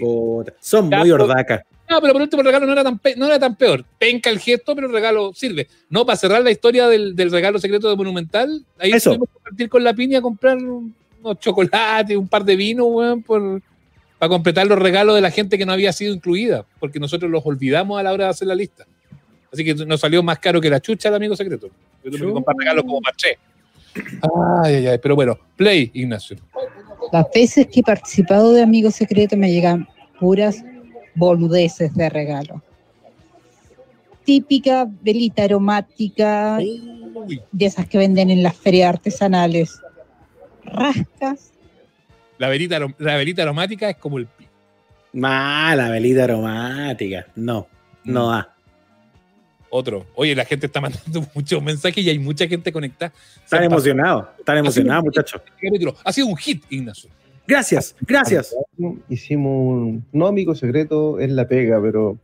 Son 0.60 0.88
muy 0.88 1.10
ordacas. 1.10 1.62
No, 1.90 2.00
pero 2.00 2.12
por 2.12 2.22
último 2.22 2.40
el 2.42 2.46
regalo 2.46 2.66
no 2.66 2.72
era 2.72 2.84
tan, 2.84 2.98
pe- 2.98 3.14
no 3.16 3.26
era 3.26 3.38
tan 3.38 3.56
peor. 3.56 3.84
Penca 3.98 4.28
el 4.30 4.38
gesto, 4.38 4.74
pero 4.74 4.86
el 4.88 4.92
regalo 4.92 5.32
sirve. 5.34 5.68
No, 5.88 6.04
para 6.04 6.16
cerrar 6.16 6.42
la 6.42 6.50
historia 6.50 6.86
del, 6.86 7.16
del 7.16 7.30
regalo 7.30 7.58
secreto 7.58 7.88
de 7.88 7.96
Monumental, 7.96 8.64
ahí 8.78 8.90
Eso. 8.92 9.10
tuvimos 9.10 9.28
que 9.30 9.40
partir 9.42 9.68
con 9.70 9.82
la 9.84 9.94
piña 9.94 10.18
a 10.18 10.22
comprar 10.22 10.58
unos 10.58 11.38
chocolates, 11.40 12.16
un 12.16 12.28
par 12.28 12.44
de 12.44 12.56
vinos, 12.56 12.86
weón, 12.90 13.22
por, 13.22 13.62
para 14.18 14.28
completar 14.28 14.66
los 14.66 14.78
regalos 14.78 15.14
de 15.14 15.20
la 15.22 15.30
gente 15.30 15.56
que 15.56 15.64
no 15.64 15.72
había 15.72 15.92
sido 15.92 16.12
incluida, 16.12 16.66
porque 16.78 17.00
nosotros 17.00 17.30
los 17.30 17.44
olvidamos 17.46 17.98
a 17.98 18.02
la 18.02 18.12
hora 18.12 18.24
de 18.24 18.30
hacer 18.30 18.48
la 18.48 18.54
lista. 18.54 18.84
Así 19.50 19.64
que 19.64 19.74
nos 19.74 20.00
salió 20.00 20.22
más 20.22 20.38
caro 20.40 20.60
que 20.60 20.68
la 20.68 20.80
chucha 20.80 21.08
el 21.08 21.14
amigo 21.14 21.34
secreto. 21.34 21.70
Yo 22.04 22.10
tuve 22.10 22.26
que 22.26 22.32
comprar 22.32 22.54
regalos 22.58 22.84
como 22.84 23.00
marché. 23.00 23.38
Ay, 24.62 24.74
ay, 24.74 24.86
ay, 24.88 24.98
pero 25.02 25.14
bueno, 25.14 25.38
play, 25.56 25.90
Ignacio. 25.94 26.36
Las 27.12 27.26
veces 27.34 27.66
que 27.66 27.80
he 27.80 27.82
participado 27.82 28.52
de 28.52 28.60
Amigo 28.62 28.90
Secreto 28.90 29.36
me 29.38 29.50
llegan 29.50 29.88
puras 30.20 30.62
boludeces 31.18 31.94
de 31.94 32.08
regalo. 32.08 32.62
Típica 34.24 34.86
velita 35.02 35.44
aromática, 35.44 36.58
de 37.52 37.66
esas 37.66 37.86
que 37.86 37.98
venden 37.98 38.30
en 38.30 38.42
las 38.42 38.56
ferias 38.56 38.90
artesanales. 38.90 39.80
Rascas, 40.64 41.52
La 42.38 42.48
velita, 42.48 42.78
la 42.98 43.16
velita 43.16 43.42
aromática 43.42 43.90
es 43.90 43.96
como 43.96 44.18
el 44.18 44.26
pico. 44.26 44.50
Mala 45.14 45.88
velita 45.88 46.24
aromática. 46.24 47.26
No, 47.34 47.66
no 48.04 48.30
da. 48.30 48.54
Otro. 49.70 50.06
Oye, 50.14 50.34
la 50.34 50.44
gente 50.44 50.66
está 50.66 50.80
mandando 50.80 51.26
muchos 51.34 51.62
mensajes 51.62 52.04
y 52.04 52.10
hay 52.10 52.18
mucha 52.18 52.46
gente 52.46 52.72
conectada. 52.72 53.12
Están 53.42 53.64
emocionados, 53.64 54.26
están 54.38 54.58
emocionados, 54.58 55.04
muchachos. 55.04 55.42
Ha 56.04 56.12
sido 56.12 56.26
un 56.26 56.36
hit, 56.36 56.64
Ignacio. 56.70 57.10
Gracias, 57.48 57.96
gracias. 58.06 58.54
Hicimos 59.08 59.52
un, 59.72 60.04
no 60.12 60.26
amigo 60.26 60.54
secreto 60.54 61.18
en 61.18 61.34
la 61.34 61.48
pega, 61.48 61.80
pero 61.80 62.18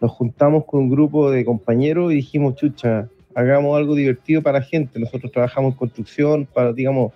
nos 0.00 0.10
juntamos 0.10 0.64
con 0.64 0.80
un 0.80 0.88
grupo 0.90 1.30
de 1.30 1.44
compañeros 1.44 2.12
y 2.12 2.16
dijimos, 2.16 2.56
chucha, 2.56 3.08
hagamos 3.36 3.76
algo 3.76 3.94
divertido 3.94 4.42
para 4.42 4.58
la 4.58 4.64
gente. 4.64 4.98
Nosotros 4.98 5.30
trabajamos 5.30 5.72
en 5.74 5.78
construcción, 5.78 6.46
para, 6.52 6.72
digamos, 6.72 7.12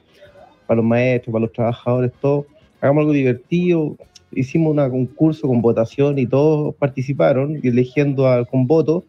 para 0.69 0.77
los 0.77 0.85
maestros, 0.85 1.33
para 1.33 1.43
los 1.43 1.53
trabajadores, 1.53 2.13
todo. 2.21 2.47
Hagamos 2.81 3.01
algo 3.03 3.13
divertido. 3.13 3.97
Hicimos 4.31 4.77
un 4.77 4.89
concurso 4.89 5.49
con 5.49 5.61
votación 5.61 6.21
y 6.21 6.27
todos 6.27 6.73
participaron, 6.77 7.59
y 7.61 7.67
eligiendo 7.67 8.29
a- 8.29 8.45
con 8.45 8.69
voto 8.69 9.05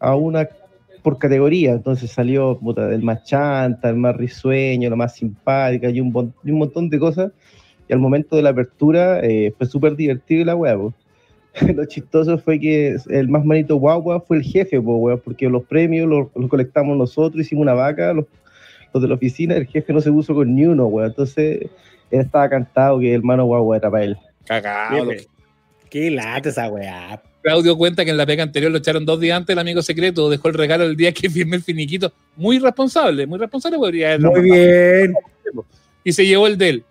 a 0.00 0.16
una 0.16 0.48
por 1.04 1.18
categoría. 1.18 1.70
Entonces 1.70 2.10
salió 2.10 2.58
puta, 2.58 2.92
el 2.92 3.04
más 3.04 3.22
chanta, 3.22 3.88
el 3.90 3.96
más 3.96 4.16
risueño, 4.16 4.90
la 4.90 4.96
más 4.96 5.14
simpática 5.14 5.88
y 5.88 6.00
un, 6.00 6.34
y 6.42 6.50
un 6.50 6.58
montón 6.58 6.90
de 6.90 6.98
cosas. 6.98 7.30
Y 7.88 7.92
al 7.92 7.98
momento 7.98 8.36
de 8.36 8.42
la 8.42 8.50
apertura 8.50 9.20
eh, 9.20 9.52
fue 9.56 9.66
súper 9.66 9.96
divertido 9.96 10.44
la 10.44 10.56
weá, 10.56 10.76
po. 10.76 10.94
Lo 11.74 11.84
chistoso 11.86 12.36
fue 12.38 12.60
que 12.60 12.96
el 13.08 13.28
más 13.28 13.44
manito 13.44 13.76
guagua 13.76 14.20
fue 14.20 14.38
el 14.38 14.42
jefe, 14.42 14.80
po, 14.80 14.96
weón, 14.96 15.20
porque 15.24 15.48
los 15.48 15.64
premios 15.64 16.08
los, 16.08 16.28
los 16.34 16.50
colectamos 16.50 16.96
nosotros, 16.96 17.40
hicimos 17.40 17.62
una 17.62 17.74
vaca, 17.74 18.12
los, 18.12 18.26
los 18.92 19.02
de 19.02 19.08
la 19.08 19.14
oficina, 19.14 19.56
el 19.56 19.66
jefe 19.66 19.92
no 19.92 20.00
se 20.00 20.12
puso 20.12 20.34
con 20.34 20.54
ni 20.54 20.66
uno, 20.66 20.86
weón. 20.86 21.08
Entonces 21.08 21.62
él 22.10 22.20
estaba 22.20 22.48
cantado 22.48 22.98
que 22.98 23.10
el 23.10 23.20
hermano 23.20 23.44
guagua 23.46 23.76
era 23.76 23.90
para 23.90 24.04
él. 24.04 24.16
Cagado. 24.44 25.08
Qué, 25.08 25.26
qué 25.88 26.10
lata 26.10 26.48
esa 26.50 26.68
weá. 26.68 27.22
Claudio 27.46 27.76
cuenta 27.76 28.04
que 28.04 28.10
en 28.10 28.16
la 28.16 28.26
pega 28.26 28.42
anterior 28.42 28.72
lo 28.72 28.78
echaron 28.78 29.06
dos 29.06 29.20
días 29.20 29.36
antes 29.36 29.54
el 29.54 29.60
amigo 29.60 29.80
secreto, 29.80 30.28
dejó 30.28 30.48
el 30.48 30.54
regalo 30.54 30.82
el 30.82 30.96
día 30.96 31.12
que 31.12 31.30
firmé 31.30 31.54
el 31.54 31.62
finiquito. 31.62 32.12
Muy 32.34 32.58
responsable, 32.58 33.24
muy 33.24 33.38
responsable. 33.38 33.78
podría 33.78 34.08
haberlo 34.08 34.32
Muy 34.32 34.40
bien. 34.40 35.14
Y 36.02 36.12
se 36.12 36.26
llevó 36.26 36.48
el 36.48 36.58
de 36.58 36.68
él. 36.68 36.84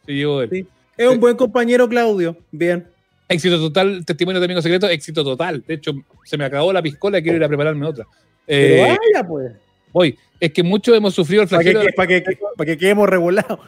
Sí, 0.00 0.06
se 0.06 0.12
llevó 0.12 0.42
él. 0.42 0.66
Es 0.96 1.08
un 1.08 1.20
buen 1.20 1.36
compañero, 1.36 1.88
Claudio. 1.88 2.36
Bien. 2.50 2.86
Éxito 3.28 3.58
total, 3.58 4.04
testimonio 4.04 4.40
de 4.40 4.44
amigo 4.46 4.60
secreto, 4.60 4.88
éxito 4.88 5.22
total. 5.22 5.62
De 5.66 5.74
hecho, 5.74 5.92
se 6.24 6.36
me 6.36 6.44
acabó 6.44 6.72
la 6.72 6.82
piscola 6.82 7.18
y 7.18 7.22
quiero 7.22 7.36
ir 7.38 7.44
a 7.44 7.48
prepararme 7.48 7.86
otra. 7.86 8.06
Pero 8.46 8.74
Eh, 8.92 8.96
vaya, 9.14 9.26
pues. 9.28 9.52
voy. 9.92 10.18
Es 10.40 10.52
que 10.52 10.62
muchos 10.62 10.96
hemos 10.96 11.14
sufrido 11.14 11.42
el 11.42 11.48
Para 11.48 11.62
que, 11.62 11.70
flagelo. 11.70 11.92
para 11.94 12.08
que, 12.08 12.22
para 12.56 12.66
que 12.66 12.78
quedemos 12.78 13.08
regulados. 13.08 13.60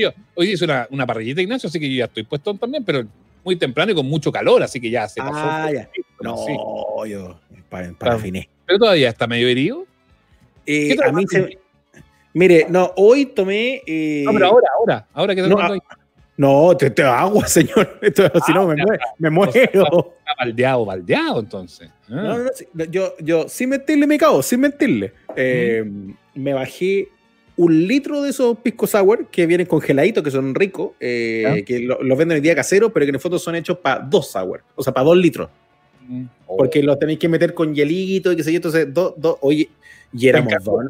Yo, 0.00 0.10
hoy 0.34 0.50
hice 0.52 0.64
una, 0.64 0.86
una 0.90 1.06
parrillita, 1.06 1.40
Ignacio, 1.40 1.68
así 1.68 1.80
que 1.80 1.88
yo 1.90 1.96
ya 1.96 2.04
estoy 2.04 2.22
puesto 2.22 2.54
también, 2.54 2.84
pero 2.84 3.04
muy 3.44 3.56
temprano 3.56 3.90
y 3.90 3.94
con 3.94 4.06
mucho 4.06 4.30
calor, 4.30 4.62
así 4.62 4.80
que 4.80 4.90
ya 4.90 5.08
se 5.08 5.20
pasó. 5.20 5.32
Ah, 5.34 5.70
ya. 5.72 5.88
Bueno, 6.18 6.36
No, 6.36 7.04
sí. 7.04 7.10
yo. 7.10 7.40
Para, 7.68 7.92
para 7.92 8.18
finé. 8.18 8.48
Pero 8.66 8.78
todavía 8.78 9.08
está 9.08 9.26
medio 9.26 9.48
herido. 9.48 9.86
Eh, 10.66 10.94
¿Qué 10.96 11.04
a 11.04 11.10
mí 11.12 11.24
se. 11.26 11.58
Mire, 12.38 12.66
no, 12.68 12.92
hoy 12.96 13.26
tomé. 13.26 13.82
eh, 13.86 14.22
No, 14.24 14.32
pero 14.32 14.46
ahora, 14.46 14.68
ahora, 14.78 15.06
ahora 15.12 15.34
que 15.34 15.42
no, 15.42 15.56
hoy. 15.56 15.80
No, 16.36 16.76
te, 16.76 16.88
te 16.90 17.02
agua, 17.02 17.46
señor. 17.48 17.98
Esto, 18.00 18.30
si 18.46 18.52
no, 18.52 18.68
me, 18.68 18.76
muero, 18.76 19.02
me 19.18 19.28
O 19.28 19.50
sea, 19.52 19.68
muero. 19.72 20.14
Está 20.20 20.34
baldeado, 20.38 20.84
baldeado, 20.84 21.40
entonces. 21.40 21.88
Ah. 22.04 22.14
No, 22.14 22.38
no, 22.38 22.44
no, 22.74 22.84
yo, 22.84 23.14
yo, 23.18 23.48
sin 23.48 23.70
mentirle, 23.70 24.06
me 24.06 24.16
cago, 24.18 24.40
sin 24.42 24.60
mentirle. 24.60 25.12
Eh, 25.34 25.84
Me 26.34 26.52
bajé 26.52 27.08
un 27.56 27.88
litro 27.88 28.22
de 28.22 28.30
esos 28.30 28.56
pisco 28.58 28.86
sour 28.86 29.26
que 29.26 29.44
vienen 29.46 29.66
congeladitos, 29.66 30.22
que 30.22 30.30
son 30.30 30.54
ricos, 30.54 30.92
eh, 31.00 31.64
que 31.66 31.80
lo- 31.80 32.00
los 32.04 32.16
venden 32.16 32.36
hoy 32.36 32.40
día 32.40 32.54
casero, 32.54 32.92
pero 32.92 33.04
que 33.04 33.10
en 33.10 33.16
el 33.16 33.20
fondo 33.20 33.36
son 33.40 33.56
hechos 33.56 33.78
para 33.78 33.98
dos 33.98 34.30
sour, 34.30 34.62
o 34.76 34.82
sea, 34.84 34.92
para 34.94 35.02
dos 35.06 35.16
litros. 35.16 35.48
Mm. 36.06 36.22
Porque 36.46 36.84
los 36.84 36.96
tenéis 37.00 37.18
que 37.18 37.28
meter 37.28 37.52
con 37.52 37.74
hielito 37.74 38.30
y 38.30 38.36
qué 38.36 38.44
sé 38.44 38.52
yo, 38.52 38.58
entonces, 38.58 38.86
dos, 38.94 39.14
dos, 39.16 39.38
oye, 39.40 39.68
y 40.12 40.28
éramos 40.28 40.52
dos. 40.62 40.84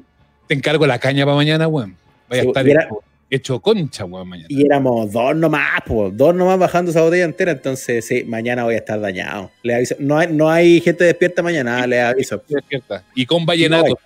Te 0.49 0.55
encargo 0.55 0.86
la 0.86 0.99
caña 0.99 1.24
para 1.24 1.36
mañana, 1.36 1.68
weón. 1.68 1.96
Vaya 2.28 2.42
a 2.42 2.44
estar 2.46 2.68
era- 2.68 2.88
hecho, 3.30 3.61
concha, 3.61 4.05
weón, 4.07 4.26
mañana. 4.28 4.49
Y 4.51 4.64
éramos 4.64 5.12
dos 5.12 5.36
nomás, 5.36 5.82
po, 5.86 6.11
dos 6.11 6.34
nomás 6.34 6.59
bajando 6.59 6.90
esa 6.90 7.03
botella 7.03 7.24
entera, 7.24 7.53
entonces 7.53 8.05
sí, 8.05 8.24
mañana 8.24 8.64
voy 8.64 8.74
a 8.74 8.78
estar 8.78 8.99
dañado. 9.01 9.51
Le 9.62 9.74
aviso. 9.74 9.94
No 9.99 10.16
hay, 10.18 10.28
no 10.32 10.49
hay 10.51 10.80
gente 10.80 11.05
despierta 11.05 11.42
mañana, 11.42 11.86
le 11.86 12.01
aviso. 12.01 12.42
Despierta. 12.49 13.05
Y 13.14 13.26
con 13.26 13.44
vallenato. 13.46 13.99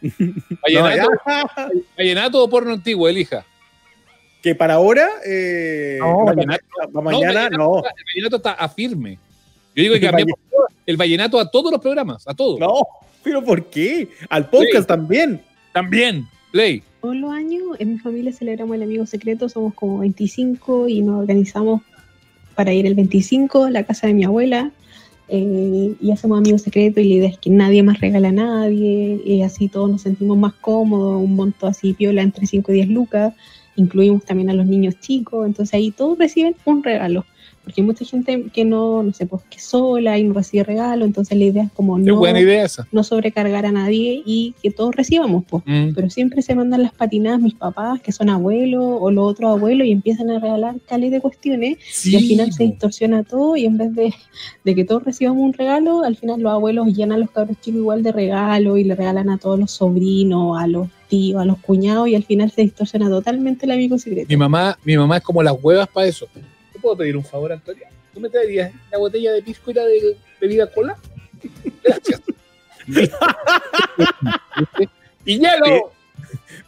vallenato, 0.62 1.08
vallenato 1.96 2.42
o 2.44 2.48
porno 2.50 2.72
antiguo, 2.72 3.08
elija. 3.08 3.44
Que 4.42 4.54
para 4.54 4.74
ahora, 4.74 5.08
eh, 5.24 5.98
No, 6.00 6.20
no, 6.20 6.24
vallenato. 6.24 6.64
para 6.92 7.04
mañana, 7.04 7.32
vallenato 7.42 7.56
no. 7.58 7.76
está- 7.78 7.90
El 7.96 8.04
vallenato 8.06 8.36
está 8.36 8.52
a 8.52 8.68
firme. 8.68 9.18
Yo 9.74 9.82
digo 9.82 9.94
que 10.00 10.00
cambiemos 10.00 10.34
el 10.84 10.96
vallenato 10.96 11.38
a 11.38 11.48
todos 11.50 11.70
los 11.70 11.80
programas, 11.80 12.26
a 12.26 12.34
todos. 12.34 12.58
No, 12.58 12.72
pero 13.22 13.44
¿por 13.44 13.66
qué? 13.66 14.08
Al 14.28 14.48
podcast 14.50 14.88
también. 14.88 15.40
También, 15.72 16.26
Play. 16.50 16.82
Todos 17.00 17.16
los 17.16 17.32
años 17.32 17.62
en 17.78 17.94
mi 17.94 17.98
familia 17.98 18.32
celebramos 18.32 18.76
el 18.76 18.82
amigo 18.82 19.06
secreto, 19.06 19.48
somos 19.48 19.74
como 19.74 19.98
25 19.98 20.88
y 20.88 21.02
nos 21.02 21.20
organizamos 21.20 21.82
para 22.54 22.72
ir 22.72 22.86
el 22.86 22.94
25 22.94 23.64
a 23.64 23.70
la 23.70 23.84
casa 23.84 24.06
de 24.06 24.14
mi 24.14 24.24
abuela 24.24 24.70
eh, 25.28 25.94
y 26.00 26.10
hacemos 26.10 26.38
amigos 26.38 26.62
secretos 26.62 27.02
y 27.02 27.08
la 27.08 27.14
idea 27.14 27.28
es 27.30 27.38
que 27.38 27.48
nadie 27.48 27.82
más 27.82 28.00
regala 28.00 28.28
a 28.28 28.32
nadie 28.32 29.20
y 29.24 29.42
así 29.42 29.68
todos 29.68 29.90
nos 29.90 30.02
sentimos 30.02 30.36
más 30.36 30.52
cómodos, 30.54 31.22
un 31.22 31.34
monto 31.34 31.66
así 31.66 31.94
piola 31.94 32.22
entre 32.22 32.46
5 32.46 32.70
y 32.70 32.74
10 32.74 32.88
lucas, 32.88 33.34
incluimos 33.76 34.24
también 34.24 34.50
a 34.50 34.54
los 34.54 34.66
niños 34.66 35.00
chicos, 35.00 35.46
entonces 35.46 35.72
ahí 35.74 35.90
todos 35.90 36.18
reciben 36.18 36.54
un 36.66 36.82
regalo. 36.82 37.24
Porque 37.64 37.80
hay 37.80 37.86
mucha 37.86 38.04
gente 38.04 38.46
que 38.52 38.64
no, 38.64 39.02
no 39.02 39.12
sé, 39.12 39.26
pues 39.26 39.42
que 39.48 39.60
sola 39.60 40.18
y 40.18 40.24
no 40.24 40.34
recibe 40.34 40.64
regalo, 40.64 41.04
entonces 41.04 41.38
la 41.38 41.44
idea 41.44 41.62
es 41.64 41.72
como 41.72 41.96
no, 41.98 42.16
buena 42.16 42.40
idea 42.40 42.64
esa. 42.64 42.88
no 42.90 43.04
sobrecargar 43.04 43.66
a 43.66 43.72
nadie 43.72 44.22
y 44.26 44.54
que 44.60 44.70
todos 44.70 44.94
recibamos, 44.96 45.44
pues. 45.48 45.62
Mm. 45.66 45.94
Pero 45.94 46.10
siempre 46.10 46.42
se 46.42 46.54
mandan 46.54 46.82
las 46.82 46.92
patinadas 46.92 47.40
mis 47.40 47.54
papás, 47.54 48.00
que 48.00 48.10
son 48.10 48.30
abuelos, 48.30 48.84
o 48.84 49.10
los 49.10 49.30
otros 49.30 49.50
abuelos, 49.52 49.86
y 49.86 49.92
empiezan 49.92 50.30
a 50.30 50.40
regalar 50.40 50.74
cales 50.88 51.12
de 51.12 51.20
cuestiones, 51.20 51.78
y 52.04 52.16
al 52.16 52.22
final 52.22 52.52
se 52.52 52.64
distorsiona 52.64 53.22
todo, 53.22 53.56
y 53.56 53.64
en 53.64 53.78
vez 53.78 53.94
de, 53.94 54.12
de 54.64 54.74
que 54.74 54.84
todos 54.84 55.04
recibamos 55.04 55.42
un 55.42 55.52
regalo, 55.52 56.02
al 56.02 56.16
final 56.16 56.40
los 56.40 56.52
abuelos 56.52 56.88
llenan 56.88 57.12
a 57.12 57.18
los 57.18 57.30
cabros 57.30 57.56
chicos 57.60 57.80
igual 57.80 58.02
de 58.02 58.12
regalo, 58.12 58.76
y 58.76 58.84
le 58.84 58.96
regalan 58.96 59.30
a 59.30 59.38
todos 59.38 59.58
los 59.58 59.70
sobrinos, 59.70 60.58
a 60.58 60.66
los 60.66 60.88
tíos, 61.08 61.40
a 61.40 61.44
los 61.44 61.58
cuñados, 61.58 62.08
y 62.08 62.16
al 62.16 62.24
final 62.24 62.50
se 62.50 62.62
distorsiona 62.62 63.08
totalmente 63.08 63.66
el 63.66 63.72
amigo 63.72 63.98
secreto. 63.98 64.26
Mi 64.28 64.36
mamá, 64.36 64.78
mi 64.84 64.96
mamá 64.96 65.18
es 65.18 65.22
como 65.22 65.42
las 65.42 65.54
huevas 65.62 65.88
para 65.88 66.06
eso. 66.06 66.26
¿Te 66.82 66.86
puedo 66.88 66.96
pedir 66.96 67.16
un 67.16 67.24
favor, 67.24 67.52
Antonia? 67.52 67.88
¿Tú 68.12 68.18
me 68.18 68.28
traerías 68.28 68.72
la 68.90 68.98
botella 68.98 69.30
de 69.30 69.40
pisco 69.40 69.70
y 69.70 69.74
la 69.74 69.84
de 69.84 70.16
bebida 70.40 70.66
cola? 70.68 70.96
Gracias. 71.84 72.20
y 75.24 75.38
hielo. 75.38 75.92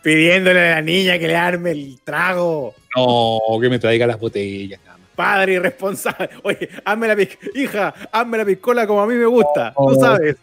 Pidiéndole 0.05 0.61
a 0.69 0.75
la 0.77 0.83
niña 0.83 1.19
que 1.19 1.27
le 1.27 1.35
arme 1.35 1.73
el 1.73 1.99
trago. 2.05 2.75
No, 2.97 3.41
que 3.61 3.69
me 3.69 3.81
traiga 3.81 4.07
las 4.07 4.21
botellas. 4.21 4.81
nada 4.85 4.99
más. 4.99 5.09
Padre 5.17 5.55
irresponsable. 5.55 6.31
Oye, 6.45 6.69
hazme 6.85 7.09
la. 7.09 7.17
Hija, 7.57 7.93
hazme 8.13 8.39
la 8.39 8.45
piscola 8.45 8.87
como 8.87 9.01
a 9.01 9.07
mí 9.09 9.15
me 9.17 9.27
gusta. 9.27 9.73
Tú 9.77 9.83
Oh. 9.83 9.95
sabes. 10.01 10.37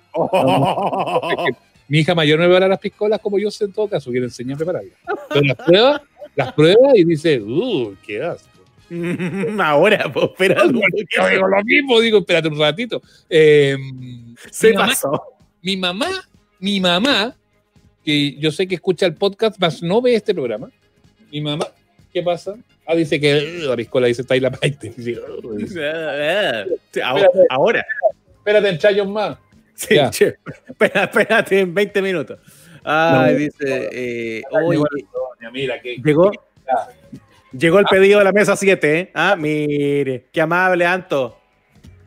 Mi 1.87 1.99
hija 1.99 2.13
mayor 2.13 2.39
me 2.39 2.45
prepara 2.47 2.67
las 2.67 2.79
piscolas 2.79 3.21
como 3.21 3.39
yo 3.39 3.49
sé 3.49 3.63
en 3.63 3.71
todo 3.71 3.87
caso, 3.87 4.11
quiere 4.11 4.25
enseñar 4.25 4.55
a 4.55 4.57
prepararlas. 4.57 4.93
Pero 5.29 5.41
las 5.45 5.55
prueba, 5.65 6.01
las 6.35 6.51
prueba 6.53 6.89
y 6.93 7.05
dice, 7.05 7.39
uh, 7.39 7.95
qué 8.05 8.21
asco. 8.21 8.50
Ahora, 9.59 10.11
pues, 10.11 10.25
espérate. 10.25 10.67
un 10.67 10.81
Yo 11.15 11.29
digo 11.29 11.47
lo 11.47 11.63
mismo, 11.63 11.99
digo, 12.01 12.19
espérate 12.19 12.47
un 12.49 12.59
ratito. 12.59 13.01
Eh, 13.29 13.77
Se 14.49 14.69
mi 14.69 14.73
mamá- 14.75 14.87
pasó. 14.89 15.23
Mi 15.61 15.77
mamá, 15.77 16.09
mi 16.59 16.79
mamá, 16.79 17.35
que 18.03 18.35
yo 18.37 18.51
sé 18.51 18.67
que 18.67 18.75
escucha 18.75 19.05
el 19.05 19.13
podcast, 19.15 19.59
más 19.59 19.81
no 19.81 20.01
ve 20.01 20.15
este 20.15 20.33
programa. 20.33 20.69
Mi 21.31 21.39
mamá, 21.41 21.67
¿qué 22.13 22.21
pasa? 22.21 22.55
Ah, 22.85 22.95
dice 22.95 23.19
que 23.19 23.59
la 23.63 23.75
piscola 23.75 24.07
dice 24.07 24.23
está 24.23 24.33
ahí 24.33 24.39
la 24.39 24.51
paite. 24.51 24.89
Dice, 24.97 25.15
Sí, 26.91 26.99
ahora-. 27.49 27.85
Espérate, 28.37 28.69
enchayos 28.69 29.07
más. 29.07 29.37
Sí, 29.75 29.95
che, 30.11 30.35
espera- 30.67 31.03
espérate 31.05 31.59
en 31.59 31.73
20 31.73 32.01
minutos. 32.01 32.39
Ay, 32.83 33.33
No. 33.33 33.37
dice, 33.39 33.89
eh, 33.91 34.41
oye, 34.51 34.79
mira, 35.53 35.79
que, 35.79 35.97
llegó, 36.03 36.31
llegó 37.51 37.79
el 37.79 37.85
pedido 37.85 38.19
de 38.19 38.25
la 38.25 38.31
mesa 38.31 38.55
7, 38.55 38.99
¿eh? 38.99 39.11
Ah, 39.13 39.35
mire, 39.35 40.27
qué 40.31 40.41
amable, 40.41 40.85
Anto. 40.85 41.37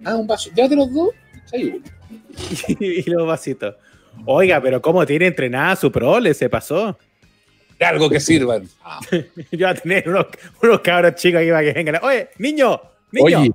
Ah, 0.05 0.17
un 0.17 0.27
vaso. 0.27 0.51
¿Ya 0.55 0.69
de 0.69 0.77
los 0.77 0.93
dos? 0.93 1.11
Sí. 1.47 1.83
y 2.81 3.11
los 3.11 3.27
vasitos. 3.27 3.75
Oiga, 4.27 4.61
pero 4.61 4.81
¿cómo 4.81 5.05
tiene 5.05 5.27
entrenada 5.27 5.77
su 5.77 5.91
prole? 5.91 6.35
Se 6.35 6.49
pasó. 6.49 6.97
De 7.79 7.85
algo 7.85 8.09
que 8.09 8.21
sirvan. 8.21 8.69
Yo 9.11 9.59
voy 9.59 9.65
a 9.65 9.75
tener 9.75 10.09
unos, 10.09 10.27
unos 10.63 10.81
cabros 10.81 11.15
chicos 11.17 11.41
aquí 11.41 11.51
para 11.51 11.63
que 11.63 11.73
vengan. 11.73 12.01
Oye, 12.03 12.29
niño, 12.39 12.81
niño. 13.11 13.41
Oye, 13.41 13.53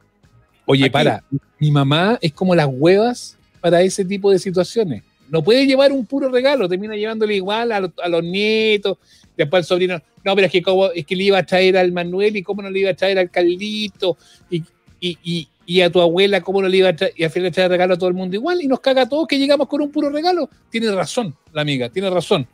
oye, 0.65 0.83
Aquí. 0.85 0.91
para. 0.91 1.23
Mi 1.59 1.71
mamá 1.71 2.17
es 2.21 2.33
como 2.33 2.55
las 2.55 2.67
huevas 2.69 3.37
para 3.61 3.81
ese 3.81 4.03
tipo 4.05 4.31
de 4.31 4.39
situaciones. 4.39 5.03
No 5.31 5.43
puede 5.43 5.65
llevar 5.65 5.91
un 5.91 6.05
puro 6.05 6.29
regalo, 6.29 6.67
termina 6.67 6.95
llevándole 6.95 7.35
igual 7.35 7.71
a, 7.71 7.79
los- 7.81 8.23
nietos, 8.23 8.97
después 9.37 9.61
al 9.61 9.65
sobrino. 9.65 10.01
No, 10.23 10.35
pero 10.35 10.47
es 10.47 10.51
que, 10.51 10.61
como, 10.61 10.87
es 10.91 11.05
que 11.05 11.15
le 11.15 11.23
iba 11.23 11.37
a 11.37 11.43
traer 11.45 11.77
al 11.77 11.91
Manuel 11.91 12.35
y 12.35 12.43
cómo 12.43 12.61
no 12.61 12.69
le 12.69 12.79
iba 12.79 12.89
a 12.91 12.95
traer 12.95 13.19
al 13.19 13.29
Carlito. 13.29 14.17
Y, 14.49 14.63
y, 14.99 15.17
y, 15.23 15.47
y 15.65 15.81
a 15.81 15.89
tu 15.91 16.01
abuela 16.01 16.41
cómo 16.41 16.61
no 16.61 16.67
le 16.67 16.77
iba 16.77 16.89
a 16.89 16.95
traer, 16.95 17.13
y 17.15 17.23
al 17.23 17.29
final 17.29 17.45
le 17.45 17.51
trae 17.51 17.67
regalo 17.67 17.93
a 17.93 17.97
todo 17.97 18.09
el 18.09 18.15
mundo 18.15 18.35
igual 18.35 18.61
y 18.61 18.67
nos 18.67 18.79
caga 18.79 19.03
a 19.03 19.09
todos 19.09 19.27
que 19.27 19.37
llegamos 19.37 19.67
con 19.67 19.81
un 19.81 19.91
puro 19.91 20.09
regalo. 20.09 20.49
Tiene 20.69 20.91
razón, 20.91 21.35
la 21.53 21.61
amiga, 21.61 21.89
tiene 21.89 22.09
razón. 22.09 22.47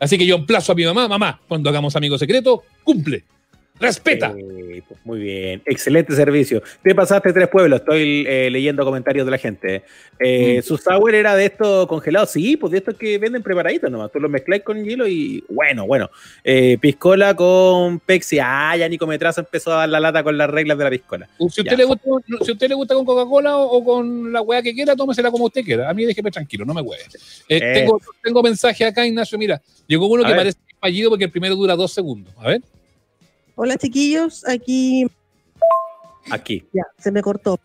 Así 0.00 0.18
que 0.18 0.26
yo 0.26 0.36
emplazo 0.36 0.72
a 0.72 0.74
mi 0.74 0.84
mamá, 0.84 1.06
mamá, 1.08 1.40
cuando 1.46 1.70
hagamos 1.70 1.94
amigo 1.96 2.18
secreto, 2.18 2.64
cumple. 2.82 3.24
Respeta. 3.78 4.34
Eh, 4.38 4.82
pues 4.88 5.00
muy 5.04 5.18
bien, 5.20 5.62
excelente 5.66 6.14
servicio. 6.14 6.62
Te 6.82 6.94
pasaste 6.94 7.32
tres 7.32 7.48
pueblos, 7.48 7.80
estoy 7.80 8.24
eh, 8.26 8.48
leyendo 8.50 8.84
comentarios 8.84 9.24
de 9.26 9.30
la 9.30 9.38
gente. 9.38 9.82
Eh, 10.18 10.58
Mm. 10.58 10.62
Su 10.62 10.78
sour 10.78 11.14
era 11.14 11.34
de 11.36 11.46
estos 11.46 11.86
congelados, 11.86 12.30
sí, 12.30 12.56
pues 12.56 12.70
de 12.72 12.78
estos 12.78 12.94
que 12.94 13.18
venden 13.18 13.42
preparaditos 13.42 13.90
nomás. 13.90 14.10
Tú 14.10 14.18
los 14.20 14.30
mezclas 14.30 14.60
con 14.62 14.82
hielo 14.82 15.06
y 15.06 15.44
bueno, 15.48 15.86
bueno. 15.86 16.08
Eh, 16.42 16.78
piscola 16.80 17.34
con 17.36 18.00
Pepsi. 18.00 18.38
Ah, 18.40 18.74
ya 18.78 18.88
Nico 18.88 19.06
Metrazo 19.06 19.40
empezó 19.40 19.72
a 19.74 19.76
dar 19.80 19.88
la 19.90 20.00
lata 20.00 20.22
con 20.22 20.38
las 20.38 20.48
reglas 20.48 20.78
de 20.78 20.84
la 20.84 20.90
piscola. 20.90 21.28
Si 21.38 21.42
a 21.42 21.46
usted, 21.46 21.64
Ya. 21.64 21.76
le 21.76 21.84
gusta, 21.84 22.08
si 22.42 22.50
a 22.50 22.52
usted 22.54 22.68
le 22.68 22.74
gusta 22.74 22.94
con 22.94 23.04
Coca-Cola 23.04 23.56
o, 23.58 23.76
o 23.78 23.84
con 23.84 24.32
la 24.32 24.40
weá 24.40 24.62
que 24.62 24.72
quiera, 24.72 24.96
tómesela 24.96 25.30
como 25.30 25.44
usted 25.44 25.62
quiera. 25.64 25.90
A 25.90 25.94
mí 25.94 26.04
déjeme 26.06 26.30
tranquilo, 26.30 26.64
no 26.64 26.72
me 26.72 26.80
hueve. 26.80 27.02
Eh. 27.48 27.60
tengo, 27.74 28.00
tengo 28.22 28.42
mensaje 28.42 28.84
acá, 28.84 29.06
Ignacio. 29.06 29.36
Mira, 29.38 29.60
llegó 29.86 30.06
uno 30.06 30.22
A 30.22 30.26
que 30.26 30.32
ver. 30.32 30.38
parece 30.40 30.58
fallido 30.80 31.10
porque 31.10 31.24
el 31.26 31.30
primero 31.30 31.54
dura 31.56 31.76
dos 31.76 31.92
segundos. 31.92 32.32
A 32.38 32.48
ver. 32.48 32.62
Hola 33.56 33.76
chiquillos, 33.78 34.46
aquí 34.46 35.06
Aquí. 36.30 36.64
ya, 36.72 36.82
se 36.98 37.10
me 37.10 37.22
cortó. 37.22 37.58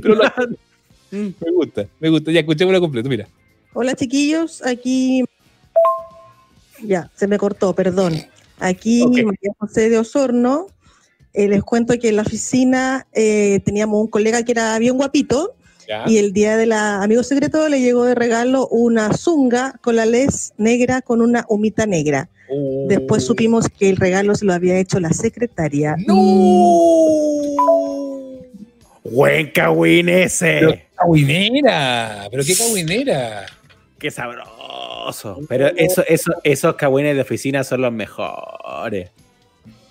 Pero 0.00 0.14
lo- 0.14 0.24
me 1.10 1.50
gusta, 1.52 1.86
me 1.98 2.08
gusta. 2.10 2.30
Ya 2.30 2.40
escuchémoslo 2.40 2.80
completo, 2.80 3.08
mira. 3.08 3.26
Hola 3.72 3.94
chiquillos, 3.94 4.64
aquí 4.64 5.24
ya, 6.82 7.10
se 7.16 7.26
me 7.26 7.38
cortó, 7.38 7.74
perdón. 7.74 8.14
Aquí 8.58 9.04
María 9.06 9.52
José 9.58 9.88
de 9.90 9.98
Osorno. 9.98 10.66
Eh, 11.32 11.48
les 11.48 11.62
cuento 11.62 11.96
que 11.98 12.08
en 12.08 12.16
la 12.16 12.22
oficina 12.22 13.06
eh, 13.12 13.60
teníamos 13.64 14.00
un 14.00 14.08
colega 14.08 14.42
que 14.44 14.52
era 14.52 14.76
bien 14.78 14.96
guapito 14.96 15.54
Ya. 15.90 16.04
y 16.06 16.18
el 16.18 16.32
día 16.32 16.56
de 16.56 16.66
la 16.66 17.02
amigo 17.02 17.24
secreto 17.24 17.68
le 17.68 17.80
llegó 17.80 18.04
de 18.04 18.14
regalo 18.14 18.68
una 18.68 19.12
zunga 19.12 19.74
con 19.82 19.96
la 19.96 20.06
les 20.06 20.52
negra 20.56 21.02
con 21.02 21.20
una 21.20 21.44
humita 21.48 21.84
negra. 21.84 22.28
Después 22.86 23.24
supimos 23.24 23.66
que 23.68 23.90
el 23.90 23.96
regalo 23.96 24.36
se 24.36 24.44
lo 24.44 24.52
había 24.52 24.78
hecho 24.78 25.00
la 25.00 25.12
secretaria. 25.12 25.96
Buen 29.04 29.50
cagüín 29.50 30.08
ese. 30.08 30.58
Pero 30.60 30.72
qué 30.72 30.86
cagüinera, 30.96 32.28
pero 32.30 32.44
qué 32.44 32.54
cagüinera. 32.54 33.46
Qué 33.98 34.10
sabroso. 34.10 35.40
Pero 35.48 35.68
eso, 35.76 36.04
eso, 36.06 36.32
esos 36.44 36.74
cagüines 36.76 37.16
de 37.16 37.22
oficina 37.22 37.64
son 37.64 37.82
los 37.82 37.92
mejores. 37.92 39.10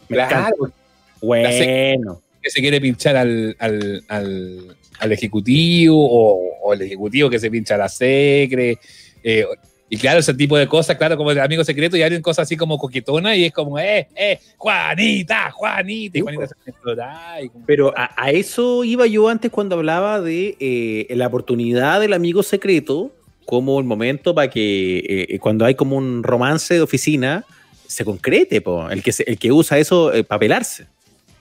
Me 0.07 0.15
Claro. 0.15 0.35
encanta. 0.55 0.75
Bueno. 1.21 2.21
Que 2.41 2.49
se 2.49 2.61
quiere 2.61 2.79
pinchar 2.79 3.17
al, 3.17 3.55
al, 3.59 4.03
al, 4.07 4.77
al 4.99 5.11
ejecutivo 5.11 5.97
o, 5.97 6.57
o 6.63 6.73
el 6.73 6.81
ejecutivo 6.81 7.29
que 7.29 7.39
se 7.39 7.49
pincha 7.49 7.77
la 7.77 7.89
secre. 7.89 8.77
eh, 9.23 9.45
y 9.91 9.97
claro, 9.97 10.19
ese 10.19 10.35
tipo 10.35 10.55
de 10.55 10.67
cosas, 10.67 10.97
claro, 10.97 11.17
como 11.17 11.31
el 11.31 11.39
amigo 11.39 11.63
secreto, 11.63 11.97
y 11.97 12.03
hacen 12.03 12.21
cosas 12.21 12.43
así 12.43 12.55
como 12.55 12.77
coquetonas 12.77 13.35
y 13.37 13.45
es 13.45 13.51
como, 13.51 13.79
eh, 13.79 14.07
eh, 14.15 14.37
Juanita, 14.55 15.49
Juanita, 15.49 16.17
y 16.19 16.21
Juanita 16.21 16.47
se 16.47 16.53
pone 16.53 16.65
a 16.67 16.69
explotar, 16.69 17.43
y 17.43 17.49
como- 17.49 17.65
Pero 17.65 17.93
a, 17.97 18.11
a 18.15 18.29
eso 18.29 18.83
iba 18.83 19.07
yo 19.07 19.27
antes 19.29 19.49
cuando 19.49 19.75
hablaba 19.75 20.21
de 20.21 20.55
eh, 20.59 21.07
la 21.15 21.25
oportunidad 21.25 21.99
del 22.01 22.13
amigo 22.13 22.43
secreto 22.43 23.11
como 23.45 23.79
el 23.79 23.85
momento 23.85 24.35
para 24.35 24.51
que 24.51 25.25
eh, 25.27 25.39
cuando 25.39 25.65
hay 25.65 25.73
como 25.73 25.95
un 25.97 26.21
romance 26.21 26.75
de 26.75 26.81
oficina 26.81 27.43
se 27.87 28.05
concrete, 28.05 28.61
po, 28.61 28.87
el, 28.91 29.01
que 29.01 29.11
se- 29.11 29.23
el 29.23 29.39
que 29.39 29.51
usa 29.51 29.79
eso 29.79 30.11
para 30.27 30.37
pelarse. 30.37 30.85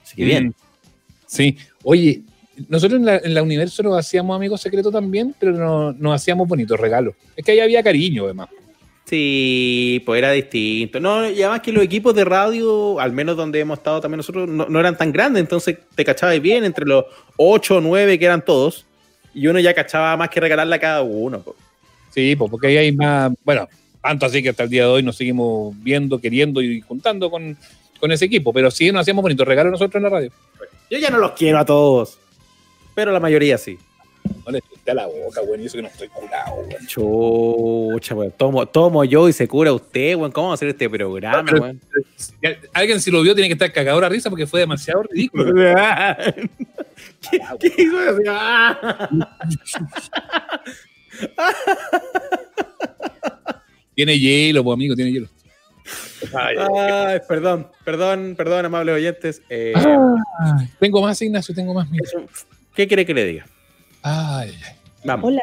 Así 0.03 0.15
que 0.15 0.23
bien. 0.23 0.47
Mm. 0.47 0.53
Sí, 1.27 1.55
oye, 1.83 2.23
nosotros 2.67 2.99
en 2.99 3.05
la, 3.05 3.17
en 3.17 3.33
la 3.33 3.41
universo 3.43 3.81
nos 3.83 3.97
hacíamos 3.97 4.35
amigos 4.35 4.61
secretos 4.61 4.91
también, 4.91 5.33
pero 5.39 5.51
no- 5.53 5.93
nos 5.93 6.15
hacíamos 6.15 6.47
bonitos 6.47 6.79
regalos. 6.79 7.13
Es 7.35 7.45
que 7.45 7.51
ahí 7.51 7.59
había 7.59 7.81
cariño, 7.83 8.25
además. 8.25 8.49
Sí, 9.05 10.03
pues 10.05 10.19
era 10.19 10.31
distinto. 10.31 10.99
No, 10.99 11.27
y 11.27 11.41
además 11.41 11.61
que 11.61 11.71
los 11.71 11.83
equipos 11.83 12.13
de 12.13 12.25
radio, 12.25 12.99
al 12.99 13.11
menos 13.11 13.35
donde 13.35 13.59
hemos 13.59 13.79
estado 13.79 14.01
también 14.01 14.17
nosotros, 14.17 14.47
no, 14.47 14.67
no 14.69 14.79
eran 14.79 14.97
tan 14.97 15.11
grandes, 15.11 15.41
entonces 15.41 15.77
te 15.95 16.05
cachabas 16.05 16.39
bien 16.41 16.63
entre 16.63 16.85
los 16.85 17.05
8 17.37 17.77
o 17.77 17.81
9 17.81 18.19
que 18.19 18.25
eran 18.25 18.45
todos, 18.45 18.85
y 19.33 19.47
uno 19.47 19.59
ya 19.59 19.73
cachaba 19.73 20.15
más 20.15 20.29
que 20.29 20.39
regalarle 20.39 20.75
a 20.75 20.79
cada 20.79 21.01
uno. 21.01 21.41
po. 21.41 21.55
Sí, 22.13 22.35
pues 22.35 22.51
porque 22.51 22.67
ahí 22.67 22.77
hay 22.77 22.91
más, 22.91 23.31
bueno, 23.43 23.67
tanto 24.01 24.27
así 24.27 24.43
que 24.43 24.49
hasta 24.49 24.63
el 24.63 24.69
día 24.69 24.83
de 24.83 24.89
hoy 24.89 25.03
nos 25.03 25.15
seguimos 25.17 25.73
viendo, 25.81 26.19
queriendo 26.19 26.61
y 26.61 26.79
juntando 26.81 27.31
con, 27.31 27.57
con 27.99 28.11
ese 28.11 28.25
equipo, 28.25 28.53
pero 28.53 28.69
sí 28.69 28.91
nos 28.91 29.01
hacíamos 29.01 29.23
bonitos 29.23 29.47
regalos 29.47 29.71
nosotros 29.71 29.95
en 29.99 30.03
la 30.03 30.09
radio. 30.09 30.31
Yo 30.91 30.97
ya 30.99 31.09
no 31.09 31.17
los 31.17 31.31
quiero 31.31 31.57
a 31.57 31.65
todos, 31.65 32.19
pero 32.95 33.11
la 33.11 33.19
mayoría 33.19 33.57
sí. 33.57 33.77
No 34.45 34.51
le 34.51 34.61
a 34.87 34.93
la 34.93 35.05
boca, 35.07 35.41
güey, 35.41 35.61
y 35.61 35.65
eso 35.67 35.77
que 35.77 35.83
no 35.83 35.87
estoy 35.87 36.07
curado, 36.07 36.55
güey. 36.55 36.77
Chucha, 36.87 38.15
weón. 38.15 38.31
Tomo, 38.35 38.65
tomo 38.65 39.03
yo 39.03 39.29
y 39.29 39.33
se 39.33 39.47
cura 39.47 39.71
usted, 39.71 40.15
weón. 40.15 40.31
¿Cómo 40.31 40.47
va 40.47 40.53
a 40.53 40.55
hacer 40.55 40.69
este 40.69 40.89
programa, 40.89 41.43
Pero- 41.45 41.61
weón? 41.61 41.79
Ya, 42.41 42.57
Alguien 42.73 42.99
si 42.99 43.11
lo 43.11 43.21
vio 43.21 43.33
tiene 43.35 43.47
que 43.47 43.53
estar 43.53 43.71
cagado 43.71 44.03
a 44.03 44.09
risa 44.09 44.29
porque 44.29 44.47
fue 44.47 44.59
demasiado 44.61 45.03
ridículo. 45.03 45.53
¿Qué, 47.31 47.39
qué 47.59 47.73
hizo? 47.83 47.97
Ah. 48.27 49.09
Tiene 53.95 54.17
hielo, 54.17 54.63
pues 54.63 54.73
amigo, 54.73 54.95
tiene 54.95 55.11
hielo. 55.11 55.27
Ay, 56.33 57.19
perdón, 57.27 57.67
perdón, 57.83 58.35
perdón, 58.37 58.65
amables 58.65 58.95
oyentes. 58.95 59.41
Eh, 59.49 59.73
tengo 60.79 61.01
más, 61.01 61.21
Ignacio, 61.21 61.53
tengo 61.55 61.73
más. 61.73 61.89
mira. 61.89 62.03
¿Qué 62.79 62.87
quiere 62.87 63.05
que 63.05 63.13
le 63.13 63.25
diga? 63.25 63.45
Ay. 64.03 64.53
Vamos. 65.03 65.25
Hola. 65.25 65.41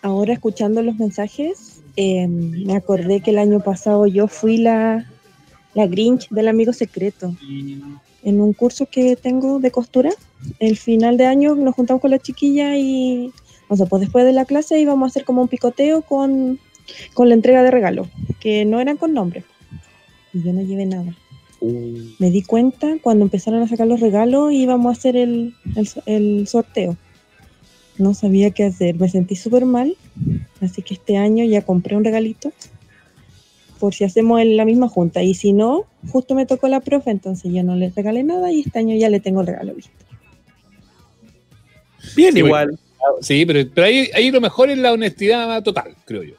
Ahora 0.00 0.32
escuchando 0.32 0.80
los 0.80 0.96
mensajes, 0.96 1.82
eh, 1.96 2.26
me 2.26 2.74
acordé 2.74 3.20
que 3.20 3.32
el 3.32 3.36
año 3.36 3.60
pasado 3.60 4.06
yo 4.06 4.26
fui 4.26 4.56
la, 4.56 5.04
la 5.74 5.86
Grinch 5.86 6.30
del 6.30 6.48
amigo 6.48 6.72
secreto. 6.72 7.36
En 8.22 8.40
un 8.40 8.54
curso 8.54 8.86
que 8.86 9.14
tengo 9.16 9.60
de 9.60 9.70
costura, 9.70 10.08
el 10.58 10.78
final 10.78 11.18
de 11.18 11.26
año 11.26 11.54
nos 11.54 11.74
juntamos 11.74 12.00
con 12.00 12.12
la 12.12 12.18
chiquilla 12.18 12.78
y, 12.78 13.30
o 13.68 13.76
sea, 13.76 13.84
pues 13.84 14.00
después 14.00 14.24
de 14.24 14.32
la 14.32 14.46
clase 14.46 14.80
íbamos 14.80 15.06
a 15.06 15.10
hacer 15.10 15.26
como 15.26 15.42
un 15.42 15.48
picoteo 15.48 16.00
con, 16.00 16.58
con 17.12 17.28
la 17.28 17.34
entrega 17.34 17.62
de 17.62 17.70
regalos, 17.70 18.08
que 18.40 18.64
no 18.64 18.80
eran 18.80 18.96
con 18.96 19.12
nombre. 19.12 19.44
Y 20.32 20.42
yo 20.42 20.54
no 20.54 20.62
llevé 20.62 20.86
nada. 20.86 21.14
Me 22.18 22.30
di 22.30 22.42
cuenta 22.42 22.96
cuando 23.02 23.24
empezaron 23.24 23.62
a 23.62 23.68
sacar 23.68 23.86
los 23.86 24.00
regalos 24.00 24.52
y 24.52 24.62
íbamos 24.62 24.94
a 24.94 24.98
hacer 24.98 25.16
el, 25.16 25.54
el 25.76 25.86
so- 25.86 26.02
el 26.06 26.46
sorteo. 26.46 26.96
No 27.98 28.12
sabía 28.14 28.50
qué 28.50 28.64
hacer, 28.64 28.96
me 28.96 29.08
sentí 29.08 29.36
súper 29.36 29.64
mal, 29.66 29.96
así 30.60 30.82
que 30.82 30.94
este 30.94 31.16
año 31.16 31.44
ya 31.44 31.62
compré 31.62 31.96
un 31.96 32.04
regalito 32.04 32.52
por 33.78 33.94
si 33.94 34.04
hacemos 34.04 34.40
en 34.40 34.56
la 34.56 34.64
misma 34.64 34.88
junta. 34.88 35.22
Y 35.22 35.34
si 35.34 35.52
no, 35.52 35.84
justo 36.10 36.34
me 36.34 36.46
tocó 36.46 36.68
la 36.68 36.80
profe, 36.80 37.10
entonces 37.10 37.52
yo 37.52 37.62
no 37.62 37.76
le 37.76 37.90
regalé 37.90 38.22
nada 38.24 38.50
y 38.50 38.60
este 38.60 38.78
año 38.78 38.96
ya 38.96 39.08
le 39.10 39.20
tengo 39.20 39.40
el 39.42 39.46
regalo 39.46 39.74
listo. 39.74 39.92
Bien, 42.16 42.32
Sí, 42.32 42.38
igual. 42.40 42.78
Sí, 43.20 43.44
pero, 43.44 43.68
pero 43.74 43.86
ahí, 43.86 44.08
ahí 44.14 44.30
lo 44.30 44.40
mejor 44.40 44.70
es 44.70 44.78
la 44.78 44.92
honestidad 44.92 45.62
total, 45.62 45.94
creo 46.04 46.22
yo. 46.22 46.34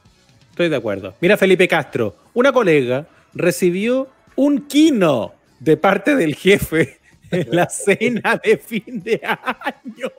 Estoy 0.52 0.70
de 0.70 0.76
acuerdo. 0.76 1.14
Mira, 1.22 1.38
Felipe 1.38 1.68
Castro, 1.68 2.16
una 2.34 2.52
colega 2.52 3.08
recibió 3.34 4.08
un 4.36 4.68
quino 4.68 5.34
de 5.60 5.78
parte 5.78 6.16
del 6.16 6.36
jefe 6.36 6.98
en 7.32 7.48
la 7.52 7.70
cena 7.70 8.40
de 8.44 8.58
fin 8.58 9.02
de 9.04 9.20
año. 9.24 10.10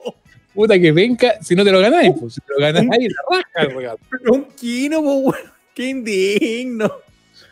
Puta 0.53 0.79
que 0.79 0.91
venga, 0.91 1.35
si 1.41 1.55
no 1.55 1.63
te 1.63 1.71
lo 1.71 1.79
ganáis, 1.79 2.13
pues 2.19 2.33
si 2.35 2.41
te 2.41 2.47
lo 2.53 2.59
ganáis, 2.59 3.13
la 3.13 3.37
raja 3.37 3.69
el 3.69 3.75
regalo. 3.75 3.99
Un 4.31 4.45
quino, 4.59 4.99
weón. 4.99 5.35
qué 5.75 5.89
indigno. 5.89 6.91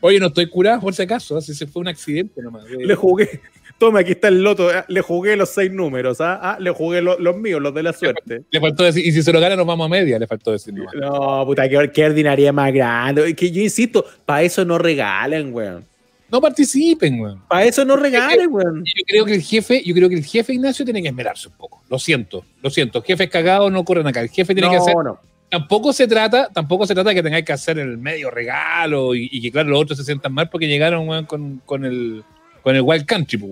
Oye, 0.02 0.20
no 0.20 0.28
estoy 0.28 0.50
curado 0.50 0.82
por 0.82 0.94
si 0.94 1.02
acaso, 1.04 1.40
si 1.42 1.54
se 1.54 1.68
fue 1.68 1.82
un 1.82 1.88
accidente 1.88 2.42
nomás. 2.42 2.64
Le 2.66 2.96
jugué, 2.96 3.40
toma, 3.78 4.00
aquí 4.00 4.12
está 4.12 4.28
el 4.28 4.42
loto, 4.44 4.70
ah, 4.70 4.86
le 4.88 5.02
jugué 5.02 5.36
los 5.36 5.50
seis 5.50 5.72
números, 5.72 6.20
¿ah? 6.22 6.40
Ah, 6.42 6.58
le 6.60 6.72
jugué 6.72 7.02
lo- 7.02 7.18
los 7.20 7.38
míos, 7.38 7.62
los 7.62 7.74
de 7.74 7.84
la 7.84 7.94
suerte. 7.94 8.44
Le 8.50 8.60
faltó 8.60 8.84
decir, 8.84 9.06
y 9.06 9.12
si 9.12 9.22
se 9.24 9.32
lo 9.32 9.40
gana 9.40 9.56
nos 9.56 9.66
vamos 9.66 9.86
a 9.86 9.90
media, 9.90 10.18
le 10.20 10.28
faltó 10.28 10.52
decir 10.52 10.74
nomás. 10.74 10.94
No, 10.96 11.44
puta, 11.46 11.68
qué, 11.70 11.92
qué 11.94 12.06
ordinaria 12.06 12.52
más 12.52 12.74
grande. 12.74 13.36
Que 13.36 13.52
yo 13.52 13.62
insisto, 13.62 14.04
para 14.26 14.44
eso 14.44 14.66
no 14.66 14.78
regalen, 14.80 15.54
weón. 15.54 15.86
No 16.32 16.42
participen, 16.42 17.20
weón. 17.20 17.44
Para 17.48 17.66
eso 17.66 17.86
no 17.86 17.96
regalen, 17.96 18.52
weón. 18.52 18.84
Yo 18.86 19.04
creo 19.06 19.26
que 19.26 19.36
el 19.36 19.42
jefe, 19.42 19.84
yo 19.86 19.94
creo 19.94 20.10
que 20.10 20.16
el 20.16 20.26
jefe 20.26 20.54
Ignacio 20.54 20.84
tiene 20.84 21.02
que 21.02 21.10
esmerarse 21.10 21.48
un 21.48 21.54
poco. 21.56 21.84
Lo 21.90 22.00
siento, 22.00 22.44
lo 22.62 22.70
siento. 22.70 23.02
Jefes 23.04 23.30
cagados 23.30 23.72
no 23.72 23.84
corren 23.86 24.08
acá. 24.08 24.22
El 24.22 24.30
jefe 24.30 24.54
tiene 24.56 24.70
que 24.70 24.78
hacer. 24.78 24.96
no. 24.96 25.20
Tampoco 25.48 25.94
se 25.94 26.08
trata, 26.08 26.50
tampoco 26.52 26.88
se 26.88 26.96
trata 26.96 27.10
de 27.10 27.16
que 27.16 27.24
tengáis 27.24 27.46
que 27.46 27.54
hacer 27.54 27.78
el 27.78 27.98
medio 28.00 28.32
regalo 28.32 29.14
y, 29.14 29.30
y 29.32 29.40
que 29.42 29.52
claro 29.52 29.70
los 29.70 29.82
otros 29.84 29.98
se 30.00 30.04
sientan 30.04 30.34
mal 30.34 30.50
porque 30.50 30.68
llegaron 30.68 31.08
weón, 31.08 31.26
con, 31.28 31.62
con 31.66 31.86
el 31.86 32.24
con 32.64 32.76
el 32.76 32.82
Wild 32.82 33.06
Country, 33.06 33.38
pues, 33.38 33.52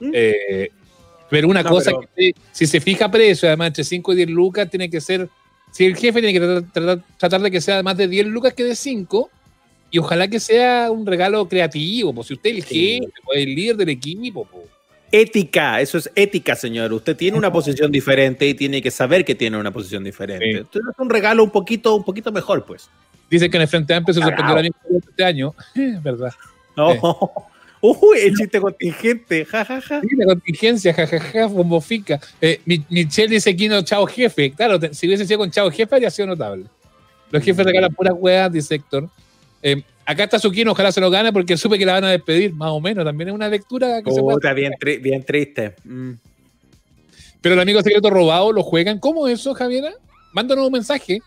weón. 0.00 0.12
Eh, 0.14 0.70
pero 1.28 1.48
una 1.48 1.62
No, 1.62 1.68
cosa 1.68 1.90
pero- 1.90 2.08
que 2.16 2.32
si 2.52 2.66
se 2.66 2.80
fija 2.80 3.10
precio, 3.10 3.46
además 3.48 3.68
entre 3.68 3.84
5 3.84 4.12
y 4.14 4.16
10 4.16 4.30
lucas, 4.30 4.70
tiene 4.70 4.88
que 4.88 5.00
ser. 5.02 5.28
Si 5.70 5.84
el 5.84 5.94
jefe 5.96 6.22
tiene 6.22 6.32
que 6.32 6.40
tratar, 6.40 6.72
tratar- 6.72 7.04
tratar 7.18 7.42
de 7.42 7.50
que 7.50 7.60
sea 7.60 7.82
más 7.82 7.96
de 7.98 8.08
10 8.08 8.26
lucas 8.26 8.54
que 8.54 8.64
de 8.64 8.74
5, 8.74 9.30
y 9.90 9.98
ojalá 9.98 10.28
que 10.28 10.40
sea 10.40 10.90
un 10.90 11.06
regalo 11.06 11.48
creativo, 11.48 12.12
pues 12.14 12.28
si 12.28 12.34
usted 12.34 12.50
es 12.50 12.56
el 12.56 12.64
jefe, 12.64 13.12
pues, 13.24 13.38
el 13.38 13.54
líder 13.54 13.76
del 13.76 13.88
equipo, 13.90 14.44
pues. 14.44 14.64
ética, 15.10 15.80
eso 15.80 15.98
es 15.98 16.10
ética, 16.14 16.54
señor. 16.54 16.92
Usted 16.92 17.16
tiene 17.16 17.38
una 17.38 17.50
posición 17.52 17.90
diferente 17.90 18.46
y 18.46 18.54
tiene 18.54 18.82
que 18.82 18.90
saber 18.90 19.24
que 19.24 19.34
tiene 19.34 19.56
una 19.56 19.70
posición 19.70 20.04
diferente. 20.04 20.50
Entonces 20.58 20.90
es 20.92 20.98
un 20.98 21.08
regalo 21.10 21.42
un 21.44 21.50
poquito, 21.50 21.94
un 21.94 22.04
poquito 22.04 22.30
mejor, 22.32 22.64
pues. 22.64 22.90
Dice 23.30 23.50
que 23.50 23.56
en 23.58 23.62
el 23.62 23.68
Frente 23.68 23.92
Amplio 23.94 24.14
se 24.14 24.20
sorprendió 24.22 24.52
el 24.54 24.58
amigo 24.58 24.76
este 25.08 25.24
año. 25.24 25.54
verdad. 26.02 26.32
No. 26.76 26.92
Uy, 27.80 28.18
el 28.24 28.34
chiste 28.34 28.60
contingente, 28.60 29.44
jajaja. 29.44 30.00
Sí, 30.00 30.08
la 30.16 30.26
contingencia, 30.26 30.92
jajaja, 30.92 31.46
bombofica. 31.46 32.18
Eh, 32.40 32.60
Mi- 32.64 32.84
Michelle 32.88 33.28
dice 33.28 33.50
aquí 33.50 33.68
no, 33.68 33.82
chao 33.82 34.04
jefe. 34.06 34.50
Claro, 34.50 34.80
si 34.92 35.06
hubiese 35.06 35.24
sido 35.26 35.38
con 35.38 35.50
chao 35.52 35.70
jefe, 35.70 35.94
habría 35.94 36.10
sido 36.10 36.26
notable. 36.26 36.64
Los 37.30 37.42
jefes 37.44 37.64
regalan 37.64 37.94
puras 37.94 38.14
weas, 38.18 38.50
dice 38.52 38.74
Héctor. 38.74 39.08
Eh, 39.62 39.82
acá 40.06 40.24
está 40.24 40.38
Zuquino, 40.38 40.72
ojalá 40.72 40.92
se 40.92 41.00
lo 41.00 41.10
gane 41.10 41.32
porque 41.32 41.56
supe 41.56 41.78
que 41.78 41.86
la 41.86 41.94
van 41.94 42.04
a 42.04 42.10
despedir, 42.10 42.52
más 42.54 42.70
o 42.70 42.80
menos. 42.80 43.04
También 43.04 43.28
es 43.28 43.34
una 43.34 43.48
lectura 43.48 44.02
que 44.02 44.10
se 44.12 44.22
puede 44.22 44.54
bien, 44.54 44.72
tri- 44.80 45.00
bien 45.02 45.22
triste. 45.24 45.74
Mm. 45.84 46.12
Pero 47.40 47.54
el 47.54 47.60
amigo 47.60 47.82
secreto 47.82 48.10
robado 48.10 48.52
lo 48.52 48.62
juegan. 48.62 48.98
¿Cómo 48.98 49.28
eso, 49.28 49.54
Javiera? 49.54 49.92
Mándanos 50.32 50.66
un 50.66 50.72
mensaje. 50.72 51.20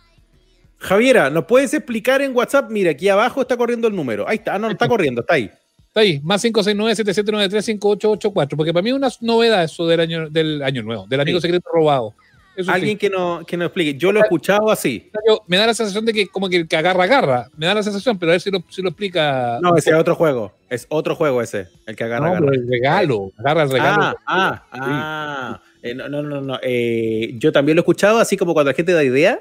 Javiera, 0.78 1.30
¿nos 1.30 1.46
puedes 1.46 1.74
explicar 1.74 2.22
en 2.22 2.36
WhatsApp? 2.36 2.70
Mira, 2.72 2.92
aquí 2.92 3.08
abajo 3.08 3.42
está 3.42 3.56
corriendo 3.56 3.88
el 3.88 3.96
número. 3.96 4.28
Ahí 4.28 4.38
está, 4.38 4.56
ah, 4.56 4.60
no, 4.60 4.68
no 4.68 4.74
está 4.74 4.88
corriendo, 4.88 5.22
está 5.22 5.36
ahí. 5.36 5.50
Está 5.88 6.00
ahí, 6.02 6.20
más 6.24 6.44
569-7793-5884. 6.46 8.56
Porque 8.56 8.74
para 8.74 8.82
mí 8.84 8.90
es 8.90 8.96
una 8.96 9.10
novedad 9.22 9.64
eso 9.64 9.86
del 9.88 10.00
año, 10.00 10.30
del 10.30 10.62
año 10.64 10.84
nuevo, 10.84 11.06
del 11.08 11.20
amigo 11.22 11.40
Sí. 11.40 11.44
secreto 11.48 11.70
robado. 11.74 12.14
Eso 12.56 12.72
Alguien 12.72 12.94
sí. 12.94 12.98
que, 12.98 13.10
no, 13.10 13.44
que 13.46 13.56
nos 13.56 13.68
explique. 13.68 13.96
Yo 13.96 14.12
lo 14.12 14.20
he 14.20 14.24
escuchado 14.24 14.70
así. 14.70 15.10
Me 15.48 15.58
da 15.58 15.68
la 15.68 15.74
sensación 15.74 16.06
de 16.06 16.14
que 16.14 16.28
como 16.28 16.50
que 16.50 16.58
el 16.58 16.68
que 16.68 16.76
agarra, 16.76 17.06
agarra. 17.06 17.50
Me 17.58 17.66
da 17.66 17.76
la 17.76 17.84
sensación, 17.84 18.20
pero 18.20 18.32
a 18.32 18.34
ver 18.34 18.42
si 18.42 18.52
lo, 18.52 18.64
si 18.70 18.82
lo 18.82 18.90
explica. 18.90 19.60
No, 19.62 19.76
ese 19.76 19.92
es 19.92 19.96
otro 19.96 20.16
juego. 20.16 20.52
Es 20.70 20.86
otro 20.90 21.16
juego 21.16 21.42
ese, 21.42 21.68
el 21.86 21.96
que 21.96 22.04
agarra. 22.04 22.26
No, 22.26 22.32
agarra. 22.32 22.48
pero 22.50 22.62
el 22.62 22.70
regalo. 22.70 23.32
Agarra 23.38 23.64
el 23.64 23.72
regalo. 23.72 24.04
Ah, 24.04 24.16
ah, 24.26 24.64
ah. 24.74 25.62
Eh, 25.82 25.96
no, 25.96 26.10
no, 26.10 26.22
no, 26.22 26.42
no. 26.42 26.60
Eh, 26.62 27.34
yo 27.38 27.52
también 27.52 27.76
lo 27.76 27.82
he 27.82 27.84
escuchado 27.84 28.20
así 28.20 28.38
como 28.38 28.54
cuando 28.54 28.72
la 28.72 28.76
gente 28.76 28.92
da 28.92 29.04
idea. 29.04 29.40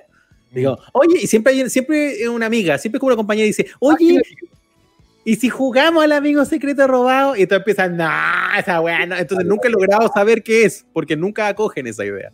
Digo, 0.53 0.79
oye, 0.93 1.21
y 1.23 1.27
siempre 1.27 1.53
hay 1.53 1.71
siempre 1.71 2.29
una 2.29 2.47
amiga, 2.47 2.77
siempre 2.77 2.99
como 2.99 3.09
una 3.09 3.17
compañera 3.17 3.47
dice, 3.47 3.67
oye, 3.79 4.21
¿y 5.25 5.37
si 5.37 5.49
jugamos 5.49 6.03
al 6.03 6.11
amigo 6.11 6.45
secreto 6.45 6.89
robado? 6.89 7.37
Y 7.37 7.47
tú 7.47 7.55
empiezas, 7.55 7.91
no, 7.93 8.09
esa 8.59 8.81
weá, 8.81 9.07
no". 9.07 9.17
Entonces 9.17 9.47
nunca 9.47 9.69
he 9.69 9.71
logrado 9.71 10.11
saber 10.13 10.43
qué 10.43 10.65
es, 10.65 10.85
porque 10.93 11.17
nunca 11.17 11.47
acogen 11.47 11.87
esa 11.87 12.05
idea. 12.05 12.33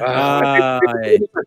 Ah. 0.00 0.80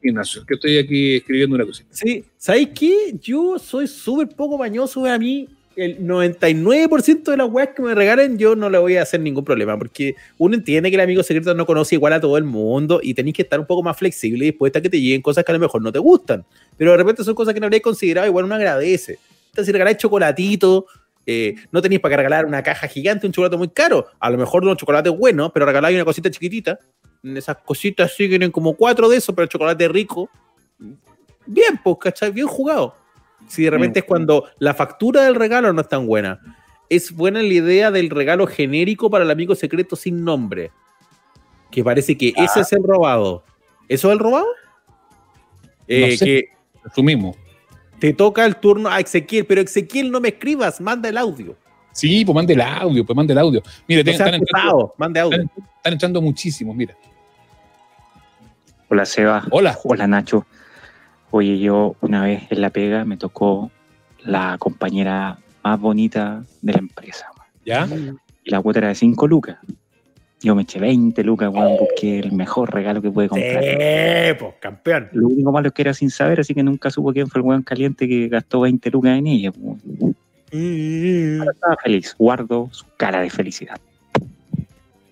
Ignacio, 0.01 0.45
que 0.45 0.55
estoy 0.55 0.77
aquí 0.77 1.15
escribiendo 1.17 1.55
una 1.55 1.65
cosita. 1.65 1.89
Sí, 1.91 2.23
¿sabéis 2.37 2.69
qué? 2.69 3.15
Yo 3.21 3.59
soy 3.59 3.87
súper 3.87 4.29
poco 4.29 4.57
mañoso, 4.57 5.05
a 5.05 5.17
mí 5.17 5.47
el 5.77 5.99
99% 5.99 7.23
de 7.23 7.37
las 7.37 7.49
weas 7.49 7.69
que 7.75 7.83
me 7.83 7.93
regalen 7.93 8.39
yo 8.39 8.55
no 8.55 8.67
le 8.69 8.79
voy 8.79 8.97
a 8.97 9.03
hacer 9.03 9.21
ningún 9.21 9.45
problema, 9.45 9.77
porque 9.77 10.15
uno 10.37 10.55
entiende 10.55 10.89
que 10.89 10.95
el 10.95 11.01
amigo 11.01 11.21
secreto 11.21 11.53
no 11.53 11.65
conoce 11.65 11.95
igual 11.95 12.13
a 12.13 12.19
todo 12.19 12.35
el 12.37 12.43
mundo 12.43 12.99
y 13.01 13.13
tenéis 13.13 13.35
que 13.35 13.43
estar 13.43 13.59
un 13.59 13.67
poco 13.67 13.83
más 13.83 13.95
flexible 13.95 14.45
y 14.45 14.49
dispuesta 14.49 14.79
a 14.79 14.81
que 14.81 14.89
te 14.89 14.99
lleguen 14.99 15.21
cosas 15.21 15.45
que 15.45 15.51
a 15.51 15.55
lo 15.55 15.59
mejor 15.59 15.81
no 15.83 15.91
te 15.91 15.99
gustan, 15.99 16.43
pero 16.77 16.91
de 16.91 16.97
repente 16.97 17.23
son 17.23 17.35
cosas 17.35 17.53
que 17.53 17.59
no 17.59 17.67
habréis 17.67 17.83
considerado, 17.83 18.25
igual 18.27 18.45
uno 18.45 18.55
agradece. 18.55 19.19
Entonces, 19.49 19.67
si 19.67 19.71
regaláis 19.71 19.97
chocolatito, 19.97 20.87
eh, 21.29 21.55
no 21.71 21.81
tenéis 21.81 22.01
para 22.01 22.15
regalar 22.15 22.45
una 22.45 22.63
caja 22.63 22.87
gigante, 22.87 23.27
un 23.27 23.33
chocolate 23.33 23.57
muy 23.57 23.67
caro, 23.67 24.07
a 24.19 24.29
lo 24.29 24.37
mejor 24.37 24.63
unos 24.63 24.77
chocolates 24.77 25.15
buenos, 25.15 25.51
pero 25.53 25.65
regaláis 25.65 25.93
una 25.95 26.05
cosita 26.05 26.31
chiquitita, 26.31 26.79
esas 27.35 27.57
cositas 27.65 28.13
sí 28.15 28.23
que 28.25 28.29
tienen 28.29 28.51
como 28.51 28.75
cuatro 28.75 29.09
de 29.09 29.17
esos, 29.17 29.35
pero 29.35 29.47
chocolate 29.47 29.87
rico, 29.87 30.29
bien, 31.45 31.79
pues, 31.83 31.97
¿cachai? 31.99 32.31
Bien 32.31 32.47
jugado. 32.47 32.95
Si 33.47 33.63
de 33.63 33.69
repente 33.71 33.99
es 33.99 34.05
cuando 34.05 34.45
la 34.59 34.73
factura 34.73 35.23
del 35.23 35.35
regalo 35.35 35.71
no 35.73 35.81
es 35.81 35.87
tan 35.89 36.05
buena. 36.07 36.39
Es 36.89 37.11
buena 37.11 37.41
la 37.41 37.47
idea 37.53 37.91
del 37.91 38.09
regalo 38.09 38.47
genérico 38.47 39.09
para 39.09 39.23
el 39.25 39.31
amigo 39.31 39.55
secreto 39.55 39.95
sin 39.95 40.23
nombre. 40.23 40.71
Que 41.71 41.83
parece 41.83 42.17
que 42.17 42.33
ese 42.35 42.61
es 42.61 42.71
el 42.73 42.83
robado. 42.83 43.43
¿Eso 43.89 44.07
es 44.09 44.13
el 44.13 44.19
robado? 44.19 44.47
Eh, 45.87 46.11
No 46.11 46.17
sé. 46.17 46.25
que 46.25 46.49
Asumimos. 46.85 47.35
te 47.99 48.13
toca 48.13 48.45
el 48.45 48.55
turno 48.57 48.89
a 48.89 48.99
Ezequiel, 48.99 49.45
pero 49.45 49.61
Ezequiel 49.61 50.11
no 50.11 50.19
me 50.19 50.29
escribas, 50.29 50.79
manda 50.81 51.09
el 51.09 51.17
audio. 51.17 51.55
Sí, 51.91 52.23
pues 52.23 52.35
mande 52.35 52.53
el 52.53 52.61
audio, 52.61 53.05
pues 53.05 53.15
mande 53.15 53.33
el 53.33 53.39
audio. 53.39 53.61
Mire, 53.87 54.03
No 54.03 54.11
están, 54.11 54.25
pesado, 54.27 54.37
entrando, 54.39 54.93
mande 54.97 55.19
audio. 55.19 55.41
están, 55.41 55.63
están 55.77 55.93
entrando 55.93 56.21
muchísimos, 56.21 56.75
mira. 56.75 56.95
Hola 58.89 59.05
Seba. 59.05 59.43
Hola. 59.51 59.77
Hola 59.83 60.07
Nacho. 60.07 60.45
Oye, 61.31 61.59
yo 61.59 61.95
una 62.01 62.23
vez 62.23 62.43
en 62.49 62.61
la 62.61 62.69
pega 62.69 63.03
me 63.05 63.17
tocó 63.17 63.69
la 64.23 64.55
compañera 64.59 65.37
más 65.63 65.79
bonita 65.79 66.43
de 66.61 66.73
la 66.73 66.79
empresa. 66.79 67.27
¿Ya? 67.65 67.87
Y 68.43 68.49
la 68.49 68.61
cuota 68.61 68.79
era 68.79 68.87
de 68.89 68.95
5 68.95 69.27
lucas. 69.27 69.57
Yo 70.39 70.55
me 70.55 70.61
eché 70.61 70.79
20 70.79 71.23
lucas, 71.23 71.49
weón, 71.51 71.77
busqué 71.79 72.19
el 72.19 72.31
mejor 72.31 72.71
regalo 72.73 73.01
que 73.01 73.09
pude 73.09 73.27
comprar. 73.27 73.57
Eh, 73.61 74.35
pues, 74.39 74.53
campeón. 74.61 75.09
Lo 75.11 75.27
único 75.27 75.51
malo 75.51 75.67
es 75.69 75.73
que 75.73 75.81
era 75.81 75.93
sin 75.93 76.11
saber, 76.11 76.39
así 76.39 76.53
que 76.53 76.61
nunca 76.63 76.89
supo 76.91 77.11
quién 77.11 77.27
fue 77.27 77.41
el 77.41 77.47
weón 77.47 77.63
caliente 77.63 78.07
que 78.07 78.27
gastó 78.29 78.61
20 78.61 78.89
lucas 78.91 79.17
en 79.17 79.27
ella. 79.27 79.51
Ahora 81.39 81.51
estaba 81.51 81.75
feliz, 81.83 82.15
guardo 82.17 82.69
su 82.71 82.85
cara 82.95 83.19
de 83.19 83.29
felicidad. 83.29 83.77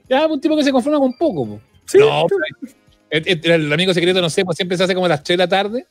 Ya, 0.07 0.27
un 0.27 0.39
tipo 0.39 0.55
que 0.55 0.63
se 0.63 0.71
conforma 0.71 0.99
con 0.99 1.13
poco. 1.17 1.45
po. 1.47 1.59
No, 1.97 2.25
pero- 2.27 2.73
el, 3.17 3.39
el- 3.43 3.51
el 3.65 3.73
amigo 3.73 3.93
secreto, 3.93 4.21
no 4.21 4.29
sé, 4.29 4.43
pues 4.45 4.55
siempre 4.57 4.77
se 4.77 4.83
hace 4.83 4.93
como 4.93 5.05
a 5.05 5.09
las 5.09 5.23
3 5.23 5.37
de 5.37 5.43
la 5.43 5.47
tarde. 5.49 5.85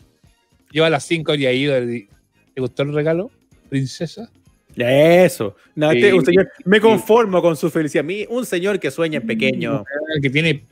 Lleva 0.70 0.86
a 0.88 0.90
las 0.90 1.04
5 1.04 1.32
habría 1.32 1.52
ido. 1.52 1.74
¿Te 1.74 2.60
gustó 2.60 2.82
el 2.82 2.92
regalo, 2.94 3.30
princesa? 3.68 4.30
Eso. 4.76 5.54
No, 5.74 5.90
Sí. 5.92 5.98
este- 5.98 6.14
un 6.14 6.24
señor, 6.24 6.50
me 6.64 6.80
conformo 6.80 7.40
con 7.40 7.56
su 7.56 7.70
felicidad. 7.70 8.04
Un 8.28 8.44
señor 8.44 8.80
que 8.80 8.90
sueña 8.90 9.18
en 9.20 9.26
pequeño. 9.26 9.84
Que 10.20 10.30
tiene 10.30 10.64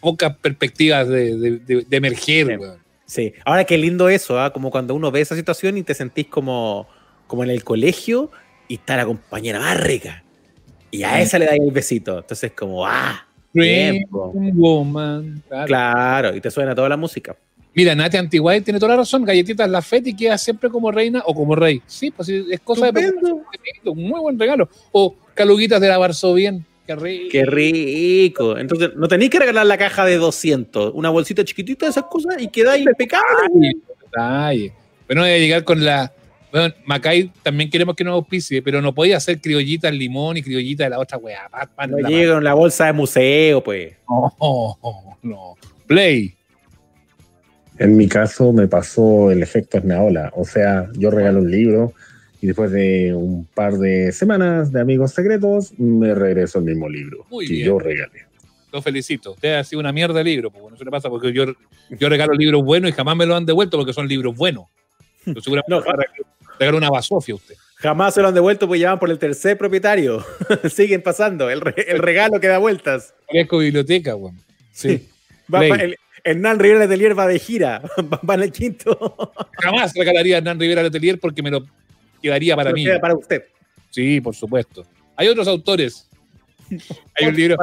pocas 0.00 0.36
perspectivas 0.36 1.08
de, 1.08 1.36
de- 1.36 1.58
de- 1.58 1.84
de 1.88 1.96
emerger, 1.96 2.58
weón. 2.58 2.78
Sí, 3.06 3.32
ahora 3.44 3.64
qué 3.64 3.76
lindo 3.76 4.08
eso, 4.08 4.38
¿ah? 4.40 4.52
como 4.52 4.70
cuando 4.70 4.94
uno 4.94 5.10
ve 5.10 5.20
esa 5.20 5.34
situación 5.34 5.76
y 5.76 5.82
te 5.82 5.94
sentís 5.94 6.26
como, 6.28 6.86
como 7.26 7.42
en 7.42 7.50
el 7.50 7.64
colegio 7.64 8.30
y 8.68 8.74
está 8.74 8.96
la 8.96 9.04
compañera 9.04 9.58
más 9.58 9.80
rica. 9.80 10.22
Y 10.92 11.02
a 11.02 11.16
Sí. 11.16 11.22
esa 11.22 11.38
le 11.40 11.46
da 11.46 11.54
el 11.56 11.72
besito. 11.72 12.18
Entonces, 12.20 12.52
como, 12.52 12.86
¡ah! 12.86 13.26
Po. 14.10 14.32
Woman. 14.34 15.42
Claro. 15.48 15.66
Claro, 15.66 16.36
y 16.36 16.40
te 16.40 16.50
suena 16.50 16.74
toda 16.74 16.88
la 16.88 16.96
música. 16.96 17.36
Mira, 17.74 17.94
Nati 17.94 18.16
Antiguay 18.16 18.60
tiene 18.62 18.80
toda 18.80 18.92
la 18.92 18.98
razón. 18.98 19.24
Galletitas 19.24 19.70
La 19.70 19.80
Feti 19.80 20.14
queda 20.14 20.36
siempre 20.36 20.68
como 20.70 20.90
reina 20.90 21.22
o 21.24 21.34
como 21.34 21.54
rey. 21.54 21.80
Sí, 21.86 22.10
pues 22.10 22.28
es 22.28 22.60
cosa 22.60 22.90
de 22.90 23.12
un 23.84 24.02
muy 24.02 24.20
buen 24.20 24.38
regalo. 24.38 24.68
O 24.92 25.14
caluguitas 25.34 25.80
de 25.80 25.88
lavarse 25.88 26.32
bien. 26.34 26.64
Qué 26.86 26.96
rico. 26.96 27.28
¡Qué 27.30 27.44
rico! 27.44 28.58
Entonces, 28.58 28.90
no 28.96 29.06
tenéis 29.06 29.30
que 29.30 29.38
regalar 29.38 29.64
la 29.64 29.78
caja 29.78 30.04
de 30.04 30.16
200, 30.16 30.92
una 30.94 31.10
bolsita 31.10 31.44
chiquitita 31.44 31.86
de 31.86 31.90
esas 31.90 32.04
cosas 32.04 32.42
y 32.42 32.48
queda 32.48 32.76
impecable. 32.76 33.76
Detalle. 34.02 34.72
Pero 35.06 35.20
no 35.20 35.26
voy 35.26 35.34
a 35.34 35.38
llegar 35.38 35.62
con 35.62 35.84
la. 35.84 36.12
Bueno, 36.52 36.74
Macay 36.84 37.30
también 37.42 37.70
queremos 37.70 37.94
que 37.94 38.04
nos 38.04 38.14
auspicie, 38.14 38.62
pero 38.62 38.82
no 38.82 38.94
podía 38.94 39.16
hacer 39.16 39.40
criollita 39.40 39.88
al 39.88 39.98
limón 39.98 40.36
y 40.36 40.42
criollita 40.42 40.84
de 40.84 40.90
la 40.90 40.98
otra 40.98 41.18
weá. 41.18 41.48
No 41.88 41.98
llega 42.08 42.38
en 42.38 42.44
la 42.44 42.54
bolsa 42.54 42.86
de 42.86 42.92
museo, 42.92 43.62
pues. 43.62 43.94
No, 44.08 44.78
no. 45.22 45.56
Play. 45.86 46.34
En 47.78 47.96
mi 47.96 48.08
caso 48.08 48.52
me 48.52 48.68
pasó 48.68 49.30
el 49.30 49.42
efecto 49.42 49.78
Esnaola, 49.78 50.30
o 50.36 50.44
sea, 50.44 50.88
yo 50.94 51.10
regalo 51.10 51.40
un 51.40 51.50
libro 51.50 51.94
y 52.42 52.48
después 52.48 52.70
de 52.72 53.14
un 53.14 53.46
par 53.46 53.78
de 53.78 54.12
semanas 54.12 54.70
de 54.70 54.80
amigos 54.80 55.12
secretos 55.12 55.72
me 55.78 56.14
regreso 56.14 56.58
el 56.58 56.64
mismo 56.66 56.88
libro 56.88 57.24
Muy 57.30 57.46
que 57.46 57.54
bien. 57.54 57.66
yo 57.66 57.78
regalé. 57.78 58.26
Lo 58.72 58.82
felicito. 58.82 59.32
Usted 59.32 59.54
ha 59.54 59.64
sido 59.64 59.80
una 59.80 59.92
mierda 59.92 60.14
de 60.14 60.24
libro. 60.24 60.50
Pues 60.50 60.62
bueno, 60.62 60.76
eso 60.76 60.84
le 60.84 60.90
pasa 60.90 61.08
porque 61.08 61.32
yo, 61.32 61.44
yo 61.90 62.08
regalo 62.08 62.34
libros 62.34 62.62
buenos 62.62 62.90
y 62.90 62.92
jamás 62.92 63.16
me 63.16 63.26
lo 63.26 63.34
han 63.34 63.44
devuelto 63.44 63.76
porque 63.76 63.92
son 63.92 64.06
libros 64.06 64.36
buenos. 64.36 64.66
Yo 65.26 65.40
seguramente 65.40 65.88
regalo 66.58 66.78
una 66.78 66.90
basofia 66.90 67.32
a 67.34 67.36
usted. 67.36 67.54
Jamás 67.76 68.12
se 68.14 68.20
lo 68.20 68.28
han 68.28 68.34
devuelto, 68.34 68.68
pues 68.68 68.80
ya 68.80 68.90
van 68.90 68.98
por 68.98 69.10
el 69.10 69.18
tercer 69.18 69.56
propietario. 69.56 70.24
Siguen 70.70 71.02
pasando. 71.02 71.48
El, 71.48 71.60
re- 71.62 71.74
el 71.88 71.98
regalo 71.98 72.38
que 72.40 72.46
da 72.48 72.58
vueltas. 72.58 73.14
Parezco 73.26 73.58
biblioteca, 73.58 74.14
weón. 74.16 74.38
Sí. 74.72 75.08
Va- 75.52 75.58
Play. 75.60 75.70
va- 75.70 75.76
el, 75.76 75.96
Hernán 76.22 76.58
Rivera 76.58 76.80
Letelier 76.80 77.18
va 77.18 77.26
de 77.26 77.38
gira. 77.38 77.80
Va 78.12 78.20
va 78.28 78.34
en 78.34 78.42
el 78.42 78.52
quinto. 78.52 79.48
Jamás 79.62 79.94
regalaría 79.94 80.34
a 80.34 80.38
Hernán 80.38 80.60
Rivera 80.60 80.82
Letelier 80.82 81.18
porque 81.18 81.42
me 81.42 81.50
lo 81.50 81.66
quedaría 82.22 82.54
para 82.54 82.72
mí. 82.72 82.84
queda 82.84 83.00
para 83.00 83.14
usted. 83.14 83.44
Sí, 83.88 84.20
por 84.20 84.34
supuesto. 84.34 84.84
Hay 85.16 85.28
otros 85.28 85.48
autores. 85.48 86.06
Hay 87.16 87.26
un 87.28 87.34
libro, 87.36 87.56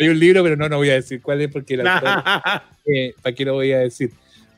hay 0.00 0.08
un 0.08 0.18
libro, 0.18 0.42
pero 0.42 0.56
no, 0.56 0.68
no 0.68 0.78
voy 0.78 0.90
a 0.90 0.94
decir 0.94 1.22
cuál 1.22 1.40
es 1.42 1.52
porque 1.52 1.74
el 1.74 1.86
autor, 1.86 2.22
eh, 2.86 3.14
¿para 3.22 3.32
qué 3.34 3.44
lo 3.44 3.54
voy 3.54 3.70
a 3.72 3.78
decir? 3.78 4.10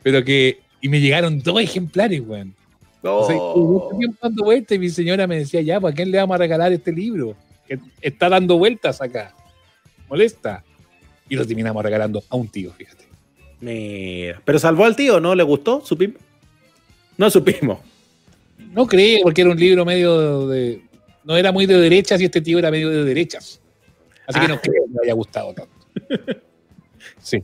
Pero 0.03 0.25
que, 0.25 0.61
y 0.83 0.89
me 0.91 1.01
llegaron 1.01 1.41
dos 1.41 1.59
ejemplares, 1.63 2.21
weón. 2.21 2.55
O 3.05 3.27
sea, 3.27 3.35
estuve 3.35 3.65
mucho 3.65 3.97
tiempo 3.99 4.19
dando 4.21 4.45
vueltas 4.45 4.77
y 4.77 4.79
mi 4.79 4.91
señora 4.91 5.27
me 5.27 5.39
decía, 5.39 5.61
ya, 5.63 5.81
¿para 5.81 5.95
quién 5.95 6.11
le 6.11 6.19
vamos 6.19 6.35
a 6.35 6.39
regalar 6.39 6.73
este 6.73 6.93
libro? 6.93 7.35
Que 7.67 7.79
está 8.01 8.29
dando 8.29 8.59
vueltas 8.59 9.01
acá. 9.01 9.35
Molesta. 10.09 10.63
Y 11.29 11.35
lo 11.37 11.47
terminamos 11.47 11.83
regalando 11.83 12.23
a 12.29 12.37
un 12.37 12.49
tío, 12.49 12.73
fíjate. 12.73 13.05
Mira. 13.61 14.41
Pero 14.45 14.59
salvó 14.59 14.85
al 14.85 14.95
tío, 14.95 15.19
¿no? 15.21 15.35
¿Le 15.35 15.43
gustó? 15.43 15.85
¿Supimos? 15.85 16.21
No 17.17 17.31
supimos. 17.31 17.79
No 18.73 18.87
creo, 18.87 19.21
porque 19.23 19.41
era 19.43 19.51
un 19.51 19.59
libro 19.59 19.85
medio 19.85 20.47
de. 20.49 20.83
No 21.25 21.37
era 21.37 21.53
muy 21.53 21.67
de 21.67 21.79
derechas 21.79 22.21
y 22.21 22.25
este 22.27 22.41
tío 22.41 22.59
era 22.59 22.71
medio 22.71 22.91
de 22.91 23.05
derechas. 23.05 23.61
Así 24.27 24.39
que 24.41 24.47
Ah. 24.47 24.49
no 24.49 24.61
creo 24.61 24.85
que 24.85 24.91
me 24.93 24.99
haya 25.05 25.15
gustado 25.15 25.55
tanto. 25.55 25.73
Sí. 27.21 27.43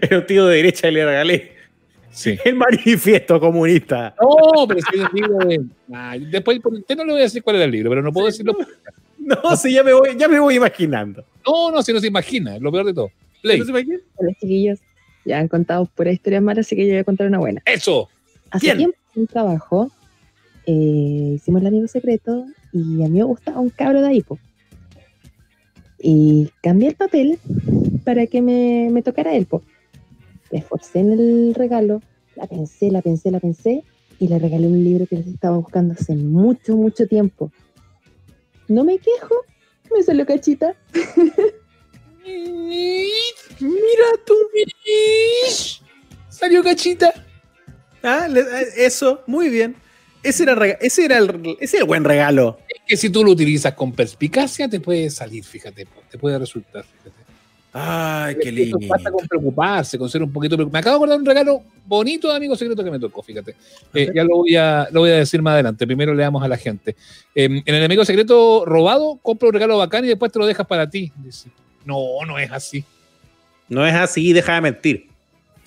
Era 0.00 0.18
un 0.18 0.26
tío 0.26 0.46
de 0.46 0.56
derecha 0.56 0.88
y 0.88 0.92
le 0.92 1.04
regalé. 1.04 1.52
Sí. 2.18 2.36
El 2.44 2.56
manifiesto 2.56 3.38
comunista. 3.38 4.12
No, 4.20 4.66
pero 4.66 4.80
si 4.80 4.98
es 4.98 5.04
un 5.04 5.20
libro 5.20 5.38
de. 5.38 6.26
Después 6.30 6.58
por 6.58 6.74
usted 6.74 6.96
no 6.96 7.04
le 7.04 7.12
voy 7.12 7.20
a 7.20 7.24
decir 7.24 7.44
cuál 7.44 7.56
era 7.56 7.64
el 7.64 7.70
libro, 7.70 7.90
pero 7.90 8.02
no 8.02 8.12
puedo 8.12 8.26
decirlo. 8.26 8.56
No, 9.18 9.54
sí, 9.56 9.74
ya 9.74 9.84
me 9.84 9.92
voy, 9.92 10.16
ya 10.16 10.26
me 10.26 10.40
voy 10.40 10.54
imaginando. 10.54 11.22
No, 11.46 11.70
no, 11.70 11.82
si 11.82 11.92
no 11.92 12.00
se 12.00 12.06
imagina, 12.06 12.56
es 12.56 12.62
lo 12.62 12.72
peor 12.72 12.86
de 12.86 12.94
todo. 12.94 13.10
Play. 13.42 13.60
Hola 13.60 14.32
chiquillos, 14.40 14.78
ya 15.26 15.38
han 15.38 15.48
contado 15.48 15.84
puras 15.84 16.14
historias 16.14 16.42
malas, 16.42 16.64
así 16.64 16.74
que 16.76 16.86
yo 16.86 16.94
voy 16.94 17.00
a 17.00 17.04
contar 17.04 17.26
una 17.26 17.36
buena. 17.36 17.60
¡Eso! 17.66 18.08
Hace 18.50 18.68
Bien. 18.68 18.78
tiempo 18.78 18.96
en 19.14 19.20
un 19.20 19.26
trabajo 19.26 19.90
eh, 20.64 21.32
hicimos 21.34 21.60
el 21.60 21.66
amigo 21.66 21.88
secreto 21.88 22.46
y 22.72 23.04
a 23.04 23.08
mí 23.08 23.18
me 23.18 23.24
gustaba 23.24 23.60
un 23.60 23.68
cabro 23.68 24.00
de 24.00 24.08
ahí, 24.08 24.22
po. 24.22 24.38
Y 25.98 26.48
cambié 26.62 26.88
el 26.88 26.94
papel 26.94 27.38
para 28.04 28.26
que 28.28 28.40
me, 28.40 28.88
me 28.90 29.02
tocara 29.02 29.36
él, 29.36 29.44
po. 29.44 29.62
Me 30.50 30.58
esforcé 30.58 31.00
en 31.00 31.12
el 31.12 31.54
regalo, 31.54 32.00
la 32.36 32.46
pensé, 32.46 32.90
la 32.90 33.02
pensé, 33.02 33.30
la 33.30 33.40
pensé 33.40 33.82
y 34.18 34.28
le 34.28 34.38
regalé 34.38 34.66
un 34.66 34.82
libro 34.82 35.06
que 35.06 35.16
les 35.16 35.26
estaba 35.26 35.56
buscando 35.58 35.94
hace 35.94 36.14
mucho, 36.14 36.76
mucho 36.76 37.06
tiempo. 37.06 37.52
No 38.68 38.84
me 38.84 38.98
quejo, 38.98 39.34
me 39.94 40.02
salió 40.02 40.26
cachita. 40.26 40.74
Mira 43.60 44.06
tú. 44.26 44.34
Salió 46.28 46.62
cachita. 46.62 47.12
Ah, 48.02 48.28
le- 48.28 48.40
eh, 48.40 48.66
eso, 48.76 49.22
muy 49.26 49.48
bien. 49.48 49.76
Ese 50.22 50.42
era, 50.44 50.54
rega- 50.54 50.78
ese 50.80 51.04
era 51.04 51.18
el, 51.18 51.56
ese 51.60 51.76
era 51.76 51.84
el 51.84 51.88
buen 51.88 52.04
regalo. 52.04 52.58
Es 52.68 52.80
que 52.86 52.96
si 52.96 53.10
tú 53.10 53.24
lo 53.24 53.32
utilizas 53.32 53.74
con 53.74 53.92
perspicacia, 53.92 54.68
te 54.68 54.80
puede 54.80 55.10
salir, 55.10 55.44
fíjate, 55.44 55.86
te 56.10 56.18
puede 56.18 56.38
resultar, 56.38 56.84
fíjate. 56.84 57.17
Ay, 57.72 58.36
qué 58.36 58.48
Eso 58.48 58.56
lindo. 58.56 58.78
pasa 58.88 59.10
con 59.10 59.26
preocuparse, 59.26 59.98
con 59.98 60.08
ser 60.08 60.22
un 60.22 60.32
poquito 60.32 60.56
preocupado. 60.56 60.72
Me 60.72 60.78
acabo 60.80 60.94
de 60.94 60.98
acordar 60.98 61.18
un 61.18 61.26
regalo 61.26 61.62
bonito 61.86 62.28
de 62.28 62.36
amigo 62.36 62.56
secreto 62.56 62.82
que 62.82 62.90
me 62.90 62.98
tocó, 62.98 63.22
fíjate. 63.22 63.54
Eh, 63.94 64.10
ya 64.14 64.24
lo 64.24 64.38
voy, 64.38 64.56
a, 64.56 64.88
lo 64.90 65.00
voy 65.00 65.10
a 65.10 65.16
decir 65.16 65.42
más 65.42 65.52
adelante. 65.54 65.86
Primero 65.86 66.14
le 66.14 66.22
damos 66.22 66.42
a 66.42 66.48
la 66.48 66.56
gente. 66.56 66.96
Eh, 67.34 67.44
en 67.64 67.74
el 67.74 67.84
amigo 67.84 68.04
secreto 68.04 68.64
robado, 68.64 69.18
compra 69.22 69.48
un 69.48 69.54
regalo 69.54 69.76
bacán 69.78 70.04
y 70.04 70.08
después 70.08 70.32
te 70.32 70.38
lo 70.38 70.46
dejas 70.46 70.66
para 70.66 70.88
ti. 70.88 71.12
Dice. 71.16 71.50
No, 71.84 72.24
no 72.26 72.38
es 72.38 72.50
así. 72.50 72.84
No 73.68 73.86
es 73.86 73.94
así, 73.94 74.32
deja 74.32 74.54
de 74.54 74.60
mentir. 74.62 75.08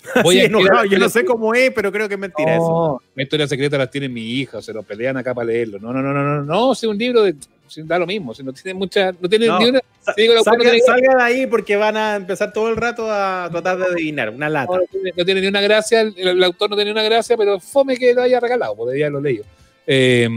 Voy 0.24 0.36
Así 0.36 0.46
a 0.46 0.48
enojado, 0.48 0.84
yo 0.86 0.98
no 0.98 1.08
sé 1.08 1.24
cómo 1.24 1.54
es, 1.54 1.70
pero 1.70 1.92
creo 1.92 2.08
que 2.08 2.14
es 2.14 2.20
mentira 2.20 2.56
eso. 2.56 2.68
No, 2.68 3.02
mi 3.14 3.22
historia 3.22 3.46
secreta 3.46 3.78
las 3.78 3.88
tiene 3.88 4.08
mi 4.08 4.20
hija, 4.20 4.60
se 4.60 4.72
lo 4.72 4.82
pelean 4.82 5.16
acá 5.16 5.32
para 5.32 5.46
leerlo. 5.46 5.78
No, 5.78 5.92
no, 5.92 6.02
no, 6.02 6.12
no, 6.12 6.24
no, 6.24 6.42
no, 6.42 6.74
si 6.74 6.86
un 6.86 6.98
libro 6.98 7.22
de, 7.22 7.36
si 7.72 7.82
da 7.82 7.98
lo 7.98 8.06
mismo, 8.06 8.34
si 8.34 8.42
no 8.42 8.52
tiene 8.52 8.74
mucha, 8.78 9.12
no 9.12 9.28
tiene 9.28 9.46
No, 9.46 9.58
ni 9.58 9.66
una, 9.70 9.80
si 10.14 10.22
digo, 10.22 10.34
la 10.34 10.38
autora 10.40 10.56
no 10.58 10.62
salga, 10.64 10.70
tiene- 10.72 10.86
salga 10.86 11.16
de 11.16 11.22
ahí 11.22 11.46
porque 11.46 11.76
van 11.76 11.96
a 11.96 12.16
empezar 12.16 12.52
todo 12.52 12.68
el 12.68 12.76
rato 12.76 13.10
a 13.10 13.48
tratar 13.50 13.78
de 13.78 13.84
adivinar. 13.86 14.30
Una 14.30 14.48
lata. 14.48 14.72
no, 14.72 14.80
no 15.16 15.24
tiene, 15.24 15.40
ni 15.40 15.46
una 15.46 15.60
gracia, 15.60 16.00
el, 16.02 16.14
el 16.16 16.44
autor 16.44 16.70
no 16.70 16.76
tiene 16.76 16.92
una 16.92 17.02
gracia, 17.02 17.36
pero 17.36 17.58
fome 17.60 17.96
que 17.96 18.12
lo 18.14 18.22
haya 18.22 18.38
regalado, 18.40 18.76
porque 18.76 18.98
ya 18.98 19.08
lo 19.10 19.20
leí. 19.20 19.40
Eh, 19.86 20.28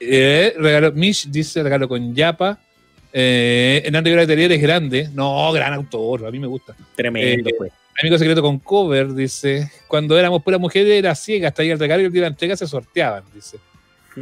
eh, 0.00 0.54
regalo, 0.58 0.92
Mish 0.92 1.28
dice 1.30 1.62
regalo 1.62 1.88
con 1.88 2.14
Yapa. 2.14 2.58
Eh, 3.12 3.82
Hernán 3.84 4.04
Rivera 4.04 4.22
Atelier 4.22 4.52
es 4.52 4.60
grande. 4.60 5.08
No, 5.14 5.52
gran 5.52 5.72
autor, 5.72 6.26
a 6.26 6.30
mí 6.30 6.38
me 6.38 6.46
gusta. 6.46 6.74
Tremendo, 6.96 7.48
Eh, 7.48 7.54
pues. 7.56 7.72
Amigo 8.02 8.18
secreto 8.18 8.42
con 8.42 8.58
cover, 8.58 9.14
dice. 9.14 9.70
Cuando 9.86 10.18
éramos 10.18 10.42
pura 10.42 10.58
mujer 10.58 10.84
era 10.88 11.14
ciega, 11.14 11.48
hasta 11.48 11.62
ahí 11.62 11.70
el 11.70 11.78
regalo 11.78 12.02
y 12.02 12.06
el 12.06 12.12
día 12.12 12.22
de 12.22 12.28
la 12.28 12.32
entrega 12.32 12.56
se 12.56 12.66
sorteaban, 12.66 13.22
dice. 13.32 13.58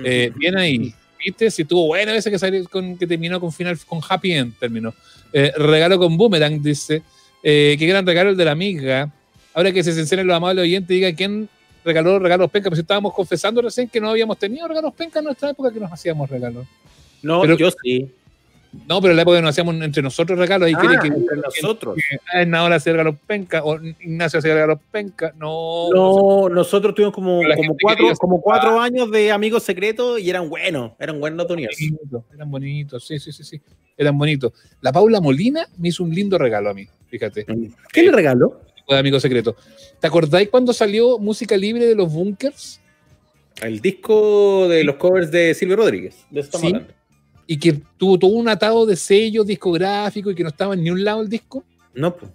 Eh, 0.05 0.31
bien 0.37 0.59
ahí. 0.59 0.95
¿Viste? 1.25 1.51
Si 1.51 1.65
tuvo 1.65 1.87
buena 1.87 2.15
ese 2.17 2.31
que 2.31 2.39
salió 2.39 2.65
con, 2.69 2.97
que 2.97 3.07
terminó 3.07 3.41
con 3.41 3.53
final 3.53 3.79
con 3.87 4.01
happy 4.09 4.33
end 4.33 4.59
terminó. 4.59 4.93
Eh, 5.33 5.53
regalo 5.57 5.99
con 5.99 6.17
boomerang, 6.17 6.61
dice. 6.63 7.03
Eh, 7.43 7.77
qué 7.79 7.87
gran 7.87 8.07
regalo 8.07 8.31
el 8.31 8.37
de 8.37 8.45
la 8.45 8.53
amiga. 8.53 9.11
Ahora 9.55 9.71
que 9.73 9.83
se 9.85 9.93
sinceren 9.93 10.27
los 10.27 10.37
amables 10.37 10.63
oyentes, 10.63 10.89
diga 10.89 11.13
quién 11.15 11.49
regaló 11.85 12.19
regalos 12.19 12.51
penca, 12.51 12.71
pues 12.71 12.81
estábamos 12.81 13.13
confesando 13.13 13.61
recién 13.61 13.89
que 13.89 14.01
no 14.01 14.11
habíamos 14.11 14.39
tenido 14.39 14.67
regalos 14.69 14.95
penca 14.95 15.19
en 15.19 15.27
nuestra 15.27 15.51
época 15.51 15.73
que 15.73 15.81
nos 15.81 15.93
hacíamos 15.93 16.29
regalos. 16.31 16.67
No, 17.23 17.43
Pero- 17.43 17.57
yo 17.57 17.71
sí. 17.83 18.09
No, 18.89 19.01
pero 19.03 19.11
en 19.13 19.17
la 19.17 19.23
época 19.23 19.37
que 19.37 19.43
nos 19.43 19.51
hacíamos 19.51 19.75
entre 19.83 20.03
nosotros 20.03 20.39
regalos, 20.39 20.67
ahí 20.67 20.73
Ah, 20.75 20.81
quiere 20.81 20.97
que 21.01 21.09
entre 21.09 21.37
nosotros. 21.37 21.97
que, 21.97 22.19
Hernán 22.41 22.73
hacía 22.73 22.93
regalos 22.93 23.17
penca 23.27 23.63
o 23.65 23.77
Ignacio 24.01 24.39
hacía 24.39 24.55
regalos 24.55 24.79
penca. 24.91 25.33
No, 25.39 25.91
No, 25.93 26.49
nosotros 26.49 26.95
tuvimos 26.95 27.15
como, 27.15 27.43
como 27.57 27.77
cuatro, 27.81 28.07
como 28.19 28.41
cuatro 28.41 28.81
años 28.81 29.11
de 29.11 29.31
amigos 29.31 29.63
secretos 29.63 30.21
y 30.21 30.31
eran 30.31 30.49
buenos, 30.49 30.93
eran 30.99 31.21
buenos 31.21 31.47
bonitos, 31.47 31.77
eran 32.35 32.51
bonitos, 32.51 33.07
sí, 33.07 33.19
sí, 33.19 33.31
sí, 33.31 33.45
sí, 33.45 33.61
eran 33.97 34.17
bonitos. 34.17 34.53
La 34.81 34.91
Paula 34.91 35.21
Molina 35.21 35.67
me 35.77 35.89
hizo 35.89 36.03
un 36.03 36.15
lindo 36.15 36.39
regalo 36.39 36.71
a 36.71 36.75
mí, 36.75 36.87
fíjate. 37.09 37.45
¿Qué 37.93 38.03
le 38.03 38.11
regaló? 38.11 38.63
De 38.89 38.97
amigo 38.99 39.21
secreto. 39.21 39.55
¿Te 40.01 40.07
acordáis 40.07 40.49
cuando 40.49 40.73
salió 40.73 41.19
música 41.19 41.57
libre 41.57 41.87
de 41.87 41.95
los 41.95 42.13
bunkers? 42.13 42.81
El 43.63 43.81
disco 43.81 44.67
de 44.69 44.83
los 44.85 44.97
covers 44.97 45.31
de 45.31 45.55
Silvio 45.55 45.77
Rodríguez. 45.77 46.27
De 46.31 46.41
eso 46.41 46.47
estamos 46.49 46.61
Sí. 46.69 46.75
hablando. 46.75 46.95
Y 47.47 47.59
que 47.59 47.81
tuvo 47.97 48.19
todo 48.19 48.31
un 48.33 48.49
atado 48.49 48.87
de 48.87 48.97
sellos 48.97 49.47
discográficos 49.47 50.33
y 50.33 50.37
que 50.37 50.43
no 50.43 50.49
estaba 50.51 50.75
en 50.75 50.83
ni 50.83 50.91
un 50.91 51.03
lado 51.05 51.23
el 51.23 51.29
disco. 51.29 51.65
No, 51.95 52.17
pues. 52.17 52.31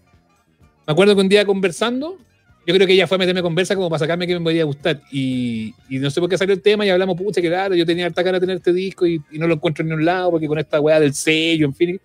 Me 0.86 0.92
acuerdo 0.94 1.16
que 1.16 1.22
un 1.22 1.30
día 1.30 1.46
conversando, 1.46 2.18
yo 2.66 2.74
creo 2.74 2.86
que 2.88 2.94
ella 2.94 3.08
fue 3.08 3.16
a 3.16 3.20
meterme 3.20 3.42
conversa 3.42 3.76
como 3.76 3.90
para 3.90 4.00
sacarme 4.00 4.28
que 4.28 4.38
me 4.38 4.44
podía 4.44 4.64
gustar. 4.64 5.02
Y, 5.12 5.74
y 5.90 6.00
no 6.00 6.10
sé 6.10 6.20
por 6.20 6.30
qué 6.30 6.38
salió 6.38 6.54
el 6.54 6.62
tema 6.62 6.86
y 6.86 6.90
hablamos, 6.90 7.18
pucha, 7.18 7.42
que 7.42 7.48
claro, 7.48 7.76
yo 7.76 7.86
tenía 7.86 8.06
harta 8.06 8.24
cara 8.24 8.38
de 8.38 8.42
tener 8.42 8.58
este 8.58 8.74
disco 8.74 9.06
y, 9.06 9.22
y 9.32 9.40
no 9.40 9.48
lo 9.48 9.56
encuentro 9.56 9.84
en 9.84 9.90
ningún 9.90 10.06
lado 10.06 10.32
porque 10.32 10.48
con 10.48 10.60
esta 10.60 10.80
weá 10.80 11.00
del 11.00 11.14
sello, 11.14 11.66
en 11.66 11.74
fin. 11.74 12.02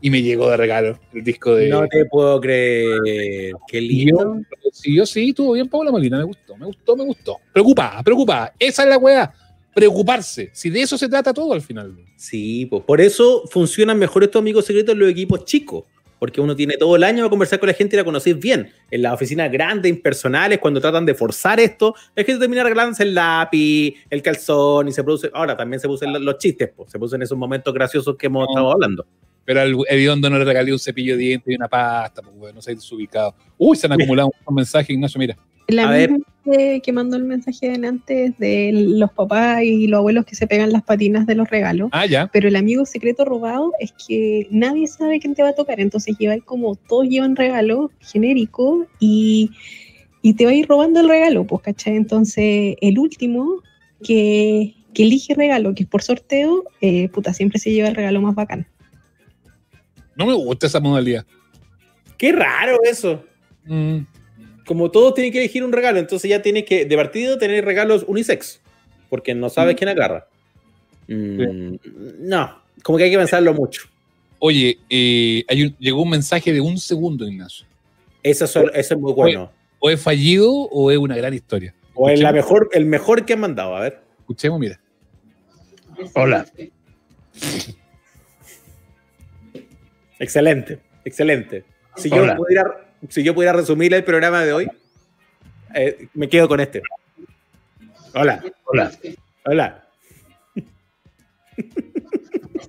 Y 0.00 0.10
me 0.10 0.20
llegó 0.22 0.50
de 0.50 0.58
regalo 0.58 0.98
el 1.14 1.24
disco 1.24 1.54
de. 1.54 1.68
No 1.68 1.86
te 1.88 2.04
puedo 2.04 2.38
creer. 2.40 3.52
Qué 3.66 3.78
Y 3.78 4.04
lindo. 4.04 4.36
sí, 4.70 4.94
yo 4.94 5.06
sí, 5.06 5.30
estuvo 5.30 5.52
bien 5.52 5.66
Paula 5.68 5.90
Molina, 5.90 6.18
me 6.18 6.24
gustó, 6.24 6.56
me 6.56 6.66
gustó, 6.66 6.94
me 6.96 7.04
gustó. 7.04 7.38
Preocupada, 7.52 8.02
preocupada. 8.02 8.52
Esa 8.58 8.82
es 8.82 8.88
la 8.90 8.98
weá. 8.98 9.32
Preocuparse. 9.74 10.50
Si 10.52 10.70
de 10.70 10.82
eso 10.82 10.96
se 10.96 11.08
trata 11.08 11.34
todo 11.34 11.52
al 11.52 11.62
final. 11.62 11.96
Sí, 12.16 12.66
pues 12.66 12.82
por 12.84 13.00
eso 13.00 13.42
funcionan 13.50 13.98
mejor 13.98 14.22
estos 14.22 14.40
amigos 14.40 14.66
secretos 14.66 14.92
en 14.92 15.00
los 15.00 15.10
equipos 15.10 15.44
chicos. 15.44 15.84
Porque 16.18 16.40
uno 16.40 16.56
tiene 16.56 16.76
todo 16.78 16.96
el 16.96 17.04
año 17.04 17.26
a 17.26 17.28
conversar 17.28 17.58
con 17.58 17.66
la 17.66 17.74
gente 17.74 17.96
y 17.96 17.98
la 17.98 18.04
conocéis 18.04 18.38
bien. 18.38 18.72
En 18.90 19.02
las 19.02 19.12
oficinas 19.12 19.50
grandes, 19.50 19.90
impersonales, 19.90 20.58
cuando 20.58 20.80
tratan 20.80 21.04
de 21.04 21.12
forzar 21.12 21.60
esto, 21.60 21.94
la 22.14 22.24
gente 22.24 22.40
termina 22.40 22.62
regalándose 22.62 23.02
el 23.02 23.14
lápiz, 23.14 23.94
el 24.08 24.22
calzón 24.22 24.88
y 24.88 24.92
se 24.92 25.02
produce. 25.02 25.30
Ahora 25.34 25.56
también 25.56 25.80
se 25.80 25.86
producen 25.86 26.24
los 26.24 26.38
chistes, 26.38 26.70
pues, 26.74 26.90
se 26.90 26.98
producen 26.98 27.20
esos 27.20 27.36
momentos 27.36 27.74
graciosos 27.74 28.16
que 28.16 28.26
hemos 28.26 28.48
estado 28.48 28.72
hablando. 28.72 29.04
Pero 29.44 29.60
al 29.60 29.76
hediondo 29.90 30.30
no 30.30 30.38
le 30.38 30.44
regalé 30.44 30.72
un 30.72 30.78
cepillo 30.78 31.14
de 31.14 31.22
dientes 31.22 31.52
y 31.52 31.56
una 31.56 31.68
pasta, 31.68 32.22
pues, 32.22 32.54
no 32.54 32.62
sé, 32.62 32.74
desubicado. 32.74 33.34
Uy, 33.58 33.76
se 33.76 33.86
han 33.86 33.92
acumulado 33.92 34.30
un 34.46 34.54
mensaje, 34.54 34.92
Ignacio, 34.92 35.18
mira. 35.18 35.36
La 35.68 35.88
A 35.88 35.96
misma 35.96 36.18
que, 36.44 36.82
que 36.82 36.92
mandó 36.92 37.16
el 37.16 37.24
mensaje 37.24 37.70
de 37.70 37.86
antes 37.86 38.38
de 38.38 38.70
los 38.72 39.10
papás 39.12 39.62
y 39.62 39.86
los 39.86 39.98
abuelos 39.98 40.26
que 40.26 40.34
se 40.34 40.46
pegan 40.46 40.72
las 40.72 40.82
patinas 40.82 41.26
de 41.26 41.34
los 41.34 41.48
regalos. 41.48 41.88
Ah, 41.92 42.06
ya. 42.06 42.28
Pero 42.32 42.48
el 42.48 42.56
amigo 42.56 42.84
secreto 42.84 43.24
robado 43.24 43.72
es 43.80 43.92
que 44.06 44.46
nadie 44.50 44.86
sabe 44.86 45.20
quién 45.20 45.34
te 45.34 45.42
va 45.42 45.50
a 45.50 45.54
tocar. 45.54 45.80
Entonces 45.80 46.16
lleva 46.18 46.36
como 46.44 46.76
todos 46.76 47.08
llevan 47.08 47.36
regalo 47.36 47.90
genérico 48.00 48.86
y, 49.00 49.50
y 50.22 50.34
te 50.34 50.44
va 50.44 50.50
a 50.50 50.54
ir 50.54 50.68
robando 50.68 51.00
el 51.00 51.08
regalo, 51.08 51.46
pues, 51.46 51.62
¿cachai? 51.62 51.96
Entonces 51.96 52.76
el 52.80 52.98
último 52.98 53.62
que, 54.02 54.74
que 54.92 55.02
elige 55.04 55.34
regalo, 55.34 55.74
que 55.74 55.84
es 55.84 55.88
por 55.88 56.02
sorteo, 56.02 56.64
eh, 56.80 57.08
puta, 57.08 57.32
siempre 57.32 57.58
se 57.58 57.72
lleva 57.72 57.88
el 57.88 57.94
regalo 57.94 58.20
más 58.20 58.34
bacán. 58.34 58.66
No 60.16 60.26
me 60.26 60.34
gusta 60.34 60.66
esa 60.66 60.80
modalidad. 60.80 61.24
Qué 62.18 62.32
raro 62.32 62.78
eso. 62.84 63.24
Mm. 63.64 64.00
Como 64.66 64.90
todos 64.90 65.14
tienen 65.14 65.32
que 65.32 65.38
elegir 65.38 65.62
un 65.64 65.72
regalo, 65.72 65.98
entonces 65.98 66.28
ya 66.30 66.40
tienes 66.42 66.64
que, 66.64 66.84
de 66.86 66.96
partido, 66.96 67.36
tener 67.38 67.64
regalos 67.64 68.04
unisex. 68.08 68.60
Porque 69.10 69.34
no 69.34 69.48
sabes 69.50 69.76
quién 69.76 69.88
agarra. 69.88 70.26
Mm, 71.08 71.76
No, 72.20 72.62
como 72.82 72.96
que 72.98 73.04
hay 73.04 73.10
que 73.10 73.18
pensarlo 73.18 73.52
mucho. 73.52 73.82
Oye, 74.38 74.78
eh, 74.90 75.44
hay 75.48 75.62
un- 75.64 75.76
llegó 75.78 76.02
un 76.02 76.10
mensaje 76.10 76.52
de 76.52 76.60
un 76.60 76.78
segundo, 76.78 77.26
Ignacio. 77.28 77.66
Eso, 78.22 78.44
es- 78.46 78.54
eso 78.74 78.94
es 78.94 79.00
muy 79.00 79.12
bueno. 79.12 79.52
O 79.78 79.90
es 79.90 80.00
fallido 80.00 80.50
o 80.50 80.90
es 80.90 80.96
una 80.98 81.16
gran 81.16 81.34
historia. 81.34 81.74
O 81.94 82.08
es 82.08 82.18
la 82.20 82.32
mejor, 82.32 82.70
el 82.72 82.86
mejor 82.86 83.24
que 83.26 83.34
han 83.34 83.40
mandado, 83.40 83.76
a 83.76 83.80
ver. 83.80 84.00
Escuchemos, 84.20 84.58
mira. 84.58 84.80
Hola. 86.14 86.46
Excelente, 90.18 90.78
excelente. 91.04 91.64
Si 91.96 92.08
yo, 92.10 92.22
Hola. 92.22 92.36
pudiera, 92.36 92.93
si 93.08 93.22
yo 93.22 93.34
pudiera 93.34 93.52
resumir 93.52 93.92
el 93.94 94.04
programa 94.04 94.42
de 94.42 94.52
hoy, 94.52 94.68
eh, 95.74 96.08
me 96.14 96.28
quedo 96.28 96.48
con 96.48 96.60
este. 96.60 96.82
Hola. 98.14 98.42
Hola. 98.64 98.92
Hola. 99.44 99.84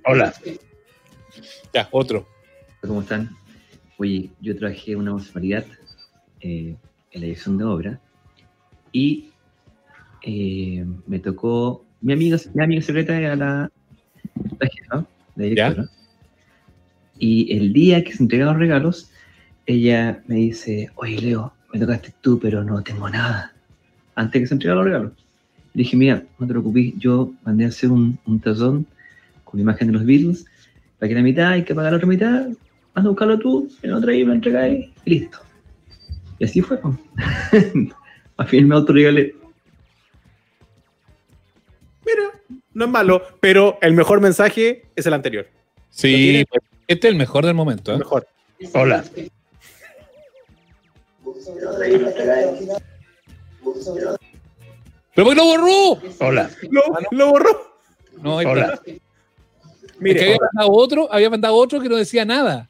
Hola. 0.04 0.34
Ya, 1.72 1.88
otro. 1.90 2.26
¿Cómo 2.80 3.02
están? 3.02 3.30
Oye, 3.98 4.30
yo 4.40 4.56
trabajé 4.56 4.96
una 4.96 5.12
municipalidad 5.12 5.64
eh, 6.40 6.76
en 7.12 7.20
la 7.20 7.26
dirección 7.26 7.58
de 7.58 7.64
obra 7.64 8.00
y 8.92 9.30
eh, 10.22 10.84
me 11.06 11.18
tocó. 11.18 11.84
Mi 12.00 12.12
amiga, 12.12 12.38
mi 12.54 12.64
amiga 12.64 12.82
secreta 12.82 13.18
era 13.18 13.36
la, 13.36 13.70
la 14.60 14.68
jefa, 14.68 15.06
la 15.36 15.44
directora. 15.44 15.88
Y 17.18 17.56
el 17.56 17.72
día 17.72 18.04
que 18.04 18.12
se 18.12 18.22
entregaron 18.22 18.54
los 18.54 18.60
regalos, 18.60 19.10
ella 19.66 20.22
me 20.26 20.36
dice, 20.36 20.90
oye 20.94 21.20
Leo, 21.20 21.52
me 21.72 21.80
tocaste 21.80 22.12
tú, 22.20 22.38
pero 22.38 22.64
no 22.64 22.82
tengo 22.82 23.08
nada. 23.08 23.52
Antes 24.14 24.42
que 24.42 24.46
se 24.46 24.54
entregaron 24.54 24.84
los 24.84 24.92
regalos. 24.92 25.12
Le 25.74 25.82
dije, 25.82 25.96
mira, 25.96 26.22
no 26.38 26.46
te 26.46 26.52
preocupes, 26.52 26.94
yo 26.98 27.32
mandé 27.44 27.66
a 27.66 27.68
hacer 27.68 27.90
un, 27.90 28.18
un 28.26 28.40
tazón 28.40 28.86
con 29.44 29.58
la 29.58 29.62
imagen 29.62 29.88
de 29.88 29.94
los 29.94 30.04
Beatles, 30.04 30.46
para 30.98 31.08
que 31.08 31.14
la 31.14 31.22
mitad 31.22 31.50
hay 31.50 31.64
que 31.64 31.74
pagar 31.74 31.92
la 31.92 31.98
otra 31.98 32.08
mitad, 32.08 32.46
anda 32.94 33.08
a 33.08 33.08
buscarlo 33.08 33.38
tú, 33.38 33.68
en 33.82 33.90
la 33.90 33.98
otra 33.98 34.12
ahí 34.12 34.20
me 34.20 34.28
lo 34.28 34.34
entregáis, 34.34 34.90
y 35.04 35.10
listo. 35.10 35.38
Y 36.38 36.44
así 36.44 36.62
fue. 36.62 36.78
Al 38.38 38.46
fin 38.46 38.68
me 38.68 38.74
autorregalé. 38.74 39.34
No 42.76 42.84
es 42.84 42.90
malo, 42.90 43.22
pero 43.40 43.78
el 43.80 43.94
mejor 43.94 44.20
mensaje 44.20 44.82
es 44.94 45.06
el 45.06 45.14
anterior. 45.14 45.46
Sí, 45.88 46.44
este 46.86 47.08
es 47.08 47.12
el 47.12 47.16
mejor 47.16 47.46
del 47.46 47.54
momento. 47.54 47.94
¿eh? 47.94 47.96
Mejor. 47.96 48.28
Hola. 48.74 49.02
¿Pero 55.14 55.34
lo 55.34 55.44
borró? 55.44 55.98
Hola. 56.20 56.50
Lo, 56.70 56.82
lo 57.10 57.30
borró. 57.30 57.76
No, 58.22 58.36
Hola. 58.36 58.80
Mire, 59.98 60.20
había 60.20 60.36
hola. 60.36 60.48
mandado 60.52 60.72
otro, 60.72 61.12
había 61.12 61.30
mandado 61.30 61.54
otro 61.54 61.80
que 61.80 61.88
no 61.88 61.96
decía 61.96 62.24
nada. 62.24 62.68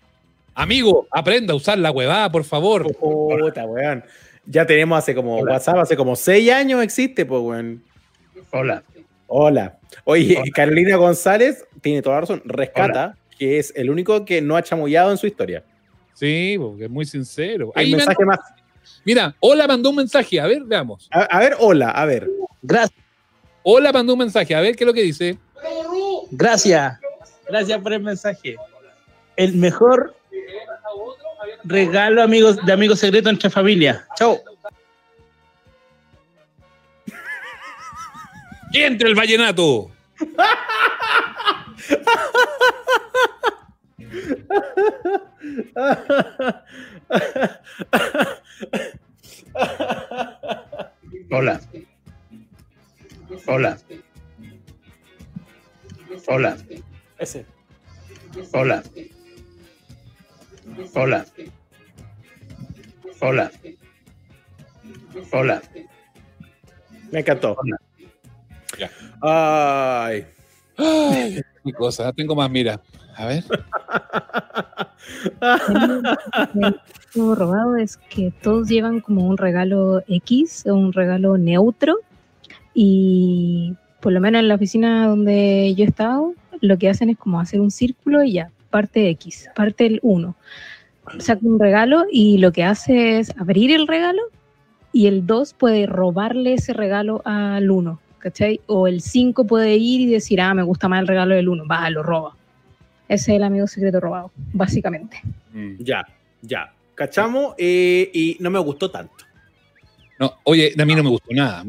Amigo, 0.55 1.07
aprenda 1.11 1.53
a 1.53 1.57
usar 1.57 1.79
la 1.79 1.91
huevada, 1.91 2.31
por 2.31 2.45
favor. 2.45 2.91
Puta, 2.97 3.67
weón. 3.67 4.05
Ya 4.47 4.65
tenemos 4.65 4.99
hace 4.99 5.15
como 5.15 5.39
WhatsApp, 5.39 5.79
hace 5.79 5.97
como 5.97 6.15
seis 6.15 6.51
años 6.51 6.83
existe, 6.83 7.27
pues, 7.27 7.43
weón. 7.43 7.83
Hola. 8.53 8.83
Hola. 9.27 9.79
Oye, 10.05 10.41
Carolina 10.55 10.97
González 10.97 11.65
tiene 11.81 12.01
toda 12.01 12.17
la 12.17 12.21
razón. 12.23 12.43
Rescata, 12.45 13.17
que 13.39 13.59
es 13.59 13.73
el 13.77 13.91
único 13.91 14.25
que 14.25 14.41
no 14.41 14.57
ha 14.57 14.63
chamullado 14.63 15.11
en 15.11 15.19
su 15.19 15.27
historia. 15.27 15.65
Sí, 16.17 16.57
porque 16.59 16.85
es 16.85 16.91
muy 16.91 17.05
sincero. 17.05 17.73
El 17.77 17.85
Ahí 17.85 17.91
mensaje 17.95 18.25
mandó- 18.25 18.43
más. 18.43 18.53
Mira, 19.05 19.35
Hola 19.41 19.67
mandó 19.67 19.91
un 19.91 19.97
mensaje. 19.97 20.41
A 20.41 20.47
ver, 20.47 20.63
veamos. 20.65 21.09
A, 21.13 21.21
a 21.23 21.41
ver, 21.41 21.57
hola, 21.59 21.91
a 21.91 22.05
ver. 22.07 22.29
Gracias. 22.63 22.99
Hola 23.63 23.93
mandó 23.93 24.13
un 24.15 24.21
mensaje. 24.21 24.55
A 24.55 24.61
ver 24.61 24.75
qué 24.77 24.85
es 24.85 24.89
lo 24.89 24.95
que 24.95 25.03
dice. 25.03 25.39
Gracias. 26.31 26.99
Gracias 27.49 27.81
por 27.81 27.93
el 27.93 28.03
mensaje. 28.03 28.57
El 29.37 29.55
mejor 29.55 30.15
regalo 31.65 32.23
amigos 32.23 32.57
de 32.65 32.73
amigos 32.73 32.99
secretos 33.01 33.33
entre 33.33 33.51
familia. 33.51 34.07
Chao. 34.17 34.39
¡Que 38.73 38.87
entre 38.87 39.09
el 39.09 39.15
vallenato! 39.15 39.91
Hola. 51.31 51.61
Hola. 53.47 53.79
Hola. 56.29 56.57
Ese. 57.19 57.47
Hola. 58.53 58.83
Hola. 60.95 61.27
Hola. 63.21 63.51
Hola. 65.33 65.63
Me 67.11 67.21
encantó. 67.21 67.57
Ya. 68.79 68.91
Ay. 69.23 70.27
Ay, 70.77 71.43
qué 71.65 71.73
cosa. 71.73 72.13
Tengo 72.13 72.35
más, 72.35 72.51
mira. 72.51 72.81
A 73.17 73.27
ver. 73.27 73.45
Lo 77.15 77.35
robado 77.35 77.77
es 77.77 77.97
que 77.97 78.33
todos 78.43 78.69
llevan 78.69 79.01
como 79.01 79.27
un 79.27 79.39
regalo 79.39 80.03
X 80.07 80.67
o 80.67 80.75
un 80.75 80.93
regalo 80.93 81.39
neutro 81.39 82.01
y 82.75 83.75
por 84.01 84.13
lo 84.13 84.21
menos 84.21 84.41
en 84.41 84.49
la 84.49 84.57
oficina 84.57 85.09
donde 85.09 85.75
yo 85.75 85.85
he 85.85 85.89
estado, 85.89 86.35
lo 86.61 86.77
que 86.79 86.91
hacen 86.91 87.11
es 87.11 87.17
como 87.17 87.41
hacer 87.41 87.61
un 87.61 87.71
círculo 87.71 88.23
y 88.23 88.35
ya, 88.35 88.51
parte 88.71 89.09
X, 89.11 89.49
parte 89.55 89.87
el 89.87 89.99
1. 90.03 90.37
Saca 91.19 91.41
un 91.43 91.59
regalo 91.59 92.05
y 92.11 92.39
lo 92.39 92.53
que 92.53 92.65
hace 92.65 93.19
es 93.19 93.35
abrir 93.39 93.73
el 93.73 93.87
regalo 93.87 94.23
y 94.93 95.07
el 95.07 95.27
2 95.27 95.55
puede 95.55 95.87
robarle 95.87 96.55
ese 96.55 96.73
regalo 96.73 97.23
al 97.25 97.71
1, 97.71 97.99
¿cachai? 98.19 98.61
O 98.67 98.87
el 98.87 99.01
5 99.01 99.47
puede 99.47 99.77
ir 99.77 100.03
y 100.03 100.07
decir, 100.07 100.41
ah, 100.41 100.55
me 100.55 100.63
gusta 100.63 100.89
más 100.89 101.01
el 101.01 101.09
regalo 101.09 101.35
del 101.35 101.49
1, 101.49 101.67
va, 101.67 101.89
lo 101.91 102.03
roba. 102.03 102.36
Ese 103.09 103.33
es 103.33 103.37
el 103.37 103.43
amigo 103.45 103.67
secreto 103.67 104.01
robado, 104.01 104.33
básicamente. 104.53 105.21
Ya, 105.79 106.05
ya. 106.43 106.73
¿Cachamos? 106.95 107.55
Eh, 107.59 108.11
y 108.13 108.37
no 108.41 108.51
me 108.51 108.59
gustó 108.59 108.91
tanto. 108.91 109.13
No, 110.19 110.33
oye, 110.45 110.73
a 110.79 110.85
mí 110.87 110.95
no 110.95 111.03
me 111.03 111.11
gustó 111.11 111.29
nada. 111.35 111.63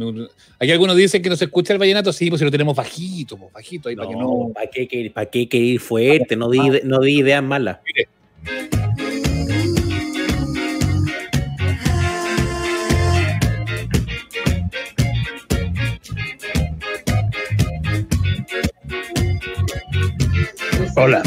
Aquí 0.57 0.71
algunos 0.71 0.95
dicen 0.95 1.21
que 1.21 1.29
no 1.29 1.35
se 1.35 1.45
escucha 1.45 1.73
el 1.73 1.79
vallenato, 1.79 2.13
sí, 2.13 2.29
pues 2.29 2.39
si 2.39 2.45
lo 2.45 2.51
tenemos 2.51 2.75
bajito, 2.77 3.35
pues, 3.37 3.51
bajito, 3.51 3.89
ahí 3.89 3.95
para 3.97 4.07
que 4.07 4.15
no. 4.15 4.21
No, 4.47 4.53
¿para 4.53 4.67
qué, 4.67 4.87
querer- 4.87 5.11
para 5.11 5.29
qué 5.29 5.49
querer 5.49 5.67
ir 5.67 5.79
fuerte? 5.81 6.35
No 6.37 6.49
di, 6.49 6.59
no 6.85 6.99
di 7.01 7.19
ideas 7.19 7.43
malas. 7.43 7.79
Hola. 20.99 21.21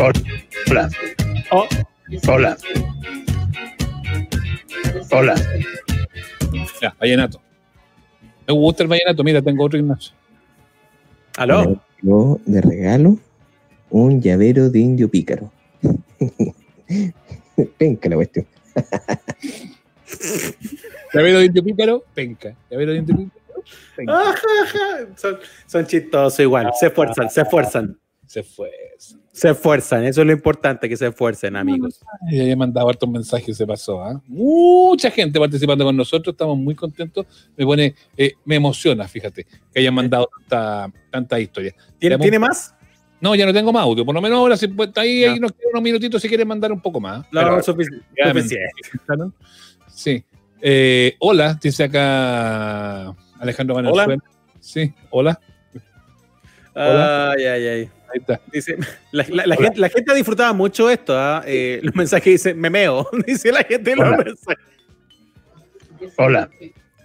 Hola. 0.00 0.90
Oh. 1.52 1.68
Hola. 2.26 2.56
Hola. 5.12 5.34
Ya, 6.82 6.92
vallenato. 6.98 7.40
Me 8.48 8.54
gusta 8.54 8.82
el 8.82 8.88
vallenato, 8.88 9.22
mira, 9.22 9.40
tengo 9.40 9.64
otro 9.64 9.78
Ignacio. 9.78 10.12
¿Aló? 11.36 11.80
Yo 12.02 12.40
de 12.44 12.60
regalo 12.60 13.18
un 13.90 14.20
llavero 14.20 14.68
de 14.68 14.80
indio 14.80 15.08
pícaro. 15.08 15.52
Penca 17.78 18.08
la 18.08 18.16
cuestión. 18.16 18.46
Llavero 21.12 21.38
de 21.38 21.44
indio 21.44 21.62
pícaro, 21.62 22.04
penca. 22.12 22.56
Llavero 22.68 22.90
de 22.90 22.98
indio 22.98 23.16
pícaro, 23.16 23.43
son, 25.16 25.38
son 25.66 25.86
chistosos 25.86 26.40
igual. 26.40 26.70
Se 26.78 26.86
esfuerzan, 26.86 27.30
se 27.30 27.40
esfuerzan. 27.42 27.98
Se 28.26 28.42
fue. 28.42 28.70
Se 29.32 29.50
esfuerzan. 29.50 30.04
Eso 30.04 30.20
es 30.22 30.26
lo 30.26 30.32
importante, 30.32 30.88
que 30.88 30.96
se 30.96 31.06
esfuercen, 31.08 31.56
amigos. 31.56 32.00
Ya 32.30 32.44
he 32.44 32.56
mandado 32.56 32.88
hartos 32.88 33.08
mensajes, 33.08 33.56
se 33.56 33.66
pasó. 33.66 34.02
¿ah? 34.02 34.20
Mucha 34.26 35.10
gente 35.10 35.38
participando 35.38 35.84
con 35.84 35.96
nosotros, 35.96 36.32
estamos 36.34 36.56
muy 36.56 36.74
contentos. 36.74 37.26
Me 37.56 37.64
pone, 37.64 37.94
eh, 38.16 38.32
me 38.44 38.56
emociona, 38.56 39.06
fíjate, 39.08 39.44
que 39.72 39.80
hayan 39.80 39.92
mandado 39.94 40.28
tanta, 40.48 40.92
tanta 41.10 41.40
historia. 41.40 41.74
¿Tiene, 41.98 42.14
Veamos- 42.16 42.22
¿tiene 42.22 42.38
más? 42.38 42.74
No, 43.20 43.34
ya 43.34 43.46
no 43.46 43.52
tengo 43.52 43.72
más 43.72 43.82
audio. 43.82 44.04
Por 44.04 44.14
lo 44.14 44.20
menos 44.20 44.38
ahora, 44.38 44.56
si 44.56 44.68
pues, 44.68 44.88
está 44.88 45.00
ahí, 45.02 45.24
ahí 45.24 45.38
nos 45.40 45.52
quedan 45.52 45.70
unos 45.72 45.82
minutitos 45.82 46.22
si 46.22 46.28
quieren 46.28 46.46
mandar 46.48 46.70
un 46.72 46.80
poco 46.80 47.00
más. 47.00 47.20
No, 47.32 47.40
Pero- 47.40 47.58
sufici- 47.62 48.02
Ya, 48.16 48.28
suficiente. 48.32 48.70
Sí. 49.88 50.24
Eh, 50.60 51.16
hola, 51.20 51.58
dice 51.60 51.84
acá 51.84 53.14
Alejandro 53.44 53.74
Valenzuela. 53.76 54.14
Hola. 54.14 54.24
Sí, 54.60 54.92
hola. 55.10 55.40
Ay, 56.74 57.44
ay, 57.44 57.66
ay. 57.66 57.90
Ahí 58.12 58.20
está. 58.20 58.40
Dice, 58.52 58.76
la, 59.12 59.24
la- 59.28 59.46
la 59.46 59.56
gente, 59.56 59.78
la 59.80 59.88
gente 59.88 60.12
ha 60.12 60.14
disfrutado 60.14 60.54
mucho 60.54 60.90
esto. 60.90 61.16
¿ah? 61.16 61.42
Eh, 61.46 61.80
los 61.82 61.94
mensajes 61.94 62.24
dicen 62.32 62.58
memeo. 62.58 63.08
Dice 63.26 63.52
la 63.52 63.62
gente 63.64 63.92
en 63.92 63.98
los 63.98 64.08
Hola. 64.08 64.16
mensajes. 64.18 64.64
Hola. 66.16 66.50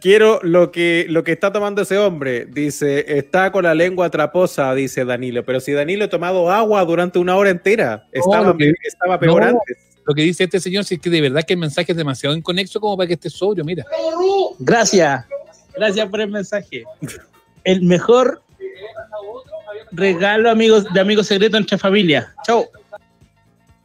Quiero 0.02 0.40
lo 0.44 0.72
que, 0.72 1.06
lo 1.10 1.24
que 1.24 1.32
está 1.34 1.52
tomando 1.52 1.82
ese 1.82 1.98
hombre. 1.98 2.46
Dice, 2.46 3.18
está 3.18 3.52
con 3.52 3.64
la 3.66 3.74
lengua 3.76 4.10
traposa, 4.10 4.74
dice 4.74 5.04
Danilo. 5.04 5.44
Pero 5.46 5.60
si 5.60 5.74
Danilo 5.74 6.06
ha 6.06 6.10
tomado 6.10 6.50
agua 6.50 6.84
durante 6.86 7.20
una 7.20 7.36
hora 7.36 7.50
entera, 7.50 8.08
estaba, 8.12 8.56
que- 8.58 8.74
estaba 8.84 9.20
peor 9.20 9.42
No, 9.42 9.48
antes. 9.50 9.78
Lo 10.06 10.16
que 10.16 10.22
dice 10.24 10.46
este 10.46 10.60
señor, 10.60 10.86
si 10.86 10.96
es 10.96 11.02
que 11.02 11.10
de 11.10 11.22
verdad 11.22 11.44
que 11.44 11.54
el 11.54 11.60
mensaje 11.60 11.92
es 11.92 11.98
demasiado 11.98 12.36
inconexo 12.36 12.80
como 12.80 12.98
para 12.98 13.08
que 13.08 13.14
esté 13.14 13.30
sobrio, 13.30 13.64
mira. 13.66 13.86
Gracias. 14.58 15.26
Gracias 15.80 16.10
por 16.10 16.20
el 16.20 16.30
mensaje. 16.30 16.84
El 17.64 17.84
mejor 17.84 18.42
regalo 19.92 20.50
amigos 20.50 20.86
de 20.94 21.00
amigos 21.00 21.28
secretos 21.28 21.58
entre 21.58 21.78
familia. 21.78 22.34
Chao. 22.44 22.68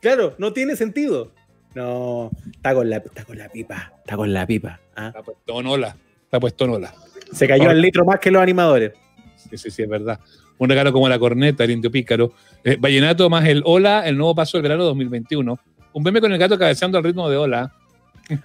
Claro, 0.00 0.34
no 0.38 0.52
tiene 0.52 0.74
sentido. 0.74 1.30
No, 1.74 2.30
está 2.52 2.74
con 2.74 2.90
la, 2.90 2.96
está 2.96 3.24
con 3.24 3.38
la 3.38 3.48
pipa. 3.48 3.92
Está 3.98 4.16
con 4.16 4.32
la 4.32 4.44
pipa. 4.44 4.80
¿ah? 4.96 5.08
Está 5.08 5.22
puesto 5.22 5.60
en 5.60 5.66
ola. 5.66 5.96
Está 6.24 6.40
puesto 6.40 6.64
en 6.64 6.70
ola. 6.72 6.94
Se 7.32 7.46
cayó 7.46 7.70
al 7.70 7.80
litro 7.80 8.04
más 8.04 8.18
que 8.18 8.30
los 8.30 8.42
animadores. 8.42 8.92
Sí, 9.36 9.56
sí, 9.56 9.70
sí, 9.70 9.82
es 9.82 9.88
verdad. 9.88 10.18
Un 10.58 10.68
regalo 10.68 10.92
como 10.92 11.08
la 11.08 11.18
corneta, 11.18 11.62
el 11.62 11.70
indio 11.70 11.90
pícaro. 11.90 12.32
Eh, 12.64 12.76
Vallenato 12.76 13.30
más 13.30 13.46
el 13.46 13.62
Hola, 13.64 14.06
el 14.06 14.16
nuevo 14.16 14.34
paso 14.34 14.56
del 14.56 14.62
verano 14.62 14.82
2021. 14.84 15.58
Un 15.92 16.02
meme 16.02 16.20
con 16.20 16.32
el 16.32 16.38
gato 16.38 16.58
cabeceando 16.58 16.98
al 16.98 17.04
ritmo 17.04 17.28
de 17.30 17.36
Hola. 17.36 17.72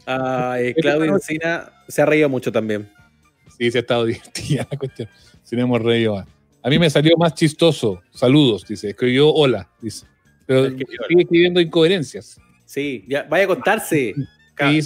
Ay, 0.06 0.76
Claudio 0.76 1.14
Encina 1.16 1.72
se 1.88 2.02
ha 2.02 2.06
reído 2.06 2.30
mucho 2.30 2.52
también. 2.52 2.90
Sí, 3.60 3.70
se 3.70 3.78
ha 3.80 3.82
estado 3.82 4.06
divertida 4.06 4.68
la 4.72 4.78
cuestión. 4.78 5.10
Si 5.44 5.56
no 5.56 5.64
hemos 5.64 5.82
reído. 5.82 6.18
ah. 6.18 6.26
A 6.64 6.70
mí 6.70 6.80
me 6.80 6.90
salió 6.90 7.16
más 7.18 7.36
chistoso. 7.36 8.02
Saludos, 8.12 8.66
dice. 8.68 8.90
Escribió 8.90 9.30
hola, 9.30 9.70
dice. 9.82 10.06
Pero 10.46 10.66
Es 10.66 10.74
que 10.74 10.86
sigue 11.08 11.22
escribiendo 11.22 11.62
incoherencias. 11.62 12.40
Sí, 12.66 13.06
ya, 13.08 13.24
vaya 13.24 13.44
a 13.46 13.48
contarse. 13.48 14.16
Y 14.62 14.82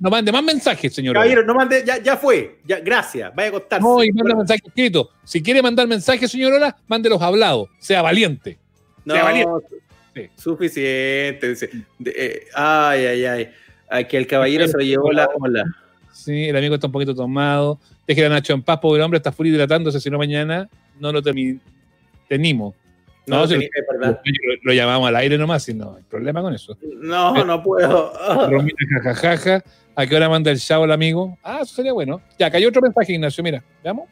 no, 0.00 0.10
mande 0.10 0.32
más 0.32 0.42
mensajes, 0.42 0.92
señor. 0.92 1.14
Caballero, 1.14 1.44
no 1.44 1.54
mande, 1.54 1.84
ya, 1.86 2.02
ya 2.02 2.16
fue. 2.16 2.58
Ya, 2.64 2.80
gracias, 2.80 3.32
vaya 3.34 3.50
a 3.50 3.52
contarse. 3.52 3.86
No, 3.86 4.02
y 4.02 4.10
manda 4.10 4.34
mensaje 4.34 4.60
escrito. 4.66 5.10
Si 5.24 5.40
quiere 5.40 5.62
mandar 5.62 5.86
mensajes, 5.86 6.30
señor 6.30 6.54
Ola, 6.54 6.76
mándelos 6.88 7.22
hablados. 7.22 7.68
Sea 7.78 8.02
valiente. 8.02 8.58
No, 9.04 9.14
sea 9.14 9.22
valiente. 9.24 10.32
suficiente. 10.36 11.48
dice. 11.50 11.70
Eh, 12.04 12.46
ay, 12.54 13.04
ay, 13.06 13.48
ay. 13.88 14.04
Que 14.06 14.16
el 14.16 14.26
caballero 14.26 14.66
se 14.66 14.76
lo 14.76 14.82
llevó 14.82 15.12
la 15.12 15.28
ola. 15.38 15.64
Sí, 16.18 16.46
el 16.48 16.56
amigo 16.56 16.74
está 16.74 16.88
un 16.88 16.92
poquito 16.92 17.14
tomado. 17.14 17.78
Deje 18.06 18.26
a 18.26 18.28
Nacho 18.28 18.52
en 18.52 18.62
paz, 18.62 18.78
pobre 18.78 19.02
hombre, 19.02 19.18
está 19.18 19.30
full 19.30 19.46
hidratándose, 19.46 20.00
si 20.00 20.10
no 20.10 20.18
mañana 20.18 20.68
no 20.98 21.12
lo 21.12 21.22
termi- 21.22 21.60
tenimos. 22.28 22.74
No, 23.26 23.46
si 23.46 23.54
lo, 23.54 23.62
lo 24.64 24.72
llamamos 24.72 25.06
al 25.08 25.16
aire 25.16 25.38
nomás 25.38 25.68
y 25.68 25.74
no 25.74 25.94
hay 25.96 26.02
problema 26.02 26.42
con 26.42 26.54
eso. 26.54 26.76
No, 27.00 27.44
no 27.44 27.62
puedo. 27.62 28.12
Romina, 28.50 28.74
jajajaja. 29.02 29.62
¿A 29.94 30.06
qué 30.06 30.16
hora 30.16 30.28
manda 30.28 30.50
el 30.50 30.58
chavo 30.58 30.86
el 30.86 30.92
amigo? 30.92 31.38
Ah, 31.42 31.60
eso 31.62 31.74
sería 31.76 31.92
bueno. 31.92 32.20
Ya, 32.38 32.50
cayó 32.50 32.68
otro 32.68 32.82
mensaje, 32.82 33.12
Ignacio, 33.12 33.44
mira. 33.44 33.62
¿Veamos? 33.84 34.08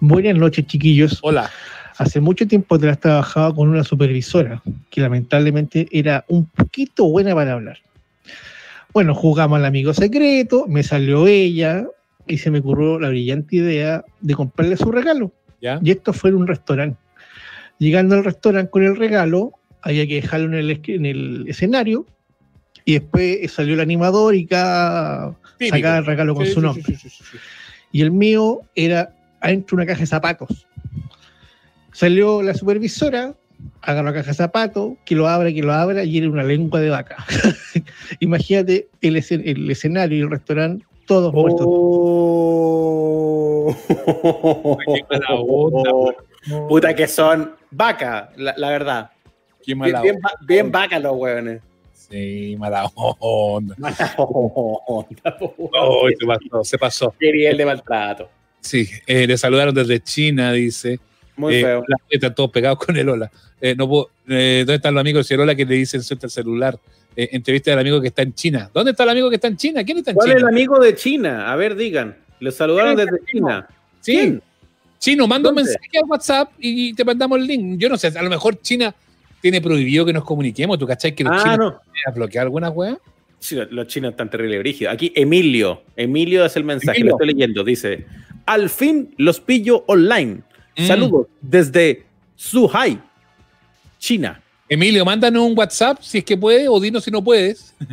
Buenas 0.00 0.34
noches, 0.34 0.66
chiquillos. 0.66 1.18
Hola. 1.22 1.50
Hace 1.98 2.20
mucho 2.20 2.48
tiempo 2.48 2.74
atrás 2.76 2.98
trabajaba 2.98 3.54
con 3.54 3.68
una 3.68 3.84
supervisora 3.84 4.62
que 4.88 5.00
lamentablemente 5.02 5.86
era 5.92 6.24
un 6.28 6.46
poquito 6.46 7.04
buena 7.06 7.34
para 7.34 7.52
hablar. 7.52 7.78
Bueno, 8.92 9.14
jugamos 9.14 9.58
al 9.58 9.64
amigo 9.64 9.94
secreto, 9.94 10.66
me 10.66 10.82
salió 10.82 11.26
ella 11.26 11.86
y 12.26 12.38
se 12.38 12.50
me 12.50 12.58
ocurrió 12.58 12.98
la 12.98 13.08
brillante 13.08 13.56
idea 13.56 14.04
de 14.20 14.34
comprarle 14.34 14.76
su 14.76 14.90
regalo. 14.90 15.32
¿Ya? 15.60 15.78
Y 15.82 15.90
esto 15.90 16.12
fue 16.12 16.30
en 16.30 16.36
un 16.36 16.46
restaurante. 16.46 16.98
Llegando 17.78 18.16
al 18.16 18.24
restaurante 18.24 18.70
con 18.70 18.84
el 18.84 18.96
regalo, 18.96 19.52
había 19.82 20.06
que 20.06 20.16
dejarlo 20.16 20.46
en 20.48 20.54
el, 20.54 20.80
en 20.86 21.06
el 21.06 21.44
escenario 21.48 22.06
y 22.84 22.94
después 22.94 23.50
salió 23.52 23.74
el 23.74 23.80
animador 23.80 24.34
y 24.34 24.46
cada 24.46 25.34
Típico. 25.58 25.76
sacaba 25.76 25.98
el 25.98 26.06
regalo 26.06 26.34
con 26.34 26.46
Sí, 26.46 26.52
su 26.52 26.60
nombre. 26.60 26.82
sí, 26.84 26.96
sí. 26.96 27.10
Y 27.92 28.02
el 28.02 28.10
mío 28.10 28.60
era 28.74 29.14
adentro 29.40 29.76
de 29.76 29.82
una 29.82 29.86
caja 29.86 30.00
de 30.00 30.06
zapatos. 30.06 30.66
Salió 31.92 32.42
la 32.42 32.54
supervisora, 32.54 33.34
agarró 33.82 34.08
la 34.08 34.14
caja 34.14 34.28
de 34.28 34.34
zapatos, 34.34 34.92
que 35.04 35.14
lo 35.14 35.28
abra, 35.28 35.52
que 35.52 35.62
lo 35.62 35.72
abra, 35.72 36.04
y 36.04 36.18
era 36.18 36.28
una 36.28 36.42
lengua 36.42 36.80
de 36.80 36.90
vaca. 36.90 37.16
Imagínate 38.20 38.88
el, 39.00 39.16
escen- 39.16 39.42
el 39.44 39.70
escenario 39.70 40.18
y 40.18 40.20
el 40.22 40.30
restaurante, 40.30 40.84
todos 41.06 41.32
muertos. 41.32 41.66
Puta 46.68 46.94
que 46.94 47.06
son 47.06 47.52
vaca, 47.70 48.30
la, 48.36 48.54
la 48.56 48.68
verdad. 48.70 49.10
Qué 49.62 49.74
Bien, 49.74 49.78
mala 49.78 50.02
bien, 50.02 50.16
onda. 50.16 50.28
va- 50.28 50.46
bien 50.46 50.70
vaca 50.72 50.98
los 50.98 51.16
hueones. 51.16 51.60
Sí, 51.92 52.56
mala 52.58 52.86
onda. 52.94 53.74
Mala 53.78 54.14
onda. 54.16 55.36
Oh, 55.72 56.08
se 56.08 56.26
pasó, 56.26 56.64
se 56.64 56.78
pasó. 56.78 57.14
Qué 57.18 57.30
nivel 57.32 57.56
de 57.56 57.66
maltrato. 57.66 58.28
Sí, 58.60 58.88
eh, 59.06 59.26
le 59.26 59.36
saludaron 59.38 59.74
desde 59.74 60.00
China, 60.00 60.52
dice. 60.52 60.98
Muy 61.40 61.54
Eh, 61.56 61.62
feo. 61.62 61.84
Están 62.08 62.34
todos 62.34 62.50
pegados 62.50 62.78
con 62.78 62.96
el 62.96 63.08
hola. 63.08 63.30
Eh, 63.60 63.74
no 63.76 63.88
puedo- 63.88 64.10
eh, 64.28 64.58
¿Dónde 64.66 64.76
están 64.76 64.94
los 64.94 65.00
amigos 65.00 65.26
del 65.28 65.40
hola 65.40 65.54
que 65.54 65.64
le 65.64 65.74
dicen 65.76 66.02
suelta 66.02 66.26
el 66.26 66.30
celular? 66.30 66.78
Entrevista 67.16 67.72
al 67.72 67.78
amigo 67.80 68.00
que 68.00 68.08
está 68.08 68.22
en 68.22 68.32
China. 68.34 68.70
¿Dónde 68.72 68.92
está 68.92 69.02
el 69.02 69.10
amigo 69.10 69.28
que 69.28 69.34
está 69.34 69.48
en 69.48 69.56
China? 69.56 69.82
¿Quién 69.84 69.98
está 69.98 70.12
en 70.12 70.14
¿Cuál 70.14 70.28
China? 70.28 70.36
es 70.38 70.42
el 70.42 70.48
amigo 70.48 70.78
de 70.78 70.94
China? 70.94 71.52
A 71.52 71.56
ver, 71.56 71.74
digan. 71.74 72.16
Los 72.38 72.54
saludaron 72.54 72.94
¿Quién 72.94 73.08
es 73.08 73.12
desde 73.14 73.26
China. 73.32 73.68
Sí. 74.00 74.12
¿Quién? 74.12 74.42
Chino, 74.98 75.26
manda 75.26 75.48
un 75.48 75.56
mensaje 75.56 75.98
a 76.02 76.06
WhatsApp 76.06 76.52
y 76.58 76.94
te 76.94 77.04
mandamos 77.04 77.38
el 77.38 77.46
link. 77.46 77.78
Yo 77.80 77.88
no 77.88 77.96
sé, 77.98 78.06
a 78.08 78.22
lo 78.22 78.30
mejor 78.30 78.60
China 78.60 78.94
tiene 79.42 79.60
prohibido 79.60 80.04
que 80.06 80.12
nos 80.12 80.24
comuniquemos. 80.24 80.78
¿Tú 80.78 80.86
cachai 80.86 81.14
que 81.14 81.24
los 81.24 81.32
Ah, 81.36 81.42
chinos 81.42 81.58
no. 81.58 81.80
a 82.06 82.10
bloquear 82.14 82.44
algunas 82.44 82.70
weas? 82.74 82.96
Sí, 83.38 83.56
los- 83.70 83.86
chinos 83.88 84.10
están 84.12 84.28
terrible 84.30 84.58
brígidos. 84.58 84.92
Aquí 84.94 85.12
Emilio. 85.16 85.82
Emilio 85.96 86.44
es 86.44 86.54
el 86.56 86.64
mensaje, 86.64 86.98
Emilio. 87.00 87.16
lo 87.18 87.24
estoy 87.24 87.34
leyendo. 87.34 87.64
Dice: 87.64 88.06
Al 88.46 88.68
fin 88.70 89.14
los 89.16 89.40
pillo 89.40 89.84
online. 89.86 90.42
Mm. 90.82 90.86
Saludos 90.86 91.26
desde 91.40 92.04
Zhuhai, 92.38 92.98
China. 93.98 94.40
Emilio, 94.68 95.04
mándanos 95.04 95.42
un 95.42 95.58
WhatsApp 95.58 95.98
si 96.00 96.18
es 96.18 96.24
que 96.24 96.36
puedes 96.36 96.68
o 96.68 96.78
dinos 96.80 97.04
si 97.04 97.10
no 97.10 97.22
puedes. 97.22 97.74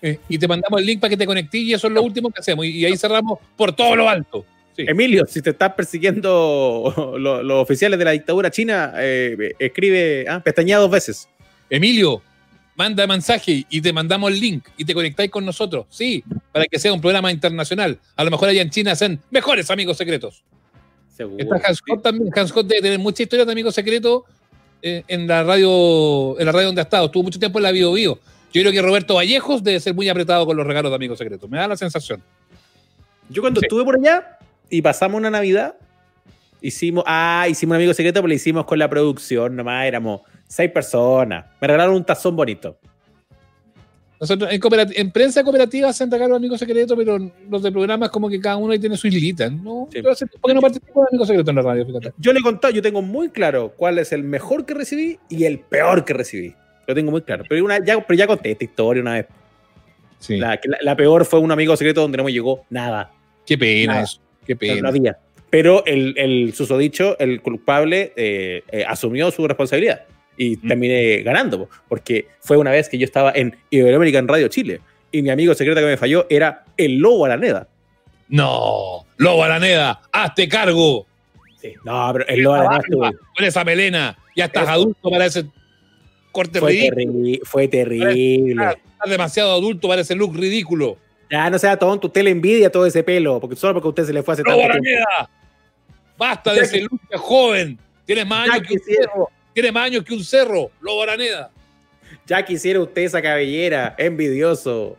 Eh, 0.00 0.16
y 0.28 0.38
te 0.38 0.46
mandamos 0.46 0.78
el 0.78 0.86
link 0.86 1.00
para 1.00 1.08
que 1.10 1.16
te 1.16 1.26
conectes 1.26 1.60
y 1.60 1.72
eso 1.74 1.88
es 1.88 1.92
lo 1.92 2.00
último 2.04 2.30
que 2.30 2.38
hacemos. 2.38 2.64
Y, 2.64 2.68
y 2.68 2.84
ahí 2.84 2.96
cerramos 2.96 3.40
por 3.56 3.72
todo 3.74 3.96
lo 3.96 4.08
alto. 4.08 4.46
Sí. 4.76 4.84
Emilio, 4.86 5.26
si 5.26 5.42
te 5.42 5.50
están 5.50 5.74
persiguiendo 5.74 6.94
lo- 7.18 7.42
los 7.42 7.60
oficiales 7.60 7.98
de 7.98 8.04
la 8.04 8.12
dictadura 8.12 8.48
china, 8.48 8.92
eh, 8.96 9.54
escribe, 9.58 10.24
ah, 10.28 10.40
pestañea 10.40 10.78
dos 10.78 10.88
veces. 10.88 11.28
Emilio, 11.68 12.22
manda 12.76 13.04
mensaje 13.08 13.66
y 13.68 13.80
te 13.80 13.92
mandamos 13.92 14.30
el 14.30 14.38
link 14.38 14.68
y 14.76 14.84
te 14.84 14.94
conectáis 14.94 15.32
con 15.32 15.44
nosotros. 15.44 15.86
Sí, 15.90 16.22
para 16.52 16.66
que 16.66 16.78
sea 16.78 16.92
un 16.92 17.00
programa 17.00 17.32
internacional. 17.32 17.98
A 18.14 18.22
lo 18.22 18.30
mejor 18.30 18.50
allá 18.50 18.62
en 18.62 18.70
China 18.70 18.92
hacen 18.92 19.18
mejores 19.32 19.68
amigos 19.68 19.96
secretos. 19.96 20.44
Seguro. 21.18 21.36
Está 21.42 21.68
Hans 21.68 21.78
Scott 21.78 22.02
también. 22.02 22.30
Hans 22.34 22.50
Scott 22.50 22.66
debe 22.66 22.80
tener 22.80 22.98
mucha 23.00 23.24
historia 23.24 23.44
de 23.44 23.50
amigos 23.50 23.74
secretos 23.74 24.22
eh, 24.80 25.02
en 25.08 25.26
la 25.26 25.42
radio 25.42 26.38
en 26.38 26.46
la 26.46 26.52
radio 26.52 26.68
donde 26.68 26.80
ha 26.80 26.84
estado. 26.84 27.06
Estuvo 27.06 27.24
mucho 27.24 27.40
tiempo 27.40 27.58
en 27.58 27.64
la 27.64 27.72
Bio 27.72 27.92
Bio. 27.92 28.20
Yo 28.52 28.62
creo 28.62 28.72
que 28.72 28.80
Roberto 28.80 29.16
Vallejos 29.16 29.64
debe 29.64 29.80
ser 29.80 29.94
muy 29.94 30.08
apretado 30.08 30.46
con 30.46 30.56
los 30.56 30.64
regalos 30.64 30.92
de 30.92 30.96
amigos 30.96 31.18
secretos. 31.18 31.50
Me 31.50 31.58
da 31.58 31.66
la 31.66 31.76
sensación. 31.76 32.22
Yo 33.28 33.42
cuando 33.42 33.60
estuve 33.60 33.84
por 33.84 33.96
allá 33.98 34.38
y 34.70 34.80
pasamos 34.80 35.18
una 35.18 35.28
Navidad, 35.28 35.74
hicimos, 36.60 37.02
ah, 37.06 37.46
hicimos 37.50 37.72
un 37.72 37.76
amigo 37.76 37.94
secreto, 37.94 38.20
pero 38.20 38.28
lo 38.28 38.34
hicimos 38.34 38.64
con 38.64 38.78
la 38.78 38.88
producción, 38.88 39.56
nomás 39.56 39.86
éramos 39.86 40.20
seis 40.46 40.70
personas. 40.70 41.46
Me 41.60 41.66
regalaron 41.66 41.96
un 41.96 42.04
tazón 42.04 42.36
bonito. 42.36 42.78
Nosotros 44.20 44.50
en, 44.52 44.60
en 44.96 45.10
prensa 45.12 45.44
cooperativa 45.44 45.88
hacen 45.90 46.10
regalos 46.10 46.32
de 46.34 46.36
amigos 46.38 46.58
secretos, 46.58 46.96
pero 46.98 47.18
los 47.48 47.62
de 47.62 47.70
programas 47.70 48.10
como 48.10 48.28
que 48.28 48.40
cada 48.40 48.56
uno 48.56 48.72
ahí 48.72 48.78
tiene 48.78 48.96
su 48.96 49.06
islita. 49.06 49.48
¿no? 49.48 49.88
Hace 50.10 50.26
tiempo 50.26 50.48
que 50.48 50.54
no 50.54 50.60
participo 50.60 51.00
de 51.02 51.06
amigos 51.10 51.28
secretos 51.28 51.48
en 51.50 51.56
la 51.56 51.62
radio, 51.62 51.86
fíjate. 51.86 52.12
Yo 52.18 52.32
le 52.32 52.40
he 52.40 52.42
contado, 52.42 52.74
yo 52.74 52.82
tengo 52.82 53.00
muy 53.00 53.28
claro 53.30 53.72
cuál 53.76 53.98
es 53.98 54.12
el 54.12 54.24
mejor 54.24 54.66
que 54.66 54.74
recibí 54.74 55.18
y 55.28 55.44
el 55.44 55.60
peor 55.60 56.04
que 56.04 56.14
recibí. 56.14 56.54
Lo 56.86 56.94
tengo 56.94 57.10
muy 57.12 57.22
claro. 57.22 57.44
Pero, 57.48 57.64
una, 57.64 57.84
ya, 57.84 58.04
pero 58.04 58.18
ya 58.18 58.26
conté 58.26 58.50
esta 58.52 58.64
historia 58.64 59.02
una 59.02 59.14
vez. 59.14 59.26
La, 60.28 60.56
que 60.56 60.68
la- 60.68 60.78
la 60.82 60.96
peor 60.96 61.24
fue 61.24 61.38
un 61.38 61.52
amigo 61.52 61.76
secreto 61.76 62.00
donde 62.00 62.18
no 62.18 62.24
me 62.24 62.32
llegó 62.32 62.64
nada. 62.70 63.12
Qué 63.46 63.56
pena 63.56 63.92
Nada. 63.92 64.04
eso. 64.04 64.18
Qué 64.44 64.56
pena. 64.56 64.80
no 64.82 64.88
había. 64.88 65.16
Pero 65.50 65.84
el, 65.86 66.14
el 66.18 66.52
susodicho, 66.54 67.16
el 67.20 67.40
culpable, 67.40 68.12
eh, 68.16 68.62
eh, 68.72 68.84
asumió 68.86 69.30
su 69.30 69.46
responsabilidad 69.46 70.02
y 70.38 70.56
Mm. 70.56 70.68
terminé 70.68 71.18
ganando, 71.22 71.58
po, 71.58 71.68
porque 71.88 72.28
fue 72.40 72.56
una 72.56 72.70
vez 72.70 72.88
que 72.88 72.96
yo 72.96 73.04
estaba 73.04 73.32
en 73.34 73.54
Iberoamérica 73.70 74.18
en 74.18 74.28
Radio 74.28 74.48
Chile 74.48 74.80
y 75.12 75.20
mi 75.20 75.28
amigo 75.30 75.52
secreto 75.54 75.80
que 75.80 75.86
me 75.86 75.96
falló 75.98 76.26
era 76.30 76.64
el 76.76 76.96
Lobo 76.98 77.26
Araneda. 77.26 77.68
No, 78.28 79.04
Lobo 79.16 79.42
Araneda, 79.42 80.00
hazte 80.12 80.48
cargo. 80.48 81.06
Sí, 81.60 81.72
no, 81.84 82.10
pero 82.12 82.26
el 82.28 82.40
Lobo 82.40 82.54
Araneda 82.56 82.80
estuvo- 82.80 83.10
Con 83.36 83.44
esa 83.44 83.64
melena, 83.64 84.16
ya 84.36 84.44
estás 84.46 84.68
adulto 84.68 85.10
para 85.10 85.26
ese 85.26 85.44
corte 86.30 86.60
fue, 86.60 86.70
ridículo. 86.72 87.02
terri- 87.12 87.40
fue 87.44 87.68
terrible. 87.68 88.52
Estás 88.92 89.10
demasiado 89.10 89.52
adulto 89.52 89.88
para 89.88 90.02
ese 90.02 90.14
look 90.14 90.36
ridículo. 90.36 90.98
Ya 91.30 91.50
no 91.50 91.58
sea 91.58 91.76
tonto, 91.76 92.06
usted 92.06 92.22
le 92.22 92.30
envidia 92.30 92.70
todo 92.70 92.86
ese 92.86 93.02
pelo, 93.02 93.40
porque 93.40 93.56
solo 93.56 93.74
porque 93.74 93.86
a 93.86 93.90
usted 93.90 94.04
se 94.04 94.12
le 94.12 94.22
fue 94.22 94.34
hace 94.34 94.42
¡Lobo 94.44 94.60
tanto 94.60 94.78
tiempo. 94.80 95.04
Araneda! 95.08 95.30
Basta 96.16 96.52
de 96.52 96.60
ese 96.60 96.80
look 96.82 97.00
joven. 97.16 97.78
Tienes 98.04 98.26
más 98.26 98.46
Ya 98.46 98.54
años 98.54 98.66
que. 98.68 98.76
Tienes 99.58 99.72
más 99.72 99.86
años 99.86 100.04
que 100.04 100.14
un 100.14 100.22
cerro, 100.22 100.70
Lobo 100.80 101.02
Araneda. 101.02 101.50
Ya 102.28 102.44
quisiera 102.44 102.80
usted 102.80 103.02
esa 103.02 103.20
cabellera, 103.20 103.92
envidioso. 103.98 104.96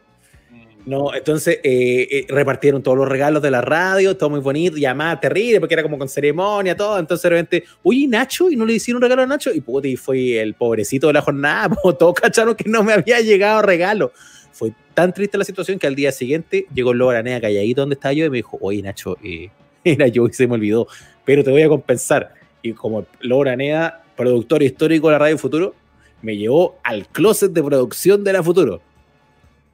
No, 0.85 1.15
entonces 1.15 1.61
eh, 1.63 2.07
eh, 2.11 2.25
repartieron 2.27 2.83
todos 2.83 2.97
los 2.97 3.07
regalos 3.07 3.41
de 3.41 3.51
la 3.51 3.61
radio, 3.61 4.17
todo 4.17 4.31
muy 4.31 4.41
bonito, 4.41 4.75
llamada 4.75 5.17
terrible, 5.17 5.61
porque 5.61 5.75
era 5.75 5.81
como 5.81 5.97
con 5.97 6.09
ceremonia, 6.09 6.75
todo. 6.75 6.99
Entonces, 6.99 7.23
de 7.23 7.29
repente, 7.29 7.63
oye, 7.83 7.99
¿y 7.99 8.07
Nacho, 8.07 8.49
y 8.49 8.57
no 8.57 8.65
le 8.65 8.73
hicieron 8.73 8.97
un 8.97 9.03
regalo 9.03 9.21
a 9.21 9.27
Nacho, 9.27 9.53
y 9.53 9.61
puta, 9.61 9.87
y 9.87 9.95
fue 9.95 10.41
el 10.41 10.53
pobrecito 10.55 11.07
de 11.07 11.13
la 11.13 11.21
jornada, 11.21 11.69
po, 11.81 11.95
todos 11.95 12.15
cacharon 12.15 12.53
que 12.53 12.69
no 12.69 12.83
me 12.83 12.91
había 12.91 13.21
llegado 13.21 13.61
regalo. 13.61 14.11
Fue 14.51 14.73
tan 14.93 15.13
triste 15.13 15.37
la 15.37 15.45
situación 15.45 15.79
que 15.79 15.87
al 15.87 15.95
día 15.95 16.11
siguiente 16.11 16.65
llegó 16.75 16.93
Lobo 16.93 17.11
Araneda 17.11 17.39
calladito 17.39 17.79
donde 17.79 17.93
estaba 17.93 18.11
yo 18.11 18.25
y 18.25 18.29
me 18.29 18.35
dijo, 18.35 18.57
oye, 18.59 18.81
Nacho, 18.81 19.15
eh, 19.23 19.51
era 19.85 20.09
yo 20.09 20.27
y 20.27 20.33
se 20.33 20.47
me 20.47 20.55
olvidó, 20.55 20.85
pero 21.23 21.45
te 21.45 21.49
voy 21.49 21.61
a 21.61 21.69
compensar. 21.69 22.33
Y 22.61 22.73
como 22.73 23.05
Lobo 23.21 23.43
Araneda, 23.43 24.03
productor 24.19 24.61
histórico 24.61 25.07
de 25.07 25.13
la 25.13 25.19
Radio 25.19 25.37
Futuro, 25.37 25.73
me 26.21 26.35
llevó 26.35 26.77
al 26.83 27.07
closet 27.07 27.53
de 27.53 27.63
producción 27.63 28.21
de 28.25 28.33
la 28.33 28.43
Futuro. 28.43 28.81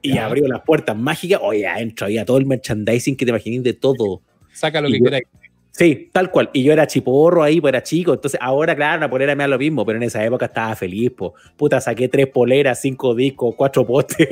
Y 0.02 0.18
abrió 0.18 0.46
las 0.46 0.62
puertas 0.62 0.96
mágicas. 0.96 1.40
Oye, 1.42 1.66
adentro 1.66 2.06
había 2.06 2.24
todo 2.24 2.38
el 2.38 2.46
merchandising 2.46 3.16
que 3.16 3.24
te 3.24 3.30
imaginé 3.30 3.58
de 3.58 3.72
todo. 3.72 4.22
Saca 4.52 4.80
lo 4.80 4.88
Y 4.88 4.92
que 4.92 5.00
queráis. 5.02 5.24
Sí, 5.72 6.10
tal 6.12 6.30
cual. 6.30 6.48
Y 6.52 6.62
yo 6.62 6.72
era 6.72 6.86
chiporro 6.86 7.42
ahí, 7.42 7.60
pues 7.60 7.72
era 7.72 7.82
chico. 7.82 8.14
Entonces, 8.14 8.38
ahora, 8.40 8.76
claro, 8.76 8.98
una 8.98 9.10
polera 9.10 9.34
me 9.34 9.42
da 9.42 9.48
lo 9.48 9.58
mismo, 9.58 9.84
pero 9.84 9.98
en 9.98 10.04
esa 10.04 10.24
época 10.24 10.46
estaba 10.46 10.76
feliz, 10.76 11.10
po. 11.10 11.34
Puta, 11.56 11.80
saqué 11.80 12.08
tres 12.08 12.28
poleras, 12.28 12.80
cinco 12.80 13.16
discos, 13.16 13.52
cuatro 13.56 13.84
postes. 13.84 14.28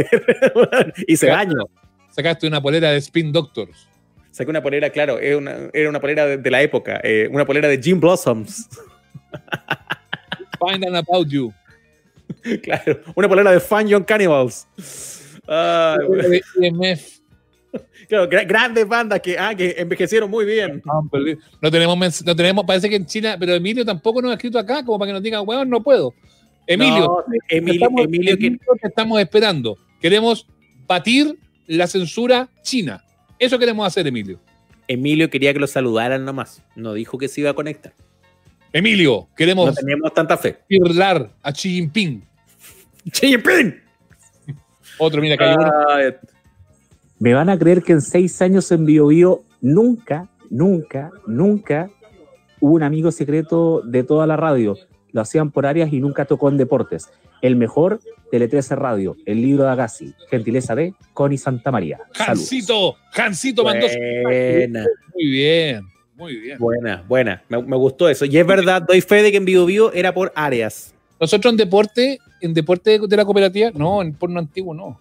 y 1.09 1.17
se 1.17 1.29
baño. 1.29 1.67
Sacaste 2.11 2.47
una 2.47 2.63
polera 2.63 2.93
de 2.93 2.99
Spin 2.99 3.33
Doctors. 3.33 3.89
Saqué 4.31 4.49
una 4.49 4.63
polera, 4.63 4.91
claro, 4.91 5.19
era 5.19 5.37
una, 5.37 5.71
era 5.73 5.89
una 5.91 6.01
polera 6.01 6.25
de, 6.27 6.37
de 6.37 6.51
la 6.53 6.63
época, 6.63 7.01
eh, 7.03 7.29
una 7.33 7.45
polera 7.45 7.67
de 7.67 7.83
Jim 7.83 7.99
Blossoms. 7.99 8.69
Find 10.67 10.85
out 10.85 10.95
about 11.09 11.29
you. 11.29 11.53
claro, 12.63 13.01
una 13.15 13.29
polera 13.29 13.51
de 13.53 13.61
Fun 13.61 13.87
Young 13.87 14.05
Cannibals. 14.05 14.67
IMF. 16.61 17.21
claro, 18.09 18.29
gra- 18.29 18.47
grandes 18.47 18.87
bandas 18.87 19.21
que, 19.21 19.39
ah, 19.39 19.55
que 19.55 19.75
envejecieron 19.79 20.31
muy 20.31 20.45
bien. 20.45 20.83
No 21.61 21.71
tenemos, 21.71 22.25
no 22.25 22.37
tenemos, 22.37 22.65
parece 22.65 22.89
que 22.89 22.97
en 22.97 23.07
China, 23.07 23.37
pero 23.39 23.55
Emilio 23.55 23.85
tampoco 23.85 24.23
nos 24.23 24.31
ha 24.31 24.35
escrito 24.35 24.59
acá, 24.59 24.85
como 24.85 24.99
para 24.99 25.09
que 25.09 25.13
nos 25.15 25.23
digan, 25.23 25.43
weón, 25.47 25.69
no 25.69 25.83
puedo. 25.83 26.15
Emilio, 26.67 27.01
No, 27.05 27.25
Emilio, 27.51 27.75
estamos, 27.75 28.05
Emilio 28.05 28.39
que- 28.39 28.47
Emilio, 28.47 28.67
te 28.81 28.89
estamos 28.89 29.21
esperando. 29.21 29.77
Queremos 30.01 30.47
batir 30.87 31.39
la 31.67 31.87
censura 31.87 32.49
china. 32.63 33.03
Eso 33.39 33.59
queremos 33.59 33.87
hacer, 33.87 34.07
Emilio. 34.07 34.41
Emilio 34.87 35.29
quería 35.31 35.53
que 35.53 35.59
lo 35.59 35.67
saludaran 35.67 36.25
nomás. 36.25 36.63
No 36.77 36.95
dijo 36.95 37.19
que 37.19 37.29
se 37.29 37.41
iba 37.41 37.51
a 37.51 37.55
conectar. 37.55 37.95
Emilio, 38.75 39.29
queremos 39.37 39.67
No 39.67 39.73
teníamos 39.73 40.13
tanta 40.13 40.37
fe. 40.37 40.59
irlar 40.69 41.31
a 41.43 41.53
Xi 41.53 41.71
Jinping. 41.71 42.25
Xi 43.11 43.29
Jinping. 43.29 43.75
Otro, 44.99 45.23
mira, 45.23 45.37
cayó. 45.37 45.57
Ay, 45.89 46.13
Me 47.21 47.33
van 47.35 47.49
a 47.51 47.59
creer 47.59 47.83
que 47.83 47.93
en 47.93 48.01
seis 48.03 48.43
años 48.43 48.71
en 48.73 48.85
Bio 48.85 49.07
Bio 49.07 49.45
nunca, 49.61 50.29
nunca, 50.51 51.11
nunca 51.27 51.89
hubo 52.61 52.75
un 52.75 52.83
amigo 52.83 53.13
secreto 53.13 53.81
de 53.85 54.03
toda 54.03 54.27
la 54.27 54.37
radio. 54.37 54.77
Lo 55.13 55.21
hacían 55.21 55.53
por 55.53 55.67
áreas 55.67 55.93
y 55.93 56.01
nunca 56.01 56.25
tocó 56.25 56.49
en 56.49 56.57
deportes. 56.57 57.09
El 57.43 57.55
mejor, 57.57 58.01
Tele 58.33 58.49
13 58.49 58.75
Radio, 58.75 59.17
el 59.27 59.41
libro 59.41 59.63
de 59.65 59.71
Agassi, 59.71 60.13
gentileza 60.31 60.75
de 60.75 60.95
Connie 61.13 61.39
Santa 61.39 61.71
María. 61.71 61.99
Saludos. 62.13 62.41
Hansito, 62.41 62.97
Hansito 63.15 63.63
mandó. 63.65 63.89
su- 63.89 63.95
Buena. 64.25 64.85
Muy 65.15 65.27
bien, 65.31 65.83
muy 66.17 66.37
bien. 66.37 66.59
Buena, 66.59 67.05
buena. 67.07 67.43
Me, 67.49 67.63
me 67.63 67.77
gustó 67.77 68.09
eso. 68.09 68.25
Y 68.25 68.37
es 68.37 68.47
verdad, 68.47 68.83
doy 68.83 69.01
fe 69.01 69.23
de 69.23 69.31
que 69.31 69.37
en 69.37 69.45
Bio 69.45 69.67
Bio 69.67 69.93
era 69.93 70.15
por 70.15 70.33
áreas. 70.35 70.95
Nosotros 71.21 71.53
en 71.53 71.57
deporte, 71.57 72.19
en 72.41 72.55
deporte 72.55 72.99
de 72.99 73.17
la 73.17 73.25
cooperativa, 73.25 73.71
no, 73.75 74.03
en 74.03 74.15
porno 74.15 74.39
antiguo 74.39 74.75
no, 74.75 75.01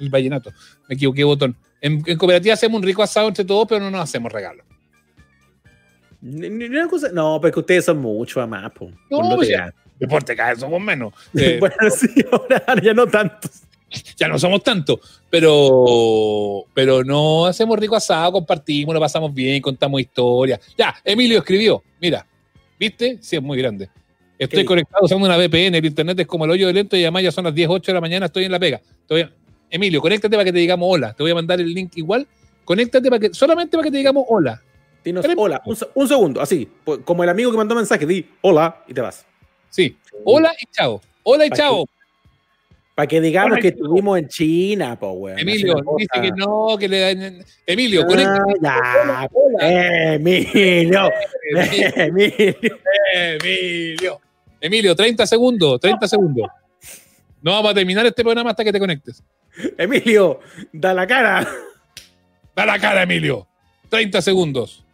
el 0.00 0.08
vallenato, 0.08 0.50
me 0.88 0.94
equivoqué 0.94 1.24
botón. 1.24 1.56
En, 1.80 2.02
en 2.06 2.16
cooperativa 2.16 2.54
hacemos 2.54 2.78
un 2.78 2.84
rico 2.84 3.02
asado 3.02 3.28
entre 3.28 3.44
todos, 3.44 3.66
pero 3.68 3.80
no 3.80 3.90
nos 3.90 4.00
hacemos 4.00 4.32
regalos. 4.32 4.64
No, 6.20 7.38
pero 7.40 7.48
es 7.48 7.52
que 7.52 7.60
ustedes 7.60 7.84
son 7.84 7.98
mucho 7.98 8.44
más, 8.46 8.70
po. 8.72 8.90
No, 9.10 9.36
pues 9.36 9.48
ya, 9.48 9.72
deporte 9.98 10.34
cada 10.34 10.50
vez 10.50 10.60
somos 10.60 10.80
menos. 10.80 11.12
Eh, 11.34 11.58
bueno, 11.60 11.76
sí, 11.90 12.08
ahora 12.30 12.82
ya 12.82 12.94
no 12.94 13.06
tantos. 13.06 13.62
Ya 14.16 14.28
no 14.28 14.38
somos 14.38 14.62
tantos, 14.62 14.98
pero, 15.30 16.64
pero 16.74 17.04
no 17.04 17.46
hacemos 17.46 17.78
rico 17.78 17.96
asado, 17.96 18.32
compartimos, 18.32 18.94
lo 18.94 19.00
pasamos 19.00 19.32
bien, 19.32 19.60
contamos 19.62 20.00
historias. 20.00 20.60
Ya, 20.76 20.94
Emilio 21.04 21.38
escribió, 21.38 21.82
mira, 22.00 22.26
¿viste? 22.78 23.18
Sí, 23.20 23.36
es 23.36 23.42
muy 23.42 23.58
grande. 23.58 23.88
Estoy 24.38 24.64
conectado 24.64 25.04
usando 25.04 25.26
una 25.26 25.36
VPN, 25.36 25.74
el 25.78 25.84
internet 25.86 26.20
es 26.20 26.26
como 26.26 26.44
el 26.44 26.52
hoyo 26.52 26.66
de 26.68 26.72
lento 26.72 26.96
y 26.96 27.02
además 27.02 27.22
ya 27.24 27.32
son 27.32 27.44
las 27.44 27.54
10, 27.54 27.68
8 27.70 27.90
de 27.90 27.94
la 27.94 28.00
mañana, 28.00 28.26
estoy 28.26 28.44
en 28.44 28.52
la 28.52 28.58
pega. 28.58 28.80
Estoy- 29.00 29.28
Emilio, 29.70 30.00
conéctate 30.00 30.34
para 30.36 30.44
que 30.44 30.52
te 30.52 30.58
digamos 30.60 30.88
hola. 30.90 31.12
Te 31.12 31.22
voy 31.22 31.32
a 31.32 31.34
mandar 31.34 31.60
el 31.60 31.72
link 31.74 31.92
igual. 31.96 32.26
Conéctate 32.64 33.08
para 33.10 33.18
que, 33.20 33.34
solamente 33.34 33.76
para 33.76 33.84
que 33.84 33.90
te 33.90 33.98
digamos 33.98 34.24
hola. 34.28 34.62
Dinos 35.04 35.24
hola, 35.36 35.60
un, 35.66 35.76
un 35.94 36.08
segundo, 36.08 36.40
así, 36.40 36.68
como 37.04 37.22
el 37.24 37.28
amigo 37.30 37.50
que 37.50 37.56
mandó 37.56 37.74
mensaje, 37.74 38.04
di 38.06 38.26
hola 38.42 38.82
y 38.86 38.94
te 38.94 39.00
vas. 39.00 39.26
Sí, 39.70 39.96
hola 40.24 40.52
y 40.60 40.66
chao. 40.72 41.00
Hola 41.22 41.46
y 41.46 41.50
chao. 41.50 41.84
Para 42.98 43.06
que 43.06 43.20
digamos 43.20 43.60
que 43.60 43.68
estuvimos 43.68 44.18
en 44.18 44.26
China, 44.26 44.98
po, 44.98 45.12
weón. 45.12 45.38
Emilio, 45.38 45.76
dice 45.96 46.20
que 46.20 46.32
no, 46.32 46.76
que 46.76 46.88
le 46.88 46.98
dan. 46.98 47.44
Emilio, 47.64 48.02
Ah, 48.02 48.06
conéctate. 48.08 48.58
ya. 48.60 50.14
Emilio. 50.16 51.08
Emilio. 51.94 52.78
Emilio. 53.14 54.20
Emilio, 54.60 54.96
30 54.96 55.28
segundos, 55.28 55.78
30 55.78 56.08
segundos. 56.08 56.48
No 57.40 57.52
vamos 57.52 57.70
a 57.70 57.74
terminar 57.74 58.04
este 58.04 58.24
programa 58.24 58.50
hasta 58.50 58.64
que 58.64 58.72
te 58.72 58.80
conectes. 58.80 59.22
Emilio, 59.78 60.40
da 60.72 60.92
la 60.92 61.06
cara. 61.06 61.46
Da 62.56 62.66
la 62.66 62.80
cara, 62.80 63.04
Emilio. 63.04 63.46
30 63.90 64.20
segundos. 64.22 64.84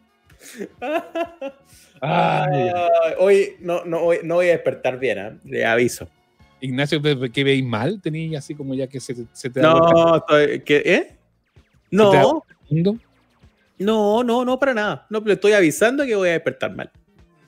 Ay. 2.02 2.70
Hoy 3.18 3.56
no, 3.60 3.82
no, 3.86 4.02
hoy 4.02 4.18
no 4.24 4.34
voy 4.34 4.48
a 4.48 4.52
despertar 4.52 4.98
bien, 4.98 5.18
¿ah? 5.18 5.38
le 5.42 5.64
aviso. 5.64 6.06
Ignacio, 6.64 7.00
¿te- 7.00 7.30
¿qué 7.30 7.44
veis 7.44 7.64
mal? 7.64 8.00
¿Tenías 8.00 8.44
así 8.44 8.54
como 8.54 8.74
ya 8.74 8.86
que 8.86 8.98
se, 9.00 9.14
te- 9.14 9.26
se 9.32 9.50
te 9.50 9.60
da 9.60 9.72
No, 9.74 10.16
estoy- 10.16 10.60
¿qué, 10.60 10.76
¿eh? 10.84 11.16
¿Se 11.90 11.96
te 11.96 11.96
da 11.96 12.22
No, 12.22 12.98
no, 13.78 14.24
no, 14.24 14.44
no, 14.44 14.58
para 14.58 14.72
nada. 14.74 15.06
No, 15.10 15.20
le 15.20 15.34
estoy 15.34 15.52
avisando 15.52 16.04
que 16.06 16.14
voy 16.16 16.28
a 16.30 16.32
despertar 16.32 16.74
mal. 16.74 16.90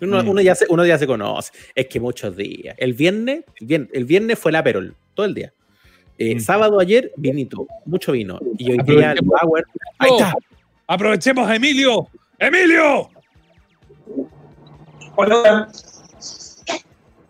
Uno, 0.01 0.23
Mm. 0.23 0.29
uno 0.29 0.41
ya 0.43 0.55
se, 0.55 0.67
uno 0.69 0.85
ya 0.85 0.99
se 0.99 1.07
conoce. 1.07 1.51
Es 1.75 1.87
que 1.87 1.99
muchos 2.01 2.37
días. 2.37 2.75
El 2.79 2.93
viernes, 2.93 3.45
el 3.61 3.67
viernes, 3.67 3.91
el 3.95 4.05
viernes 4.05 4.39
fue 4.39 4.53
la 4.53 4.63
perol, 4.63 4.95
todo 5.15 5.25
el 5.27 5.35
día. 5.35 5.53
Eh, 6.19 6.39
Sábado 6.41 6.79
ayer, 6.81 7.13
vinito, 7.17 7.67
mucho 7.87 8.13
vino. 8.13 8.39
Y 8.59 8.71
hoy 8.73 8.79
día 8.85 9.13
el. 9.13 9.19
Power. 9.25 9.65
Ahí 9.99 10.11
está. 10.13 10.35
Aprovechemos 10.87 11.49
a 11.49 11.57
Emilio. 11.57 12.09
¡Emilio! 12.39 13.09
Hola. 15.17 15.69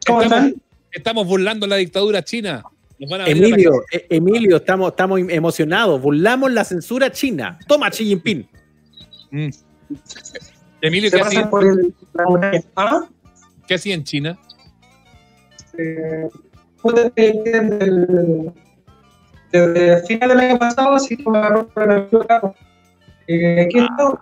¿Cómo 0.06 0.22
están? 0.22 0.54
Estamos 0.96 1.26
burlando 1.26 1.66
la 1.66 1.76
dictadura 1.76 2.22
china. 2.22 2.64
Emilio, 2.98 3.82
eh, 3.92 4.06
Emilio, 4.08 4.56
estamos, 4.56 4.92
estamos 4.92 5.20
emocionados. 5.28 6.00
Burlamos 6.00 6.50
la 6.50 6.64
censura 6.64 7.12
china. 7.12 7.58
Toma, 7.68 7.90
Xi 7.90 8.06
Jinping. 8.06 8.48
Mm. 9.30 9.48
Emilio, 10.80 11.10
¿qué 11.10 11.20
hacía, 11.20 11.50
por 11.50 11.66
el. 11.66 11.94
¿Ah? 12.76 13.06
¿qué 13.68 13.74
hacía 13.74 13.94
en 13.94 14.04
China? 14.04 14.38
Eh, 15.76 16.30
desde 19.52 19.92
el 19.92 20.06
final 20.06 20.28
del 20.30 20.40
año 20.40 20.58
pasado, 20.58 20.98
sí, 20.98 21.18
me 21.26 21.38
agarró. 21.38 21.68
Eh, 23.26 23.66
aquí 23.66 23.78
estado. 23.80 24.18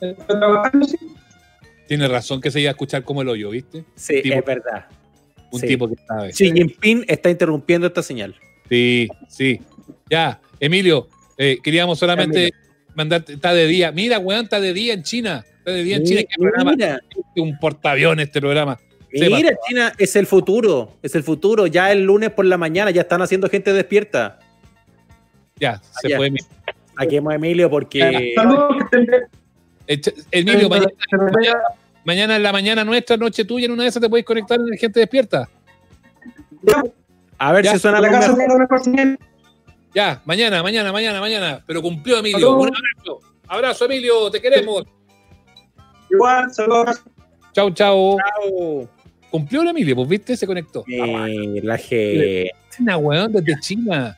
Estoy 0.00 0.38
trabajando, 0.38 0.86
sí. 0.86 0.98
Tiene 1.88 2.06
razón 2.06 2.40
que 2.40 2.52
se 2.52 2.60
iba 2.60 2.70
a 2.70 2.72
escuchar 2.72 3.02
como 3.02 3.22
el 3.22 3.28
hoyo, 3.28 3.50
¿viste? 3.50 3.84
Sí, 3.96 4.22
tipo- 4.22 4.38
es 4.38 4.44
verdad. 4.44 4.86
Un 5.52 5.60
Sí. 5.60 5.66
tipo 5.68 5.88
que 5.88 5.94
sabe. 6.06 6.32
Xi 6.32 6.52
Jinping 6.52 7.04
está 7.08 7.30
interrumpiendo 7.30 7.86
esta 7.86 8.02
señal. 8.02 8.34
Sí, 8.68 9.08
sí. 9.28 9.60
Ya, 10.10 10.40
Emilio, 10.60 11.08
eh, 11.38 11.58
queríamos 11.62 11.98
solamente 11.98 12.52
mandarte, 12.94 13.34
está 13.34 13.52
de 13.54 13.66
día. 13.66 13.92
Mira, 13.92 14.18
weón, 14.18 14.44
está 14.44 14.60
de 14.60 14.72
día 14.72 14.94
en 14.94 15.02
China. 15.02 15.44
Está 15.58 15.70
de 15.72 15.82
día 15.84 15.96
en 15.96 16.04
China. 16.04 16.20
¿Qué 16.22 16.36
programa? 16.38 16.72
mira. 16.72 17.00
Un 17.36 17.58
portaavión 17.58 18.20
este 18.20 18.40
programa. 18.40 18.78
Mira. 19.12 19.52
China 19.68 19.92
es 19.98 20.14
el 20.16 20.26
futuro. 20.26 20.96
Es 21.02 21.14
el 21.14 21.22
futuro. 21.22 21.66
Ya 21.66 21.90
el 21.92 22.02
lunes 22.04 22.30
por 22.30 22.44
la 22.44 22.56
mañana 22.58 22.90
ya 22.90 23.02
están 23.02 23.22
haciendo 23.22 23.48
gente 23.48 23.72
despierta. 23.72 24.38
Ya, 25.58 25.80
se 26.02 26.10
ya. 26.10 26.16
fue. 26.18 26.30
Saquemos 26.98 27.32
a 27.32 27.36
Emilio 27.36 27.70
porque. 27.70 28.32
Saludos, 28.34 28.76
que 28.78 28.84
estén 28.84 29.06
bien. 29.06 29.22
Echa- 29.86 30.12
Emilio, 30.32 30.68
mañana, 30.68 30.88
mañana, 32.06 32.36
en 32.36 32.42
la 32.42 32.52
mañana 32.52 32.84
nuestra, 32.84 33.16
noche 33.16 33.44
tuya, 33.44 33.66
en 33.66 33.72
una 33.72 33.82
de 33.82 33.88
esas 33.90 34.00
te 34.00 34.08
puedes 34.08 34.24
conectar 34.24 34.58
en 34.58 34.72
el 34.72 34.78
gente 34.78 35.00
despierta. 35.00 35.48
A 37.38 37.52
ver 37.52 37.64
Ya, 37.64 37.72
si 37.72 37.80
suena 37.80 38.00
la 38.00 38.08
una 38.08 38.20
mejor. 38.20 39.18
Ya, 39.94 40.22
mañana, 40.24 40.62
mañana, 40.62 40.92
mañana, 40.92 41.20
mañana. 41.20 41.64
Pero 41.66 41.82
cumplió 41.82 42.18
Emilio. 42.18 42.56
Un 42.56 42.68
abrazo. 42.68 43.20
Abrazo, 43.48 43.84
Emilio, 43.86 44.30
te 44.30 44.40
queremos. 44.40 44.84
Igual, 46.10 46.52
saludos. 46.52 47.02
Chau, 47.52 47.70
chau. 47.72 48.16
Chao. 48.18 48.88
Cumplió 49.30 49.62
el 49.62 49.68
Emilio, 49.68 49.96
pues 49.96 50.08
viste, 50.08 50.36
se 50.36 50.46
conectó. 50.46 50.84
Eh, 50.86 51.60
la 51.62 51.76
gente. 51.76 52.52
China, 52.76 52.96
weón, 52.98 53.32
desde 53.32 53.58
China. 53.60 54.16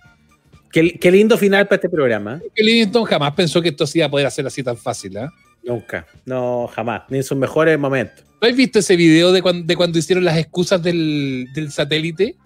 Qué, 0.71 0.99
qué 0.99 1.11
lindo 1.11 1.39
final 1.39 1.67
para 1.67 1.77
este 1.77 1.89
programa. 1.89 2.41
Que 2.55 2.63
Livingston 2.63 3.05
jamás 3.05 3.33
pensó 3.35 3.63
que 3.63 3.71
esto 3.71 3.87
se 3.87 3.99
iba 3.99 4.07
a 4.07 4.11
poder 4.11 4.27
hacer 4.27 4.47
así 4.47 4.63
tan 4.63 4.77
fácil, 4.77 5.17
¿ah? 5.17 5.33
Nunca. 5.69 6.07
No, 6.25 6.67
jamás. 6.75 7.03
Ni 7.11 7.19
en 7.19 7.25
sus 7.25 7.37
mejores 7.39 7.79
momentos. 7.79 8.25
¿No 8.41 8.49
has 8.49 8.57
visto 8.57 8.79
ese 8.79 8.97
video 8.97 9.33
de 9.33 9.43
cuando, 9.43 9.67
de 9.67 9.77
cuando 9.77 9.99
hicieron 9.99 10.25
las 10.25 10.39
excusas 10.39 10.83
del, 10.83 11.47
del 11.55 11.71
satélite? 11.71 12.37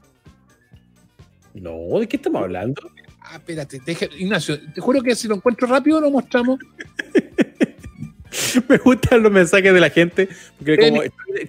No, 1.54 2.00
¿de 2.00 2.08
qué 2.08 2.16
estamos 2.16 2.42
hablando? 2.42 2.82
Ah, 3.20 3.36
espérate, 3.36 3.80
deja- 3.86 4.06
Ignacio, 4.18 4.58
te 4.72 4.80
juro 4.80 5.00
que 5.02 5.14
si 5.14 5.28
lo 5.28 5.36
encuentro 5.36 5.68
rápido 5.68 6.00
lo 6.00 6.10
mostramos. 6.10 6.58
Me 8.68 8.78
gustan 8.78 9.22
los 9.22 9.30
mensajes 9.30 9.72
de 9.72 9.80
la 9.80 9.90
gente. 9.90 10.28
Porque 10.58 10.76
como 10.78 11.02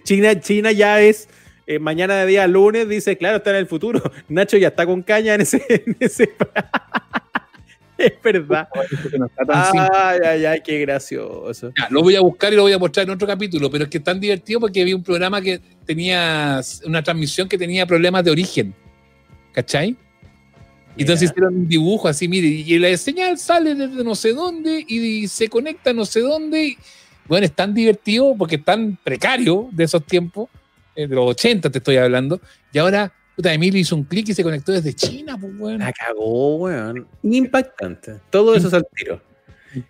China, 0.03 0.39
China 0.39 0.71
ya 0.71 1.01
es 1.01 1.27
eh, 1.65 1.79
mañana 1.79 2.15
de 2.17 2.25
día 2.27 2.45
lunes, 2.47 2.87
dice, 2.87 3.17
claro, 3.17 3.37
está 3.37 3.49
en 3.51 3.55
el 3.57 3.67
futuro. 3.67 4.01
Nacho 4.29 4.57
ya 4.57 4.67
está 4.67 4.85
con 4.85 5.01
caña 5.01 5.33
en 5.35 5.41
ese. 5.41 5.63
en 5.69 5.97
ese- 5.99 6.33
es 7.97 8.13
verdad. 8.23 8.67
Ay, 9.47 10.19
ay, 10.23 10.45
ay, 10.45 10.61
qué 10.63 10.79
gracioso. 10.79 11.71
Ya, 11.77 11.87
lo 11.89 12.01
voy 12.01 12.15
a 12.15 12.21
buscar 12.21 12.51
y 12.53 12.55
lo 12.55 12.63
voy 12.63 12.73
a 12.73 12.79
mostrar 12.79 13.05
en 13.05 13.11
otro 13.11 13.27
capítulo, 13.27 13.69
pero 13.69 13.85
es 13.85 13.89
que 13.89 13.99
es 13.99 14.03
tan 14.03 14.19
divertido 14.19 14.59
porque 14.59 14.81
había 14.81 14.95
un 14.95 15.03
programa 15.03 15.41
que 15.41 15.59
tenía 15.85 16.61
una 16.85 17.03
transmisión 17.03 17.47
que 17.47 17.57
tenía 17.57 17.85
problemas 17.85 18.23
de 18.23 18.31
origen. 18.31 18.73
¿Cachai? 19.51 19.95
Y 20.95 21.01
entonces 21.01 21.29
hicieron 21.29 21.55
un 21.55 21.67
dibujo 21.67 22.07
así, 22.07 22.27
mire, 22.27 22.47
y 22.47 22.77
la 22.77 22.95
señal 22.97 23.37
sale 23.37 23.73
desde 23.73 24.03
no 24.03 24.13
sé 24.13 24.33
dónde 24.33 24.85
y 24.87 25.27
se 25.27 25.47
conecta 25.47 25.91
no 25.91 26.05
sé 26.05 26.21
dónde. 26.21 26.65
y, 26.65 26.77
bueno, 27.27 27.45
es 27.45 27.53
tan 27.53 27.73
divertido 27.73 28.35
porque 28.37 28.57
es 28.57 28.63
tan 28.63 28.97
precario 29.03 29.69
de 29.71 29.85
esos 29.85 30.05
tiempos, 30.05 30.49
eh, 30.95 31.07
de 31.07 31.15
los 31.15 31.25
80 31.31 31.69
te 31.69 31.77
estoy 31.77 31.97
hablando, 31.97 32.39
y 32.71 32.77
ahora, 32.77 33.11
puta, 33.35 33.53
Emilio 33.53 33.79
hizo 33.79 33.95
un 33.95 34.03
clic 34.03 34.29
y 34.29 34.33
se 34.33 34.43
conectó 34.43 34.71
desde 34.71 34.93
China, 34.93 35.37
pues, 35.39 35.53
weón. 35.57 35.79
La 35.79 35.91
cagó, 35.91 36.57
weón. 36.57 37.07
Impactante. 37.23 38.19
Todo 38.29 38.55
eso 38.55 38.67
es 38.67 38.73
al 38.73 38.87
tiro. 38.95 39.21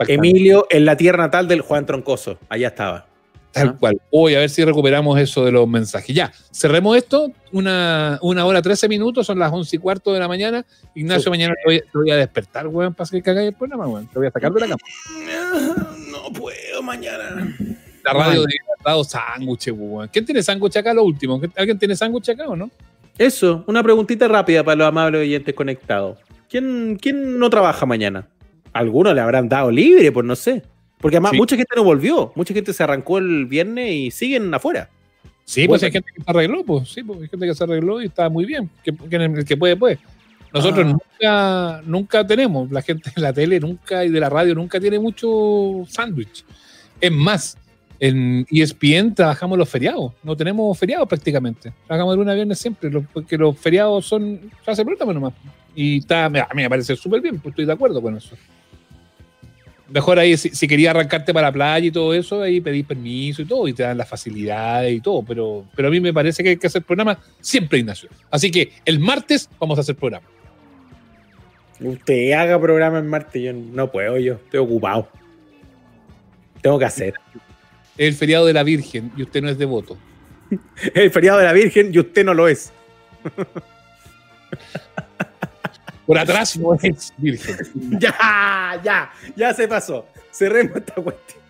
Emilio 0.08 0.68
en 0.70 0.86
la 0.86 0.96
tierra 0.96 1.24
natal 1.24 1.48
del 1.48 1.62
Juan 1.62 1.86
Troncoso. 1.86 2.38
Allá 2.50 2.70
estaba. 2.70 3.08
Tal 3.54 3.78
cual. 3.78 4.02
Hoy 4.10 4.34
a 4.34 4.40
ver 4.40 4.50
si 4.50 4.66
recuperamos 4.66 5.20
eso 5.20 5.46
de 5.46 5.52
los 5.52 5.68
mensajes. 5.68 6.16
Ya, 6.16 6.34
cerremos 6.52 6.98
esto. 6.98 7.32
Una, 7.52 8.18
una 8.24 8.46
hora, 8.46 8.64
13 8.64 8.90
minutos, 8.90 9.28
son 9.28 9.38
las 9.38 9.54
11 9.54 9.76
y 9.76 9.80
cuarto 9.80 10.12
de 10.12 10.20
la 10.20 10.28
mañana. 10.28 10.66
Ignacio, 10.96 11.30
mañana 11.30 11.54
te 11.56 11.62
voy, 11.64 11.80
te 11.82 11.98
voy 11.98 12.10
a 12.10 12.16
despertar, 12.16 12.68
weón, 12.68 12.96
para 12.96 13.08
que 13.08 13.22
cagáis 13.22 13.50
el 13.50 13.56
programa, 13.56 13.88
weón. 13.88 14.08
Te 14.08 14.18
voy 14.18 14.28
a 14.28 14.32
sacar 14.32 14.52
de 14.52 14.62
la 14.62 14.68
cama. 14.70 15.88
No 16.12 16.34
puedo 16.34 16.82
mañana. 16.82 17.56
La 18.04 18.14
radio 18.14 18.42
de 18.42 18.56
dado 18.84 19.04
sándwich, 19.04 19.68
weón. 19.72 20.08
¿Quién 20.12 20.26
tiene 20.26 20.42
sándwich 20.42 20.78
acá? 20.78 20.92
Lo 20.92 21.04
último. 21.04 21.40
¿Alguien 21.56 21.78
tiene 21.78 21.96
sándwich 21.96 22.30
acá 22.30 22.48
o 22.48 22.56
no? 22.56 22.72
Eso, 23.18 23.64
una 23.68 23.84
preguntita 23.84 24.28
rápida 24.28 24.64
para 24.64 24.76
los 24.76 24.88
amables 24.88 25.22
oyentes 25.22 25.54
conectados. 25.54 26.18
¿Quién, 26.50 26.98
quién 27.02 27.38
no 27.40 27.50
trabaja 27.50 27.86
mañana? 27.86 28.28
Algunos 28.74 29.14
le 29.14 29.22
habrán 29.22 29.48
dado 29.50 29.70
libre, 29.72 30.12
pues 30.12 30.26
no 30.26 30.36
sé. 30.36 30.64
Porque 31.00 31.18
además 31.18 31.32
Sí. 31.32 31.38
mucha 31.38 31.56
gente 31.56 31.76
no 31.76 31.84
volvió. 31.84 32.32
Mucha 32.36 32.54
gente 32.54 32.74
se 32.74 32.82
arrancó 32.84 33.18
el 33.18 33.46
viernes 33.46 33.92
y 33.92 34.12
siguen 34.12 34.54
afuera. 34.54 34.90
Sí, 35.46 35.68
pues 35.68 35.84
hay 35.84 35.92
gente 35.92 36.10
que 36.16 36.24
se 36.24 36.32
arregló, 36.32 36.64
pues 36.64 36.90
sí, 36.90 37.04
pues 37.04 37.22
hay 37.22 37.28
gente 37.28 37.46
que 37.48 37.54
se 37.54 37.64
arregló 37.64 38.02
y 38.02 38.06
está 38.06 38.30
muy 38.30 38.46
bien. 38.46 38.70
Que, 38.84 38.96
que 38.96 39.16
el 39.18 39.46
que 39.46 39.58
puede, 39.58 39.76
puede. 39.76 40.00
Nosotros 40.54 40.86
Ah. 40.88 40.92
nunca, 40.92 41.82
nunca 41.86 42.26
tenemos, 42.28 42.72
la 42.72 42.82
gente 42.82 43.12
de 43.14 43.22
la 43.22 43.34
tele 43.34 43.60
nunca 43.60 44.06
y 44.06 44.10
de 44.10 44.20
la 44.20 44.30
radio 44.30 44.56
nunca 44.56 44.80
tiene 44.80 45.00
mucho 45.00 45.84
sándwich. 45.88 46.46
Es 47.02 47.12
más, 47.12 47.58
en 48.00 48.46
ESPN 48.50 49.14
trabajamos 49.16 49.58
los 49.58 49.70
feriados, 49.70 50.14
no 50.24 50.36
tenemos 50.36 50.78
feriados 50.78 51.08
prácticamente. 51.08 51.74
Trabajamos 51.88 52.14
de 52.14 52.18
lunes 52.18 52.32
a 52.32 52.36
viernes 52.36 52.60
siempre, 52.60 52.90
porque 53.14 53.38
los 53.38 53.58
feriados 53.58 54.06
son, 54.06 54.40
se 54.64 54.72
hace 54.72 54.84
programa 54.84 55.14
nomás. 55.14 55.34
Y 55.76 56.00
está, 56.00 56.26
a 56.26 56.30
mí 56.30 56.40
me 56.56 56.70
parece 56.70 56.96
súper 56.96 57.22
bien, 57.22 57.40
pues 57.40 57.54
estoy 57.54 57.66
de 57.66 57.74
acuerdo 57.74 58.02
con 58.02 58.18
eso. 58.18 58.36
Mejor 59.90 60.18
ahí, 60.18 60.36
si, 60.38 60.68
quería 60.68 60.92
arrancarte 60.92 61.34
para 61.34 61.48
la 61.48 61.52
playa 61.52 61.86
y 61.86 61.92
todo 61.92 62.14
eso, 62.14 62.42
ahí 62.42 62.62
pedís 62.62 62.86
permiso 62.86 63.42
y 63.42 63.46
todo, 63.46 63.68
y 63.68 63.74
te 63.74 63.84
dan 63.84 63.98
las 63.98 64.10
facilidades 64.10 64.94
y 64.94 65.02
todo, 65.02 65.24
pero, 65.24 65.66
pero 65.76 65.88
a 65.88 65.92
mí 65.92 66.00
me 66.00 66.14
parece 66.14 66.42
que 66.42 66.50
hay 66.50 66.58
que 66.58 66.68
hacer 66.68 66.82
programa 66.82 67.20
siempre, 67.42 67.80
Ignacio. 67.80 68.10
Así 68.32 68.50
que 68.50 68.72
el 68.86 69.00
martes 69.00 69.50
vamos 69.60 69.78
a 69.78 69.82
hacer 69.82 69.96
programa. 69.96 70.26
Usted 71.80 72.32
haga 72.32 72.60
programa 72.60 73.00
en 73.00 73.08
martes. 73.08 73.42
Yo 73.42 73.54
no 73.54 73.92
puedo, 73.92 74.18
yo 74.18 74.34
estoy 74.36 74.60
ocupado. 74.62 75.08
Tengo 76.62 76.80
que 76.80 76.86
hacer. 76.86 77.14
El 77.98 78.14
feriado 78.16 78.46
de 78.46 78.54
la 78.54 78.64
Virgen 78.64 79.12
y 79.16 79.24
usted 79.24 79.42
no 79.42 79.50
es 79.50 79.58
devoto. 79.58 79.98
El 80.94 81.12
feriado 81.12 81.40
de 81.40 81.46
la 81.46 81.54
Virgen 81.54 81.94
y 81.94 82.00
usted 82.00 82.26
no 82.26 82.34
lo 82.34 82.48
es. 82.48 82.72
Por 86.06 86.18
atrás 86.18 86.58
no 86.58 86.74
es 86.82 87.14
Virgen. 87.18 87.56
ya, 88.00 88.82
ya, 88.84 89.12
ya 89.36 89.54
se 89.54 89.68
pasó. 89.68 90.06
Cerremos 90.32 90.76
esta 90.78 90.96
cuestión. 90.96 91.42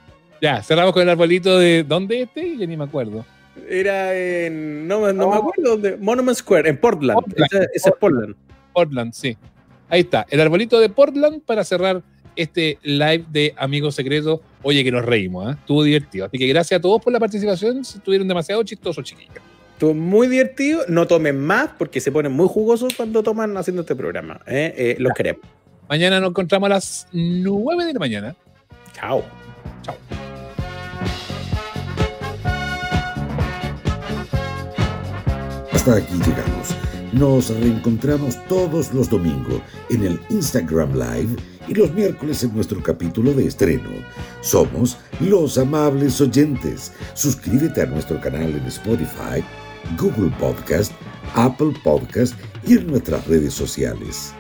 Ya, 0.42 0.62
cerramos 0.62 0.94
con 0.94 1.02
el 1.02 1.10
arbolito 1.10 1.58
de. 1.58 1.84
¿Dónde 1.84 2.24
este? 2.24 2.58
Ya 2.58 2.68
ni 2.68 2.78
me 2.78 2.84
acuerdo. 2.84 3.26
Era 3.68 4.14
en. 4.16 4.88
No, 4.88 5.00
me- 5.02 5.14
no 5.14 5.30
me 5.30 5.38
acuerdo 5.38 5.72
dónde. 5.72 5.98
Monument 5.98 6.38
Square, 6.38 6.70
en 6.70 6.78
Portland. 6.78 7.20
Ese, 7.36 7.68
ese 7.74 7.90
es 7.90 7.96
Portland. 8.00 8.36
Portland, 8.74 9.14
sí. 9.14 9.38
Ahí 9.90 10.02
está, 10.02 10.26
el 10.30 10.42
arbolito 10.42 10.80
de 10.80 10.90
Portland 10.90 11.42
para 11.44 11.64
cerrar 11.64 12.02
este 12.36 12.78
live 12.84 13.26
de 13.30 13.54
Amigos 13.58 13.96
Secretos. 13.96 14.40
Oye, 14.62 14.84
que 14.84 14.92
nos 14.92 15.06
reímos, 15.06 15.48
¿ah? 15.48 15.58
Estuvo 15.60 15.84
divertido. 15.84 16.26
Así 16.26 16.38
que 16.38 16.48
gracias 16.48 16.80
a 16.80 16.82
todos 16.82 17.02
por 17.02 17.12
la 17.12 17.20
participación. 17.20 17.82
Estuvieron 17.82 18.28
demasiado 18.28 18.64
chistosos, 18.64 19.04
chiquillos. 19.04 19.42
Estuvo 19.74 19.94
muy 19.94 20.28
divertido. 20.28 20.82
No 20.88 21.08
tomen 21.08 21.40
más 21.40 21.70
porque 21.78 22.00
se 22.00 22.12
ponen 22.12 22.32
muy 22.32 22.48
jugosos 22.48 22.94
cuando 22.96 23.24
toman 23.24 23.58
haciendo 23.58 23.82
este 23.82 23.96
programa. 23.96 24.40
¿eh? 24.48 24.74
Eh, 24.78 24.96
los 25.00 25.14
queremos. 25.14 25.42
Mañana 25.90 26.20
nos 26.20 26.30
encontramos 26.30 26.68
a 26.68 26.70
las 26.70 27.08
9 27.12 27.86
de 27.86 27.94
la 27.94 28.00
mañana. 28.00 28.36
Chao. 28.94 29.24
Chao. 29.82 29.96
Hasta 35.72 35.98
aquí 35.98 36.14
llegamos. 36.14 36.76
Nos 37.12 37.50
reencontramos 37.50 38.38
todos 38.48 38.94
los 38.94 39.10
domingos 39.10 39.62
en 39.90 40.06
el 40.06 40.20
Instagram 40.30 40.94
Live 40.94 41.36
y 41.68 41.74
los 41.74 41.94
miércoles 41.94 42.44
en 42.44 42.54
nuestro 42.54 42.82
capítulo 42.82 43.34
de 43.34 43.48
estreno. 43.48 43.90
Somos 44.42 44.98
los 45.20 45.58
amables 45.58 46.20
oyentes. 46.22 46.92
Suscríbete 47.14 47.82
a 47.82 47.86
nuestro 47.86 48.20
canal 48.22 48.50
en 48.50 48.66
Spotify, 48.66 49.44
Google 49.98 50.32
Podcast, 50.40 50.92
Apple 51.36 51.74
Podcast 51.84 52.36
y 52.66 52.78
en 52.78 52.88
nuestras 52.88 53.26
redes 53.28 53.54
sociales. 53.54 54.34